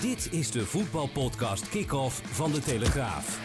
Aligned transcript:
Dit 0.00 0.28
is 0.32 0.50
de 0.50 0.66
voetbalpodcast 0.66 1.68
Kick-Off 1.68 2.20
van 2.24 2.52
De 2.52 2.60
Telegraaf. 2.60 3.38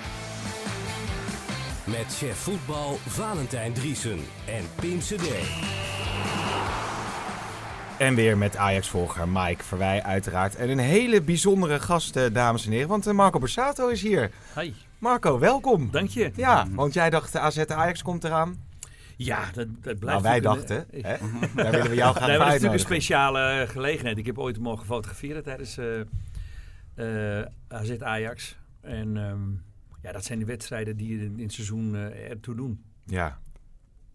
Met 1.85 2.15
chef 2.17 2.37
voetbal 2.37 2.95
Valentijn 3.07 3.73
Driesen 3.73 4.19
en 4.47 4.63
Pim 4.75 4.99
CD. 4.99 5.27
En 7.97 8.15
weer 8.15 8.37
met 8.37 8.57
Ajax-volger 8.57 9.27
Mike 9.27 9.63
Verwij 9.63 10.03
uiteraard. 10.03 10.55
En 10.55 10.69
een 10.69 10.79
hele 10.79 11.21
bijzondere 11.21 11.79
gast, 11.79 12.15
eh, 12.15 12.23
dames 12.33 12.65
en 12.65 12.71
heren. 12.71 12.87
Want 12.87 13.07
eh, 13.07 13.13
Marco 13.13 13.39
Borsato 13.39 13.87
is 13.87 14.01
hier. 14.01 14.31
Hi, 14.59 14.73
Marco, 14.97 15.39
welkom. 15.39 15.91
dank 15.91 16.09
je. 16.09 16.31
Ja, 16.35 16.67
want 16.71 16.93
jij 16.93 17.09
dacht 17.09 17.35
AZ 17.37 17.57
Ajax 17.57 18.01
komt 18.01 18.23
eraan. 18.23 18.69
Ja, 19.17 19.39
dat, 19.53 19.67
dat 19.81 19.99
blijft... 19.99 20.05
Nou, 20.05 20.21
wij 20.21 20.39
dachten, 20.39 20.85
een- 20.91 21.03
hè? 21.05 21.15
Daar 21.55 21.71
willen 21.71 21.89
we 21.89 21.95
jou 21.95 22.13
graag 22.15 22.27
Nee, 22.27 22.37
maar 22.37 22.47
het 22.47 22.55
is 22.55 22.61
natuurlijk 22.61 22.73
een 22.73 22.79
speciale 22.79 23.65
gelegenheid. 23.69 24.17
Ik 24.17 24.25
heb 24.25 24.37
ooit 24.37 24.59
mogen 24.59 24.85
fotograferen 24.85 25.43
tijdens 25.43 25.77
eh 25.77 25.85
eh, 26.93 27.41
AZ 27.67 27.97
Ajax. 27.99 28.57
En 28.81 29.17
ehm, 29.17 29.51
ja, 30.01 30.11
dat 30.11 30.23
zijn 30.25 30.39
de 30.39 30.45
wedstrijden 30.45 30.97
die 30.97 31.19
in, 31.19 31.37
in 31.37 31.43
het 31.43 31.53
seizoen 31.53 31.95
eh, 31.95 32.29
ertoe 32.29 32.55
doen. 32.55 32.83
Ja, 33.05 33.39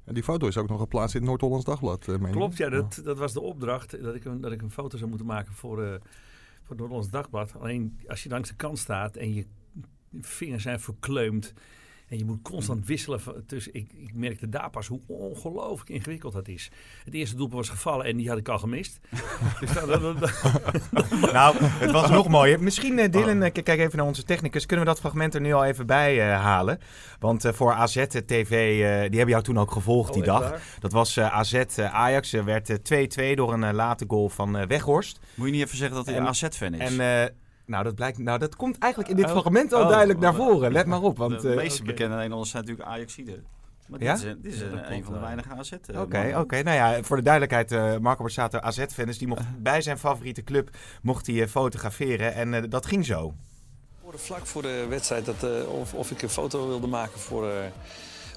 En 0.04 0.14
die 0.14 0.22
foto 0.22 0.46
is 0.46 0.56
ook 0.56 0.68
nog 0.68 0.80
geplaatst 0.80 1.14
in 1.14 1.20
het 1.20 1.28
Noord-Hollands 1.30 1.64
Dagblad. 1.64 2.08
eh? 2.08 2.30
Klopt, 2.30 2.56
ja, 2.56 2.68
dat, 2.68 3.00
dat 3.04 3.18
was 3.18 3.32
de 3.32 3.40
opdracht. 3.40 4.02
Dat 4.02 4.14
ik, 4.14 4.24
een, 4.24 4.40
dat 4.40 4.52
ik 4.52 4.62
een 4.62 4.70
foto 4.70 4.96
zou 4.96 5.08
moeten 5.08 5.26
maken 5.26 5.52
voor, 5.52 5.76
voor 5.76 6.68
het 6.68 6.78
Nederlands 6.78 7.10
Dagblad. 7.10 7.54
Alleen 7.60 8.00
als 8.06 8.22
je 8.22 8.28
langs 8.28 8.48
de 8.48 8.54
kant 8.56 8.78
staat 8.78 9.16
en 9.16 9.34
je 9.34 9.46
vingers 10.20 10.62
zijn 10.62 10.80
verkleumd. 10.80 11.52
En 12.09 12.19
je 12.19 12.24
moet 12.24 12.42
constant 12.42 12.87
wisselen. 12.87 13.20
van- 13.20 13.34
tussen, 13.46 13.74
ik, 13.74 13.91
ik 13.96 14.14
merkte 14.14 14.48
daar 14.48 14.70
pas 14.70 14.87
hoe 14.87 15.01
ongelooflijk 15.06 15.91
ingewikkeld 15.91 16.33
dat 16.33 16.48
is. 16.48 16.70
Het 17.05 17.14
eerste 17.14 17.37
doelpunt 17.37 17.59
was 17.59 17.69
gevallen 17.69 18.06
en 18.06 18.16
die 18.16 18.28
had 18.28 18.38
ik 18.38 18.48
al 18.48 18.59
gemist. 18.59 18.98
dus 19.60 19.73
dat, 19.73 19.88
dat- 19.88 20.20
dat- 20.20 21.33
nou, 21.33 21.56
het 21.61 21.91
was 21.91 22.11
nog 22.11 22.28
mooier. 22.28 22.62
Misschien, 22.62 22.98
eh, 22.98 23.11
Dylan, 23.11 23.42
eh, 23.42 23.53
k- 23.53 23.64
kijk 23.64 23.78
even 23.80 23.97
naar 23.97 24.06
onze 24.06 24.22
technicus. 24.22 24.67
Kunnen 24.67 24.86
we 24.86 24.91
dat 24.92 25.00
fragment 25.00 25.34
er 25.34 25.41
nu 25.41 25.53
al 25.53 25.64
even 25.64 25.86
bij 25.86 26.20
eh, 26.33 26.41
halen? 26.41 26.78
Want 27.19 27.45
eh, 27.45 27.53
voor 27.53 27.72
AZ 27.72 28.05
TV, 28.27 28.50
eh, 28.50 28.80
die 28.80 28.89
hebben 29.19 29.28
jou 29.28 29.42
toen 29.42 29.58
ook 29.58 29.70
gevolgd 29.73 30.12
die 30.12 30.23
Oh, 30.23 30.28
echt 30.28 30.39
dag. 30.41 30.50
waar? 30.50 30.62
Dat 30.80 30.92
was 30.92 31.17
eh, 31.17 31.34
AZ 31.36 31.52
eh, 31.55 31.95
Ajax. 31.95 32.33
Er 32.33 32.45
werd 32.45 32.70
eh, 32.91 33.30
2-2 33.33 33.34
door 33.36 33.52
een 33.52 33.64
eh, 33.64 33.73
late 33.73 34.05
goal 34.08 34.28
van 34.28 34.56
eh, 34.56 34.67
Weghorst. 34.67 35.19
Moet 35.34 35.47
je 35.47 35.52
niet 35.52 35.62
even 35.62 35.77
zeggen 35.77 35.97
dat 35.97 36.06
hij 36.06 36.14
En- 36.14 36.20
een 36.23 36.28
AZ-fan 36.28 36.75
is? 36.75 36.98
En 36.98 37.00
eh, 37.23 37.28
nou, 37.67 37.84
dat 37.84 37.95
blijkt, 37.95 38.19
nou, 38.19 38.39
dat 38.39 38.56
komt 38.56 38.78
eigenlijk 38.78 39.11
in 39.12 39.17
dit 39.17 39.27
Oh. 39.27 39.31
fragment 39.31 39.72
al 39.72 39.83
Oh. 39.83 39.89
duidelijk 39.89 40.19
naar 40.19 40.34
voren. 40.34 40.72
Let 40.72 40.86
maar 40.86 41.03
op. 41.03 41.17
Want, 41.19 41.41
de 41.41 41.50
eh, 41.50 41.56
meeste 41.56 41.83
oké. 41.83 41.91
bekende 41.92 42.14
Nederlanders 42.14 42.50
zijn 42.50 42.62
natuurlijk 42.64 42.89
Ajaxide. 42.91 43.42
Maar 43.89 43.98
dit 43.98 44.08
Ja? 44.08 44.14
is, 44.14 44.23
een- 44.23 44.39
dit 44.42 44.53
is 44.53 44.58
Ja, 44.61 44.67
een, 44.67 45.05
van 45.05 45.12
de 45.12 45.19
wel. 45.19 45.28
weinige 45.28 45.48
AZ. 45.55 45.73
Oké, 45.73 45.92
eh, 45.92 45.98
oké. 46.41 46.55
mannen. 46.55 46.64
Nou 46.64 46.77
ja, 46.77 47.03
voor 47.03 47.17
de 47.17 47.23
duidelijkheid, 47.23 47.73
eh 47.73 47.97
Marco 48.00 48.23
Borsato 48.23 48.58
AZ-fan, 48.58 49.06
dus 49.06 49.19
die 49.19 49.28
mocht 49.28 49.45
bij 49.62 49.81
zijn 49.81 49.98
favoriete 49.98 50.42
club 50.45 50.70
mocht 51.03 51.27
hij 51.27 51.42
eh, 51.42 51.48
fotograferen. 51.48 52.34
En 52.34 52.55
eh, 52.55 52.62
dat 52.69 52.86
ging 52.86 53.05
zo. 53.06 53.34
hoorde 54.03 54.19
vlak 54.19 54.47
voor 54.47 54.62
de 54.62 54.86
wedstrijd 54.89 55.25
dat, 55.25 55.42
eh, 55.42 55.69
of, 55.73 55.95
of 55.95 56.11
ik 56.11 56.23
een 56.23 56.28
foto 56.28 56.67
wilde 56.69 56.86
maken 56.86 57.20
voor 57.20 57.48
eh, 57.51 57.56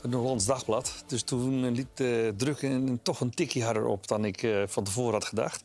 het 0.02 0.12
Noord-Hollands 0.12 0.46
Dagblad. 0.46 1.04
Dus 1.08 1.24
toen 1.24 1.66
eh, 1.66 1.72
liep 1.72 1.88
de 1.96 2.34
druk 2.38 2.62
een- 2.62 3.00
toch 3.04 3.20
een 3.20 3.30
tikje 3.34 3.64
harder 3.64 3.86
op 3.86 4.08
dan 4.08 4.26
ik 4.26 4.44
eh, 4.44 4.64
van 4.68 4.84
tevoren 4.84 5.14
had 5.14 5.26
gedacht. 5.26 5.64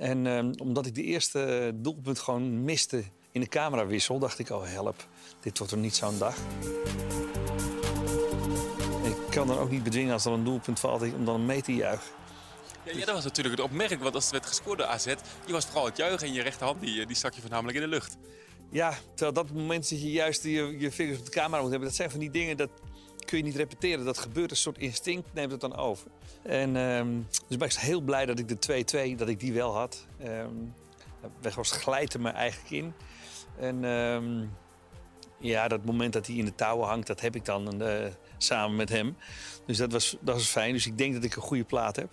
En 0.00 0.26
eh, 0.26 0.44
omdat 0.62 0.86
ik 0.86 0.94
de 0.94 1.02
eerste 1.02 1.72
doelpunt 1.74 2.18
gewoon 2.18 2.64
miste 2.64 3.04
in 3.32 3.40
de 3.40 3.48
camerawissel, 3.48 4.18
dacht 4.18 4.38
ik, 4.38 4.50
oh 4.50 4.64
help, 4.64 5.06
dit 5.40 5.58
wordt 5.58 5.72
er 5.72 5.78
niet 5.78 5.96
zo'n 5.96 6.18
dag. 6.18 6.36
Ik 9.02 9.16
kan 9.30 9.46
dan 9.46 9.58
ook 9.58 9.70
niet 9.70 9.82
bedwingen 9.82 10.12
als 10.12 10.24
er 10.24 10.32
een 10.32 10.44
doelpunt 10.44 10.80
valt 10.80 11.02
om 11.14 11.24
dan 11.24 11.46
mee 11.46 11.62
te 11.62 11.74
juichen. 11.74 12.10
Ja, 12.84 12.92
ja, 12.92 13.04
dat 13.04 13.14
was 13.14 13.24
natuurlijk 13.24 13.56
het 13.56 13.66
opmerking, 13.66 14.00
want 14.00 14.14
als 14.14 14.24
het 14.24 14.32
werd 14.32 14.46
gescoord 14.46 14.78
door 14.78 14.86
AZ, 14.86 15.06
je 15.46 15.52
was 15.52 15.64
vooral 15.64 15.84
het 15.84 15.96
juichen 15.96 16.26
en 16.26 16.32
je 16.32 16.42
rechterhand 16.42 16.80
die, 16.80 17.00
eh, 17.00 17.06
die 17.06 17.16
stak 17.16 17.34
je 17.34 17.40
voornamelijk 17.40 17.76
in 17.76 17.82
de 17.82 17.88
lucht. 17.88 18.16
Ja, 18.70 18.98
terwijl 19.08 19.32
dat 19.32 19.52
moment 19.52 19.88
dat 19.90 20.00
je 20.00 20.10
juist 20.10 20.42
je, 20.42 20.78
je 20.78 20.90
vingers 20.90 21.18
op 21.18 21.24
de 21.24 21.30
camera 21.30 21.60
moet 21.62 21.70
hebben, 21.70 21.88
dat 21.88 21.96
zijn 21.96 22.10
van 22.10 22.20
die 22.20 22.30
dingen 22.30 22.56
dat 22.56 22.70
kun 23.30 23.38
je 23.38 23.44
niet 23.44 23.56
repeteren. 23.56 24.04
Dat 24.04 24.18
gebeurt, 24.18 24.50
een 24.50 24.56
soort 24.56 24.78
instinct 24.78 25.28
neemt 25.32 25.50
het 25.50 25.60
dan 25.60 25.76
over. 25.76 26.06
En 26.42 26.76
ehm, 26.76 27.08
dus 27.48 27.56
ben 27.56 27.68
ik 27.68 27.74
heel 27.74 28.00
blij 28.00 28.26
dat 28.26 28.38
ik 28.38 28.48
de 28.48 28.84
2-2, 29.14 29.16
dat 29.16 29.28
ik 29.28 29.40
die 29.40 29.52
wel 29.52 29.74
had. 29.74 30.06
Ehm 30.18 30.54
Weghorst 31.40 31.72
glijdt 31.72 32.14
er 32.14 32.20
me 32.20 32.30
eigenlijk 32.30 32.70
in. 32.70 32.92
En 33.58 33.84
ehm, 33.84 34.44
ja, 35.38 35.68
dat 35.68 35.84
moment 35.84 36.12
dat 36.12 36.26
hij 36.26 36.36
in 36.36 36.44
de 36.44 36.54
touwen 36.54 36.88
hangt, 36.88 37.06
dat 37.06 37.20
heb 37.20 37.34
ik 37.34 37.44
dan 37.44 37.82
eh, 37.82 38.06
samen 38.38 38.76
met 38.76 38.88
hem. 38.88 39.16
Dus 39.66 39.76
dat 39.76 39.92
was, 39.92 40.16
dat 40.20 40.34
was 40.34 40.46
fijn. 40.46 40.72
Dus 40.72 40.86
ik 40.86 40.98
denk 40.98 41.14
dat 41.14 41.24
ik 41.24 41.36
een 41.36 41.42
goede 41.42 41.64
plaat 41.64 41.96
heb. 41.96 42.08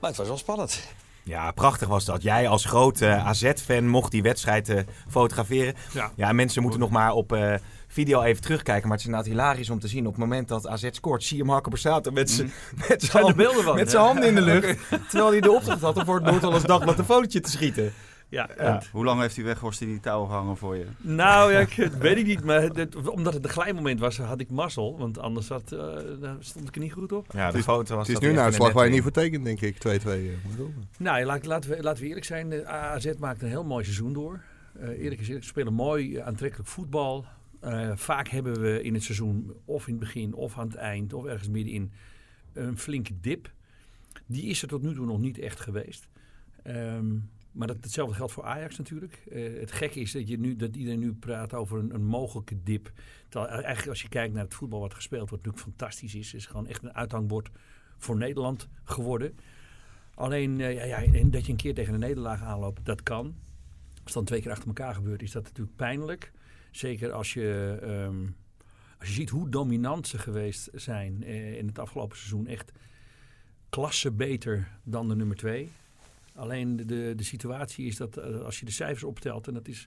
Maar 0.00 0.10
het 0.10 0.18
was 0.18 0.28
wel 0.28 0.38
spannend. 0.38 0.82
Ja, 1.24 1.50
prachtig 1.50 1.88
was 1.88 2.04
dat. 2.04 2.22
Jij 2.22 2.48
als 2.48 2.64
groot 2.64 3.00
eh, 3.00 3.26
AZ-fan 3.26 3.88
mocht 3.88 4.10
die 4.10 4.22
wedstrijd 4.22 4.68
eh, 4.68 4.80
fotograferen. 5.08 5.74
Ja. 5.92 6.12
Ja, 6.16 6.32
mensen 6.32 6.62
moeten 6.62 6.80
nog 6.80 6.90
maar 6.90 7.12
op 7.12 7.32
eh, 7.32 7.54
video 7.92 8.22
even 8.22 8.42
terugkijken. 8.42 8.82
Maar 8.88 8.96
het 8.96 9.00
is 9.00 9.06
inderdaad 9.12 9.32
hilarisch 9.32 9.70
om 9.70 9.78
te 9.78 9.88
zien. 9.88 10.06
Op 10.06 10.12
het 10.12 10.20
moment 10.20 10.48
dat 10.48 10.66
AZ 10.66 10.88
scoort, 10.90 11.22
zie 11.24 11.36
je 11.36 11.44
Marco 11.44 11.70
Borsato 11.70 12.10
met 12.10 12.30
zijn 12.36 12.52
met 12.88 13.02
zijn 13.02 13.36
met 13.74 13.90
zijn 13.90 14.02
handen 14.02 14.28
in 14.28 14.34
de 14.34 14.40
lucht. 14.42 14.78
Terwijl 15.10 15.30
hij 15.30 15.40
de 15.40 15.50
opdracht 15.52 15.80
had 15.80 15.96
om 15.96 16.04
voor 16.04 16.14
het 16.14 16.24
Noord-Hollands 16.24 16.64
Dagblad 16.72 16.98
een 16.98 17.04
fotootje 17.04 17.40
te 17.40 17.50
schieten. 17.50 17.92
Ja, 18.28 18.48
Ja. 18.58 18.82
Hoe 18.92 19.04
lang 19.04 19.20
heeft 19.20 19.36
hij 19.36 19.44
Weghorst 19.44 19.80
in 19.80 19.88
die 19.88 20.00
touw 20.00 20.24
gehangen 20.24 20.56
voor 20.56 20.76
je? 20.76 20.84
Nou 20.98 21.52
ja, 21.52 21.58
ik 21.58 21.74
weet 21.98 22.16
ik 22.16 22.26
niet. 22.26 22.44
Maar 22.44 22.62
het- 22.62 23.08
omdat 23.08 23.34
het 23.34 23.44
een 23.44 23.50
glijmoment 23.50 24.00
was, 24.00 24.18
had 24.18 24.40
ik 24.40 24.50
mazzel. 24.50 24.98
Want 24.98 25.18
anders 25.18 25.48
had, 25.48 25.72
eh, 25.72 25.78
daar 26.20 26.36
stond 26.40 26.68
ik 26.68 26.74
er 26.74 26.80
niet 26.80 26.92
goed 26.92 27.12
op. 27.12 27.26
Ja, 27.32 27.50
de 27.50 27.62
foto 27.62 27.96
was 27.96 28.06
Het 28.08 28.16
is 28.16 28.22
nu 28.22 28.28
een 28.32 28.38
uitslag 28.40 28.72
waar 28.72 28.84
je 28.84 28.90
niet 28.90 29.02
voor 29.02 29.10
tekent, 29.10 29.44
denk 29.44 29.60
ik. 29.60 29.78
2-2. 29.78 30.28
eh, 30.28 30.34
moet 30.44 30.56
wel. 30.56 30.72
Nou, 30.98 31.18
ja, 31.18 31.24
laat, 31.26 31.46
laten, 31.46 31.70
we, 31.70 31.82
laten 31.82 32.02
we 32.02 32.08
eerlijk 32.08 32.26
zijn. 32.26 32.48
De 32.50 32.66
AZ 32.66 33.06
maakt 33.18 33.42
een 33.42 33.48
heel 33.48 33.64
mooi 33.64 33.84
seizoen 33.84 34.12
door. 34.12 34.40
Eh 34.80 34.88
eerlijk 35.02 35.20
gezegd, 35.20 35.42
ze 35.42 35.48
spelen 35.48 35.72
mooi, 35.72 36.16
eh, 36.16 36.26
aantrekkelijk 36.26 36.68
voetbal. 36.68 37.24
Eh, 37.60 37.96
vaak 37.96 38.28
hebben 38.28 38.60
we 38.60 38.82
in 38.82 38.94
het 38.94 39.02
seizoen, 39.02 39.52
of 39.64 39.86
in 39.86 39.92
het 39.92 40.02
begin, 40.02 40.34
of 40.34 40.58
aan 40.58 40.66
het 40.66 40.76
eind, 40.76 41.12
of 41.12 41.24
ergens 41.24 41.48
middenin, 41.48 41.92
een 42.52 42.78
flinke 42.78 43.20
dip. 43.20 43.52
Die 44.26 44.44
is 44.44 44.62
er 44.62 44.68
tot 44.68 44.82
nu 44.82 44.94
toe 44.94 45.06
nog 45.06 45.18
niet 45.18 45.38
echt 45.38 45.60
geweest. 45.60 46.08
Ehm, 46.62 47.16
maar 47.52 47.66
dat, 47.66 47.76
hetzelfde 47.80 48.14
geldt 48.14 48.32
voor 48.32 48.44
Ajax 48.44 48.78
natuurlijk. 48.78 49.22
Eh, 49.30 49.60
het 49.60 49.72
gekke 49.72 50.00
is 50.00 50.12
dat, 50.12 50.28
je 50.28 50.38
nu, 50.38 50.56
dat 50.56 50.76
iedereen 50.76 50.98
nu 50.98 51.12
praat 51.12 51.54
over 51.54 51.78
een, 51.78 52.04
mogelijke 52.04 52.62
dip. 52.62 52.92
Terwijl 53.28 53.52
eigenlijk 53.52 53.88
als 53.88 54.02
je 54.02 54.08
kijkt 54.08 54.34
naar 54.34 54.44
het 54.44 54.54
voetbal 54.54 54.80
wat 54.80 54.94
gespeeld 54.94 55.28
wordt, 55.28 55.44
natuurlijk 55.44 55.76
fantastisch 55.76 56.14
is. 56.14 56.34
is 56.34 56.46
gewoon 56.46 56.66
echt 56.66 56.82
een 56.82 56.94
uithangbord 56.94 57.50
voor 57.98 58.16
Nederland 58.16 58.68
geworden. 58.84 59.34
Alleen 60.14 60.60
eh, 60.60 60.74
ja, 60.74 60.84
ja, 60.84 61.24
dat 61.24 61.46
je 61.46 61.52
een 61.52 61.58
keer 61.58 61.74
tegen 61.74 61.94
een 61.94 62.00
nederlaag 62.00 62.42
aanloopt, 62.42 62.84
dat 62.84 63.02
kan. 63.02 63.26
Als 63.88 64.04
het 64.04 64.12
dan 64.14 64.24
twee 64.24 64.40
keer 64.40 64.50
achter 64.50 64.68
elkaar 64.68 64.94
gebeurt, 64.94 65.22
is 65.22 65.32
dat 65.32 65.42
natuurlijk 65.42 65.76
pijnlijk. 65.76 66.32
Zeker 66.70 67.12
als 67.12 67.32
je, 67.32 67.78
ehm, 67.82 68.26
als 68.98 69.08
je 69.08 69.14
ziet 69.14 69.30
hoe 69.30 69.48
dominant 69.48 70.06
ze 70.08 70.18
geweest 70.18 70.68
zijn 70.72 71.24
eh, 71.24 71.58
in 71.58 71.66
het 71.66 71.78
afgelopen 71.78 72.16
seizoen. 72.16 72.46
Echt 72.46 72.72
klasse 73.68 74.10
beter 74.10 74.68
dan 74.82 75.08
de 75.08 75.16
nummer 75.16 75.36
twee. 75.36 75.70
Alleen 76.34 76.76
de, 76.76 76.84
de, 76.84 77.12
de 77.16 77.22
situatie 77.22 77.86
is 77.86 77.96
dat 77.96 78.16
eh, 78.16 78.40
als 78.40 78.60
je 78.60 78.64
de 78.64 78.72
cijfers 78.72 79.04
optelt, 79.04 79.48
en 79.48 79.54
dat 79.54 79.68
is 79.68 79.86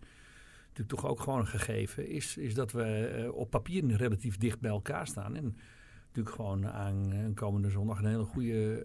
natuurlijk 0.61 0.89
toch 0.89 1.05
ook 1.05 1.19
gewoon 1.19 1.39
een 1.39 1.47
gegeven, 1.47 2.09
is, 2.09 2.37
is 2.37 2.53
dat 2.53 2.71
we 2.71 2.83
eh, 2.83 3.33
op 3.33 3.49
papier 3.49 3.95
relatief 3.95 4.37
dicht 4.37 4.59
bij 4.59 4.71
elkaar 4.71 5.07
staan. 5.07 5.35
En 5.35 5.57
natuurlijk 6.07 6.35
gewoon 6.35 6.67
aan 6.67 7.31
komende 7.35 7.69
zondag 7.69 7.99
een 7.99 8.05
hele 8.05 8.23
goede 8.23 8.83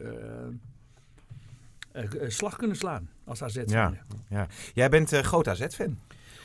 slag 2.26 2.56
kunnen 2.56 2.76
slaan 2.76 3.10
als 3.24 3.42
AZ. 3.42 3.54
Ja. 3.54 3.64
zijnde. 3.66 3.98
Ja. 4.28 4.48
Jij 4.74 4.88
bent 4.88 5.10
groot 5.10 5.48
AZ-fan. 5.48 5.98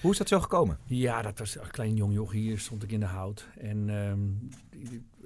Hoe 0.04 0.12
is 0.12 0.18
dat 0.18 0.28
zo 0.28 0.40
gekomen? 0.40 0.78
Ja, 0.86 1.22
dat 1.22 1.40
was 1.40 1.56
een 1.56 1.72
klein 1.72 1.96
jong 1.96 2.14
joch. 2.14 2.32
Hier 2.32 2.60
stond 2.60 2.84
ik 2.84 2.92
in 2.92 3.00
de 3.00 3.06
hout. 3.06 3.48
En 3.58 3.90
ehm, 3.90 4.20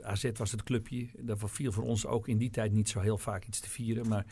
AZ 0.01 0.29
was 0.33 0.51
het 0.51 0.63
clubje. 0.63 1.07
Daarvoor 1.19 1.49
viel 1.49 1.71
voor 1.71 1.83
ons 1.83 2.05
ook 2.05 2.27
in 2.27 2.37
die 2.37 2.49
tijd 2.49 2.71
niet 2.71 2.89
zo 2.89 2.99
heel 2.99 3.17
vaak 3.17 3.45
iets 3.45 3.59
te 3.59 3.69
vieren. 3.69 4.07
Maar 4.07 4.25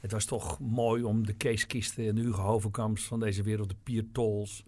het 0.00 0.12
was 0.12 0.24
toch 0.24 0.58
mooi 0.58 1.02
om 1.02 1.26
de 1.26 1.32
Kees 1.32 1.66
Kisten 1.66 2.08
en 2.08 2.14
de 2.14 2.20
Hugo 2.20 2.42
Hovenkamps 2.42 3.04
van 3.04 3.20
deze 3.20 3.42
wereld, 3.42 3.68
de 3.68 3.76
Pier 3.82 4.04
Tols 4.12 4.64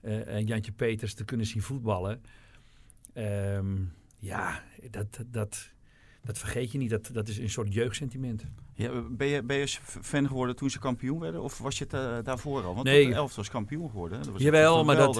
eh, 0.00 0.26
en 0.26 0.46
Jantje 0.46 0.72
Peters 0.72 1.14
te 1.14 1.24
kunnen 1.24 1.46
zien 1.46 1.62
voetballen. 1.62 2.22
Ehm, 3.12 3.76
ja, 4.18 4.62
dat, 4.90 5.24
dat, 5.26 5.70
dat 6.24 6.38
vergeet 6.38 6.72
je 6.72 6.78
niet. 6.78 6.90
Dat, 6.90 7.10
dat 7.12 7.28
is 7.28 7.38
een 7.38 7.50
soort 7.50 7.74
jeugdsentiment. 7.74 8.44
Ja, 8.74 8.90
ben, 9.10 9.26
je, 9.26 9.42
ben 9.42 9.56
je 9.56 9.66
fan 10.02 10.26
geworden 10.26 10.56
toen 10.56 10.70
ze 10.70 10.78
kampioen 10.78 11.18
werden? 11.20 11.42
Of 11.42 11.58
was 11.58 11.78
je 11.78 11.84
het 11.84 11.92
eh, 11.92 12.16
daarvoor 12.22 12.62
al? 12.64 12.74
Want 12.74 12.86
Nee. 12.86 13.06
de 13.06 13.14
elftal 13.14 13.36
was 13.36 13.50
kampioen 13.52 13.90
geworden. 13.90 14.18
hè? 14.18 14.24
Dat 14.24 14.32
was 14.32 14.42
Jawel, 14.42 14.84
maar 14.84 14.96
dat- 14.96 15.14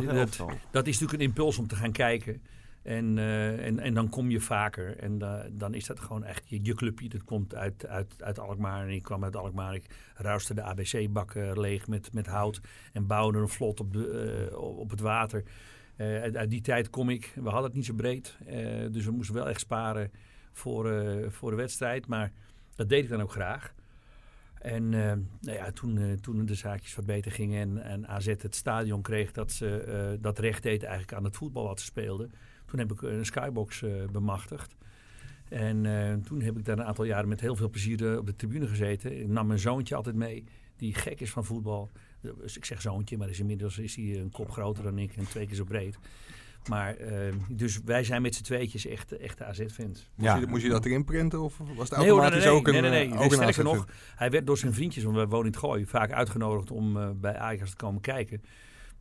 dat- 0.70 0.86
is 0.86 0.98
natuurlijk 1.00 1.12
een 1.22 1.28
impuls 1.28 1.58
om 1.58 1.66
te 1.66 1.76
gaan 1.76 1.92
kijken. 1.92 2.42
En, 2.82 3.18
eh, 3.18 3.66
en, 3.66 3.78
en 3.78 3.94
dan 3.94 4.08
kom 4.08 4.30
je 4.30 4.40
vaker. 4.40 4.96
En 4.98 5.22
eh, 5.22 5.38
dan 5.52 5.74
is 5.74 5.86
dat 5.86 6.00
gewoon 6.00 6.24
echt 6.24 6.48
je, 6.48 6.58
je 6.62 6.74
clubje. 6.74 7.08
Dat 7.08 7.24
komt 7.24 7.54
uit, 7.54 7.86
uit, 7.86 8.14
uit 8.22 8.38
Alkmaar. 8.38 8.82
En 8.82 8.90
ik 8.94 9.02
kwam 9.02 9.24
uit 9.24 9.36
Alkmaar. 9.36 9.74
Ik 9.74 9.84
ruiste 10.14 10.54
de 10.54 10.62
ABC-bakken 10.62 11.60
leeg 11.60 11.86
met, 11.88 12.12
met 12.12 12.26
hout. 12.26 12.60
En 12.92 13.06
bouwde 13.06 13.38
een 13.38 13.48
vlot 13.48 13.80
op, 13.80 13.92
de, 13.92 14.48
op 14.56 14.90
het 14.90 15.00
water. 15.00 15.42
Uit, 15.96 16.36
uit 16.36 16.50
die 16.50 16.60
tijd 16.60 16.90
kom 16.90 17.08
ik. 17.10 17.32
We 17.34 17.42
hadden 17.48 17.64
het 17.64 17.74
niet 17.74 17.84
zo 17.86 17.94
breed. 17.94 18.36
dus 18.90 19.04
we 19.04 19.10
moesten 19.10 19.34
wel 19.34 19.48
echt 19.48 19.60
sparen 19.60 20.10
voor, 20.52 20.92
voor 21.28 21.50
de 21.50 21.56
wedstrijd. 21.56 22.06
Maar 22.06 22.32
dat 22.74 22.88
deed 22.88 23.04
ik 23.04 23.10
dan 23.10 23.22
ook 23.22 23.32
graag. 23.32 23.74
En 24.62 24.94
eh, 24.94 25.12
nou 25.40 25.56
ja, 25.56 25.70
toen, 25.70 25.98
eh, 25.98 26.12
toen 26.12 26.46
de 26.46 26.54
zaakjes 26.54 26.94
wat 26.94 27.06
beter 27.06 27.32
gingen 27.32 27.60
en, 27.60 27.82
en 27.84 28.08
AZ 28.08 28.26
het 28.26 28.54
stadion 28.54 29.02
kreeg 29.02 29.32
dat 29.32 29.52
ze 29.52 29.76
eh, 29.76 30.22
dat 30.22 30.38
recht 30.38 30.62
deed 30.62 30.82
eigenlijk 30.82 31.12
aan 31.12 31.24
het 31.24 31.36
voetbal 31.36 31.64
wat 31.64 31.80
ze 31.80 31.86
speelden. 31.86 32.32
Toen 32.66 32.78
heb 32.78 32.92
ik 32.92 33.02
een 33.02 33.26
skybox 33.26 33.84
bemachtigd. 34.12 34.76
En 35.48 35.82
toen 36.24 36.40
heb 36.40 36.58
ik 36.58 36.64
daar 36.64 36.78
een 36.78 36.84
aantal 36.84 37.04
jaren 37.04 37.28
met 37.28 37.40
heel 37.40 37.56
veel 37.56 37.70
plezier 37.70 38.18
op 38.18 38.26
de 38.26 38.36
tribune 38.36 38.66
gezeten. 38.66 39.20
Ik 39.20 39.28
nam 39.28 39.46
mijn 39.46 39.58
zoontje 39.58 39.94
altijd 39.94 40.14
mee, 40.14 40.44
die 40.76 40.94
gek 40.94 41.20
is 41.20 41.30
van 41.30 41.44
voetbal. 41.44 41.90
Dus 42.20 42.56
ik 42.56 42.64
zeg 42.64 42.80
zoontje, 42.80 43.16
maar 43.16 43.28
is 43.28 43.40
inmiddels 43.40 43.78
is 43.78 43.96
hij 43.96 44.20
een 44.20 44.30
kop 44.30 44.50
groter 44.50 44.84
dan 44.84 44.98
ik 44.98 45.16
en 45.16 45.24
twee 45.24 45.46
keer 45.46 45.56
zo 45.56 45.64
breed. 45.64 45.98
Maar, 46.68 46.96
eh, 46.96 47.32
dus 47.48 47.80
wij 47.84 48.04
zijn 48.04 48.22
met 48.22 48.34
z'n 48.34 48.42
tweetjes 48.42 48.86
echt, 48.86 49.16
echte 49.16 49.44
AZ-fans. 49.44 50.10
Moest, 50.14 50.38
je, 50.38 50.46
moest 50.46 50.62
je 50.62 50.68
dat 50.68 50.84
erin 50.84 51.04
printen 51.04 51.40
of 51.40 51.58
was 51.58 51.88
het 51.88 51.98
Nee, 51.98 52.08
automatisch 52.08 52.38
nee, 52.38 52.46
nee, 52.48 52.56
ook 52.58 52.66
een 52.66 52.72
nee, 52.72 52.82
nee, 52.82 52.90
nee. 52.90 53.12
eh, 53.12 53.18
Nee, 53.18 53.32
sterker 53.32 53.64
nog, 53.64 53.86
hij 54.16 54.30
werd 54.30 54.46
door 54.46 54.58
zijn 54.58 54.74
vriendjes, 54.74 55.04
want 55.04 55.16
we 55.16 55.26
wonen 55.26 55.46
in 55.46 55.52
het 55.52 55.60
Gooi, 55.60 55.86
vaak 55.86 56.12
uitgenodigd 56.12 56.70
om 56.70 56.96
eh, 56.96 57.08
bij 57.14 57.36
Ajax 57.36 57.70
te 57.70 57.76
komen 57.76 58.00
kijken. 58.00 58.42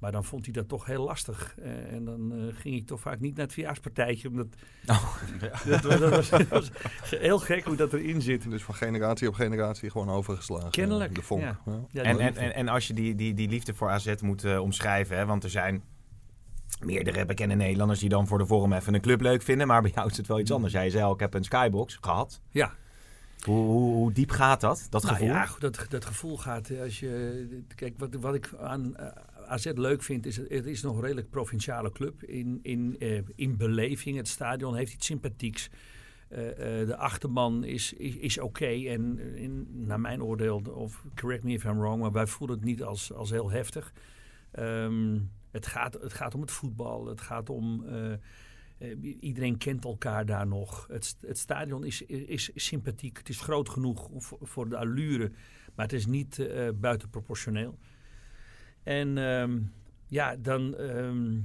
Maar 0.01 0.11
dan 0.11 0.23
vond 0.23 0.45
hij 0.45 0.53
dat 0.53 0.67
toch 0.67 0.85
heel 0.85 1.03
lastig. 1.03 1.55
Eh, 1.61 1.93
en 1.93 2.05
dan 2.05 2.31
eh, 2.33 2.61
ging 2.61 2.75
ik 2.75 2.87
toch 2.87 2.99
vaak 2.99 3.19
niet 3.19 3.35
naar 3.35 3.45
het 3.45 3.53
verjaarspartijtje. 3.53 4.27
Omdat 4.27 4.47
dat, 5.65 5.81
dat 5.81 6.09
was, 6.09 6.29
dat 6.29 6.47
was 6.47 6.71
heel 7.09 7.39
gek 7.39 7.63
hoe 7.65 7.75
dat 7.75 7.93
erin 7.93 8.21
zit. 8.21 8.49
Dus 8.49 8.63
van 8.63 8.75
generatie 8.75 9.27
op 9.27 9.33
generatie 9.33 9.89
gewoon 9.89 10.09
overgeslagen. 10.09 10.71
Kennelijk, 10.71 11.15
De 11.15 11.21
vonk. 11.21 11.41
ja. 11.41 11.59
Ja. 11.65 11.85
Ja, 11.91 12.03
En, 12.03 12.19
en, 12.19 12.35
en, 12.35 12.53
en 12.55 12.67
als 12.67 12.87
je 12.87 12.93
die, 12.93 13.15
die, 13.15 13.33
die 13.33 13.49
liefde 13.49 13.73
voor 13.73 13.89
AZ 13.89 14.13
moet 14.21 14.43
eh, 14.43 14.61
omschrijven, 14.61 15.17
hè, 15.17 15.25
want 15.25 15.43
er 15.43 15.49
zijn 15.49 15.83
meerdere 16.79 17.25
bekende 17.25 17.55
Nederlanders 17.55 17.99
die 17.99 18.09
dan 18.09 18.27
voor 18.27 18.37
de 18.37 18.45
vorm 18.45 18.73
even 18.73 18.93
een 18.93 19.01
club 19.01 19.21
leuk 19.21 19.41
vinden, 19.41 19.67
maar 19.67 19.81
bij 19.81 19.91
jou 19.95 20.09
is 20.09 20.17
het 20.17 20.27
wel 20.27 20.39
iets 20.39 20.51
anders. 20.51 20.73
Jij 20.73 20.89
zei 20.89 21.03
al, 21.03 21.13
ik 21.13 21.19
heb 21.19 21.33
een 21.33 21.43
skybox 21.43 21.97
gehad. 22.01 22.41
ja. 22.51 22.73
Hoe, 23.41 23.65
hoe, 23.65 23.93
hoe 23.93 24.11
diep 24.11 24.29
gaat 24.29 24.61
dat, 24.61 24.87
dat 24.89 25.03
Nou 25.03 25.15
gevoel? 25.15 25.33
ja, 25.33 25.47
dat, 25.59 25.85
dat 25.89 26.05
gevoel 26.05 26.37
gaat 26.37 26.69
eh, 26.69 26.81
als 26.81 26.99
je. 26.99 27.63
Kijk, 27.75 27.93
wat, 27.97 28.15
wat 28.15 28.35
ik 28.35 28.53
aan 28.59 28.95
eh, 28.95 29.07
AZ 29.47 29.71
leuk 29.75 30.03
vind, 30.03 30.25
is 30.25 30.37
het, 30.37 30.65
is 30.65 30.81
nog 30.81 30.95
een 30.95 31.01
redelijk 31.01 31.29
provinciale 31.29 31.91
club. 31.91 32.23
In, 32.23 32.59
in, 32.61 32.95
eh, 32.99 33.21
in 33.35 33.57
beleving. 33.57 34.17
Het 34.17 34.27
stadion 34.27 34.75
heeft 34.75 34.93
iets 34.93 35.05
sympathieks. 35.05 35.69
De 36.29 36.95
achterban 36.97 37.63
is, 37.63 37.93
is, 37.93 38.15
is 38.15 38.39
oké. 38.39 38.65
En 38.65 39.19
in, 39.35 39.67
naar 39.71 39.99
mijn 39.99 40.23
oordeel, 40.23 40.61
of 40.73 41.03
correct 41.15 41.43
me 41.43 41.51
if 41.53 41.63
I'm 41.63 41.79
wrong, 41.79 42.01
maar 42.01 42.11
wij 42.11 42.27
voelen 42.27 42.55
het 42.55 42.65
niet 42.65 42.83
als, 42.83 43.13
als 43.13 43.29
heel 43.29 43.51
heftig. 43.51 43.93
Ehm, 44.51 45.17
het, 45.51 45.67
gaat, 45.67 45.93
het 45.93 46.13
gaat 46.13 46.35
om 46.35 46.41
het 46.41 46.51
voetbal. 46.51 47.05
Het 47.05 47.21
gaat 47.21 47.49
om. 47.49 47.85
eh, 47.85 48.13
eh, 48.13 48.97
iedereen 49.19 49.57
kent 49.57 49.85
elkaar 49.85 50.25
daar 50.25 50.47
nog. 50.47 50.87
Het, 50.87 51.17
het 51.21 51.37
stadion 51.37 51.83
is, 51.83 52.01
is, 52.01 52.51
sympathiek. 52.55 53.17
Het 53.17 53.29
is 53.29 53.41
groot 53.41 53.69
genoeg 53.69 54.09
voor, 54.17 54.37
voor 54.41 54.69
de 54.69 54.77
allure. 54.77 55.31
Maar 55.75 55.85
het 55.85 55.93
is 55.93 56.05
niet 56.05 56.39
eh 56.39 56.69
buitenproportioneel. 56.75 57.77
En 58.83 59.17
ehm, 59.17 59.59
ja, 60.07 60.35
dan, 60.35 60.75
ehm, 60.75 61.39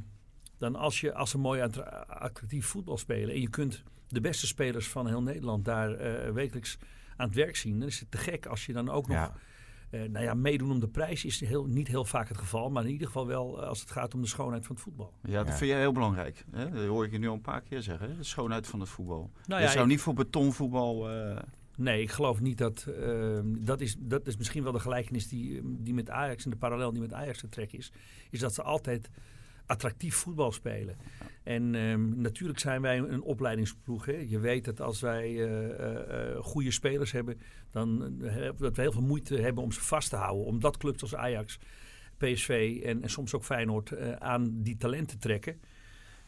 dan 0.58 0.76
als, 0.76 1.12
als 1.12 1.30
ze 1.30 1.38
mooi 1.38 1.60
attra- 1.60 2.04
attractief 2.08 2.66
voetbal 2.66 2.98
spelen... 2.98 3.34
en 3.34 3.40
je 3.40 3.50
kunt 3.50 3.82
de 4.08 4.20
beste 4.20 4.46
spelers 4.46 4.88
van 4.88 5.06
heel 5.06 5.22
Nederland 5.22 5.64
daar 5.64 6.32
wekelijks 6.34 6.78
aan 7.16 7.26
het 7.26 7.36
werk 7.36 7.56
zien... 7.56 7.78
dan 7.78 7.88
is 7.88 8.00
het 8.00 8.10
te 8.10 8.18
gek 8.18 8.46
als 8.46 8.66
je 8.66 8.72
dan 8.72 8.88
ook 8.88 9.08
nog... 9.08 9.32
eh, 10.02 10.08
nou 10.10 10.24
ja, 10.24 10.34
meedoen 10.34 10.70
om 10.70 10.80
de 10.80 10.88
prijs 10.88 11.24
is 11.24 11.40
heel, 11.40 11.64
niet 11.64 11.88
heel 11.88 12.04
vaak 12.04 12.28
het 12.28 12.38
geval. 12.38 12.70
Maar 12.70 12.84
in 12.84 12.90
ieder 12.90 13.06
geval 13.06 13.26
wel 13.26 13.62
eh, 13.62 13.68
als 13.68 13.80
het 13.80 13.90
gaat 13.90 14.14
om 14.14 14.20
de 14.20 14.26
schoonheid 14.28 14.66
van 14.66 14.74
het 14.74 14.84
voetbal. 14.84 15.12
Ja, 15.22 15.38
dat 15.38 15.46
Ja. 15.48 15.56
vind 15.56 15.70
jij 15.70 15.80
heel 15.80 15.92
belangrijk. 15.92 16.44
Hè? 16.50 16.70
Dat 16.70 16.86
hoor 16.86 17.04
ik 17.04 17.10
je 17.12 17.18
nu 17.18 17.28
al 17.28 17.34
een 17.34 17.40
paar 17.40 17.60
keer 17.62 17.82
zeggen. 17.82 18.08
Hè? 18.10 18.16
De 18.16 18.22
schoonheid 18.24 18.66
van 18.66 18.80
het 18.80 18.88
voetbal. 18.88 19.30
Nou 19.46 19.60
je 19.60 19.66
ja, 19.66 19.72
zou 19.72 19.84
ik- 19.84 19.90
niet 19.90 20.00
voor 20.00 20.14
betonvoetbal... 20.14 21.10
eh, 21.10 21.36
Nee, 21.78 22.02
ik 22.02 22.10
geloof 22.10 22.40
niet 22.40 22.58
dat. 22.58 22.86
ehm, 23.02 23.44
dat, 23.58 23.80
is, 23.80 23.96
dat 23.98 24.26
is 24.26 24.36
misschien 24.36 24.62
wel 24.62 24.72
de 24.72 24.78
gelijkenis 24.80 25.28
die, 25.28 25.60
die 25.64 25.94
met 25.94 26.10
Ajax 26.10 26.44
en 26.44 26.50
de 26.50 26.56
parallel 26.56 26.92
die 26.92 27.00
met 27.00 27.12
Ajax 27.12 27.38
te 27.40 27.48
trekken 27.48 27.78
is. 27.78 27.92
Is 28.30 28.40
dat 28.40 28.54
ze 28.54 28.62
altijd 28.62 29.10
attractief 29.66 30.14
voetbal 30.14 30.52
spelen. 30.52 30.96
En 31.42 31.74
ehm, 31.74 32.20
natuurlijk 32.20 32.58
zijn 32.58 32.82
wij 32.82 32.98
een 32.98 33.22
opleidingsploeg. 33.22 34.06
Hè. 34.06 34.24
Je 34.28 34.38
weet 34.38 34.64
dat 34.64 34.80
als 34.80 35.00
wij 35.00 35.44
eh, 35.44 36.40
goede 36.40 36.70
spelers 36.70 37.12
hebben, 37.12 37.40
dan 37.70 38.20
eh, 38.22 38.50
dat 38.58 38.76
we 38.76 38.82
heel 38.82 38.92
veel 38.92 39.02
moeite 39.02 39.36
hebben 39.40 39.62
om 39.64 39.72
ze 39.72 39.80
vast 39.80 40.10
te 40.10 40.16
houden. 40.16 40.44
Omdat 40.46 40.76
clubs 40.76 41.02
als 41.02 41.14
Ajax, 41.14 41.58
PSV 42.16 42.80
en, 42.84 43.02
en 43.02 43.10
soms 43.10 43.34
ook 43.34 43.44
Feyenoord 43.44 44.18
aan 44.20 44.62
die 44.62 44.76
talenten 44.76 45.18
trekken. 45.18 45.60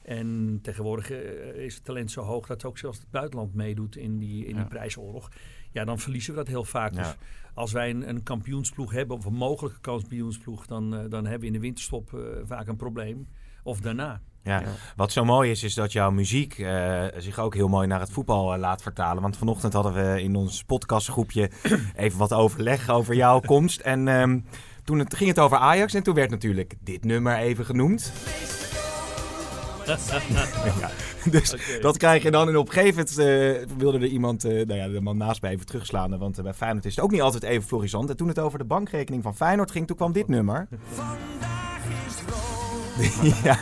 En 0.03 0.59
tegenwoordig 0.63 1.11
is 1.55 1.75
het 1.75 1.85
talent 1.85 2.11
zo 2.11 2.23
hoog 2.23 2.47
dat 2.47 2.65
ook 2.65 2.79
zelfs 2.79 2.99
het 2.99 3.11
buitenland 3.11 3.55
meedoet 3.55 3.97
in 3.97 4.19
die, 4.19 4.45
in 4.45 4.55
Ja. 4.55 4.61
die 4.61 4.69
prijsoorlog. 4.69 5.31
Ja, 5.73 5.85
dan 5.85 5.99
verliezen 5.99 6.33
we 6.33 6.39
dat 6.39 6.49
heel 6.49 6.65
vaak. 6.65 6.95
Ja. 6.95 7.03
Dus 7.03 7.17
als 7.55 7.73
wij 7.73 7.91
een, 7.91 8.09
een 8.09 8.23
kampioensploeg 8.23 8.93
hebben, 8.93 9.17
of 9.17 9.25
een 9.25 9.35
mogelijke 9.35 9.81
kampioensploeg, 9.81 10.67
dan, 10.67 10.95
eh, 10.95 11.01
dan 11.09 11.23
hebben 11.23 11.41
we 11.41 11.47
in 11.47 11.53
de 11.53 11.59
winterstop 11.59 12.15
eh, 12.15 12.21
vaak 12.45 12.67
een 12.67 12.77
probleem. 12.77 13.29
Of 13.63 13.81
daarna. 13.81 14.21
Ja. 14.43 14.63
Wat 14.97 15.13
zo 15.13 15.25
mooi 15.25 15.51
is, 15.51 15.63
is 15.63 15.75
dat 15.75 15.93
jouw 15.93 16.11
muziek 16.11 16.59
eh, 16.59 17.05
zich 17.17 17.39
ook 17.39 17.55
heel 17.55 17.69
mooi 17.69 17.87
naar 17.87 18.01
het 18.01 18.11
voetbal 18.11 18.59
laat 18.59 18.83
vertalen. 18.83 19.23
Want 19.23 19.37
vanochtend 19.37 19.73
hadden 19.73 19.93
we 19.93 20.23
in 20.23 20.37
ons 20.37 20.65
podcastgroepje 20.65 21.51
even 21.97 22.19
wat 22.19 22.33
overleg 22.33 22.89
over 22.89 23.15
jouw 23.15 23.41
komst. 23.41 23.81
En 23.81 24.09
ehm, 24.09 24.41
toen 24.85 24.99
het, 24.99 25.15
ging 25.15 25.29
het 25.29 25.39
over 25.39 25.57
Ajax 25.57 25.95
en 25.95 26.03
toen 26.03 26.15
werd 26.15 26.31
natuurlijk 26.31 26.75
dit 26.81 27.05
nummer 27.05 27.37
even 27.37 27.65
genoemd. 27.65 28.13
Ja, 30.81 30.91
dus 31.31 31.55
dat 31.81 31.97
krijg 31.97 32.23
je 32.23 32.31
dan. 32.31 32.49
En 32.49 32.57
op 32.57 32.67
een 32.69 32.73
gegeven 32.73 32.95
moment 33.19 33.19
eh, 33.69 33.77
wilde 33.77 33.99
er 33.99 34.05
iemand, 34.07 34.45
eh, 34.45 34.53
nou 34.67 34.75
ja, 34.81 34.89
de 34.89 35.01
man 35.01 35.17
naast 35.17 35.43
mij 35.43 35.51
even 35.53 35.67
terugslaan. 35.67 36.19
Want 36.19 36.39
eh, 36.39 36.45
bij 36.45 36.55
Feyenoord 36.55 36.85
is 36.85 36.97
het 36.97 37.05
ook 37.05 37.11
niet 37.11 37.21
altijd 37.21 37.43
even 37.43 37.69
florissant. 37.69 38.11
En 38.11 38.17
toen 38.17 38.29
het 38.29 38.39
over 38.39 38.59
de 38.59 38.65
bankrekening 38.65 39.23
van 39.23 39.37
Feyenoord 39.37 39.71
ging, 39.71 39.87
toen 39.87 39.97
kwam 39.97 40.13
dit 40.13 40.29
nummer. 40.29 40.69
ja. 43.45 43.59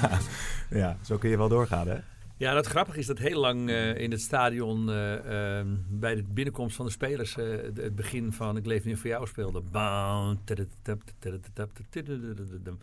ja, 0.70 0.96
zo 1.02 1.16
kun 1.18 1.30
je 1.30 1.36
wel 1.36 1.48
doorgaan 1.48 1.88
hè. 1.88 1.96
Ja, 2.38 2.54
dat 2.54 2.66
grappige 2.66 2.98
is 2.98 3.06
dat 3.06 3.18
heel 3.18 3.40
lang 3.40 3.68
eh, 3.70 3.96
in 3.98 4.10
het 4.10 4.20
stadion 4.20 4.90
eh, 4.90 5.58
ehm, 5.58 5.66
bij 5.88 6.14
de 6.14 6.22
binnenkomst 6.22 6.76
van 6.76 6.86
de 6.86 6.92
spelers 6.92 7.36
eh, 7.36 7.44
het- 7.50 7.76
het 7.76 7.94
begin 7.96 8.32
van 8.32 8.56
Ik 8.56 8.66
leef 8.66 8.84
nu 8.84 8.96
voor 8.96 9.10
jou 9.10 9.26
speelde. 9.26 9.60
Bam, 9.70 10.38
tadadadab, 10.44 11.00
tadadadab, 11.18 11.70
tadadadadam. 11.90 12.78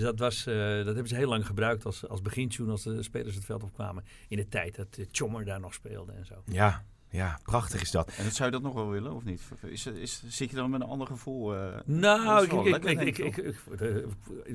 Dus 0.00 0.08
dat, 0.08 0.18
was, 0.18 0.46
eh, 0.46 0.54
dat 0.76 0.84
hebben 0.86 1.08
ze 1.08 1.14
heel 1.14 1.28
lang 1.28 1.46
gebruikt 1.46 1.84
als, 1.84 2.08
als 2.08 2.22
begintune 2.22 2.70
als 2.70 2.82
de 2.82 3.02
spelers 3.02 3.34
het 3.34 3.44
veld 3.44 3.62
opkwamen. 3.62 4.04
In 4.28 4.36
de 4.36 4.48
tijd 4.48 4.76
dat 4.76 4.96
uh, 4.98 5.06
Chommer 5.10 5.44
daar 5.44 5.60
nog 5.60 5.74
speelde 5.74 6.12
en 6.12 6.26
zo. 6.26 6.34
Ja, 6.44 6.84
ja, 7.10 7.38
prachtig 7.42 7.80
is 7.82 7.90
dat. 7.90 8.12
en 8.18 8.30
zou 8.32 8.44
je 8.44 8.54
dat 8.54 8.62
nog 8.62 8.74
wel 8.74 8.88
willen, 8.90 9.12
of 9.14 9.24
niet? 9.24 9.42
Is, 9.66 9.86
is, 9.86 10.22
zit 10.28 10.50
je 10.50 10.56
dan 10.56 10.70
met 10.70 10.80
een 10.80 10.86
ander 10.86 11.06
gevoel? 11.06 11.56
eh? 11.56 11.78
Nou, 11.84 12.44
ik, 12.44 12.52
ik, 12.52 12.74
ik, 12.76 12.82
denk 12.82 13.00
ik, 13.00 13.18
ik, 13.18 13.36
ik- 13.36 13.56
ik- 13.70 13.80
eh, 13.80 13.96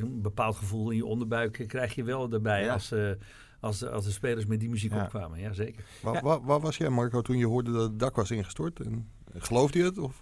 een 0.01 0.21
bepaald 0.21 0.55
gevoel 0.55 0.89
in 0.89 0.97
je 0.97 1.05
onderbuik 1.05 1.59
eh, 1.59 1.67
krijg 1.67 1.95
je 1.95 2.03
wel 2.03 2.31
erbij 2.31 2.63
Ja. 2.63 2.73
als, 2.73 2.91
eh, 2.91 3.09
als, 3.59 3.79
de, 3.79 3.89
als 3.89 4.05
de 4.05 4.11
spelers 4.11 4.45
met 4.45 4.59
die 4.59 4.69
muziek 4.69 4.91
Ja. 4.93 5.03
opkwamen. 5.03 5.39
Ja, 5.39 5.53
zeker. 5.53 5.83
Waar, 6.01 6.13
Ja. 6.13 6.21
waar, 6.21 6.41
waar 6.43 6.59
was 6.59 6.77
jij, 6.77 6.89
Marco, 6.89 7.21
toen 7.21 7.37
je 7.37 7.45
hoorde 7.47 7.71
dat 7.71 7.81
het 7.89 7.99
dak 7.99 8.15
was 8.15 8.31
ingestort? 8.31 8.79
En, 8.79 9.09
geloofde 9.33 9.79
je 9.79 9.85
het? 9.85 9.97
Of? 9.97 10.21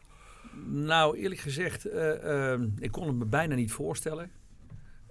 Nou, 0.65 1.17
eerlijk 1.17 1.41
gezegd, 1.41 1.85
eh, 1.85 2.51
ehm, 2.53 2.67
ik 2.79 2.91
kon 2.91 3.07
het 3.07 3.15
me 3.15 3.25
bijna 3.25 3.55
niet 3.55 3.71
voorstellen. 3.71 4.31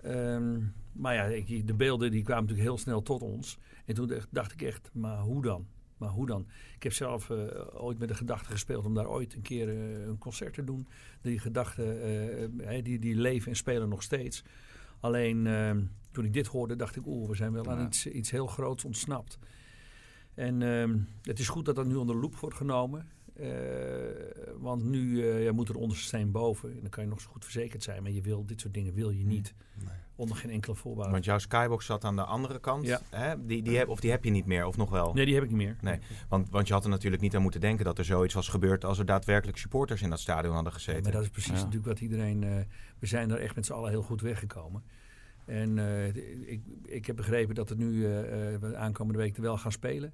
Ehm, 0.03 0.61
maar 0.93 1.15
ja, 1.15 1.25
ik- 1.25 1.67
de 1.67 1.75
beelden 1.75 2.11
die 2.11 2.23
kwamen 2.23 2.43
natuurlijk 2.43 2.69
heel 2.69 2.79
snel 2.79 3.03
tot 3.03 3.23
ons. 3.23 3.59
En 3.85 3.95
toen 3.95 4.13
dacht- 4.31 4.53
ik 4.53 4.63
echt, 4.63 4.91
maar 4.93 5.19
hoe 5.19 5.43
dan? 5.43 5.67
Maar 5.97 6.11
hoe 6.11 6.27
dan? 6.27 6.47
Ik 6.77 6.83
heb 6.83 6.93
zelf 6.93 7.31
eh, 7.31 7.37
ooit 7.83 7.99
met 7.99 8.09
de 8.09 8.15
gedachte 8.15 8.51
gespeeld 8.51 8.85
om 8.87 8.95
daar 8.95 9.09
ooit 9.09 9.35
een 9.35 9.43
keer 9.43 9.69
eh, 9.69 10.07
een 10.07 10.19
concert 10.19 10.55
te 10.55 10.65
doen. 10.65 10.87
Die 11.21 11.39
gedachten, 11.39 12.03
eh, 12.69 12.85
die, 12.85 12.99
die 12.99 13.17
leven 13.17 13.51
en 13.51 13.57
spelen 13.57 13.89
nog 13.89 14.03
steeds. 14.03 14.45
Alleen 15.01 15.47
ehm, 15.47 15.83
toen 16.11 16.25
ik 16.25 16.33
dit 16.33 16.47
hoorde, 16.47 16.77
dacht 16.77 16.97
ik, 16.97 17.07
oeh, 17.07 17.29
we 17.29 17.35
zijn 17.37 17.53
wel 17.53 17.67
aan 17.71 17.79
iets, 17.87 18.07
iets 18.07 18.31
heel 18.31 18.47
groots 18.47 18.85
ontsnapt. 18.85 19.39
En 20.35 20.63
ehm, 20.63 20.99
het 21.23 21.39
is 21.39 21.49
goed 21.49 21.65
dat 21.65 21.77
dat 21.77 21.87
nu 21.87 21.95
onder 21.95 22.15
de 22.15 22.21
loep 22.21 22.37
wordt 22.37 22.57
genomen. 22.57 23.07
Eh, 23.35 23.49
want 24.59 24.85
nu 24.85 25.29
eh, 25.31 25.45
ja, 25.45 25.53
moet 25.53 25.69
er 25.69 25.77
onderste 25.77 26.05
steen 26.05 26.31
boven. 26.31 26.71
En 26.71 26.81
dan 26.81 26.91
kan 26.91 27.05
je 27.05 27.11
nog 27.11 27.21
zo 27.21 27.31
goed 27.31 27.45
verzekerd 27.45 27.83
zijn. 27.83 28.03
Maar 28.03 28.13
je 28.13 28.21
wil, 28.21 28.45
dit 28.47 28.61
soort 28.61 28.75
dingen 28.75 28.95
wil 28.95 29.11
je 29.11 29.25
niet. 29.25 29.55
Onder 30.17 30.37
geen 30.37 30.51
enkele 30.51 30.75
voorwaarde. 30.75 31.13
Want 31.13 31.25
jouw 31.25 31.39
skybox 31.39 31.87
zat 31.87 32.05
aan 32.05 32.17
de 32.17 32.25
andere 32.25 32.61
kant. 32.61 32.87
Ja. 32.87 33.01
Hè? 33.11 33.47
Die, 33.47 33.63
die 33.63 33.77
heb, 33.77 33.89
of 33.89 34.01
die 34.01 34.11
heb 34.11 34.25
je 34.25 34.31
niet 34.31 34.47
meer, 34.47 34.67
of 34.67 34.77
nog 34.77 34.91
wel? 34.91 35.13
Nee, 35.13 35.25
die 35.25 35.35
heb 35.35 35.43
ik 35.45 35.49
niet 35.51 35.59
meer. 35.59 35.77
Nee. 35.81 35.99
Want, 36.29 36.51
want 36.51 36.67
je 36.67 36.73
had 36.73 36.85
er 36.85 36.91
natuurlijk 36.91 37.23
niet 37.23 37.35
aan 37.37 37.43
moeten 37.43 37.61
denken 37.61 37.85
dat 37.85 37.99
er 37.99 38.05
zoiets 38.05 38.35
was 38.35 38.49
gebeurd 38.49 38.85
als 38.85 38.99
er 38.99 39.07
daadwerkelijk 39.07 39.59
supporters 39.59 40.03
in 40.03 40.11
dat 40.11 40.21
stadion 40.21 40.55
hadden 40.55 40.73
Ja, 40.73 40.79
gezeten. 40.79 41.03
maar 41.03 41.13
dat 41.13 41.23
is 41.23 41.29
precies 41.31 41.51
Ja. 41.51 41.57
natuurlijk 41.57 41.87
wat 41.87 42.01
iedereen... 42.01 42.43
eh, 42.45 42.51
we 42.99 43.07
zijn 43.07 43.31
er 43.31 43.41
echt 43.41 43.55
met 43.55 43.67
z'n 43.67 43.73
allen 43.73 43.91
heel 43.91 44.03
goed 44.03 44.21
weggekomen. 44.21 44.83
En 45.45 45.79
eh, 45.79 46.07
ik, 46.53 46.63
ik 46.85 47.07
heb 47.07 47.17
begrepen 47.17 47.55
dat 47.55 47.69
het 47.69 47.79
nu 47.79 48.05
eh, 48.07 48.55
eh, 48.55 48.61
we 48.61 48.77
aankomende 48.77 49.19
week 49.19 49.37
er 49.37 49.43
wel 49.43 49.59
gaan 49.59 49.73
spelen. 49.73 50.13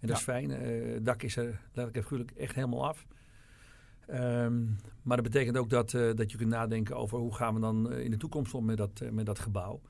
En 0.00 0.08
dat 0.08 0.16
is 0.16 0.22
fijn. 0.22 0.50
Eh, 0.50 0.92
het 0.94 1.04
dak 1.04 1.22
is 1.22 1.36
er 1.36 1.44
letterlijk 1.44 1.96
en 1.96 2.02
figuurlijk 2.02 2.30
echt 2.30 2.54
helemaal 2.54 2.86
af. 2.86 3.06
Ehm, 4.06 4.64
maar 5.02 5.16
dat 5.16 5.32
betekent 5.32 5.56
ook 5.56 5.70
dat, 5.70 5.94
eh, 5.94 6.14
dat 6.14 6.30
je 6.30 6.36
kunt 6.36 6.50
nadenken 6.50 6.96
over 6.96 7.18
hoe 7.18 7.34
gaan 7.34 7.54
we 7.54 7.60
dan 7.60 7.92
eh, 7.92 8.04
in 8.04 8.10
de 8.10 8.16
toekomst 8.16 8.54
om 8.54 8.64
met 8.64 8.76
dat, 8.76 9.02
met 9.10 9.26
dat 9.26 9.38
gebouw. 9.38 9.80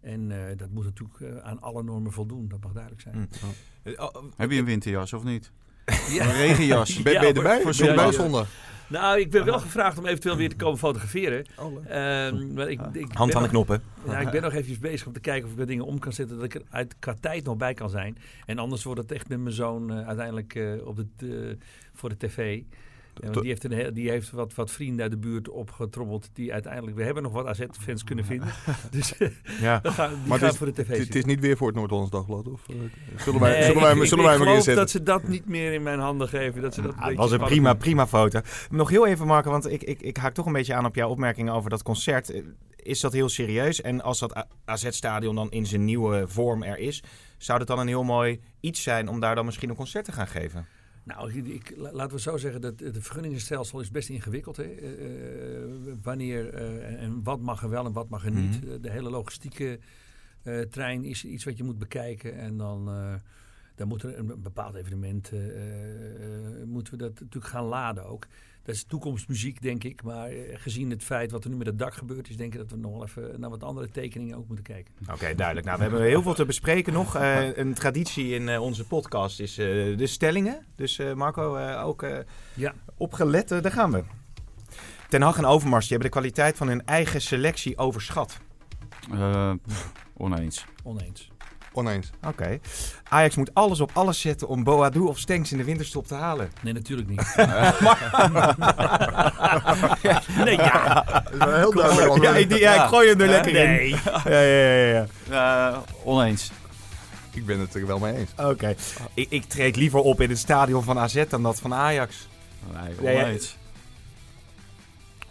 En 0.00 0.30
eh, 0.30 0.56
dat 0.56 0.70
moet 0.70 0.84
natuurlijk 0.84 1.42
aan 1.42 1.60
alle 1.60 1.82
normen 1.82 2.12
voldoen, 2.12 2.48
dat 2.48 2.62
mag 2.62 2.72
duidelijk 2.72 3.02
zijn. 3.02 3.28
Eh, 3.82 3.92
oh, 4.00 4.14
Heb 4.36 4.50
je 4.50 4.58
een 4.58 4.64
winterjas 4.64 5.12
of 5.12 5.24
niet? 5.24 5.52
Een 5.84 6.32
regenjas. 6.32 6.94
Ben, 7.02 7.02
ben 7.02 7.12
je 7.12 7.18
Ja, 7.20 7.34
erbij? 7.34 7.60
voor 7.60 7.74
zondag. 7.74 8.14
zondag? 8.14 8.48
Nou, 8.86 9.20
ik 9.20 9.30
ben 9.30 9.44
wel 9.44 9.58
gevraagd 9.58 9.98
om 9.98 10.06
eventueel 10.06 10.36
weer 10.36 10.48
te 10.48 10.56
komen 10.56 10.78
fotograferen. 10.78 11.44
Oh. 11.58 11.76
Ehm, 11.90 12.52
maar 12.54 12.70
ik, 12.70 12.80
ik 12.92 13.06
Hand 13.12 13.34
aan 13.34 13.42
de 13.42 13.48
knoppen. 13.48 13.82
Ja, 14.06 14.18
ik 14.18 14.30
ben 14.30 14.42
nog 14.42 14.52
even 14.52 14.80
bezig 14.80 15.06
om 15.06 15.12
te 15.12 15.20
kijken 15.20 15.46
of 15.46 15.52
ik 15.54 15.58
er 15.60 15.66
dingen 15.66 15.84
om 15.84 15.98
kan 15.98 16.12
zetten 16.12 16.36
dat 16.36 16.44
ik 16.44 16.54
er 16.54 16.62
uit, 16.70 16.94
qua 16.98 17.14
tijd 17.20 17.44
nog 17.44 17.56
bij 17.56 17.74
kan 17.74 17.90
zijn. 17.90 18.16
En 18.46 18.58
anders 18.58 18.84
wordt 18.84 19.00
het 19.00 19.12
echt 19.12 19.28
met 19.28 19.40
mijn 19.40 19.54
zoon 19.54 19.90
eh, 19.90 20.06
uiteindelijk 20.06 20.54
eh, 20.54 20.86
op 20.86 20.96
de, 20.96 21.06
t- 21.56 21.62
voor 21.94 22.08
de 22.08 22.16
tv. 22.16 22.60
Die 23.14 23.40
heeft, 23.42 23.64
een, 23.64 23.72
heel- 23.72 23.94
die 23.94 24.10
heeft 24.10 24.30
wat, 24.30 24.54
wat 24.54 24.70
vrienden 24.70 25.02
uit 25.02 25.10
de 25.10 25.18
buurt 25.18 25.48
opgetrommeld 25.48 26.28
die 26.32 26.52
uiteindelijk... 26.52 26.96
We 26.96 27.02
hebben 27.04 27.22
nog 27.22 27.32
wat 27.32 27.46
AZ-fans 27.46 28.04
kunnen 28.04 28.24
vinden. 28.24 28.48
Dus 28.90 29.16
eh, 29.16 29.28
Ja. 29.60 29.80
gaan, 29.84 30.08
die 30.14 30.18
Maar 30.28 30.38
gaan 30.38 30.48
is- 30.50 30.56
voor 30.56 30.66
de 30.66 30.82
tv 30.82 30.98
Het, 30.98 31.14
is 31.14 31.24
niet 31.24 31.40
weer 31.40 31.56
voor 31.56 31.66
het 31.66 31.76
Noord-Hollands 31.76 32.10
Dagblad? 32.12 32.48
Of, 32.48 32.68
eh, 32.68 32.74
zullen 33.18 33.40
wij, 33.40 33.50
Nee, 33.52 33.62
zullen 33.64 33.82
wij, 33.82 33.92
ik- 33.94 34.02
ik- 34.02 34.08
zullen 34.08 34.24
wij 34.24 34.32
ik 34.34 34.38
geloof 34.40 34.56
inzetten? 34.56 34.82
dat 34.82 34.90
ze 34.90 35.02
dat 35.02 35.28
niet 35.28 35.48
meer 35.48 35.72
in 35.72 35.82
mijn 35.82 35.98
handen 35.98 36.28
geven. 36.28 36.62
Dat 36.62 36.74
ze 36.74 36.82
dat 36.82 36.90
een 36.92 36.96
Ah, 36.98 37.04
beetje 37.06 37.16
was 37.22 37.30
een 37.32 37.38
prima, 37.40 37.74
prima 37.74 38.06
foto. 38.06 38.40
Nog 38.70 38.90
heel 38.90 39.06
even, 39.06 39.26
Marco, 39.26 39.50
want 39.50 39.70
ik, 39.70 39.82
ik, 39.82 40.02
ik 40.02 40.16
haak 40.16 40.34
toch 40.34 40.46
een 40.46 40.52
beetje 40.52 40.74
aan 40.74 40.86
op 40.86 40.94
jouw 40.94 41.08
opmerking 41.08 41.50
over 41.50 41.70
dat 41.70 41.82
concert. 41.82 42.30
Eh, 42.30 42.42
Is 42.76 43.00
dat 43.00 43.12
heel 43.12 43.28
serieus? 43.28 43.80
En 43.80 44.02
als 44.02 44.18
dat 44.18 44.46
AZ-stadion 44.64 45.34
dan 45.34 45.50
in 45.50 45.66
zijn 45.66 45.84
nieuwe 45.84 46.24
vorm 46.28 46.62
er 46.62 46.78
is, 46.78 47.02
zou 47.38 47.58
dat 47.58 47.66
dan 47.68 47.78
een 47.78 47.86
heel 47.86 48.02
mooi 48.04 48.40
iets 48.60 48.82
zijn 48.82 49.08
om 49.08 49.20
daar 49.20 49.34
dan 49.34 49.44
misschien 49.44 49.68
een 49.70 49.76
concert 49.76 50.04
te 50.04 50.12
gaan 50.12 50.26
geven? 50.26 50.66
Nou, 51.04 51.32
ik, 51.32 51.46
ik- 51.46 51.76
la- 51.76 51.92
laten 51.92 52.14
we 52.16 52.20
zo 52.22 52.36
zeggen, 52.36 52.60
dat 52.60 52.80
het 52.80 52.96
vergunningenstelsel 53.00 53.80
is 53.80 53.90
best 53.90 54.08
ingewikkeld. 54.08 54.56
Hè? 54.56 54.62
Eh, 54.62 55.62
eh, 55.62 55.68
wanneer 56.02 56.54
eh, 56.54 57.02
en 57.02 57.22
wat 57.22 57.40
mag 57.40 57.62
er 57.62 57.70
wel 57.70 57.86
en 57.86 57.92
wat 57.92 58.08
mag 58.08 58.24
er 58.24 58.30
niet. 58.32 58.64
Mhm. 58.64 58.80
De 58.80 58.90
hele 58.90 59.10
logistieke 59.10 59.78
trein 60.70 61.04
is 61.04 61.24
iets 61.24 61.44
wat 61.44 61.56
je 61.56 61.64
moet 61.64 61.78
bekijken. 61.78 62.34
En 62.38 62.56
dan, 62.56 62.90
dan 63.74 63.88
moet 63.88 64.02
er 64.02 64.18
een 64.18 64.32
bepaald 64.42 64.74
evenement, 64.74 65.30
moeten 66.64 66.92
we 66.92 66.98
dat 66.98 67.20
natuurlijk 67.20 67.52
gaan 67.52 67.64
laden 67.64 68.04
ook. 68.06 68.26
Dat 68.64 68.74
is 68.74 68.84
toekomstmuziek, 68.84 69.62
denk 69.62 69.84
ik. 69.84 70.02
Maar 70.02 70.28
eh, 70.28 70.58
gezien 70.58 70.90
het 70.90 71.02
feit 71.04 71.30
wat 71.30 71.44
er 71.44 71.50
nu 71.50 71.56
met 71.56 71.66
het 71.66 71.78
dak 71.78 71.94
gebeurt, 71.94 72.28
is 72.28 72.36
denk 72.36 72.52
ik 72.52 72.58
dat 72.58 72.70
we 72.70 72.76
nog 72.76 72.92
wel 72.92 73.02
even 73.04 73.40
naar 73.40 73.50
wat 73.50 73.62
andere 73.62 73.90
tekeningen 73.90 74.36
ook 74.36 74.46
moeten 74.46 74.64
kijken. 74.64 74.94
Oké, 75.12 75.34
duidelijk. 75.34 75.66
Nou, 75.66 75.78
we 75.78 75.84
hebben 75.84 76.02
heel 76.02 76.22
veel 76.22 76.34
te 76.34 76.44
bespreken 76.44 76.92
nog. 76.92 77.14
Eh, 77.16 77.56
een 77.56 77.74
traditie 77.74 78.34
in 78.34 78.48
eh, 78.48 78.62
onze 78.62 78.86
podcast 78.86 79.40
is 79.40 79.58
eh, 79.58 79.66
de 79.96 80.06
stellingen. 80.06 80.64
Dus 80.76 80.98
eh, 80.98 81.12
Marco, 81.14 81.54
eh, 81.56 81.84
ook 81.86 82.02
eh, 82.02 82.18
Ja. 82.54 82.74
opgelet. 82.96 83.48
Daar 83.48 83.70
gaan 83.72 83.90
we. 83.90 84.02
Ten 85.08 85.22
Hag 85.22 85.36
en 85.38 85.44
Overmars 85.44 85.88
die 85.88 85.96
hebben 85.96 86.10
de 86.12 86.18
kwaliteit 86.18 86.56
van 86.56 86.68
hun 86.68 86.86
eigen 86.86 87.20
selectie 87.20 87.78
overschat. 87.78 88.38
Eh, 89.12 89.52
pff, 89.66 89.92
oneens. 90.16 90.64
Oneens. 90.82 91.30
Oneens. 91.76 92.10
Oké. 92.26 92.58
Ajax 93.08 93.36
moet 93.36 93.50
alles 93.54 93.80
op 93.80 93.90
alles 93.94 94.20
zetten 94.20 94.48
om 94.48 94.64
Boadu 94.64 95.00
of 95.00 95.18
Stenks 95.18 95.52
in 95.52 95.58
de 95.58 95.64
winterstop 95.64 96.06
te 96.06 96.14
halen. 96.14 96.50
Nee, 96.62 96.72
natuurlijk 96.72 97.08
niet. 97.08 97.34
nee, 100.44 100.56
ja. 100.56 101.04
Dat 101.04 101.32
is 101.32 101.38
wel 101.38 101.54
heel 101.58 101.72
duidelijk. 101.72 102.22
Ja, 102.22 102.34
ik, 102.34 102.48
die- 102.48 102.58
ja, 102.58 102.82
ik 102.82 102.88
gooi 102.88 103.08
hem 103.08 103.20
er 103.20 103.28
lekker 103.28 103.54
in. 103.54 103.70
Nee. 103.70 103.88
Ja, 104.24 104.40
ja, 104.40 104.74
ja, 104.74 105.06
ja. 105.30 105.72
Eh, 105.72 105.78
oneens. 106.04 106.50
Ik 107.32 107.46
ben 107.46 107.58
het 107.60 107.74
er 107.74 107.86
wel 107.86 107.98
mee 107.98 108.14
eens. 108.16 108.30
Oké. 108.36 108.74
Ik, 109.14 109.26
ik 109.30 109.44
treed 109.44 109.76
liever 109.76 110.00
op 110.00 110.20
in 110.20 110.28
het 110.28 110.38
stadion 110.38 110.82
van 110.82 110.98
AZ 110.98 111.24
dan 111.28 111.42
dat 111.42 111.60
van 111.60 111.74
Ajax. 111.74 112.28
Nee, 112.72 112.94
Nee, 113.00 113.14
ja. 113.16 113.22
oneens. 113.22 113.56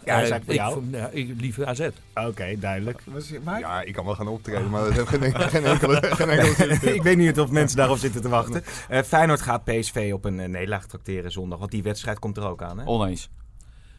Ja, 0.04 0.20
Eh, 0.20 0.26
zeg 0.26 0.44
voor 0.44 0.52
ik, 0.52 0.58
jou. 0.60 0.72
vond- 0.74 0.90
ja, 0.94 1.08
ik 1.08 1.40
liever 1.40 1.66
AZ. 1.66 1.88
Oké, 2.14 2.58
duidelijk. 2.58 3.02
Maar 3.44 3.58
Ja, 3.58 3.82
ik 3.82 3.92
kan 3.92 4.04
wel 4.04 4.14
gaan 4.14 4.28
optreden, 4.28 4.70
maar 4.70 4.84
dat 4.84 4.92
heeft 4.92 5.08
geen, 5.08 5.22
en- 5.22 5.40
geen 5.50 5.64
enkele, 5.64 6.00
geen 6.16 6.28
enkele 6.28 6.74
zin. 6.74 6.94
ik 6.94 7.02
weet 7.02 7.16
niet 7.16 7.40
of 7.40 7.50
mensen 7.50 7.76
daarop 7.76 7.96
zitten 7.98 8.22
te 8.22 8.28
wachten. 8.28 8.62
Eh, 8.88 9.02
Feyenoord 9.02 9.40
gaat 9.40 9.64
PSV 9.64 10.10
op 10.14 10.24
een 10.24 10.40
eh, 10.40 10.48
nederlaag 10.48 10.86
tracteren 10.86 11.32
zondag. 11.32 11.58
Want 11.58 11.70
die 11.70 11.82
wedstrijd 11.82 12.18
komt 12.18 12.36
er 12.36 12.44
ook 12.46 12.62
aan, 12.62 12.78
hè? 12.78 12.86
Oneens. 12.86 13.30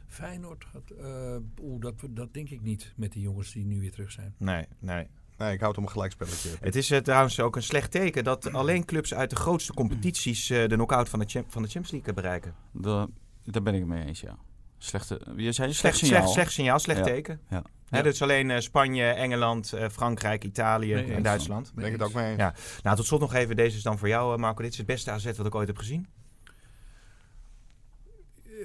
Feyenoord 0.07 0.65
gaat... 0.73 0.97
eh, 0.99 1.35
oeh, 1.61 1.81
dat, 1.81 1.93
dat 2.09 2.33
denk 2.33 2.49
ik 2.49 2.61
niet 2.61 2.93
met 2.95 3.11
die 3.11 3.21
jongens 3.21 3.51
die 3.53 3.65
nu 3.65 3.79
weer 3.79 3.91
terug 3.91 4.11
zijn. 4.11 4.33
Nee, 4.37 4.65
nee. 4.79 5.07
Nee, 5.37 5.53
ik 5.53 5.59
houd 5.59 5.77
om 5.77 5.83
een 5.83 5.89
gelijkspelletje. 5.89 6.49
Het 6.61 6.75
is 6.75 6.91
trouwens 7.03 7.39
ook 7.39 7.55
een 7.55 7.63
slecht 7.63 7.91
teken 7.91 8.23
dat 8.23 8.53
alleen 8.53 8.85
clubs 8.85 9.13
uit 9.13 9.29
de 9.29 9.35
grootste 9.35 9.73
competities 9.73 10.49
eh, 10.49 10.67
de 10.67 10.75
knock-out 10.75 11.09
van 11.09 11.19
de, 11.19 11.25
champ- 11.27 11.51
van 11.51 11.61
de 11.61 11.67
Champions 11.69 11.91
League 11.91 12.13
bereiken. 12.13 12.53
Da- 12.71 13.07
daar 13.43 13.61
ben 13.61 13.73
ik 13.73 13.79
het 13.79 13.89
mee 13.89 14.05
eens, 14.05 14.21
ja. 14.21 14.37
Slechte, 14.77 15.21
je 15.35 15.51
zei 15.51 15.73
Slecht, 15.73 15.97
signaal. 15.97 16.27
slecht 16.27 16.51
signaal, 16.51 16.79
slecht 16.79 16.99
Ja. 16.99 17.05
teken. 17.05 17.39
Ja. 17.49 17.63
Hè, 17.89 17.97
Ja. 17.97 18.03
dus 18.03 18.21
alleen 18.21 18.51
eh, 18.51 18.59
Spanje, 18.59 19.03
Engeland, 19.03 19.73
eh, 19.73 19.89
Frankrijk, 19.89 20.43
Italië 20.43 20.93
Nee, 20.93 21.03
en 21.03 21.13
eens. 21.13 21.23
Duitsland. 21.23 21.71
Ben 21.75 21.85
ik 21.85 21.91
het 21.91 22.01
ook 22.01 22.13
mee. 22.13 22.37
Ja. 22.37 22.53
Nou, 22.83 22.95
tot 22.95 23.05
slot 23.05 23.19
nog 23.19 23.33
even, 23.33 23.55
deze 23.55 23.77
is 23.77 23.83
dan 23.83 23.97
voor 23.97 24.07
jou, 24.07 24.33
eh, 24.33 24.39
Marco. 24.39 24.61
Dit 24.61 24.71
is 24.71 24.77
het 24.77 24.87
beste 24.87 25.11
AZ 25.11 25.25
wat 25.37 25.45
ik 25.45 25.55
ooit 25.55 25.67
heb 25.67 25.77
gezien. 25.77 26.07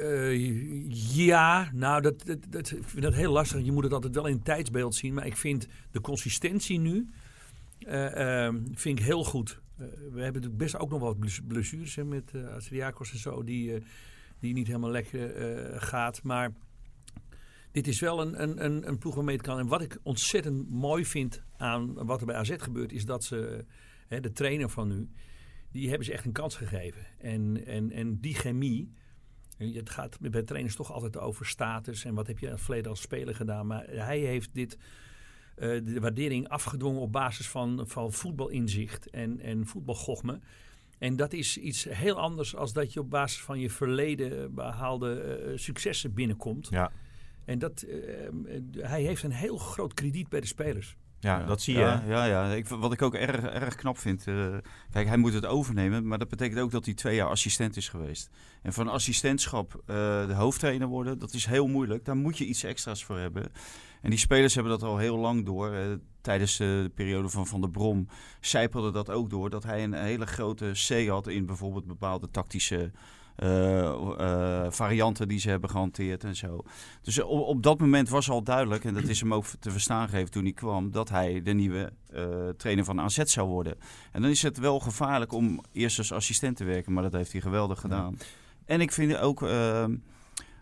Eh, 0.00 1.14
ja, 1.16 1.70
nou, 1.72 2.02
dat, 2.02 2.26
dat, 2.26 2.38
dat, 2.48 2.70
ik 2.70 2.84
vind 2.88 3.02
dat 3.02 3.14
heel 3.14 3.32
lastig. 3.32 3.64
Je 3.64 3.72
moet 3.72 3.84
het 3.84 3.92
altijd 3.92 4.14
wel 4.14 4.26
in 4.26 4.32
een 4.34 4.42
tijdsbeeld 4.42 4.94
zien. 4.94 5.14
Maar 5.14 5.26
ik 5.26 5.36
vind 5.36 5.66
de 5.90 6.00
consistentie 6.00 6.78
nu 6.78 7.08
eh, 7.78 8.44
ehm, 8.46 8.56
vind 8.74 8.98
ik 8.98 9.04
heel 9.04 9.24
goed. 9.24 9.60
We 9.76 9.86
hebben 10.04 10.22
natuurlijk 10.24 10.56
best 10.56 10.78
ook 10.78 10.90
nog 10.90 11.00
wat 11.00 11.18
bless- 11.18 11.40
blessures 11.48 11.94
hè, 11.94 12.04
met 12.04 12.30
uh, 12.32 12.42
en 13.12 13.18
zo. 13.18 13.44
Die, 13.44 13.74
eh, 13.74 13.80
die 14.40 14.52
niet 14.52 14.66
helemaal 14.66 14.90
lekker 14.90 15.34
eh, 15.34 15.82
gaat. 15.82 16.22
Maar 16.22 16.52
dit 17.72 17.86
is 17.86 18.00
wel 18.00 18.20
een, 18.20 18.42
een, 18.42 18.64
een, 18.64 18.88
een 18.88 18.98
ploeg 18.98 19.14
waarmee 19.14 19.36
het 19.36 19.46
kan. 19.46 19.58
En 19.58 19.66
wat 19.66 19.82
ik 19.82 19.98
ontzettend 20.02 20.70
mooi 20.70 21.04
vind 21.04 21.42
aan 21.56 21.94
wat 22.06 22.20
er 22.20 22.26
bij 22.26 22.36
AZ 22.36 22.54
gebeurt... 22.56 22.92
is 22.92 23.04
dat 23.04 23.24
ze, 23.24 23.64
hè, 24.06 24.20
de 24.20 24.32
trainer 24.32 24.68
van 24.68 24.88
nu... 24.88 25.10
die 25.72 25.88
hebben 25.88 26.06
ze 26.06 26.12
echt 26.12 26.24
een 26.24 26.32
kans 26.32 26.56
gegeven. 26.56 27.06
En, 27.18 27.66
en, 27.66 27.90
en 27.90 28.20
die 28.20 28.34
chemie... 28.34 28.92
Het 29.56 29.90
gaat 29.90 30.18
bij 30.20 30.42
trainers 30.42 30.76
toch 30.76 30.92
altijd 30.92 31.18
over 31.18 31.46
status 31.46 32.04
en 32.04 32.14
wat 32.14 32.26
heb 32.26 32.38
je 32.38 32.46
in 32.46 32.52
het 32.52 32.60
verleden 32.60 32.90
als 32.90 33.00
speler 33.00 33.34
gedaan. 33.34 33.66
Maar 33.66 33.84
hij 33.86 34.18
heeft 34.18 34.54
dit, 34.54 34.78
uh, 35.56 35.80
de 35.84 36.00
waardering 36.00 36.48
afgedwongen 36.48 37.00
op 37.00 37.12
basis 37.12 37.48
van, 37.48 37.84
van 37.86 38.12
voetbalinzicht 38.12 39.10
en, 39.10 39.40
en 39.40 39.66
voetbalgochme. 39.66 40.40
En 41.00 41.16
dat 41.16 41.32
is 41.32 41.56
iets 41.56 41.84
heel 41.84 42.18
anders 42.18 42.56
als 42.56 42.72
dat 42.72 42.92
je 42.92 43.00
op 43.00 43.10
basis 43.10 43.40
van 43.40 43.60
je 43.60 43.70
verleden 43.70 44.54
behaalde 44.54 45.46
uh, 45.48 45.58
successen 45.58 46.14
binnenkomt. 46.14 46.68
Ja. 46.70 46.92
En 47.44 47.58
dat, 47.58 47.84
uh, 47.88 47.98
hij 48.78 49.02
heeft 49.02 49.22
een 49.22 49.30
heel 49.30 49.56
groot 49.56 49.94
krediet 49.94 50.28
bij 50.28 50.40
de 50.40 50.46
spelers. 50.46 50.96
Ja, 51.20 51.38
ja, 51.38 51.46
dat 51.46 51.60
zie 51.60 51.74
je. 51.74 51.80
Ja, 51.80 52.02
ja, 52.06 52.24
ja. 52.24 52.52
Ik, 52.52 52.68
wat 52.68 52.92
ik 52.92 53.02
ook 53.02 53.14
erg, 53.14 53.42
erg 53.42 53.74
knap 53.74 53.98
vind. 53.98 54.26
Uh, 54.26 54.56
kijk, 54.90 55.08
hij 55.08 55.16
moet 55.16 55.32
het 55.32 55.46
overnemen. 55.46 56.06
Maar 56.06 56.18
dat 56.18 56.28
betekent 56.28 56.60
ook 56.60 56.70
dat 56.70 56.84
hij 56.84 56.94
twee 56.94 57.14
jaar 57.14 57.28
assistent 57.28 57.76
is 57.76 57.88
geweest. 57.88 58.30
En 58.62 58.72
van 58.72 58.88
assistentschap 58.88 59.74
uh, 59.74 59.86
de 60.26 60.34
hoofdtrainer 60.34 60.88
worden, 60.88 61.18
dat 61.18 61.32
is 61.32 61.46
heel 61.46 61.66
moeilijk. 61.66 62.04
Daar 62.04 62.16
moet 62.16 62.38
je 62.38 62.44
iets 62.44 62.62
extra's 62.62 63.04
voor 63.04 63.18
hebben. 63.18 63.52
En 64.02 64.10
die 64.10 64.18
spelers 64.18 64.54
hebben 64.54 64.72
dat 64.72 64.82
al 64.82 64.98
heel 64.98 65.16
lang 65.16 65.44
door. 65.44 65.72
Uh, 65.74 65.80
tijdens 66.20 66.56
de 66.56 66.90
periode 66.94 67.28
van 67.28 67.46
Van 67.46 67.60
der 67.60 67.70
Brom 67.70 68.08
zijpelde 68.40 68.90
dat 68.90 69.10
ook 69.10 69.30
door. 69.30 69.50
Dat 69.50 69.62
hij 69.62 69.84
een 69.84 69.94
hele 69.94 70.26
grote 70.26 70.72
C 70.88 71.08
had 71.08 71.28
in 71.28 71.46
bijvoorbeeld 71.46 71.86
bepaalde 71.86 72.30
tactische 72.30 72.90
varianten 74.70 75.28
die 75.28 75.38
ze 75.38 75.48
hebben 75.48 75.70
gehanteerd 75.70 76.24
en 76.24 76.36
zo. 76.36 76.62
Dus 77.02 77.22
op, 77.22 77.40
op, 77.40 77.62
dat 77.62 77.80
moment 77.80 78.08
was 78.08 78.30
al 78.30 78.42
duidelijk, 78.42 78.84
en 78.84 78.94
dat 78.94 79.08
is 79.08 79.20
hem 79.20 79.34
ook 79.34 79.44
te 79.60 79.70
verstaan 79.70 80.08
gegeven 80.08 80.30
toen 80.30 80.42
hij 80.42 80.52
kwam, 80.52 80.90
dat 80.90 81.08
hij 81.08 81.42
de 81.42 81.52
nieuwe 81.52 81.92
uh, 82.14 82.48
trainer 82.56 82.84
van 82.84 83.00
AZ 83.00 83.22
zou 83.24 83.48
worden. 83.48 83.74
En 84.12 84.22
dan 84.22 84.30
is 84.30 84.42
het 84.42 84.58
wel 84.58 84.80
gevaarlijk 84.80 85.32
om 85.32 85.60
eerst 85.72 85.98
als 85.98 86.12
assistent 86.12 86.56
te 86.56 86.64
werken, 86.64 86.92
maar 86.92 87.02
dat 87.02 87.12
heeft 87.12 87.32
hij 87.32 87.40
geweldig 87.40 87.80
gedaan. 87.80 88.14
Ja. 88.18 88.24
En 88.64 88.80
ik 88.80 88.92
vind 88.92 89.16
ook. 89.16 89.42
ehm, 89.42 89.94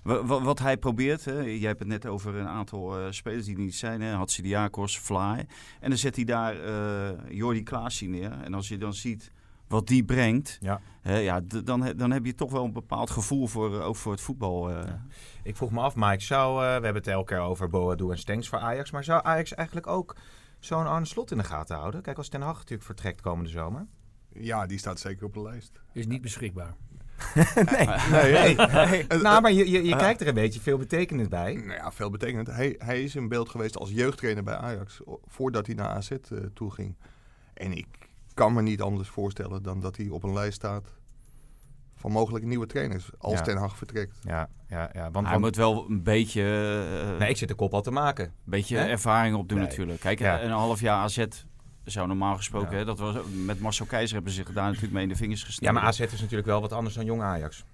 wat 0.02 0.58
hij 0.58 0.76
probeert, 0.76 1.24
hè, 1.24 1.40
jij 1.40 1.68
hebt 1.68 1.78
het 1.78 1.88
net 1.88 2.06
over 2.06 2.34
een 2.34 2.46
aantal 2.46 3.00
uh, 3.00 3.06
spelers 3.10 3.46
die 3.46 3.58
niet 3.58 3.74
zijn, 3.74 4.00
hè, 4.00 4.14
Hatsidiakos, 4.14 4.98
Fly. 4.98 5.46
En 5.80 5.88
dan 5.88 5.98
zet 5.98 6.16
hij 6.16 6.24
daar 6.24 6.64
uh, 6.64 7.10
Jordi 7.30 7.62
Klaasie 7.62 8.08
neer. 8.08 8.32
En 8.42 8.54
als 8.54 8.68
je 8.68 8.78
dan 8.78 8.94
ziet 8.94 9.30
wat 9.68 9.86
die 9.86 10.04
brengt, 10.04 10.58
ja. 10.60 10.80
Hè, 11.00 11.16
ja, 11.16 11.40
dan, 11.64 11.92
dan 11.96 12.10
heb 12.10 12.24
je 12.24 12.34
toch 12.34 12.50
wel 12.50 12.64
een 12.64 12.72
bepaald 12.72 13.10
gevoel 13.10 13.46
voor, 13.46 13.80
ook 13.80 13.96
voor 13.96 14.12
het 14.12 14.20
voetbal. 14.20 14.70
Uh. 14.70 14.76
Ja. 14.84 15.02
Ik 15.42 15.56
vroeg 15.56 15.70
me 15.70 15.80
af, 15.80 15.96
Mike, 15.96 16.22
zou, 16.22 16.54
uh, 16.54 16.60
we 16.60 16.84
hebben 16.84 16.94
het 16.94 17.06
elke 17.06 17.34
keer 17.34 17.42
over 17.42 17.68
Boadu 17.68 18.10
en 18.10 18.18
Stenks 18.18 18.48
voor 18.48 18.58
Ajax, 18.58 18.90
maar 18.90 19.04
zou 19.04 19.20
Ajax 19.24 19.54
eigenlijk 19.54 19.86
ook 19.86 20.16
zo'n 20.58 20.86
Arne 20.86 21.06
Slot 21.06 21.30
in 21.30 21.38
de 21.38 21.44
gaten 21.44 21.76
houden? 21.76 22.02
Kijk, 22.02 22.16
als 22.16 22.28
Ten 22.28 22.40
Hag 22.40 22.56
natuurlijk 22.56 22.82
vertrekt 22.82 23.20
komende 23.20 23.50
zomer. 23.50 23.86
Ja, 24.32 24.66
die 24.66 24.78
staat 24.78 25.00
zeker 25.00 25.26
op 25.26 25.34
de 25.34 25.42
lijst. 25.42 25.80
Is 25.92 26.06
niet 26.06 26.22
beschikbaar. 26.22 26.74
nee, 27.54 27.86
nee, 28.10 28.56
nee, 28.56 28.86
nee. 29.08 29.20
nou, 29.20 29.40
maar 29.40 29.52
je, 29.52 29.70
je, 29.70 29.84
je 29.84 29.96
kijkt 29.96 30.20
er 30.20 30.28
een 30.28 30.34
beetje 30.34 30.60
veel 30.60 30.78
betekenend 30.78 31.28
bij. 31.28 31.54
Nou 31.54 31.72
ja, 31.72 31.92
veel 31.92 32.10
betekenend. 32.10 32.46
Hij, 32.46 32.74
hij 32.78 33.02
is 33.02 33.14
in 33.14 33.28
beeld 33.28 33.48
geweest 33.48 33.76
als 33.76 33.90
jeugdtrainer 33.90 34.44
bij 34.44 34.56
Ajax, 34.56 35.00
voordat 35.26 35.66
hij 35.66 35.74
naar 35.74 35.88
AZ 35.88 36.10
uh, 36.10 36.38
toe 36.54 36.70
ging. 36.70 36.96
En 37.54 37.72
ik 37.72 37.86
kan 38.38 38.52
me 38.52 38.62
niet 38.62 38.82
anders 38.82 39.08
voorstellen 39.08 39.62
dan 39.62 39.80
dat 39.80 39.96
hij 39.96 40.08
op 40.08 40.22
een 40.22 40.32
lijst 40.32 40.54
staat 40.54 40.92
van 41.94 42.12
mogelijke 42.12 42.46
nieuwe 42.46 42.66
trainers 42.66 43.10
als 43.18 43.32
Ja. 43.32 43.40
Ten 43.42 43.56
Hag 43.56 43.76
vertrekt. 43.76 44.18
Ja, 44.22 44.48
ja, 44.68 44.90
ja. 44.92 45.10
Want, 45.10 45.14
Hij 45.26 45.32
want- 45.32 45.40
moet 45.44 45.56
wel 45.56 45.86
een 45.88 46.02
beetje, 46.02 46.42
uh, 47.12 47.18
nee, 47.18 47.28
ik 47.28 47.36
zit 47.36 47.48
de 47.48 47.54
kop 47.54 47.74
al 47.74 47.82
te 47.82 47.90
maken. 47.90 48.32
beetje 48.44 48.78
ervaring 48.78 49.36
opdoen 49.36 49.58
Nee. 49.58 49.66
natuurlijk. 49.66 50.00
Kijk, 50.00 50.18
Ja. 50.18 50.42
een 50.42 50.50
half 50.50 50.80
jaar 50.80 50.96
AZ 51.02 51.24
zou 51.84 52.06
normaal 52.06 52.36
gesproken, 52.36 52.70
Ja. 52.70 52.76
hè, 52.76 52.84
dat 52.84 52.98
was, 52.98 53.16
met 53.44 53.60
Marcel 53.60 53.86
Keizer 53.86 54.14
hebben 54.14 54.32
ze 54.32 54.42
zich 54.44 54.52
daar 54.54 54.64
natuurlijk 54.66 54.92
mee 54.92 55.02
in 55.02 55.08
de 55.08 55.16
vingers 55.16 55.40
Ja, 55.40 55.46
gesneden. 55.46 55.74
maar 55.74 55.84
AZ 55.84 56.00
is 56.00 56.20
natuurlijk 56.20 56.48
wel 56.48 56.60
wat 56.60 56.72
anders 56.72 56.94
dan 56.94 57.04
jong 57.04 57.22
Ajax. 57.22 57.64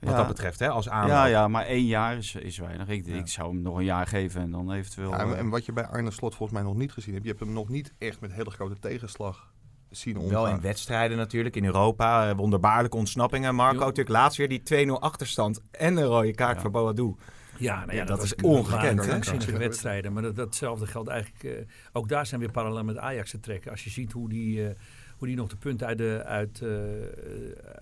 Wat 0.00 0.10
Ja. 0.10 0.16
dat 0.16 0.26
betreft, 0.28 0.58
hè, 0.58 0.68
als 0.68 0.88
aanloop. 0.88 1.10
Ja, 1.10 1.24
ja, 1.24 1.48
maar 1.48 1.64
één 1.66 1.84
jaar 1.86 2.16
is, 2.16 2.34
is 2.34 2.58
weinig. 2.58 2.88
Ik, 2.88 3.06
Ja. 3.06 3.14
ik 3.14 3.28
zou 3.28 3.52
hem 3.52 3.62
nog 3.62 3.76
een 3.76 3.84
jaar 3.84 4.06
geven 4.06 4.40
en 4.40 4.50
dan 4.50 4.72
eventueel... 4.72 5.10
Ja, 5.10 5.18
en, 5.18 5.32
eh, 5.32 5.38
en 5.38 5.48
wat 5.48 5.64
je 5.66 5.72
bij 5.72 5.86
Arne 5.86 6.10
Slot 6.10 6.34
volgens 6.34 6.58
mij 6.58 6.68
nog 6.68 6.76
niet 6.78 6.92
gezien 6.92 7.12
hebt, 7.12 7.24
je 7.24 7.30
hebt 7.30 7.42
hem 7.44 7.52
nog 7.52 7.68
niet 7.68 7.92
echt 7.98 8.20
met 8.20 8.32
hele 8.32 8.50
grote 8.50 8.78
tegenslag 8.78 9.52
zien 9.90 10.16
omgaan. 10.16 10.30
Wel 10.32 10.48
in 10.48 10.60
wedstrijden 10.60 11.16
natuurlijk, 11.16 11.56
in 11.56 11.64
Europa. 11.64 12.28
eh, 12.28 12.36
wonderbaarlijke 12.36 12.96
ontsnappingen. 12.96 13.54
Marco, 13.54 13.78
natuurlijk 13.78 14.08
laatst 14.08 14.38
weer 14.38 14.48
die 14.48 14.62
2-0 14.62 14.90
achterstand 15.00 15.60
en 15.70 15.96
een 15.96 16.04
rode 16.04 16.34
kaart 16.34 16.54
Ja. 16.54 16.60
voor 16.60 16.70
Boadu. 16.70 17.14
Ja, 17.58 17.74
nou 17.78 17.90
ja, 17.92 17.96
Ja, 17.96 18.04
dat 18.04 18.22
is 18.22 18.34
ongekend, 18.34 19.00
hè? 19.00 19.06
Krankzinnige 19.06 19.58
wedstrijden. 19.58 20.12
Maar 20.12 20.22
dat, 20.22 20.36
datzelfde 20.36 20.86
geldt 20.86 21.08
eigenlijk... 21.08 21.44
eh, 21.44 21.64
ook 21.92 22.08
daar 22.08 22.26
zijn 22.26 22.40
weer 22.40 22.50
parallel 22.50 22.84
met 22.84 22.96
Ajax 22.98 23.30
te 23.30 23.40
trekken. 23.40 23.70
Als 23.70 23.84
je 23.84 23.90
ziet 23.90 24.12
hoe 24.12 24.28
die, 24.28 24.68
eh, 24.68 24.74
hoe 25.16 25.26
die 25.26 25.36
nog 25.36 25.48
de 25.48 25.56
punten 25.56 25.86
uit, 25.86 25.98
de, 25.98 26.22
uit, 26.26 26.60
eh, 26.62 26.68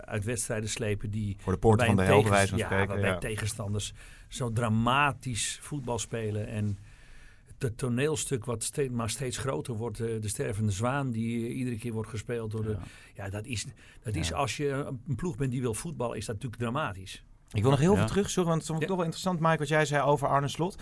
uit 0.05 0.23
wedstrijden 0.23 0.69
slepen... 0.69 1.09
die 1.11 1.35
Voor 1.39 1.53
de 1.53 1.59
poorten 1.59 1.85
van 1.85 1.95
de 1.95 2.01
een 2.01 2.07
hel, 2.07 2.15
bij 2.21 2.23
tegens- 2.23 2.37
wijze 2.37 2.49
van 2.49 2.59
ja, 2.59 2.65
spreken. 2.65 2.87
waarbij 2.87 3.09
Ja. 3.09 3.17
tegenstanders 3.17 3.93
zo 4.27 4.51
dramatisch 4.53 5.59
voetbal 5.61 5.99
spelen. 5.99 6.47
En 6.47 6.77
het 7.59 7.77
toneelstuk 7.77 8.45
wat 8.45 8.63
steeds, 8.63 8.93
maar 8.93 9.09
steeds 9.09 9.37
groter 9.37 9.73
wordt. 9.73 9.99
eh, 9.99 10.21
de 10.21 10.27
stervende 10.27 10.71
zwaan 10.71 11.11
die 11.11 11.45
eh, 11.47 11.57
iedere 11.57 11.77
keer 11.77 11.93
wordt 11.93 12.09
gespeeld 12.09 12.51
door 12.51 12.63
de... 12.63 12.69
ja. 12.69 12.79
Ja, 13.23 13.29
dat 13.29 13.45
is, 13.45 13.65
dat 14.03 14.15
is 14.15 14.27
Ja. 14.27 14.35
als 14.35 14.57
je 14.57 14.69
een 15.07 15.15
ploeg 15.15 15.35
bent 15.37 15.51
die 15.51 15.61
wil 15.61 15.73
voetballen, 15.73 16.17
is 16.17 16.25
dat 16.25 16.35
natuurlijk 16.35 16.61
dramatisch. 16.61 17.23
Ik 17.51 17.61
wil 17.61 17.71
nog 17.71 17.79
heel 17.79 17.91
Ja. 17.91 17.97
veel 17.97 18.07
terug, 18.07 18.29
sorry, 18.29 18.49
want 18.49 18.61
het 18.61 18.67
vond 18.71 18.81
ik 18.81 18.87
Ja. 18.87 18.89
toch 18.95 19.03
wel 19.03 19.11
interessant, 19.13 19.39
Mike, 19.39 19.57
wat 19.57 19.67
jij 19.67 19.85
zei 19.85 20.03
over 20.03 20.27
Arne 20.27 20.47
Slot. 20.47 20.77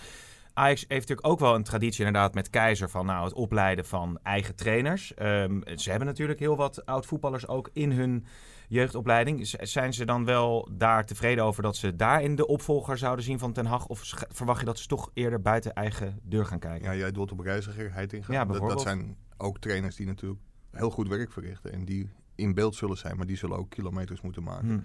Ajax 0.52 0.80
heeft 0.80 1.08
natuurlijk 1.08 1.26
ook 1.26 1.38
wel 1.38 1.54
een 1.54 1.62
traditie 1.62 2.04
inderdaad 2.06 2.34
met 2.34 2.50
Keizer 2.50 2.90
van 2.90 3.06
nou, 3.06 3.24
het 3.24 3.32
opleiden 3.32 3.84
van 3.84 4.18
eigen 4.22 4.54
trainers. 4.54 5.14
Ehm, 5.14 5.60
ze 5.76 5.90
hebben 5.90 6.08
natuurlijk 6.08 6.38
heel 6.38 6.56
wat 6.56 6.86
oud-voetballers 6.86 7.46
ook 7.48 7.70
in 7.72 7.92
hun 7.92 8.24
jeugdopleiding. 8.68 9.46
Z- 9.46 9.54
Zijn 9.54 9.92
ze 9.94 10.04
dan 10.04 10.24
wel 10.24 10.68
daar 10.72 11.04
tevreden 11.06 11.44
over 11.44 11.62
dat 11.62 11.76
ze 11.76 11.96
daarin 11.96 12.36
de 12.36 12.46
opvolger 12.46 12.98
zouden 12.98 13.24
zien 13.24 13.38
van 13.38 13.52
Ten 13.52 13.66
Hag? 13.66 13.86
Of 13.86 14.02
verwacht 14.28 14.60
je 14.60 14.66
dat 14.66 14.78
ze 14.78 14.86
toch 14.86 15.10
eerder 15.14 15.40
buiten 15.40 15.72
eigen 15.74 16.18
deur 16.22 16.46
gaan 16.46 16.58
kijken? 16.58 16.90
Ja, 16.90 16.96
jij 16.96 17.12
doelt 17.12 17.32
op 17.32 17.40
reizigerheid 17.40 18.12
in. 18.12 18.22
Ja, 18.28 18.44
dat, 18.44 18.80
zijn 18.80 19.16
ook 19.36 19.58
trainers 19.58 19.96
die 19.96 20.06
natuurlijk 20.06 20.40
heel 20.72 20.90
goed 20.90 21.08
werk 21.08 21.32
verrichten. 21.32 21.72
En 21.72 21.84
die 21.84 22.08
in 22.34 22.54
beeld 22.54 22.74
zullen 22.74 22.96
zijn, 22.96 23.16
maar 23.16 23.26
die 23.26 23.36
zullen 23.36 23.56
ook 23.58 23.70
kilometers 23.70 24.20
moeten 24.20 24.42
maken. 24.42 24.68
Hm, 24.68 24.78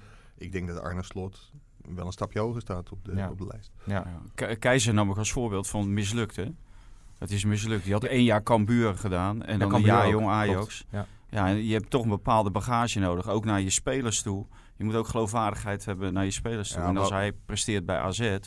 Ik 0.44 0.52
denk 0.52 0.68
dat 0.68 0.82
Arne 0.82 1.04
Slot 1.04 1.52
wel 1.96 2.06
een 2.06 2.12
stapje 2.12 2.40
hoger 2.40 2.62
staat 2.62 2.92
op 2.92 3.06
de, 3.06 3.16
Ja. 3.16 3.30
op 3.30 3.38
de 3.38 3.48
lijst. 3.48 3.72
ja. 3.86 3.94
Ja. 3.94 4.22
Ke- 4.36 4.56
Keizer 4.56 4.94
nam 4.94 5.10
ik 5.10 5.18
als 5.18 5.32
voorbeeld 5.32 5.68
van 5.68 5.94
mislukt, 5.94 6.36
hè? 6.36 6.46
Het 7.18 7.32
is 7.32 7.46
mislukt. 7.46 7.84
Die 7.84 7.94
had 7.94 8.04
één 8.04 8.24
jaar 8.24 8.44
Cambuur 8.44 8.96
gedaan 8.96 9.44
en 9.44 9.60
dan 9.60 9.68
een 9.68 9.74
Cambuur 9.74 9.92
jaar 9.94 10.06
ook, 10.06 10.12
jong 10.12 10.24
klopt. 10.24 10.38
Ajax. 10.38 10.86
Ja. 10.90 11.06
Ja, 11.30 11.48
en 11.48 11.66
je 11.66 11.74
hebt 11.74 11.90
toch 11.90 12.04
een 12.04 12.10
bepaalde 12.10 12.52
bagage 12.52 13.00
nodig, 13.00 13.28
ook 13.28 13.46
naar 13.46 13.62
je 13.62 13.70
spelers 13.70 14.22
toe. 14.22 14.46
Je 14.76 14.84
moet 14.84 14.96
ook 14.96 15.08
geloofwaardigheid 15.08 15.86
hebben 15.86 16.14
naar 16.14 16.26
je 16.26 16.32
spelers 16.32 16.72
toe. 16.72 16.82
Ja, 16.82 16.88
en 16.88 16.98
als 16.98 17.10
hij 17.10 17.32
presteert 17.46 17.86
bij 17.86 17.98
AZ, 17.98 18.38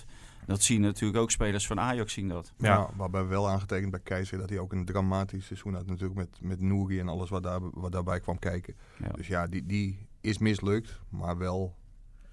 dat 0.47 0.63
zien 0.63 0.81
natuurlijk 0.81 1.21
ook 1.21 1.31
spelers 1.31 1.67
van 1.67 1.81
Ajax 1.81 2.13
zien 2.13 2.29
dat. 2.29 2.53
Ja. 2.57 2.69
Ja. 2.69 2.91
waarbij 2.97 3.27
wel 3.27 3.49
aangetekend 3.49 3.91
bij 3.91 4.01
Keizer 4.01 4.39
dat 4.39 4.49
hij 4.49 4.59
ook 4.59 4.73
een 4.73 4.85
dramatisch 4.85 5.47
seizoen 5.47 5.75
had. 5.75 5.87
Natuurlijk 5.87 6.15
met, 6.15 6.39
met 6.41 6.61
Nouri 6.61 7.01
en 7.01 7.09
alles 7.09 7.31
wat, 7.31 7.43
daar, 7.43 7.61
wat 7.71 7.93
daarbij 7.93 8.21
kwam 8.21 8.39
kijken. 8.39 8.75
Ja. 8.99 9.09
Dus 9.09 9.27
ja, 9.27 9.47
die, 9.47 9.67
die 9.67 10.07
is 10.21 10.39
mislukt, 10.39 11.01
maar 11.09 11.39
wel 11.39 11.75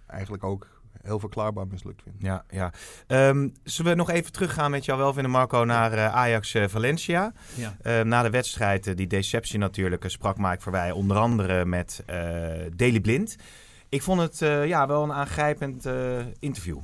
eigenlijk 0.05 0.43
ook 0.43 0.78
heel 1.01 1.19
verklaarbaar 1.19 1.67
mislukt 1.67 2.01
vind. 2.03 2.15
Ja, 2.19 2.43
ja. 2.49 2.73
Ehm, 3.07 3.49
zullen 3.63 3.91
we 3.91 3.97
nog 3.97 4.09
even 4.09 4.31
teruggaan 4.31 4.71
met 4.71 4.85
jou 4.85 4.97
wel 4.99 5.13
vinden, 5.13 5.31
Marco, 5.31 5.63
naar 5.63 5.93
eh, 5.93 6.15
Ajax-Valencia? 6.15 7.33
Ja. 7.55 7.75
Eh, 7.81 8.01
na 8.01 8.23
de 8.23 8.29
wedstrijd, 8.29 8.87
eh, 8.87 8.95
die 8.95 9.07
deceptie 9.07 9.59
natuurlijk, 9.59 10.03
eh, 10.03 10.09
sprak 10.09 10.37
Mike 10.37 10.61
Verwij 10.61 10.91
onder 10.91 11.17
andere 11.17 11.65
met 11.65 12.03
eh 12.05 12.15
Daley 12.75 12.99
Blind. 12.99 13.35
Ik 13.89 14.01
vond 14.01 14.21
het 14.21 14.41
eh, 14.41 14.67
ja, 14.67 14.87
wel 14.87 15.03
een 15.03 15.13
aangrijpend 15.13 15.85
eh, 15.85 15.93
interview. 16.39 16.77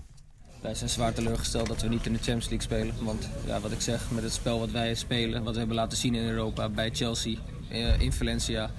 Wij 0.62 0.76
zijn 0.76 0.90
zwaar 0.90 1.14
teleurgesteld 1.14 1.68
dat 1.68 1.82
we 1.82 1.88
niet 1.88 2.06
in 2.06 2.12
de 2.12 2.18
Champions 2.18 2.50
League 2.50 2.62
spelen. 2.68 3.06
Want 3.06 3.30
ja, 3.46 3.60
wat 3.60 3.72
ik 3.72 3.82
zeg, 3.82 4.12
met 4.12 4.24
het 4.24 4.34
spel 4.34 4.60
wat 4.60 4.72
wij 4.72 4.96
spelen, 4.96 5.44
wat 5.44 5.54
we 5.54 5.60
hebben 5.60 5.76
laten 5.76 5.98
zien 5.98 6.16
in 6.16 6.28
Europa, 6.28 6.70
bij 6.70 6.90
Chelsea, 6.94 7.38
eh, 7.70 8.00
in 8.00 8.14
Valencia, 8.14 8.70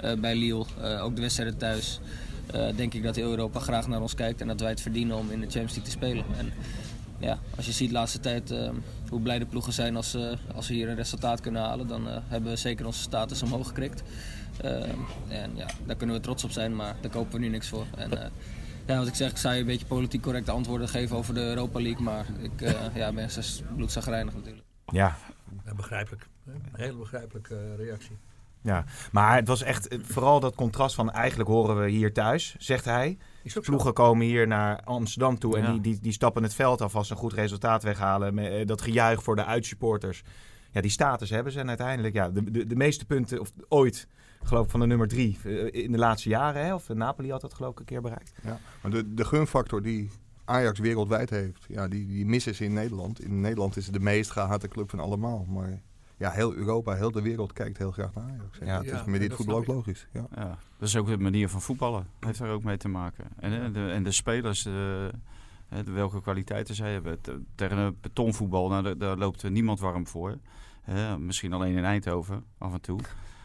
eh, 0.00 0.12
bij 0.14 0.34
Lille, 0.34 0.64
eh, 0.80 1.04
ook 1.04 1.14
de 1.14 1.20
wedstrijden 1.20 1.58
thuis. 1.58 2.00
Eh, 2.46 2.76
denk 2.76 2.94
ik 2.94 3.02
dat 3.02 3.16
heel 3.16 3.30
Europa 3.30 3.60
graag 3.60 3.88
naar 3.88 4.00
ons 4.00 4.14
kijkt 4.14 4.40
en 4.40 4.46
dat 4.46 4.60
wij 4.60 4.70
het 4.70 4.80
verdienen 4.80 5.16
om 5.16 5.30
in 5.30 5.40
de 5.40 5.46
Champions 5.46 5.74
League 5.74 5.84
te 5.84 5.90
spelen. 5.90 6.24
En 6.38 6.52
ja, 7.18 7.38
als 7.56 7.66
je 7.66 7.72
ziet 7.72 7.88
de 7.88 7.94
laatste 7.94 8.20
tijd 8.20 8.50
eh, 8.50 8.70
hoe 9.08 9.20
blij 9.20 9.38
de 9.38 9.46
ploegen 9.46 9.72
zijn 9.72 9.96
als, 9.96 10.14
eh, 10.14 10.32
als 10.54 10.68
we 10.68 10.74
hier 10.74 10.88
een 10.88 10.96
resultaat 10.96 11.40
kunnen 11.40 11.62
halen, 11.62 11.86
dan 11.86 12.08
eh, 12.08 12.16
hebben 12.26 12.50
we 12.50 12.56
zeker 12.56 12.86
onze 12.86 13.00
status 13.00 13.42
omhoog 13.42 13.66
gekrikt. 13.66 14.02
Eh, 14.60 14.88
en 15.28 15.56
ja, 15.56 15.66
daar 15.86 15.96
kunnen 15.96 16.16
we 16.16 16.22
trots 16.22 16.44
op 16.44 16.50
zijn, 16.50 16.76
maar 16.76 16.96
daar 17.00 17.10
kopen 17.10 17.32
we 17.32 17.38
nu 17.38 17.48
niks 17.48 17.68
voor. 17.68 17.86
En, 17.96 18.22
eh, 18.22 18.30
ja, 18.86 18.98
wat 18.98 19.06
ik 19.06 19.14
zeg, 19.14 19.30
ik 19.30 19.36
zou 19.36 19.54
je 19.54 19.60
een 19.60 19.66
beetje 19.66 19.86
politiek 19.86 20.22
correcte 20.22 20.50
antwoorden 20.50 20.88
geven 20.88 21.16
over 21.16 21.34
de 21.34 21.40
Europa 21.40 21.80
League, 21.80 22.02
maar 22.02 22.26
ik 22.40 22.60
eh, 22.60 22.94
ja, 23.02 23.12
ben 23.12 23.28
bloedzagrijnig 23.76 24.34
natuurlijk. 24.34 24.66
Ja, 24.86 25.16
Ja, 25.64 25.74
begrijpelijk. 25.74 26.26
Een 26.46 26.62
hele 26.72 26.96
begrijpelijke 26.96 27.76
reactie. 27.76 28.16
Ja. 28.64 28.84
Maar 29.12 29.36
het 29.36 29.48
was 29.48 29.62
echt 29.62 29.88
eh, 29.88 29.98
vooral 30.02 30.40
dat 30.40 30.54
contrast 30.54 30.94
van 30.94 31.10
eigenlijk 31.10 31.48
horen 31.48 31.80
we 31.80 31.88
hier 31.90 32.12
thuis, 32.12 32.54
zegt 32.58 32.84
hij. 32.84 33.18
Ploegen 33.60 33.92
komen 33.92 34.26
hier 34.26 34.46
naar 34.46 34.80
Amsterdam 34.84 35.38
toe 35.38 35.56
en 35.56 35.62
Ja. 35.62 35.70
die, 35.72 35.80
die, 35.80 35.98
die 36.00 36.12
stappen 36.12 36.42
het 36.42 36.54
veld 36.54 36.80
af 36.80 36.96
als 36.96 37.06
ze 37.06 37.12
een 37.12 37.18
goed 37.18 37.32
resultaat 37.32 37.82
weghalen. 37.82 38.34
Met, 38.34 38.52
eh, 38.52 38.66
dat 38.66 38.82
gejuich 38.82 39.22
voor 39.22 39.36
de 39.36 39.44
uitsupporters. 39.44 40.22
Ja, 40.70 40.80
die 40.80 40.90
status 40.90 41.30
hebben 41.30 41.52
ze 41.52 41.60
en 41.60 41.68
uiteindelijk 41.68 42.14
ja, 42.14 42.30
de, 42.30 42.50
de, 42.50 42.66
de 42.66 42.76
meeste 42.76 43.04
punten 43.04 43.40
of, 43.40 43.52
ooit, 43.68 44.08
geloof 44.42 44.64
ik, 44.64 44.70
van 44.70 44.80
de 44.80 44.86
nummer 44.86 45.08
drie 45.08 45.38
eh, 45.44 45.82
in 45.84 45.92
de 45.92 45.98
laatste 45.98 46.28
jaren. 46.28 46.64
Hè? 46.64 46.74
Of 46.74 46.88
Napoli 46.88 47.30
had 47.30 47.40
dat 47.40 47.54
geloof 47.54 47.72
ik 47.72 47.78
een 47.78 47.84
keer 47.84 48.02
bereikt. 48.02 48.32
Ja. 48.42 48.58
Maar 48.82 48.90
de, 48.90 49.14
de 49.14 49.24
gunfactor 49.24 49.82
die 49.82 50.10
Ajax 50.44 50.78
wereldwijd 50.78 51.30
heeft, 51.30 51.64
ja, 51.68 51.88
die, 51.88 52.06
die 52.06 52.26
missen 52.26 52.54
ze 52.54 52.64
in 52.64 52.72
Nederland. 52.72 53.20
In 53.24 53.40
Nederland 53.40 53.76
is 53.76 53.84
het 53.84 53.94
de 53.94 54.00
meest 54.00 54.30
gehate 54.30 54.68
club 54.68 54.90
van 54.90 55.00
allemaal. 55.00 55.44
Maar 55.48 55.82
ja, 56.16 56.30
heel 56.30 56.54
Europa, 56.54 56.94
heel 56.94 57.10
de 57.10 57.22
wereld 57.22 57.52
kijkt 57.52 57.78
heel 57.78 57.90
graag 57.92 58.14
naar 58.14 58.24
Ajax. 58.24 58.58
Ja. 58.58 58.76
dat 58.76 58.84
Ja, 58.84 59.00
is 59.00 59.04
met 59.04 59.20
dit 59.20 59.34
voetbal 59.34 59.56
ook 59.56 59.66
logisch. 59.66 60.06
Ja. 60.12 60.26
Ja, 60.34 60.58
dat 60.78 60.88
is 60.88 60.96
ook 60.96 61.06
de 61.06 61.18
manier 61.18 61.48
van 61.48 61.60
voetballen. 61.60 62.06
Heeft 62.20 62.38
daar 62.38 62.50
ook 62.50 62.62
mee 62.62 62.76
te 62.76 62.88
maken. 62.88 63.24
En, 63.36 63.62
eh, 63.64 63.72
de, 63.72 63.90
en 63.90 64.02
de 64.02 64.12
spelers, 64.12 64.66
eh, 64.66 64.72
welke 65.84 66.20
kwaliteiten 66.22 66.74
zij 66.74 66.92
hebben. 66.92 67.20
Te- 67.20 67.40
Tegen 67.54 67.76
een 67.78 67.96
betonvoetbal, 68.00 68.68
nou, 68.68 68.82
daar, 68.82 68.98
daar 68.98 69.16
loopt 69.16 69.48
niemand 69.50 69.80
warm 69.80 70.06
voor. 70.06 70.38
Hè, 70.82 71.18
misschien 71.18 71.52
alleen 71.52 71.76
in 71.76 71.84
Eindhoven, 71.84 72.44
af 72.58 72.72
en 72.72 72.80
toe. 72.80 73.00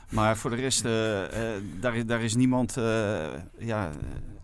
Maar 0.09 0.37
voor 0.37 0.49
de 0.49 0.55
rest, 0.55 0.85
eh, 0.85 1.55
eh, 1.55 1.61
daar, 1.79 1.95
is- 1.95 2.05
daar 2.05 2.21
is 2.21 2.35
niemand, 2.35 2.77
eh, 2.77 3.27
ja, 3.57 3.89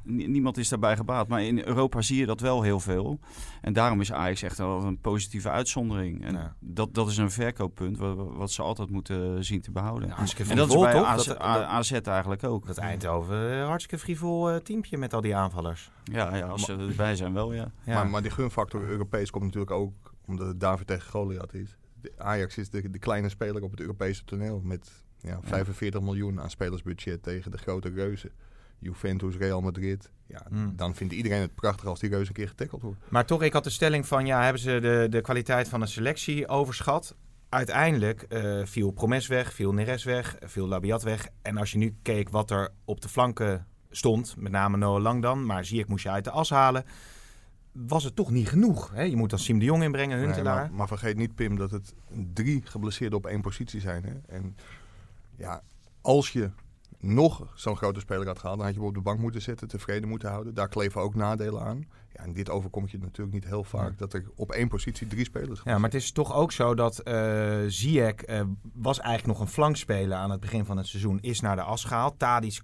ni- 0.04 0.28
niemand 0.28 0.58
is 0.58 0.70
daarbij 0.70 0.96
gebaat. 0.96 1.28
Maar 1.28 1.44
in 1.44 1.60
Europa 1.68 2.02
zie 2.02 2.18
je 2.20 2.26
dat 2.26 2.40
wel 2.40 2.62
heel 2.62 2.80
veel. 2.80 3.20
En 3.62 3.74
daarom 3.74 4.02
is 4.02 4.12
Ajax 4.12 4.42
echt 4.42 4.58
wel 4.58 4.84
een 4.84 5.00
positieve 5.00 5.50
uitzondering. 5.50 6.24
En 6.26 6.34
Ja. 6.34 6.56
dat, 6.60 6.94
dat 6.94 7.10
is 7.10 7.18
een 7.18 7.32
verkooppunt 7.32 7.98
wat, 7.98 8.16
wat 8.18 8.52
ze 8.52 8.62
altijd 8.62 8.90
moeten 8.90 9.46
zien 9.46 9.62
te 9.62 9.72
behouden. 9.72 10.08
Ja, 10.08 10.16
En 10.50 10.56
dat 10.56 10.70
is 10.70 10.80
bij 10.80 10.92
toch? 10.94 11.06
AZ, 11.06 11.92
Dat- 11.92 12.08
eigenlijk 12.08 12.44
ook. 12.44 12.68
Dat 12.68 12.78
Eindhoven, 12.78 13.62
hartstikke 13.66 14.04
frivol 14.04 14.50
eh, 14.50 14.56
teampje 14.56 14.98
met 14.98 15.14
al 15.14 15.22
die 15.22 15.36
aanvallers. 15.36 15.92
Ja, 16.04 16.36
ja, 16.36 16.48
als 16.48 16.66
ze 16.66 16.76
erbij 16.76 17.16
zijn 17.16 17.34
wel, 17.34 17.54
ja. 17.54 17.72
Ja. 17.86 17.94
Maar, 17.94 18.08
maar 18.08 18.22
die 18.22 18.32
gunfactor 18.32 18.84
Europees 18.84 19.30
komt 19.30 19.44
natuurlijk 19.44 19.72
ook 19.72 19.94
omdat 20.26 20.48
het 20.48 20.60
David 20.60 20.88
tegen 20.88 21.10
Goliath 21.12 21.54
is. 21.54 21.78
De 22.02 22.12
Ajax 22.18 22.58
is 22.58 22.70
de, 22.70 22.90
de 22.90 23.00
kleine 23.00 23.30
speler 23.30 23.64
op 23.64 23.72
het 23.72 23.80
Europese 23.80 24.24
toneel 24.24 24.62
met 24.64 25.04
ja, 25.26 25.40
45 25.44 26.02
miljoen 26.02 26.42
aan 26.42 26.50
spelersbudget 26.50 27.24
tegen 27.24 27.52
de 27.52 27.58
grote 27.58 27.90
reuzen. 27.90 28.32
Juventus, 28.80 29.36
Real 29.36 29.62
Madrid. 29.62 30.12
Ja, 30.28 30.46
Hmm. 30.50 30.74
Dan 30.76 30.96
vindt 30.96 31.14
iedereen 31.14 31.42
het 31.42 31.56
prachtig 31.56 31.86
als 31.86 32.00
die 32.00 32.10
reuzen 32.10 32.28
een 32.28 32.34
keer 32.34 32.48
getackeld 32.48 32.82
wordt. 32.82 33.00
Maar 33.10 33.26
toch, 33.26 33.44
ik 33.44 33.54
had 33.54 33.64
de 33.64 33.70
stelling 33.70 34.08
van, 34.08 34.26
ja, 34.26 34.44
hebben 34.44 34.62
ze 34.62 34.80
de, 34.80 35.08
de 35.10 35.22
kwaliteit 35.22 35.68
van 35.70 35.80
de 35.80 35.86
selectie 35.86 36.48
overschat? 36.48 37.16
Uiteindelijk 37.50 38.22
eh, 38.22 38.62
viel 38.66 38.92
Promes 38.92 39.28
weg, 39.28 39.54
viel 39.54 39.74
Neres 39.74 40.04
weg, 40.04 40.36
viel 40.40 40.68
Labiat 40.68 41.04
weg. 41.04 41.28
En 41.42 41.58
als 41.58 41.72
je 41.72 41.78
nu 41.78 41.96
keek 42.02 42.30
wat 42.30 42.52
er 42.52 42.70
op 42.86 43.02
de 43.02 43.10
flanken 43.10 43.68
stond, 43.90 44.36
met 44.38 44.52
name 44.52 44.78
Noah 44.78 45.02
Lang 45.02 45.22
dan, 45.22 45.46
maar 45.46 45.66
Ziyech 45.66 45.88
moest 45.88 46.04
je 46.04 46.10
uit 46.10 46.24
de 46.24 46.32
as 46.32 46.50
halen, 46.50 46.84
was 47.72 48.04
het 48.04 48.16
toch 48.16 48.32
niet 48.32 48.50
genoeg. 48.50 48.92
Hè? 48.94 49.02
Je 49.02 49.16
moet 49.16 49.30
dan 49.30 49.40
Siem 49.40 49.60
de 49.60 49.66
Jong 49.66 49.84
inbrengen, 49.84 50.18
Nee, 50.18 50.26
Huntelaar. 50.26 50.56
maar, 50.56 50.74
maar 50.74 50.88
vergeet 50.88 51.18
niet, 51.18 51.36
Pim, 51.36 51.56
dat 51.58 51.72
het 51.72 51.94
drie 52.34 52.62
geblesseerden 52.66 53.18
op 53.18 53.26
één 53.26 53.42
positie 53.42 53.80
zijn. 53.82 54.04
Hè? 54.04 54.36
En 54.36 54.56
ja, 55.38 55.62
als 56.02 56.32
je 56.32 56.52
nog 57.00 57.52
zo'n 57.56 57.78
grote 57.78 58.00
speler 58.00 58.28
had 58.28 58.40
gehaald, 58.40 58.58
dan 58.58 58.66
had 58.66 58.76
je 58.76 58.80
hem 58.82 58.90
op 58.90 58.96
de 58.96 59.02
bank 59.02 59.20
moeten 59.20 59.42
zetten, 59.42 59.68
tevreden 59.68 60.10
moeten 60.10 60.30
houden. 60.30 60.54
Daar 60.54 60.68
kleven 60.68 61.02
ook 61.02 61.16
nadelen 61.16 61.62
aan. 61.62 61.88
Ja, 62.14 62.24
en 62.24 62.34
dit 62.34 62.50
overkomt 62.50 62.92
je 62.92 62.98
natuurlijk 62.98 63.34
niet 63.34 63.46
heel 63.46 63.64
vaak, 63.64 63.90
Ja. 63.90 63.96
dat 63.98 64.14
er 64.14 64.26
op 64.36 64.52
één 64.52 64.68
positie 64.68 65.08
drie 65.08 65.26
spelers 65.26 65.62
Ja, 65.64 65.74
maar 65.78 65.90
het 65.90 66.02
is 66.02 66.12
toch 66.12 66.34
ook 66.34 66.52
zo 66.52 66.76
dat 66.76 67.02
Ziyech 67.68 68.14
eh, 68.14 68.42
was 68.74 69.00
eigenlijk 69.00 69.38
nog 69.38 69.48
een 69.48 69.54
flankspeler 69.54 70.18
aan 70.18 70.32
het 70.32 70.40
begin 70.40 70.66
van 70.66 70.78
het 70.78 70.88
seizoen. 70.88 71.20
Is 71.20 71.40
naar 71.40 71.56
de 71.56 71.62
as 71.62 71.84
gehaald. 71.84 72.20
Tadic 72.20 72.62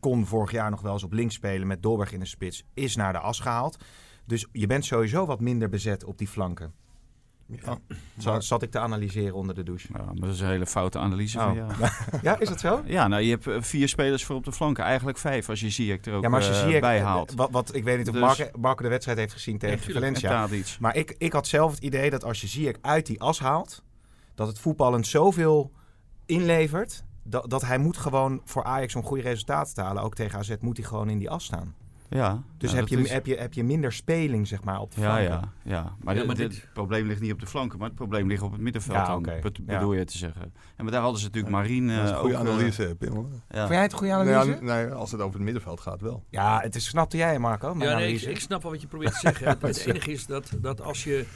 kon 0.00 0.26
vorig 0.26 0.50
jaar 0.50 0.70
nog 0.70 0.80
wel 0.80 0.92
eens 0.92 1.02
op 1.02 1.12
links 1.12 1.34
spelen 1.34 1.66
met 1.66 1.82
Dolberg 1.82 2.12
in 2.12 2.20
de 2.20 2.26
spits. 2.26 2.64
Is 2.74 2.96
naar 2.96 3.12
de 3.12 3.18
as 3.18 3.40
gehaald. 3.40 3.76
Dus 4.24 4.46
je 4.52 4.66
bent 4.66 4.84
sowieso 4.84 5.26
wat 5.26 5.40
minder 5.40 5.68
bezet 5.68 6.04
op 6.04 6.18
die 6.18 6.28
flanken. 6.28 6.72
Ja. 7.46 7.78
Zo 8.18 8.40
zat 8.40 8.62
ik 8.62 8.70
te 8.70 8.78
analyseren 8.78 9.34
onder 9.34 9.54
de 9.54 9.62
douche. 9.62 9.88
Ja, 9.92 10.04
maar 10.04 10.14
dat 10.14 10.28
is 10.28 10.40
een 10.40 10.46
hele 10.48 10.66
foute 10.66 10.98
analyse 10.98 11.38
Oh. 11.38 11.44
van 11.44 11.54
jou. 11.54 11.72
Ja, 12.22 12.38
is 12.38 12.48
dat 12.48 12.60
zo? 12.60 12.82
Ja, 12.84 13.08
nou, 13.08 13.22
je 13.22 13.30
hebt 13.30 13.46
eh, 13.46 13.56
vier 13.62 13.88
spelers 13.88 14.24
voor 14.24 14.36
op 14.36 14.44
de 14.44 14.52
flanken. 14.52 14.84
Eigenlijk 14.84 15.18
vijf 15.18 15.48
als 15.48 15.60
je 15.60 15.70
Ziyech 15.70 16.04
er 16.04 16.14
ook 16.14 16.22
Ja, 16.22 16.28
maar 16.28 16.38
als 16.38 16.48
je 16.48 16.54
eh, 16.54 16.60
Ziyech, 16.66 16.80
bij 16.80 16.98
eh, 16.98 17.04
haalt. 17.04 17.34
Wat, 17.34 17.50
wat, 17.50 17.74
ik 17.74 17.84
weet 17.84 17.98
niet 17.98 18.08
of 18.08 18.12
Dus- 18.14 18.22
Marco, 18.22 18.58
Marco 18.58 18.82
de 18.82 18.88
wedstrijd 18.88 19.18
heeft 19.18 19.32
gezien 19.32 19.58
tegen. 19.58 19.86
En 19.86 19.92
Valencia. 19.92 20.48
Maar 20.80 20.96
ik, 20.96 21.14
ik 21.18 21.32
had 21.32 21.46
zelf 21.46 21.70
het 21.74 21.82
idee 21.82 22.10
dat 22.10 22.24
als 22.24 22.40
je 22.40 22.46
Ziyech 22.46 22.76
uit 22.80 23.06
die 23.06 23.20
as 23.20 23.38
haalt, 23.38 23.82
dat 24.34 24.46
het 24.46 24.58
voetballend 24.58 25.06
zoveel 25.06 25.72
inlevert, 26.26 27.04
dat, 27.22 27.50
dat 27.50 27.62
hij 27.62 27.78
moet 27.78 27.96
gewoon 27.96 28.40
voor 28.44 28.64
Ajax 28.64 28.94
om 28.94 29.02
goede 29.02 29.22
resultaten 29.22 29.74
te 29.74 29.80
halen, 29.80 30.02
ook 30.02 30.14
tegen 30.14 30.38
AZ, 30.38 30.54
moet 30.60 30.76
hij 30.76 30.86
gewoon 30.86 31.08
in 31.08 31.18
die 31.18 31.30
as 31.30 31.44
staan. 31.44 31.74
Ja. 32.08 32.42
Dus 32.58 32.70
ja, 32.70 32.76
heb, 32.76 32.88
je, 32.88 32.96
is- 33.00 33.10
heb, 33.10 33.26
je, 33.26 33.36
heb 33.36 33.52
je 33.52 33.64
minder 33.64 33.92
speling, 33.92 34.46
zeg 34.46 34.64
maar, 34.64 34.80
op 34.80 34.94
de 34.94 35.00
Ja, 35.00 35.06
flanken. 35.06 35.50
ja, 35.62 35.70
ja. 35.74 35.96
Maar, 36.02 36.16
Ja, 36.16 36.24
maar 36.24 36.34
dit- 36.34 36.54
het 36.54 36.68
probleem 36.72 37.06
ligt 37.06 37.20
niet 37.20 37.32
op 37.32 37.40
de 37.40 37.46
flanken, 37.46 37.78
maar 37.78 37.86
het 37.86 37.96
probleem 37.96 38.28
ligt 38.28 38.42
op 38.42 38.52
het 38.52 38.60
middenveld. 38.60 38.96
Ja, 38.96 39.04
dan, 39.20 39.26
Ja. 39.66 39.74
bedoel 39.78 39.92
je 39.92 40.04
te 40.04 40.18
zeggen. 40.18 40.42
En 40.76 40.82
maar 40.84 40.92
daar 40.92 41.02
hadden 41.02 41.20
ze 41.20 41.26
natuurlijk 41.26 41.54
Marien 41.54 41.86
Dat 41.88 41.96
is 41.96 42.02
eh, 42.02 42.08
een 42.08 42.14
goede 42.20 42.36
ook, 42.36 42.44
eh, 42.44 42.50
analyse, 42.50 42.94
Pim. 42.98 43.14
hoor. 43.14 43.28
ja. 43.48 43.58
Vond 43.58 43.68
jij 43.72 43.82
het 43.82 43.92
een 43.92 43.98
goede 43.98 44.12
Nou 44.12 44.26
analyse? 44.28 44.64
ja, 44.64 44.74
nee, 44.74 44.86
als 44.92 45.12
het 45.12 45.20
over 45.20 45.34
het 45.34 45.42
middenveld 45.44 45.80
gaat, 45.80 46.00
wel. 46.00 46.24
Ja, 46.30 46.60
het 46.60 46.74
is, 46.74 46.84
snapte 46.84 47.16
jij, 47.16 47.38
Marco, 47.38 47.74
mijn 47.74 47.90
Ja, 47.90 47.96
nee, 47.96 48.04
ik, 48.04 48.10
analyse? 48.10 48.30
ik 48.30 48.40
snap 48.40 48.62
wel 48.62 48.70
wat 48.72 48.80
je 48.80 48.86
probeert 48.86 49.12
te 49.12 49.18
zeggen. 49.18 49.46
Het, 49.48 49.62
het 49.62 49.86
enige 49.86 50.12
is 50.12 50.26
dat, 50.26 50.50
dat 50.60 50.80
als 50.80 51.04
je. 51.04 51.26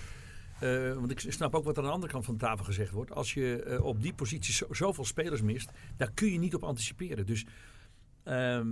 eh, 0.60 0.92
want 0.94 1.10
ik 1.10 1.20
snap 1.32 1.54
ook 1.54 1.64
wat 1.64 1.78
aan 1.78 1.84
de 1.84 1.90
andere 1.90 2.12
kant 2.12 2.24
van 2.24 2.34
de 2.34 2.40
tafel 2.40 2.64
gezegd 2.64 2.90
wordt. 2.92 3.12
Als 3.14 3.34
je 3.34 3.62
eh, 3.62 3.84
op 3.84 4.02
die 4.02 4.12
positie 4.14 4.54
zo, 4.54 4.66
zoveel 4.70 5.04
spelers 5.04 5.42
mist, 5.42 5.70
daar 5.96 6.10
kun 6.14 6.32
je 6.32 6.38
niet 6.38 6.54
op 6.54 6.62
anticiperen. 6.64 7.26
Dus 7.26 7.46
ehm, 8.24 8.66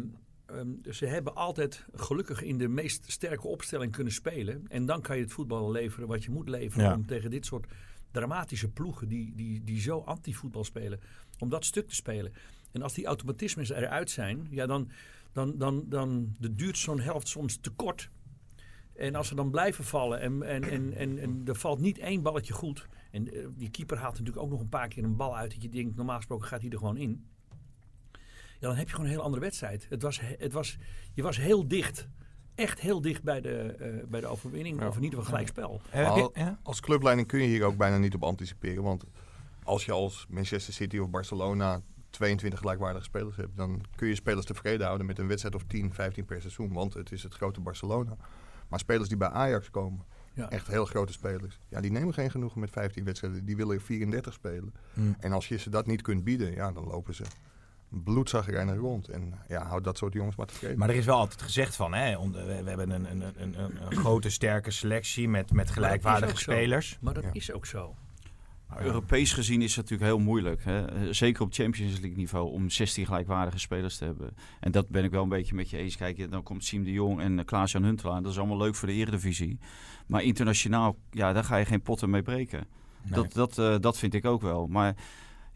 ehm, 0.49 0.93
ze 0.93 1.07
hebben 1.07 1.35
altijd 1.35 1.85
gelukkig 1.95 2.43
in 2.43 2.59
de 2.59 2.69
meest 2.69 3.13
sterke 3.13 3.47
opstelling 3.47 3.93
kunnen 3.93 4.13
spelen. 4.13 4.65
En 4.69 4.87
dan 4.87 5.01
kan 5.01 5.17
je 5.17 5.23
het 5.23 5.33
voetbal 5.33 5.71
leveren 5.71 6.09
wat 6.09 6.25
je 6.25 6.31
moet 6.31 6.49
leveren. 6.49 6.87
Ja. 6.87 6.95
Om 6.95 7.07
tegen 7.07 7.31
dit 7.31 7.47
soort 7.47 7.67
dramatische 8.11 8.69
ploegen 8.69 9.09
die, 9.09 9.33
die, 9.35 9.65
die 9.65 9.81
zo 9.81 10.01
anti-voetbal 10.01 10.65
spelen, 10.65 11.01
om 11.39 11.49
dat 11.49 11.65
stuk 11.65 11.89
te 11.89 11.95
spelen. 11.95 12.33
En 12.73 12.83
als 12.83 12.95
die 12.95 13.07
automatismes 13.07 13.71
eruit 13.71 14.11
zijn, 14.11 14.47
ja, 14.51 14.67
dan, 14.67 14.91
dan, 15.33 15.59
dan, 15.59 15.85
dan 15.89 16.35
de 16.39 16.55
duurt 16.55 16.79
zo'n 16.79 17.01
helft 17.01 17.29
soms 17.29 17.57
te 17.57 17.71
kort. 17.71 18.11
En 18.95 19.15
als 19.15 19.29
ze 19.29 19.35
dan 19.35 19.51
blijven 19.51 19.85
vallen 19.85 20.21
en, 20.21 20.43
en, 20.43 20.63
en, 20.63 20.93
en, 20.93 21.19
en 21.19 21.43
er 21.45 21.55
valt 21.55 21.81
niet 21.81 21.99
één 21.99 22.23
balletje 22.23 22.53
goed. 22.53 22.89
En 23.11 23.33
eh, 23.33 23.47
die 23.57 23.71
keeper 23.71 23.99
haalt 23.99 24.19
natuurlijk 24.19 24.45
ook 24.45 24.51
nog 24.51 24.61
een 24.61 24.69
paar 24.69 24.89
keer 24.89 25.05
een 25.05 25.17
bal 25.17 25.37
uit. 25.37 25.51
Dat 25.51 25.63
je 25.63 25.69
denkt, 25.69 25.97
normaal 25.97 26.17
gesproken 26.17 26.47
gaat 26.47 26.61
hij 26.61 26.71
er 26.71 26.79
gewoon 26.79 26.97
in. 26.97 27.27
Ja, 28.61 28.68
dan 28.68 28.77
heb 28.77 28.87
je 28.88 28.92
gewoon 28.94 29.07
een 29.07 29.12
heel 29.16 29.23
andere 29.25 29.42
wedstrijd. 29.42 29.87
Het 29.88 30.03
was, 30.03 30.21
he- 30.21 30.35
het 30.38 30.53
was, 30.53 30.79
je 31.12 31.23
was 31.23 31.37
heel 31.37 31.68
dicht. 31.68 32.09
Echt 32.55 32.81
heel 32.81 33.01
dicht 33.01 33.23
bij 33.23 33.40
de, 33.40 33.57
eh, 33.59 34.07
bij 34.09 34.21
de 34.21 34.27
overwinning. 34.27 34.81
Ja. 34.81 34.88
Of 34.88 34.97
in 34.97 35.03
ieder 35.03 35.18
geval 35.18 35.33
gelijkspel. 35.35 35.81
Al- 35.92 36.31
ja? 36.35 36.59
Als 36.62 36.81
clubleiding 36.81 37.29
kun 37.29 37.40
je 37.40 37.47
hier 37.47 37.64
ook 37.64 37.77
bijna 37.77 37.99
niet 37.99 38.14
op 38.14 38.23
anticiperen. 38.23 38.83
Want 38.83 39.05
als 39.62 39.85
je 39.85 39.92
als 39.92 40.27
Manchester 40.29 40.73
City 40.75 40.99
of 40.99 41.11
Barcelona 41.11 41.81
22 42.11 42.59
gelijkwaardige 42.59 43.05
spelers 43.05 43.37
hebt, 43.37 43.57
dan 43.57 43.81
kun 43.94 44.09
je 44.09 44.14
spelers 44.14 44.47
tevreden 44.47 44.87
houden 44.87 45.07
met 45.07 45.18
een 45.18 45.27
wedstrijd 45.29 45.55
of 45.55 45.62
10, 45.66 45.92
15 45.94 46.25
per 46.25 46.40
seizoen. 46.40 46.73
Want 46.73 46.94
het 46.94 47.12
is 47.12 47.23
het 47.23 47.35
grote 47.35 47.61
Barcelona. 47.61 48.16
Maar 48.68 48.79
spelers 48.79 49.09
die 49.09 49.18
bij 49.18 49.29
Ajax 49.29 49.71
komen, 49.71 50.05
Ja. 50.35 50.51
echt 50.51 50.66
heel 50.66 50.85
grote 50.85 51.12
spelers, 51.12 51.59
ja, 51.68 51.81
die 51.81 51.90
nemen 51.90 52.14
geen 52.14 52.31
genoegen 52.31 52.61
met 52.61 52.71
15 52.71 53.05
wedstrijden. 53.05 53.44
Die 53.44 53.57
willen 53.57 53.75
er 53.75 53.83
34 53.83 54.33
spelen. 54.33 54.75
Hm. 54.94 55.01
En 55.21 55.33
als 55.33 55.49
je 55.49 55.57
ze 55.59 55.71
dat 55.71 55.87
niet 55.87 56.03
kunt 56.03 56.25
bieden, 56.25 56.53
ja, 56.55 56.73
dan 56.73 56.85
lopen 56.85 57.14
ze 57.14 57.23
bloedzagrijnig 57.88 58.77
rond. 58.77 59.09
En 59.09 59.35
ja, 59.48 59.66
houd 59.66 59.85
dat 59.85 59.98
soort 59.98 60.12
jongens 60.12 60.37
maar 60.37 60.46
tevreden. 60.46 60.79
Maar 60.79 60.88
er 60.88 60.94
is 60.94 61.05
wel 61.05 61.16
altijd 61.18 61.42
gezegd 61.42 61.77
van, 61.77 61.94
hè, 61.94 62.18
we, 62.31 62.62
we 62.62 62.68
hebben 62.68 62.90
een, 62.90 63.11
een, 63.11 63.22
een, 63.42 63.62
een, 63.62 63.77
een 63.88 63.96
grote 63.96 64.31
sterke 64.31 64.70
selectie 64.70 65.29
met, 65.29 65.53
met 65.53 65.70
gelijkwaardige 65.70 66.37
zo. 66.37 66.51
spelers. 66.53 66.98
Maar 67.01 67.14
dat 67.14 67.22
Ja. 67.24 67.31
is 67.33 67.53
ook 67.53 67.66
zo. 67.66 67.94
Maar 68.68 68.83
Europees 68.85 69.33
gezien 69.33 69.62
is 69.62 69.77
het 69.77 69.90
natuurlijk 69.90 70.11
heel 70.11 70.18
moeilijk. 70.24 70.64
Hè? 70.64 70.85
Eh, 70.87 71.01
Zeker 71.11 71.42
op 71.42 71.53
Champions 71.53 71.92
League 72.01 72.16
niveau 72.16 72.51
om 72.53 72.70
16 72.70 73.07
gelijkwaardige 73.07 73.59
spelers 73.59 73.96
te 73.96 74.05
hebben. 74.05 74.37
En 74.61 74.70
dat 74.72 74.88
ben 74.88 75.05
ik 75.05 75.11
wel 75.11 75.22
een 75.22 75.29
beetje 75.29 75.55
met 75.55 75.70
je 75.70 75.77
eens. 75.77 75.96
Kijk, 75.96 76.31
dan 76.31 76.42
komt 76.42 76.64
Siem 76.64 76.85
de 76.85 76.92
Jong 76.92 77.20
en 77.20 77.38
eh, 77.38 77.44
Klaas-Jan 77.44 77.85
Huntelaar. 77.85 78.22
Dat 78.22 78.33
is 78.33 78.38
allemaal 78.38 78.57
leuk 78.57 78.74
voor 78.74 78.88
de 78.88 78.94
Eredivisie. 78.94 79.59
Maar 80.07 80.22
internationaal, 80.22 80.96
ja, 81.11 81.33
daar 81.33 81.44
ga 81.44 81.57
je 81.57 81.64
geen 81.64 81.83
potten 81.83 82.11
mee 82.11 82.22
breken. 82.22 82.66
Nee. 83.03 83.12
Dat, 83.12 83.33
dat, 83.33 83.59
eh, 83.59 83.74
dat 83.81 83.98
vind 83.98 84.14
ik 84.14 84.24
ook 84.24 84.42
wel. 84.42 84.66
Maar 84.66 84.94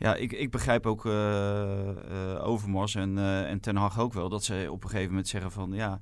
ja, 0.03 0.15
ik, 0.15 0.33
ik 0.33 0.51
begrijp 0.51 0.87
ook 0.87 1.07
eh, 1.07 2.47
Overmars 2.47 2.95
en, 2.95 3.19
eh, 3.19 3.51
en 3.51 3.61
Ten 3.61 3.77
Hag 3.77 3.99
ook 3.99 4.13
wel. 4.13 4.29
Dat 4.29 4.45
ze 4.45 4.67
op 4.71 4.83
een 4.85 4.89
gegeven 4.89 5.11
moment 5.11 5.29
zeggen 5.29 5.51
van... 5.51 5.73
ja, 5.73 5.99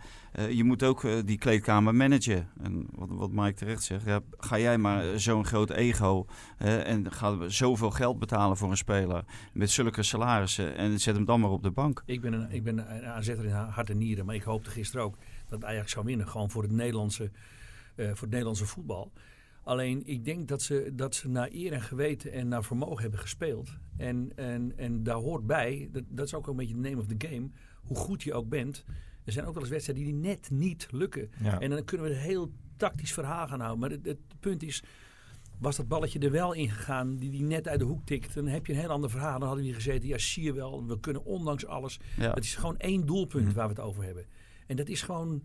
je 0.51 0.65
moet 0.65 0.83
ook 0.83 1.27
die 1.27 1.39
kleedkamer 1.39 1.95
managen. 1.95 2.49
En 2.63 2.87
wat, 2.91 3.09
wat 3.11 3.31
Mike 3.33 3.55
terecht 3.55 3.83
zegt. 3.83 4.05
Ja, 4.05 4.21
ga 4.39 4.59
jij 4.59 4.79
maar 4.79 5.21
zo'n 5.21 5.47
groot 5.47 5.71
ego... 5.71 6.27
en 6.59 7.13
ga 7.13 7.49
zoveel 7.49 7.91
geld 7.91 8.19
betalen 8.19 8.57
voor 8.57 8.71
een 8.71 8.77
speler... 8.77 9.25
met 9.53 9.71
zulke 9.71 10.03
salarissen... 10.03 10.77
en 10.77 11.01
zet 11.01 11.15
hem 11.15 11.25
dan 11.25 11.41
maar 11.41 11.51
op 11.51 11.63
de 11.63 11.71
bank. 11.71 12.03
Ik 12.07 12.21
ben 12.21 12.33
een, 12.33 12.51
ik 12.51 12.65
ben 12.65 12.79
een 12.79 13.05
aanzetter 13.05 13.45
in 13.45 13.53
hart 13.53 13.91
en 13.91 13.99
nieren. 13.99 14.27
Maar 14.27 14.35
ik 14.35 14.43
hoopte 14.43 14.71
gisteren 14.71 15.05
ook 15.05 15.17
dat 15.49 15.65
Ajax 15.65 15.93
zou 15.93 16.05
winnen. 16.05 16.29
Gewoon 16.29 16.51
voor 16.51 16.63
het 16.63 16.73
Nederlandse, 16.73 17.31
voor 17.97 18.07
het 18.07 18.31
Nederlandse 18.31 18.67
voetbal. 18.67 19.13
Alleen 19.71 20.03
ik 20.07 20.25
denk 20.25 20.49
dat 20.49 20.63
ze, 20.63 20.93
dat 20.95 21.15
ze 21.15 21.29
naar 21.29 21.49
eer 21.53 21.73
en 21.73 21.81
geweten 21.83 22.33
en 22.33 22.49
naar 22.49 22.65
vermogen 22.65 23.03
hebben 23.03 23.21
gespeeld. 23.21 23.71
En, 23.97 24.33
en, 24.37 24.73
en 24.77 25.03
daar 25.03 25.17
hoort 25.17 25.47
bij, 25.47 25.89
dat, 25.93 26.03
dat 26.09 26.27
is 26.27 26.35
ook 26.35 26.47
een 26.47 26.57
beetje 26.57 26.75
de 26.75 26.81
name 26.81 26.97
of 27.01 27.07
the 27.07 27.29
game. 27.29 27.49
Hoe 27.83 27.97
goed 27.97 28.23
je 28.23 28.35
ook 28.35 28.49
bent. 28.49 28.85
Er 29.25 29.33
zijn 29.33 29.47
ook 29.47 29.53
wel 29.55 29.63
eens 29.63 29.73
wedstrijden 29.73 30.05
die 30.05 30.15
net 30.15 30.51
niet 30.51 30.87
lukken. 30.91 31.31
Ja. 31.43 31.61
En 31.61 31.71
dan 31.71 31.85
kunnen 31.85 32.07
we 32.07 32.13
een 32.13 32.19
heel 32.21 32.53
tactisch 32.77 33.13
verhaal 33.13 33.49
gaan 33.49 33.61
houden. 33.61 33.81
Maar 33.81 33.91
het, 33.91 34.05
het 34.07 34.19
punt 34.41 34.63
is, 34.63 34.83
was 35.59 35.77
dat 35.77 35.89
balletje 35.89 36.19
er 36.19 36.31
wel 36.31 36.53
in 36.53 36.71
gegaan, 36.71 37.17
die 37.17 37.31
die 37.31 37.43
net 37.43 37.69
uit 37.69 37.79
de 37.79 37.85
hoek 37.85 38.07
tikt, 38.07 38.35
dan 38.35 38.47
heb 38.47 38.67
je 38.67 38.73
een 38.73 38.79
heel 38.79 38.89
ander 38.89 39.11
verhaal. 39.11 39.39
Dan 39.39 39.49
hadden 39.49 39.59
we 39.59 39.71
hier 39.71 39.81
gezeten, 39.81 40.09
ja 40.09 40.19
zie 40.19 40.43
je 40.43 40.53
wel, 40.53 40.87
we 40.87 41.01
kunnen 41.01 41.25
ondanks 41.25 41.67
alles. 41.67 42.01
Ja. 42.17 42.33
Het 42.35 42.45
is 42.45 42.55
gewoon 42.55 42.79
één 42.79 43.07
doelpunt 43.07 43.45
Mhm. 43.45 43.55
waar 43.55 43.69
we 43.69 43.75
het 43.75 43.83
over 43.83 44.05
hebben. 44.05 44.27
En 44.67 44.77
dat 44.77 44.89
is 44.89 45.03
gewoon, 45.03 45.43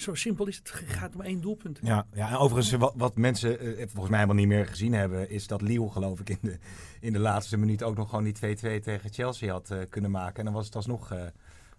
zo 0.00 0.14
simpel 0.14 0.46
is 0.46 0.56
het. 0.56 0.72
Het 0.72 0.96
gaat 0.96 1.14
om 1.14 1.20
één 1.22 1.40
doelpunt. 1.40 1.78
Ja, 1.82 2.06
ja, 2.14 2.28
en 2.28 2.36
overigens, 2.36 2.76
wat, 2.76 2.92
wat 2.96 3.16
mensen 3.16 3.60
eh, 3.60 3.66
volgens 3.78 4.08
mij 4.08 4.20
helemaal 4.20 4.34
niet 4.44 4.48
meer 4.48 4.66
gezien 4.66 4.92
hebben, 4.92 5.30
is 5.30 5.46
dat 5.46 5.60
Lille, 5.62 5.90
geloof 5.90 6.20
ik, 6.20 6.28
in 6.28 6.38
de, 6.42 6.58
in 7.00 7.12
de 7.12 7.18
laatste 7.18 7.56
minuut 7.56 7.82
ook 7.82 7.96
nog 7.96 8.08
gewoon 8.08 8.24
die 8.24 8.36
2-2 8.36 8.38
tegen 8.60 9.12
Chelsea 9.12 9.52
had 9.52 9.70
eh, 9.70 9.78
kunnen 9.90 10.10
maken. 10.10 10.38
En 10.38 10.44
dan 10.44 10.54
was 10.54 10.66
het 10.66 10.76
alsnog 10.76 11.12
eh, 11.12 11.18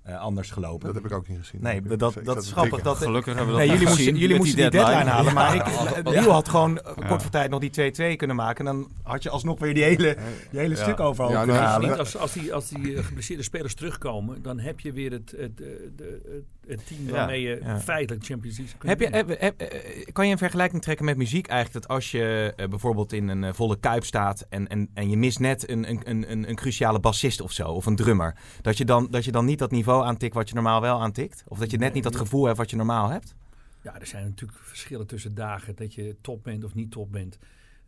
eh, 0.02 0.20
anders 0.20 0.52
gelopen. 0.52 0.86
Dat 0.86 0.96
heb 0.96 1.06
ik 1.06 1.12
ook 1.12 1.28
niet 1.28 1.40
gezien. 1.40 1.62
Nee, 1.62 1.82
dat, 1.82 2.00
dat, 2.24 2.44
is 2.44 2.52
grappig. 2.52 2.82
Dat, 2.82 2.98
Gelukkig 2.98 3.36
hebben 3.36 3.54
we 3.54 3.60
dat 3.60 3.68
nee, 3.68 3.78
jullie 3.78 3.88
gezien 3.88 4.06
moesten, 4.06 4.22
jullie 4.22 4.38
moesten 4.38 4.58
die 4.58 4.70
deadline, 4.70 5.10
halen, 5.10 5.34
maar 5.34 5.56
ik, 5.56 5.68
Ja. 6.14 6.24
Had 6.24 6.50
gewoon 6.50 6.80
Ja. 6.84 7.08
kort 7.08 7.22
voor 7.22 7.32
tijd 7.32 7.50
nog 7.50 7.60
die 7.60 7.92
2-2 8.14 8.16
kunnen 8.16 8.36
maken. 8.36 8.68
En 8.68 8.74
dan 8.76 8.92
had 9.04 9.24
je 9.24 9.30
alsnog 9.30 9.60
weer 9.60 9.74
die 9.74 9.84
hele, 9.84 10.18
die 10.52 10.60
hele 10.60 10.76
Ja. 10.76 10.82
stuk 10.82 11.00
overal 11.00 11.32
Ja, 11.32 11.38
kunnen 11.38 11.56
nee, 11.56 11.66
halen. 11.66 11.90
Niet 11.90 11.98
als, 11.98 12.18
als 12.18 12.34
die, 12.34 12.54
als 12.54 12.70
die 12.70 13.04
geblesseerde 13.04 13.44
spelers 13.44 13.74
terugkomen, 13.74 14.42
dan 14.42 14.60
heb 14.60 14.80
je 14.80 14.92
weer 14.92 15.12
het, 15.12 15.34
het, 15.38 15.58
de, 15.58 16.44
het 16.70 16.88
team 16.88 17.08
waarmee 17.08 17.42
je 17.42 17.78
feitelijk 17.84 18.26
Champions 18.26 18.58
League 18.58 18.78
kunt 18.78 18.90
Heb 18.92 19.00
je, 19.00 19.10
winnen. 19.10 19.38
heb- 19.40 19.60
heb- 19.60 19.72
eh, 19.72 20.06
kan 20.14 20.26
je 20.26 20.32
een 20.32 20.38
vergelijking 20.38 20.82
trekken 20.82 21.06
met 21.06 21.18
muziek 21.18 21.48
eigenlijk? 21.48 21.86
Dat 21.86 21.96
als 21.96 22.12
je 22.12 22.54
eh, 22.56 22.68
bijvoorbeeld 22.68 23.14
in 23.14 23.28
een 23.28 23.44
eh, 23.44 23.54
volle 23.54 23.80
kuip 23.80 24.04
staat 24.06 24.46
en, 24.50 24.68
en, 24.68 24.90
en 24.94 25.10
je 25.10 25.18
mist 25.18 25.40
net 25.40 25.70
een, 25.70 25.90
een, 25.90 26.02
een, 26.04 26.32
een, 26.32 26.50
een 26.50 26.56
cruciale 26.56 27.00
bassist 27.00 27.42
of 27.42 27.52
zo, 27.52 27.68
of 27.68 27.86
een 27.86 27.96
drummer. 27.96 28.36
Dat 28.62 28.78
je, 28.78 28.86
dan, 28.86 29.08
dat 29.12 29.26
je 29.26 29.32
dan 29.32 29.46
niet 29.46 29.60
dat 29.60 29.72
niveau 29.72 30.06
aantikt 30.06 30.34
wat 30.34 30.48
je 30.50 30.54
normaal 30.56 30.82
wel 30.82 31.02
aantikt? 31.02 31.44
Of 31.48 31.60
dat 31.60 31.72
je 31.72 31.78
net 31.78 31.94
niet 31.94 32.04
dat 32.04 32.16
gevoel 32.16 32.46
hebt 32.46 32.58
wat 32.58 32.70
je 32.70 32.76
normaal 32.76 33.10
hebt? 33.10 33.36
Ja, 33.82 34.00
er 34.00 34.08
zijn 34.08 34.24
natuurlijk 34.26 34.60
verschillen 34.62 35.08
tussen 35.08 35.36
dagen 35.36 35.76
dat 35.76 35.94
je 35.94 36.16
top 36.22 36.44
bent 36.44 36.64
of 36.64 36.74
niet 36.74 36.92
top 36.92 37.12
bent. 37.12 37.38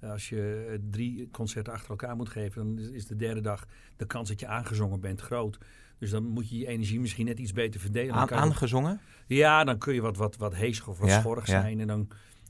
Als 0.01 0.29
je 0.29 0.79
drie 0.91 1.29
concerten 1.31 1.73
achter 1.73 1.89
elkaar 1.89 2.15
moet 2.15 2.29
geven, 2.29 2.75
dan 2.75 2.93
is 2.93 3.05
de 3.05 3.15
derde 3.15 3.41
dag 3.41 3.65
de 3.95 4.05
kans 4.05 4.29
dat 4.29 4.39
je 4.39 4.47
aangezongen 4.47 4.99
bent 4.99 5.21
groot. 5.21 5.57
Dus 6.01 6.09
dan 6.09 6.23
moet 6.25 6.49
je 6.49 6.57
je 6.57 6.67
energie 6.67 6.99
misschien 6.99 7.25
net 7.25 7.39
iets 7.39 7.53
beter 7.53 7.79
verdelen. 7.79 8.13
Aan, 8.15 8.27
je- 8.29 8.35
aangezongen? 8.35 8.99
Ja, 9.27 9.63
dan 9.63 9.77
kun 9.77 9.93
je 9.93 10.01
wat, 10.01 10.17
wat, 10.17 10.37
wat 10.37 10.55
heesig 10.55 10.87
of 10.87 10.99
wat 10.99 11.09
Ja, 11.09 11.19
schorrig 11.19 11.47
ja. 11.47 11.61
zijn. 11.61 11.79
En 11.79 11.87
dan 11.87 12.07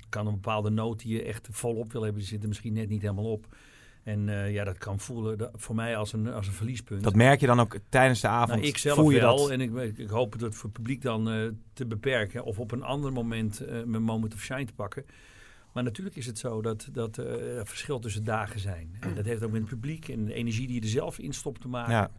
kan 0.09 0.27
een 0.27 0.33
bepaalde 0.33 0.69
noot 0.69 0.99
die 0.99 1.13
je 1.13 1.23
echt 1.23 1.47
volop 1.51 1.91
wil 1.91 2.01
hebben, 2.01 2.19
die 2.19 2.29
zit 2.29 2.41
er 2.41 2.47
misschien 2.47 2.73
net 2.73 2.89
niet 2.89 3.01
helemaal 3.01 3.31
op. 3.31 3.55
En 4.03 4.29
eh, 4.29 4.53
ja, 4.53 4.63
dat 4.63 4.77
kan 4.77 4.99
voelen 4.99 5.37
dat- 5.37 5.51
voor 5.53 5.75
mij 5.75 5.97
als 5.97 6.13
een, 6.13 6.33
als 6.33 6.47
een 6.47 6.53
verliespunt. 6.53 7.03
Dat 7.03 7.15
merk 7.15 7.39
je 7.39 7.45
dan 7.45 7.59
ook 7.59 7.77
tijdens 7.89 8.21
de 8.21 8.27
avond? 8.27 8.49
Nou, 8.59 8.61
ik 8.69 8.77
zelf 8.77 8.95
Voel 8.97 9.09
je 9.09 9.19
wel. 9.19 9.37
dat? 9.37 9.49
En 9.49 9.61
ik, 9.61 9.97
ik 9.97 10.09
hoop 10.09 10.31
het 10.33 10.55
voor 10.55 10.63
het 10.63 10.73
publiek 10.73 11.01
dan 11.01 11.29
eh, 11.31 11.47
te 11.73 11.85
beperken. 11.85 12.43
Of 12.43 12.59
op 12.59 12.71
een 12.71 12.83
ander 12.83 13.11
moment 13.11 13.59
eh, 13.59 13.83
mijn 13.83 14.03
moment 14.03 14.33
of 14.33 14.41
shine 14.41 14.65
te 14.65 14.73
pakken. 14.73 15.05
Maar 15.73 15.83
natuurlijk 15.83 16.15
is 16.15 16.25
het 16.25 16.37
zo 16.39 16.61
dat, 16.61 16.87
dat 16.91 17.17
er 17.17 17.67
verschil 17.67 17.99
tussen 17.99 18.23
dagen 18.23 18.59
zijn. 18.59 18.95
En 18.99 19.15
dat 19.15 19.25
heeft 19.25 19.43
ook 19.43 19.51
met 19.51 19.61
het 19.61 19.69
publiek 19.69 20.07
en 20.09 20.25
de 20.25 20.33
energie 20.33 20.67
die 20.67 20.75
je 20.75 20.81
er 20.81 20.87
zelf 20.87 21.19
in 21.19 21.33
stopt 21.33 21.61
te 21.61 21.67
maken. 21.67 21.93
Ja. 21.93 22.11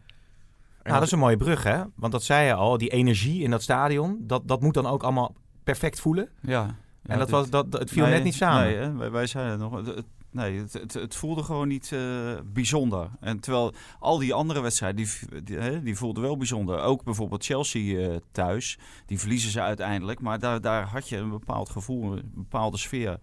Nou, 0.83 0.95
dat 0.95 1.07
is 1.07 1.13
een 1.13 1.19
mooie 1.19 1.37
brug, 1.37 1.63
hè? 1.63 1.83
Want 1.95 2.13
dat 2.13 2.23
zei 2.23 2.47
je 2.47 2.55
al, 2.55 2.79
die 2.79 2.89
energie 2.89 3.43
in 3.43 3.51
dat 3.51 3.63
stadion, 3.63 4.19
dat, 4.21 4.49
dat 4.49 4.61
moet 4.61 4.75
dan 4.75 4.87
ook 4.87 5.03
allemaal 5.03 5.35
perfect 5.65 6.01
voelen. 6.01 6.29
Ja. 6.41 6.77
en 7.03 7.19
dat 7.19 7.31
was, 7.31 7.51
dat, 7.51 7.67
het 7.73 7.91
viel 7.91 8.07
net 8.07 8.25
niet 8.25 8.35
samen. 8.35 8.65
Nee, 8.65 8.77
hè, 8.77 8.93
wij, 8.93 9.11
wij 9.11 9.27
zeiden 9.27 9.61
het 9.61 9.71
nog. 9.71 10.05
Nee, 10.33 10.59
het, 10.59 10.73
het, 10.73 10.95
het 10.95 11.15
voelde 11.15 11.43
gewoon 11.43 11.69
niet 11.69 11.93
eh, 11.93 12.01
bijzonder. 12.45 13.11
En 13.21 13.41
terwijl 13.41 13.73
al 13.99 14.19
die 14.19 14.35
andere 14.35 14.61
wedstrijden, 14.61 15.05
die, 15.05 15.43
die, 15.43 15.83
die 15.83 15.97
voelden 15.97 16.23
wel 16.23 16.37
bijzonder. 16.37 16.81
Ook 16.81 17.05
bijvoorbeeld 17.05 17.45
Chelsea 17.45 18.09
eh, 18.09 18.17
thuis. 18.31 18.79
Die 19.07 19.19
verliezen 19.19 19.51
ze 19.51 19.61
uiteindelijk. 19.61 20.21
Maar 20.21 20.39
daar, 20.39 20.61
daar 20.61 20.87
had 20.87 21.09
je 21.09 21.17
een 21.17 21.31
bepaald 21.31 21.71
gevoel, 21.71 22.13
een 22.13 22.33
bepaalde 22.35 22.77
sfeer. 22.77 23.19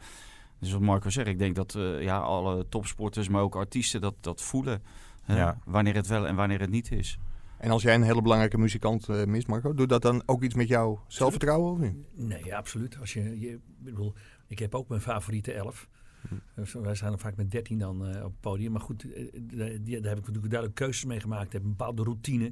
Dus 0.59 0.71
wat 0.71 0.81
Marco 0.81 1.09
zegt, 1.09 1.27
ik 1.27 1.39
denk 1.39 1.55
dat 1.55 1.75
eh, 1.75 2.01
ja, 2.01 2.17
alle 2.17 2.65
topsporters, 2.69 3.29
maar 3.29 3.41
ook 3.41 3.55
artiesten 3.55 4.01
dat, 4.01 4.15
dat 4.21 4.41
voelen. 4.41 4.83
Ja. 5.25 5.57
Wanneer 5.65 5.95
het 5.95 6.07
wel 6.07 6.27
en 6.27 6.35
wanneer 6.35 6.59
het 6.59 6.69
niet 6.69 6.91
is. 6.91 7.17
En 7.59 7.71
als 7.71 7.81
jij 7.81 7.95
een 7.95 8.03
hele 8.03 8.21
belangrijke 8.21 8.57
muzikant 8.57 9.09
eh, 9.09 9.23
mist, 9.23 9.47
Marco, 9.47 9.73
doet 9.73 9.89
dat 9.89 10.01
dan 10.01 10.23
ook 10.25 10.43
iets 10.43 10.55
met 10.55 10.67
jouw 10.67 11.03
zelfvertrouwen 11.07 11.71
of 11.71 11.79
niet? 11.79 11.95
Nee, 12.13 12.55
absoluut. 12.55 12.97
Als 12.99 13.13
je, 13.13 13.39
je, 13.39 13.49
ik, 13.51 13.59
bedoel, 13.77 14.13
ik 14.47 14.59
heb 14.59 14.75
ook 14.75 14.87
mijn 14.89 15.01
favoriete 15.01 15.53
elf. 15.53 15.87
Hm. 16.27 16.35
Dus 16.55 16.73
wij 16.73 16.95
zijn 16.95 17.11
er 17.13 17.19
vaak 17.19 17.35
met 17.35 17.51
dertien 17.51 17.79
dan 17.79 18.07
eh, 18.07 18.17
op 18.23 18.31
het 18.31 18.39
podium. 18.39 18.71
Maar 18.71 18.81
goed, 18.81 19.13
eh, 19.13 19.27
daar, 19.33 19.69
die- 19.81 19.99
daar 19.99 20.09
heb 20.09 20.17
ik 20.19 20.25
natuurlijk 20.25 20.49
duidelijk 20.49 20.75
keuzes 20.75 21.05
mee 21.05 21.19
gemaakt. 21.19 21.45
Ik 21.45 21.51
heb 21.51 21.63
een 21.63 21.69
bepaalde 21.69 22.03
routine. 22.03 22.51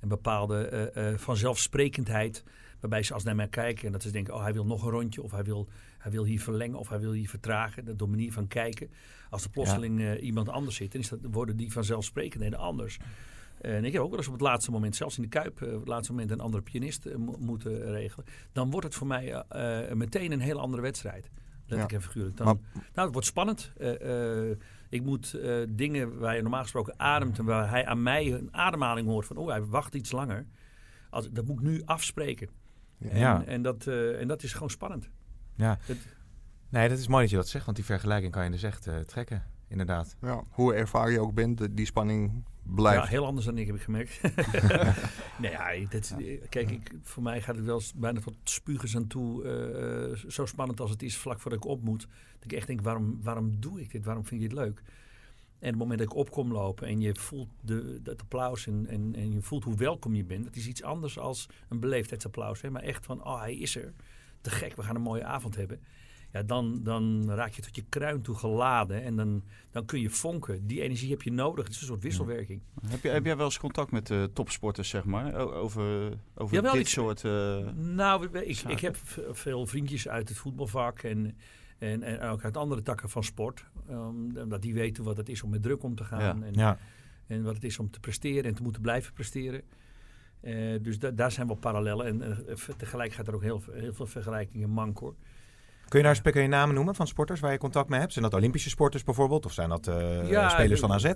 Een 0.00 0.08
bepaalde 0.08 1.14
vanzelfsprekendheid. 1.16 2.44
Waarbij 2.80 3.02
ze 3.02 3.14
als 3.14 3.24
naar 3.24 3.36
mij 3.36 3.48
kijken 3.48 3.86
en 3.86 3.92
dat 3.92 4.02
ze 4.02 4.10
denken... 4.10 4.34
oh, 4.34 4.42
hij 4.42 4.52
wil 4.52 4.66
nog 4.66 4.84
een 4.84 4.90
rondje. 4.90 5.22
Of 5.22 5.30
hij 5.30 5.42
wil, 5.44 5.68
hij 5.98 6.10
wil 6.10 6.24
hier 6.24 6.40
verlengen. 6.40 6.78
Of 6.78 6.88
hij 6.88 7.00
wil 7.00 7.12
hier 7.12 7.28
vertragen. 7.28 7.84
Dat 7.84 7.98
door 7.98 8.08
manier 8.08 8.32
van 8.32 8.48
kijken. 8.48 8.90
Als 9.30 9.44
er 9.44 9.50
plotseling 9.50 10.18
iemand 10.18 10.48
anders 10.48 10.76
zit... 10.76 10.92
dan 10.92 11.00
is 11.00 11.08
dat, 11.08 11.18
worden 11.30 11.56
die 11.56 11.72
vanzelfsprekendheden 11.72 12.58
anders. 12.58 12.98
En 13.62 13.84
ik 13.84 13.92
heb 13.92 14.02
ook 14.02 14.08
wel 14.08 14.18
eens 14.18 14.26
op 14.26 14.32
het 14.32 14.42
laatste 14.42 14.70
moment, 14.70 14.96
zelfs 14.96 15.16
in 15.16 15.22
de 15.22 15.28
Kuip, 15.28 15.62
eh, 15.62 15.72
op 15.72 15.78
het 15.80 15.88
laatste 15.88 16.12
moment 16.12 16.30
een 16.30 16.40
andere 16.40 16.62
pianist 16.62 17.06
eh, 17.06 17.16
mo- 17.16 17.36
moeten 17.38 17.84
regelen. 17.90 18.26
Dan 18.52 18.70
wordt 18.70 18.86
het 18.86 18.94
voor 18.94 19.06
mij 19.06 19.32
eh, 19.34 19.90
eh, 19.90 19.96
meteen 19.96 20.32
een 20.32 20.40
heel 20.40 20.60
andere 20.60 20.82
wedstrijd. 20.82 21.30
Letterlijk 21.66 21.90
Ja. 21.90 21.96
en 21.96 22.02
figuurlijk. 22.02 22.36
Dan, 22.36 22.46
Maar- 22.46 22.56
nou, 22.72 23.04
het 23.06 23.12
wordt 23.12 23.26
spannend. 23.26 23.72
Eh, 23.78 24.50
eh, 24.50 24.56
ik 24.88 25.02
moet 25.02 25.34
eh, 25.34 25.54
dingen 25.68 26.18
waar 26.18 26.36
je 26.36 26.42
normaal 26.42 26.62
gesproken 26.62 26.94
ademt 27.00 27.38
en 27.38 27.44
waar 27.44 27.70
hij 27.70 27.86
aan 27.86 28.02
mij 28.02 28.32
een 28.32 28.48
ademhaling 28.54 29.08
hoort 29.08 29.26
van, 29.26 29.36
oh, 29.36 29.48
hij 29.48 29.64
wacht 29.64 29.94
iets 29.94 30.12
langer. 30.12 30.46
Als, 31.10 31.30
dat 31.30 31.46
moet 31.46 31.56
ik 31.58 31.62
nu 31.66 31.82
afspreken. 31.84 32.48
En, 32.98 33.18
Ja. 33.18 33.44
en, 33.44 33.62
dat, 33.62 33.86
eh, 33.86 34.20
en 34.20 34.28
dat 34.28 34.42
is 34.42 34.52
gewoon 34.52 34.70
spannend. 34.70 35.10
Ja. 35.56 35.78
Het- 35.82 36.06
Nee, 36.68 36.88
dat 36.88 36.98
is 36.98 37.08
mooi 37.08 37.20
dat 37.22 37.30
je 37.30 37.36
dat 37.36 37.48
zegt, 37.48 37.64
want 37.64 37.76
die 37.76 37.86
vergelijking 37.86 38.32
kan 38.32 38.44
je 38.44 38.50
dus 38.50 38.62
echt 38.62 38.86
eh, 38.86 38.98
trekken. 38.98 39.44
Inderdaad. 39.68 40.16
Ja, 40.20 40.42
hoe 40.50 40.74
ervaren 40.74 41.12
je 41.12 41.20
ook 41.20 41.34
bent, 41.34 41.76
die 41.76 41.86
spanning 41.86 42.44
blijft. 42.62 43.02
Ja, 43.02 43.08
heel 43.08 43.26
anders 43.26 43.46
dan 43.46 43.58
ik 43.58 43.66
heb 43.66 43.76
ik 43.76 43.82
gemerkt. 43.82 44.20
nee, 45.42 45.50
ja, 45.50 45.86
dat, 45.88 46.14
kijk, 46.48 46.70
ik, 46.70 46.92
voor 47.02 47.22
mij 47.22 47.40
gaat 47.42 47.56
het 47.56 47.64
wel 47.64 47.82
bijna 47.94 48.20
tot 48.20 48.34
spugens 48.44 48.96
aan 48.96 49.06
toe. 49.06 49.44
eh, 49.44 50.10
eh, 50.10 50.18
zo 50.28 50.46
spannend 50.46 50.80
als 50.80 50.90
het 50.90 51.02
is 51.02 51.16
vlak 51.16 51.40
voordat 51.40 51.64
ik 51.64 51.70
op 51.70 51.82
moet. 51.82 52.00
Dat 52.32 52.44
ik 52.44 52.52
echt 52.52 52.66
denk, 52.66 52.80
waarom, 52.80 53.22
waarom 53.22 53.60
doe 53.60 53.80
ik 53.80 53.90
dit? 53.90 54.04
Waarom 54.04 54.26
vind 54.26 54.40
je 54.40 54.46
het 54.46 54.56
leuk? 54.56 54.82
En 55.58 55.68
op 55.68 55.74
het 55.74 55.88
moment 55.88 55.98
dat 55.98 56.08
ik 56.08 56.16
opkom 56.16 56.52
lopen 56.52 56.86
en 56.86 57.00
je 57.00 57.14
voelt 57.14 57.48
de, 57.60 58.00
dat 58.02 58.20
applaus 58.20 58.66
en, 58.66 58.86
en, 58.86 59.14
en 59.14 59.32
je 59.32 59.40
voelt 59.40 59.64
hoe 59.64 59.76
welkom 59.76 60.14
je 60.14 60.24
bent. 60.24 60.44
Dat 60.44 60.56
is 60.56 60.66
iets 60.66 60.82
anders 60.82 61.18
als 61.18 61.48
een 61.68 61.80
beleefdheidsapplaus. 61.80 62.60
Hè? 62.60 62.70
Maar 62.70 62.82
echt 62.82 63.06
van, 63.06 63.24
oh 63.24 63.40
hij 63.40 63.54
is 63.54 63.76
er. 63.76 63.92
Te 64.40 64.50
gek, 64.50 64.76
we 64.76 64.82
gaan 64.82 64.94
een 64.94 65.02
mooie 65.02 65.24
avond 65.24 65.56
hebben. 65.56 65.80
Ja, 66.32 66.42
dan, 66.42 66.80
dan 66.82 67.30
raak 67.30 67.52
je 67.52 67.62
tot 67.62 67.76
je 67.76 67.84
kruin 67.88 68.22
toe 68.22 68.34
geladen. 68.34 69.02
En 69.02 69.16
dan, 69.16 69.42
dan 69.70 69.84
kun 69.84 70.00
je 70.00 70.10
vonken. 70.10 70.66
Die 70.66 70.80
energie 70.82 71.10
heb 71.10 71.22
je 71.22 71.32
nodig. 71.32 71.64
Het 71.64 71.74
is 71.74 71.80
een 71.80 71.86
soort 71.86 72.02
wisselwerking. 72.02 72.60
Heb, 72.86 73.02
je, 73.02 73.08
heb 73.08 73.24
jij 73.24 73.36
wel 73.36 73.44
eens 73.44 73.58
contact 73.58 73.90
met 73.90 74.10
eh, 74.10 74.24
topsporters, 74.24 74.88
zeg 74.88 75.04
maar? 75.04 75.34
Over, 75.34 76.12
over 76.34 76.54
Jawel, 76.54 76.72
dit 76.72 76.80
ik- 76.80 76.88
soort... 76.88 77.24
eh, 77.24 77.58
Nou, 77.72 78.38
ik, 78.38 78.56
zaken. 78.56 78.70
ik 78.70 78.80
heb 78.80 78.96
veel 79.30 79.66
vriendjes 79.66 80.08
uit 80.08 80.28
het 80.28 80.38
voetbalvak 80.38 80.98
en, 81.02 81.36
en, 81.78 82.02
en 82.02 82.20
ook 82.20 82.44
uit 82.44 82.56
andere 82.56 82.82
takken 82.82 83.08
van 83.08 83.24
sport. 83.24 83.64
Um, 83.90 84.36
omdat 84.36 84.62
die 84.62 84.74
weten 84.74 85.04
wat 85.04 85.16
het 85.16 85.28
is 85.28 85.42
om 85.42 85.50
met 85.50 85.62
druk 85.62 85.82
om 85.82 85.94
te 85.94 86.04
gaan. 86.04 86.20
Ja. 86.40 86.46
En, 86.46 86.52
Ja. 86.54 86.78
en 87.26 87.42
wat 87.42 87.54
het 87.54 87.64
is 87.64 87.78
om 87.78 87.90
te 87.90 88.00
presteren 88.00 88.44
en 88.44 88.54
te 88.54 88.62
moeten 88.62 88.82
blijven 88.82 89.12
presteren. 89.12 89.62
Eh, 90.40 90.82
dus 90.82 90.98
da- 90.98 91.10
daar 91.10 91.32
zijn 91.32 91.46
wel 91.46 91.56
parallellen. 91.56 92.22
En 92.22 92.44
tegelijk 92.76 93.12
gaat 93.12 93.28
er 93.28 93.34
ook 93.34 93.42
heel, 93.42 93.62
heel 93.72 93.92
veel 93.94 94.06
vergelijkingen 94.06 94.70
mank 94.70 94.98
hoor. 94.98 95.14
Kun 95.92 96.00
je 96.00 96.06
daar 96.06 96.32
kun 96.32 96.42
je 96.42 96.48
namen 96.48 96.74
noemen 96.74 96.94
van 96.94 97.06
sporters 97.06 97.40
waar 97.40 97.52
je 97.52 97.58
contact 97.58 97.88
mee 97.88 98.00
hebt? 98.00 98.12
Zijn 98.12 98.24
dat 98.24 98.34
Olympische 98.34 98.68
sporters 98.68 99.04
bijvoorbeeld? 99.04 99.44
Of 99.44 99.52
zijn 99.52 99.68
dat 99.68 99.86
eh, 99.86 100.28
Ja, 100.30 100.48
spelers 100.48 100.80
van 100.80 100.92
AZ? 100.92 101.12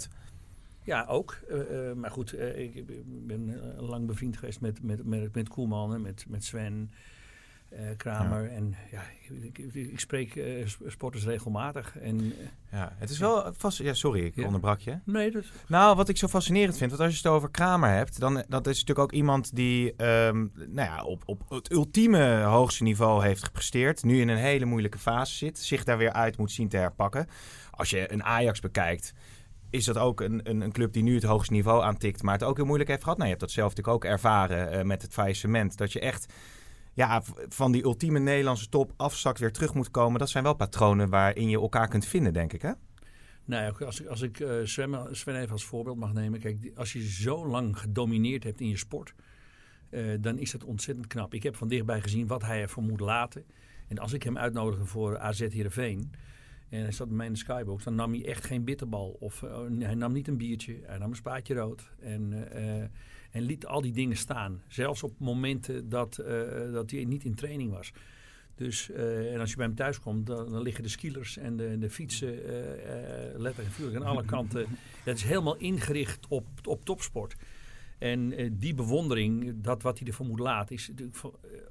Ja, 0.83 1.05
ook. 1.09 1.39
Eh, 1.49 1.91
eh, 1.91 1.97
maar 1.97 2.11
goed, 2.11 2.33
eh, 2.33 2.59
ik 2.59 2.85
ben 3.27 3.75
eh, 3.77 3.89
lang 3.89 4.07
bevriend 4.07 4.37
geweest 4.37 4.61
met, 4.61 4.83
met, 4.83 5.05
met, 5.05 5.35
met 5.35 5.49
Koelman 5.49 5.95
en 5.95 6.01
met, 6.01 6.25
met 6.29 6.45
Sven 6.45 6.91
eh, 7.69 7.79
Kramer. 7.97 8.51
En 8.51 8.75
ja, 8.91 9.03
ik, 9.29 9.59
ik, 9.59 9.75
ik 9.75 10.01
spreek 10.01 10.37
eh, 10.37 10.67
sp- 10.67 10.83
sporters 10.87 11.25
regelmatig. 11.25 11.99
En, 11.99 12.19
eh, 12.41 12.47
Ja, 12.79 12.93
het 12.97 13.11
is 13.11 13.19
wel 13.19 13.53
vast. 13.57 13.79
Ja, 13.79 13.95
sorry, 13.95 14.25
ik 14.25 14.37
Ja. 14.37 14.45
onderbrak 14.45 14.81
je. 14.81 14.99
nee, 15.05 15.31
dat, 15.31 15.45
Nou, 15.69 15.97
wat 15.97 16.09
ik 16.09 16.17
zo 16.17 16.27
fascinerend 16.29 16.77
vind, 16.77 16.91
want 16.91 17.03
als 17.03 17.13
je 17.13 17.17
het 17.17 17.27
over 17.37 17.51
Kramer 17.51 17.91
hebt, 17.91 18.21
dan 18.21 18.35
dat 18.49 18.67
is 18.67 18.73
natuurlijk 18.81 18.99
ook 18.99 19.13
iemand 19.13 19.57
die 19.57 19.95
ehm, 19.97 20.37
nou 20.55 20.89
ja, 20.89 21.03
op, 21.05 21.23
op 21.27 21.43
het 21.49 21.73
ultieme 21.73 22.43
hoogste 22.43 22.83
niveau 22.83 23.25
heeft 23.25 23.45
gepresteerd. 23.45 24.05
Nu 24.05 24.21
in 24.21 24.29
een 24.29 24.37
hele 24.37 24.65
moeilijke 24.65 24.99
fase 24.99 25.35
zit, 25.35 25.59
zich 25.59 25.85
daar 25.85 25.99
weer 25.99 26.13
uit 26.13 26.39
moet 26.39 26.53
zien 26.53 26.69
te 26.69 26.77
herpakken. 26.77 27.27
Als 27.71 27.91
je 27.91 28.13
een 28.13 28.25
Ajax 28.25 28.61
bekijkt, 28.61 29.13
is 29.71 29.85
dat 29.85 29.99
ook 29.99 30.21
een, 30.21 30.41
een, 30.51 30.61
een 30.61 30.73
club 30.73 30.93
die 30.93 31.03
nu 31.03 31.15
het 31.15 31.23
hoogste 31.25 31.53
niveau 31.53 31.83
aantikt, 31.83 32.23
maar 32.23 32.35
het 32.35 32.43
ook 32.45 32.57
heel 32.57 32.67
moeilijk 32.67 32.91
heeft 32.91 33.03
gehad. 33.03 33.19
Nou, 33.19 33.29
je 33.31 33.35
hebt 33.37 33.47
dat 33.47 33.55
zelf 33.57 33.69
natuurlijk 33.75 33.97
ook 33.97 34.11
ervaren 34.11 34.87
met 34.87 35.03
het 35.03 35.13
faillissement. 35.13 35.77
Dat 35.77 35.93
je 35.93 36.01
echt 36.01 36.33
ja, 36.97 37.23
van 37.49 37.73
die 37.73 37.85
ultieme 37.85 38.19
Nederlandse 38.19 38.69
top 38.69 38.93
afzakt 38.97 39.39
weer 39.39 39.53
terug 39.53 39.75
moet 39.75 39.91
komen. 39.91 40.19
Dat 40.19 40.31
zijn 40.31 40.45
wel 40.45 40.55
patronen 40.55 41.09
waarin 41.09 41.49
je 41.49 41.61
elkaar 41.61 41.89
kunt 41.89 42.07
vinden, 42.07 42.33
denk 42.33 42.53
ik, 42.53 42.63
hè? 42.63 42.73
Nou 43.45 43.63
ja, 43.63 43.87
als 43.87 44.01
ik, 44.01 44.07
als 44.07 44.23
ik 44.23 44.41
eh, 44.41 44.55
Sven, 44.65 45.37
even 45.37 45.51
als 45.51 45.65
voorbeeld 45.65 45.97
mag 45.97 46.13
nemen. 46.13 46.41
Kijk, 46.41 46.71
als 46.75 46.93
je 46.93 47.09
zo 47.09 47.47
lang 47.47 47.79
gedomineerd 47.79 48.45
hebt 48.45 48.61
in 48.61 48.69
je 48.69 48.77
sport, 48.77 49.15
eh, 49.91 50.03
dan 50.21 50.39
is 50.39 50.51
dat 50.51 50.65
ontzettend 50.65 51.07
knap. 51.07 51.35
Ik 51.35 51.43
heb 51.43 51.57
van 51.57 51.69
dichtbij 51.69 52.01
gezien 52.01 52.27
wat 52.27 52.43
hij 52.43 52.61
ervoor 52.61 52.83
moet 52.83 53.01
laten. 53.01 53.45
En 53.89 53.99
als 53.99 54.13
ik 54.13 54.23
hem 54.23 54.39
uitnodigde 54.39 54.85
voor 54.85 55.19
AZ 55.19 55.41
Heerenveen, 55.41 56.11
en 56.69 56.81
hij 56.81 56.93
zat 56.93 57.09
bij 57.09 57.17
mij 57.17 57.27
in 57.27 57.33
de 57.33 57.39
skybox, 57.39 57.85
dan 57.85 57.95
nam 57.95 58.13
hij 58.13 58.27
echt 58.27 58.45
geen 58.45 58.65
bitterbal. 58.65 59.17
Of 59.21 59.43
eh, 59.43 59.59
hij 59.79 59.95
nam 59.95 60.13
niet 60.13 60.29
een 60.29 60.37
biertje, 60.37 60.81
hij 60.83 60.99
nam 60.99 61.11
een 61.11 61.17
spaatje 61.17 61.55
rood. 61.55 61.91
En, 62.01 62.49
en 63.37 63.43
liet 63.43 63.67
al 63.67 63.81
die 63.81 63.93
dingen 63.93 64.17
staan. 64.17 64.63
Zelfs 64.69 65.03
op 65.03 65.13
momenten 65.19 65.89
dat, 65.89 66.19
eh, 66.19 66.73
dat 66.73 66.91
hij 66.91 67.05
niet 67.05 67.25
in 67.25 67.35
training 67.35 67.71
was. 67.71 67.93
Dus, 68.57 68.91
eh, 68.91 69.35
en 69.35 69.41
als 69.41 69.51
je 69.51 69.57
bij 69.57 69.67
hem 69.67 69.75
thuis 69.75 70.01
komt, 70.01 70.27
dan, 70.27 70.51
dan 70.51 70.63
liggen 70.63 70.83
de 70.83 70.89
skielers 70.89 71.37
en 71.37 71.57
de, 71.57 71.79
de 71.79 71.91
fietsen 71.91 72.45
eh, 72.45 72.73
eh, 72.73 73.39
letterlijk 73.39 73.59
en 73.59 73.65
figuurlijk 73.65 74.05
aan 74.05 74.11
alle 74.11 74.25
kanten. 74.37 74.67
Dat 75.05 75.17
is 75.17 75.23
helemaal 75.23 75.57
ingericht 75.57 76.27
op, 76.29 76.47
op 76.65 76.85
topsport. 76.85 77.37
En 77.99 78.57
die 78.59 78.75
bewondering, 78.75 79.55
dat 79.57 79.83
wat 79.83 79.99
hij 79.99 80.07
ervoor 80.09 80.27
moet 80.27 80.39
laten, 80.39 80.75
is 80.75 80.89
natuurlijk 80.89 81.17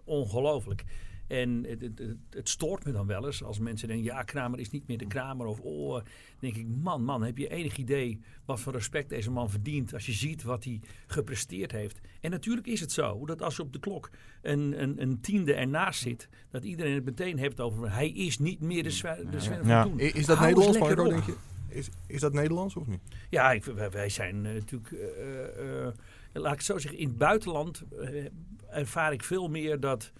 ongelooflijk. 0.03 0.83
En 1.27 1.63
het, 1.67 1.81
het, 1.81 1.99
het, 1.99 2.17
het 2.29 2.49
stoort 2.49 2.85
me 2.85 2.91
dan 2.91 3.07
wel 3.07 3.25
eens 3.25 3.43
als 3.43 3.59
mensen 3.59 3.87
denken, 3.87 4.05
ja, 4.05 4.23
Kramer 4.23 4.59
is 4.59 4.69
niet 4.69 4.87
meer 4.87 4.97
de 4.97 5.07
Kramer. 5.07 5.45
Of, 5.47 5.59
oh, 5.59 5.93
dan 5.93 6.03
denk 6.39 6.55
ik, 6.55 6.67
man, 6.67 7.03
man, 7.03 7.23
heb 7.23 7.37
je 7.37 7.47
enig 7.49 7.77
idee 7.77 8.19
wat 8.45 8.59
voor 8.59 8.73
respect 8.73 9.09
deze 9.09 9.31
man 9.31 9.49
verdient 9.49 9.93
als 9.93 10.05
je 10.05 10.11
ziet 10.11 10.43
wat 10.43 10.63
hij 10.63 10.81
gepresteerd 11.07 11.71
heeft. 11.71 11.99
En 12.21 12.31
natuurlijk 12.31 12.67
is 12.67 12.79
het 12.79 12.91
zo, 12.91 13.25
dat 13.25 13.41
als 13.41 13.55
je 13.55 13.61
op 13.61 13.73
de 13.73 13.79
klok 13.79 14.09
een, 14.41 14.81
een, 14.81 15.01
een 15.01 15.21
tiende 15.21 15.53
ernaast 15.53 16.01
zit, 16.01 16.29
dat 16.49 16.63
iedereen 16.63 16.93
het 16.95 17.05
meteen 17.05 17.37
heeft 17.37 17.59
over, 17.59 17.91
hij 17.93 18.09
is 18.09 18.39
niet 18.39 18.61
meer 18.61 18.83
de, 18.83 18.89
Sven- 18.89 19.27
van 19.41 19.67
Ja. 19.67 19.83
toen. 19.83 19.99
Is 19.99 20.25
dat 20.25 20.37
Hou 20.37 20.49
Nederlands, 20.49 20.77
lekker 20.79 20.95
Marco, 20.97 21.17
op. 21.17 21.25
denk 21.25 21.37
je? 21.37 21.75
Is, 21.75 21.89
is 22.07 22.19
dat 22.21 22.33
Nederlands 22.33 22.75
of 22.75 22.87
niet? 22.87 23.01
Ja, 23.29 23.51
ik, 23.51 23.63
wij, 23.63 23.89
wij 23.91 24.09
zijn 24.09 24.45
eh, 24.45 24.53
natuurlijk. 24.53 24.91
eh, 24.91 25.85
eh, 25.87 25.93
laat 26.33 26.51
ik 26.51 26.57
het 26.57 26.67
zo 26.67 26.77
zeggen, 26.77 26.99
in 26.99 27.07
het 27.07 27.17
buitenland 27.17 27.83
eh, 28.01 28.25
ervaar 28.69 29.13
ik 29.13 29.23
veel 29.23 29.47
meer 29.47 29.79
dat 29.79 30.11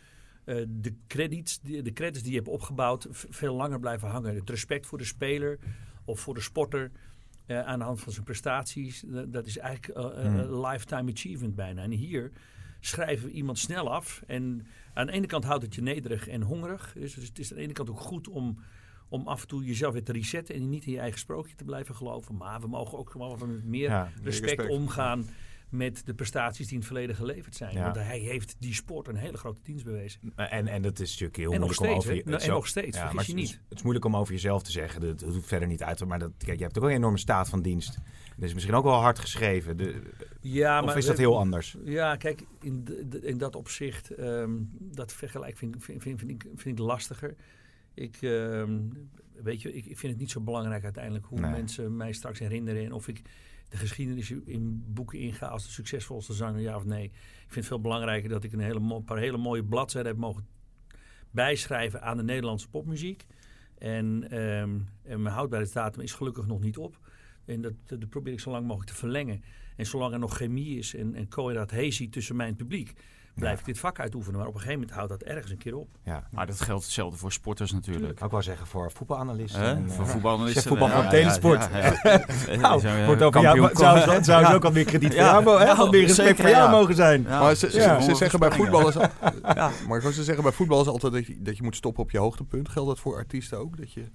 eh, 0.46 0.56
de, 0.68 0.94
credits, 1.08 1.60
die, 1.62 1.82
de 1.82 1.94
credits 1.94 2.22
die 2.24 2.32
je 2.32 2.38
hebt 2.38 2.50
opgebouwd 2.50 3.08
veel 3.12 3.56
langer 3.56 3.80
blijven 3.80 4.08
hangen. 4.08 4.36
Het 4.36 4.50
respect 4.50 4.86
voor 4.86 4.98
de 4.98 5.04
speler 5.04 5.60
of 6.06 6.20
voor 6.20 6.34
de 6.34 6.42
sporter 6.42 6.92
eh, 7.46 7.60
aan 7.62 7.80
de 7.80 7.86
hand 7.86 8.00
van 8.02 8.12
zijn 8.12 8.26
prestaties, 8.26 9.04
dat, 9.28 9.46
is 9.46 9.58
eigenlijk 9.58 9.98
eh, 9.98 10.24
Hmm. 10.24 10.40
een 10.40 10.60
lifetime 10.60 11.12
achievement 11.12 11.56
bijna. 11.56 11.82
En 11.82 11.92
hier 11.92 12.32
schrijven 12.80 13.26
we 13.28 13.32
iemand 13.32 13.60
snel 13.60 13.94
af. 13.94 14.24
En 14.28 14.66
aan 14.94 15.06
de 15.06 15.12
ene 15.12 15.26
kant 15.28 15.44
houdt 15.44 15.64
het 15.64 15.76
je 15.76 15.82
nederig 15.82 16.28
en 16.28 16.42
hongerig. 16.42 16.94
Dus 16.98 17.16
het 17.16 17.40
is 17.40 17.52
aan 17.52 17.58
de 17.58 17.64
ene 17.64 17.74
kant 17.74 17.90
ook 17.90 18.00
goed 18.00 18.28
om 18.30 18.60
om 19.10 19.28
af 19.28 19.42
en 19.42 19.48
toe 19.48 19.64
jezelf 19.66 19.94
weer 19.94 20.04
te 20.04 20.12
resetten 20.12 20.56
en 20.56 20.70
niet 20.70 20.86
in 20.86 20.92
je 20.92 21.00
eigen 21.00 21.20
sprookje 21.20 21.56
te 21.56 21.64
blijven 21.64 21.96
geloven. 21.96 22.36
Maar 22.38 22.62
we 22.62 22.68
mogen 22.68 22.98
ook 22.98 23.10
gewoon 23.10 23.38
met 23.54 23.64
meer 23.66 23.90
Ja. 23.90 24.12
respect, 24.24 24.46
respect. 24.56 24.70
omgaan 24.70 25.26
met 25.70 26.02
de 26.06 26.14
prestaties 26.14 26.66
die 26.66 26.74
in 26.74 26.78
het 26.80 26.86
verleden 26.88 27.16
geleverd 27.16 27.56
zijn. 27.56 27.74
Ja. 27.76 27.84
Want 27.84 27.96
hij 27.96 28.20
heeft 28.20 28.56
die 28.60 28.74
sport 28.74 29.08
een 29.08 29.16
hele 29.16 29.38
grote 29.38 29.60
dienst 29.64 29.86
bewezen. 29.86 30.20
En, 30.36 30.68
en 30.68 30.82
dat 30.82 31.00
is 31.00 31.10
natuurlijk 31.10 31.38
heel 31.38 31.52
En 31.54 31.60
nog 31.60 31.68
moeilijk 31.70 31.96
om 31.96 32.02
steeds, 32.02 32.06
over 32.06 32.16
je- 32.16 32.30
Nou, 32.38 32.44
en 32.44 32.50
nog 32.50 32.68
steeds, 32.68 32.98
maar 32.98 33.12
je 33.12 33.18
het 33.18 33.28
is- 33.28 33.34
niet. 33.34 33.60
Het 33.70 33.78
is 33.78 33.82
moeilijk 33.84 34.06
om 34.06 34.16
over 34.16 34.34
jezelf 34.34 34.64
te 34.64 34.72
zeggen. 34.72 35.02
Dat, 35.02 35.20
dat 35.20 35.34
hoeft 35.34 35.48
verder 35.48 35.68
niet 35.68 35.84
uit. 35.84 36.06
Maar 36.06 36.20
dat, 36.20 36.32
kijk, 36.38 36.58
je 36.58 36.64
hebt 36.64 36.78
ook 36.78 36.84
een 36.84 36.90
enorme 36.90 37.18
staat 37.18 37.50
van 37.50 37.62
dienst. 37.62 37.98
Dat 38.36 38.44
is 38.48 38.54
misschien 38.54 38.76
ook 38.76 38.84
wel 38.84 38.94
hard 38.94 39.20
geschreven. 39.20 39.78
De, 39.78 40.02
Ja, 40.42 40.84
of 40.84 40.96
is 40.96 41.06
dat 41.06 41.18
heel 41.18 41.38
anders? 41.38 41.76
Ja, 41.84 42.16
kijk, 42.16 42.44
in, 42.62 42.84
de- 42.84 43.20
in 43.22 43.38
dat 43.38 43.56
opzicht, 43.56 44.10
ehm, 44.10 44.52
dat 44.80 45.14
vergelijk 45.14 45.58
vind, 45.58 45.76
ik- 45.76 45.82
vind, 45.84 46.02
vind, 46.02 46.20
vind, 46.20 46.32
ik, 46.32 46.46
vind 46.56 46.80
ik 46.80 46.86
lastiger. 46.86 47.36
Ik, 47.94 48.18
ehm, 48.22 48.80
weet 49.44 49.62
je, 49.62 49.74
ik, 49.74 49.86
ik 49.86 49.98
vind 49.98 50.12
het 50.12 50.22
niet 50.22 50.32
zo 50.32 50.42
belangrijk 50.42 50.84
uiteindelijk 50.84 51.26
hoe 51.26 51.40
Nee. 51.40 51.52
mensen 51.52 51.96
mij 51.96 52.14
straks 52.14 52.40
herinneren. 52.40 52.86
En 52.86 52.92
of 52.92 53.08
ik 53.08 53.22
de 53.70 53.78
geschiedenis 53.78 54.32
in 54.32 54.84
boeken 54.88 55.20
inga 55.20 55.48
als 55.48 55.64
de 55.66 55.72
succesvolste 55.72 56.34
zanger, 56.34 56.62
ja 56.62 56.76
of 56.76 56.86
nee. 56.86 57.04
Ik 57.04 57.12
vind 57.42 57.56
het 57.56 57.66
veel 57.66 57.82
belangrijker 57.82 58.30
dat 58.30 58.44
ik 58.44 58.54
een 58.54 58.60
hele, 58.60 59.02
paar 59.02 59.18
hele 59.18 59.38
mooie 59.38 59.64
bladzijden 59.64 60.12
heb 60.12 60.22
mogen 60.22 60.48
bijschrijven 61.32 62.02
aan 62.02 62.18
de 62.18 62.24
Nederlandse 62.24 62.70
popmuziek. 62.70 63.26
En, 63.78 64.30
ehm, 64.30 64.80
en 65.04 65.22
mijn 65.22 65.36
houdbaarheidsdatum 65.36 66.02
is 66.02 66.14
gelukkig 66.14 66.48
nog 66.48 66.60
niet 66.60 66.78
op. 66.78 67.00
En 67.46 67.62
dat, 67.62 67.74
dat 67.86 68.10
probeer 68.10 68.34
ik 68.34 68.40
zo 68.40 68.52
lang 68.52 68.66
mogelijk 68.66 68.90
te 68.92 68.98
verlengen. 68.98 69.44
En 69.76 69.86
zolang 69.86 70.14
er 70.14 70.20
nog 70.20 70.36
chemie 70.36 70.78
is 70.78 70.96
en, 70.96 71.16
en 71.16 71.28
tussen 72.10 72.36
mijn 72.36 72.56
publiek, 72.56 72.94
blijf 73.36 73.60
ik 73.60 73.66
dit 73.66 73.80
vak 73.80 74.00
uitoefenen. 74.00 74.40
Maar 74.40 74.48
op 74.48 74.54
een 74.54 74.60
gegeven 74.60 74.80
moment 74.80 74.98
houdt 74.98 75.12
dat 75.12 75.24
ergens 75.24 75.52
een 75.52 75.58
keer 75.58 75.76
op. 75.76 75.88
Ja. 76.04 76.28
Maar 76.32 76.46
dat 76.46 76.62
geldt 76.62 76.84
hetzelfde 76.84 77.18
voor 77.18 77.32
sporters 77.32 77.72
natuurlijk. 77.72 78.22
Ik 78.22 78.30
wou 78.30 78.44
zeggen 78.44 78.68
voor 78.68 78.92
voetbalanalisten. 78.92 79.64
En, 79.64 79.92
voor 79.92 80.06
eh, 80.06 80.12
voetbalanalisten. 80.16 80.62
chef 80.62 80.72
voetbal 80.72 80.90
van 80.90 81.04
ja, 81.04 81.10
Telesport. 81.10 81.70
ja, 81.72 81.80
ja. 82.04 82.58
Nou, 82.62 83.06
wordt 83.06 83.30
kampioen 83.30 83.70
zou, 83.74 84.24
zou 84.24 84.54
ook 84.54 84.64
wat 84.64 84.74
meer 84.74 84.86
krediet 84.86 85.14
voor 85.14 85.22
jou, 85.22 85.58
hè? 85.58 85.66
Ja, 85.66 85.76
wat 85.76 85.92
meer 85.92 86.02
respect 86.02 86.28
zeker, 86.28 86.44
voor 86.44 86.54
jou 86.54 86.72
ja. 86.72 86.78
mogen 86.78 86.96
zijn. 86.96 87.24
Ja. 87.24 87.40
maar 87.40 87.56
ze, 87.56 87.72
ze, 87.72 87.80
Ja. 87.80 88.02
ze 88.02 88.16
zeggen 88.16 88.40
bij 88.40 88.52
voetballers, 88.52 88.96
maar 89.88 90.12
ze 90.14 90.24
zeggen 90.24 90.44
bij 90.44 90.52
voetballers 90.54 90.88
altijd 90.88 91.14
dat 91.14 91.26
je, 91.26 91.42
dat 91.42 91.58
je 91.58 91.64
moet 91.64 91.76
stoppen 91.76 92.04
op 92.04 92.12
je 92.12 92.18
hoogtepunt. 92.18 92.70
Geldt 92.70 92.90
dat 92.90 93.00
voor 93.00 93.16
artiesten 93.16 93.58
ook? 93.58 93.78
Dat 93.78 93.94
je, 93.94 94.10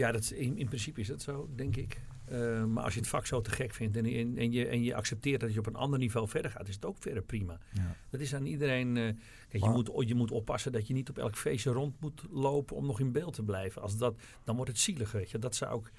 Ja, 0.00 0.12
dat 0.12 0.20
is, 0.22 0.32
in, 0.32 0.58
in 0.58 0.66
principe 0.66 1.00
is 1.00 1.06
dat 1.06 1.22
zo, 1.22 1.48
denk 1.54 1.76
ik. 1.76 2.00
Eh, 2.24 2.64
maar 2.64 2.84
als 2.84 2.94
je 2.94 3.00
het 3.00 3.08
vak 3.08 3.26
zo 3.26 3.40
te 3.40 3.50
gek 3.50 3.74
vindt 3.74 3.96
en, 3.96 4.04
en, 4.06 4.36
en, 4.36 4.52
je, 4.52 4.66
en 4.66 4.82
je 4.82 4.94
accepteert 4.94 5.40
dat 5.40 5.52
je 5.52 5.58
op 5.58 5.66
een 5.66 5.74
ander 5.74 5.98
niveau 5.98 6.28
verder 6.28 6.50
gaat, 6.50 6.68
is 6.68 6.74
het 6.74 6.84
ook 6.84 6.96
verder 6.98 7.22
prima. 7.22 7.58
Ja. 7.72 7.96
Dat 8.10 8.20
is 8.20 8.34
aan 8.34 8.46
iedereen. 8.46 8.96
eh, 8.96 9.02
kijk, 9.48 9.64
je, 9.64 9.68
moet, 9.68 9.90
je 10.08 10.14
moet 10.14 10.30
oppassen 10.30 10.72
dat 10.72 10.86
je 10.86 10.94
niet 10.94 11.08
op 11.08 11.18
elk 11.18 11.36
feestje 11.36 11.70
rond 11.72 12.00
moet 12.00 12.22
lopen 12.30 12.76
om 12.76 12.86
nog 12.86 13.00
in 13.00 13.12
beeld 13.12 13.34
te 13.34 13.42
blijven. 13.42 13.82
Als 13.82 13.96
dat, 13.96 14.20
dan 14.44 14.56
wordt 14.56 14.70
het 14.70 14.80
zielig, 14.80 15.12
weet 15.12 15.30
je. 15.30 15.38
Dat 15.38 15.54
zou 15.54 15.80
ik 15.80 15.92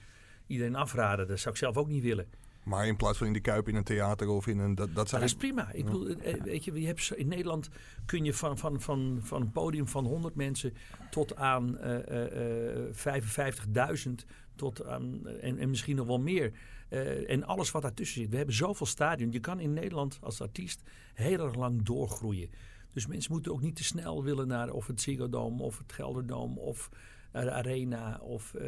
iedereen 0.48 0.76
afraden. 0.76 1.28
Dat 1.28 1.40
zou 1.40 1.54
ik 1.54 1.60
zelf 1.60 1.78
ook 1.78 1.88
niet 1.88 2.04
willen. 2.04 2.28
Maar 2.64 2.88
in 2.88 2.96
plaats 2.96 3.18
van 3.18 3.28
in 3.28 3.34
de 3.34 3.40
Kuip 3.40 3.68
in 3.68 3.76
een 3.76 3.84
theater 3.84 4.28
of 4.28 4.48
in 4.48 4.60
een... 4.60 4.76
Dat, 4.76 4.96
dat 4.96 5.10
zijn 5.10 5.22
dat 5.22 5.30
is 5.30 5.36
prima. 5.36 5.72
Ik 5.72 5.86
bedoel, 5.86 6.08
eh, 6.08 6.42
weet 6.42 6.64
je, 6.64 6.80
je 6.82 6.88
hebt, 6.88 7.12
in 7.16 7.28
Nederland 7.28 7.70
kun 8.06 8.24
je 8.24 8.34
van, 8.34 8.58
van, 8.58 8.82
van, 8.82 9.20
van 9.22 9.42
een 9.42 9.52
podium 9.52 9.88
van 9.88 10.06
100 10.06 10.36
mensen 10.36 10.74
tot 11.10 11.36
aan 11.36 11.78
eh, 11.78 12.08
eh, 12.08 12.88
eh, 12.88 13.98
55.000 13.98 14.26
tot 14.62 14.86
aan, 14.86 15.28
eh, 15.28 15.48
en, 15.48 15.58
en 15.58 15.70
misschien 15.70 15.96
nog 15.96 16.08
wel 16.08 16.20
meer. 16.20 16.52
Eh, 16.90 17.30
en 17.30 17.44
alles 17.44 17.72
wat 17.72 17.82
daartussen 17.82 18.22
zit. 18.22 18.30
We 18.30 18.38
hebben 18.38 18.56
zoveel 18.56 18.86
stadion. 18.86 19.32
Je 19.32 19.40
kan 19.40 19.60
in 19.60 19.74
Nederland 19.74 20.20
als 20.22 20.42
artiest 20.42 20.82
heel 21.14 21.40
erg 21.40 21.56
lang 21.56 21.84
doorgroeien. 21.84 22.50
Dus 22.94 23.08
mensen 23.08 23.32
moeten 23.32 23.52
ook 23.52 23.62
niet 23.62 23.76
te 23.76 23.84
snel 23.84 24.24
willen 24.24 24.48
naar 24.48 24.70
of 24.70 24.88
het 24.88 25.02
Ziggo 25.02 25.30
Dome 25.30 25.62
of 25.62 25.78
het 25.78 25.94
Gelderdoom 25.94 26.58
of 26.58 26.90
de 27.32 27.52
Arena. 27.52 28.20
Of, 28.24 28.54
eh, 28.54 28.66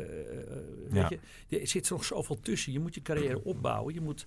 weet 0.90 1.10
je, 1.48 1.60
er 1.60 1.68
zit 1.68 1.90
nog 1.90 2.04
zoveel 2.06 2.40
tussen. 2.40 2.72
Je 2.74 2.80
moet 2.80 2.96
je 2.96 3.02
carrière 3.02 3.44
opbouwen. 3.54 3.94
Je 3.94 4.02
moet, 4.02 4.26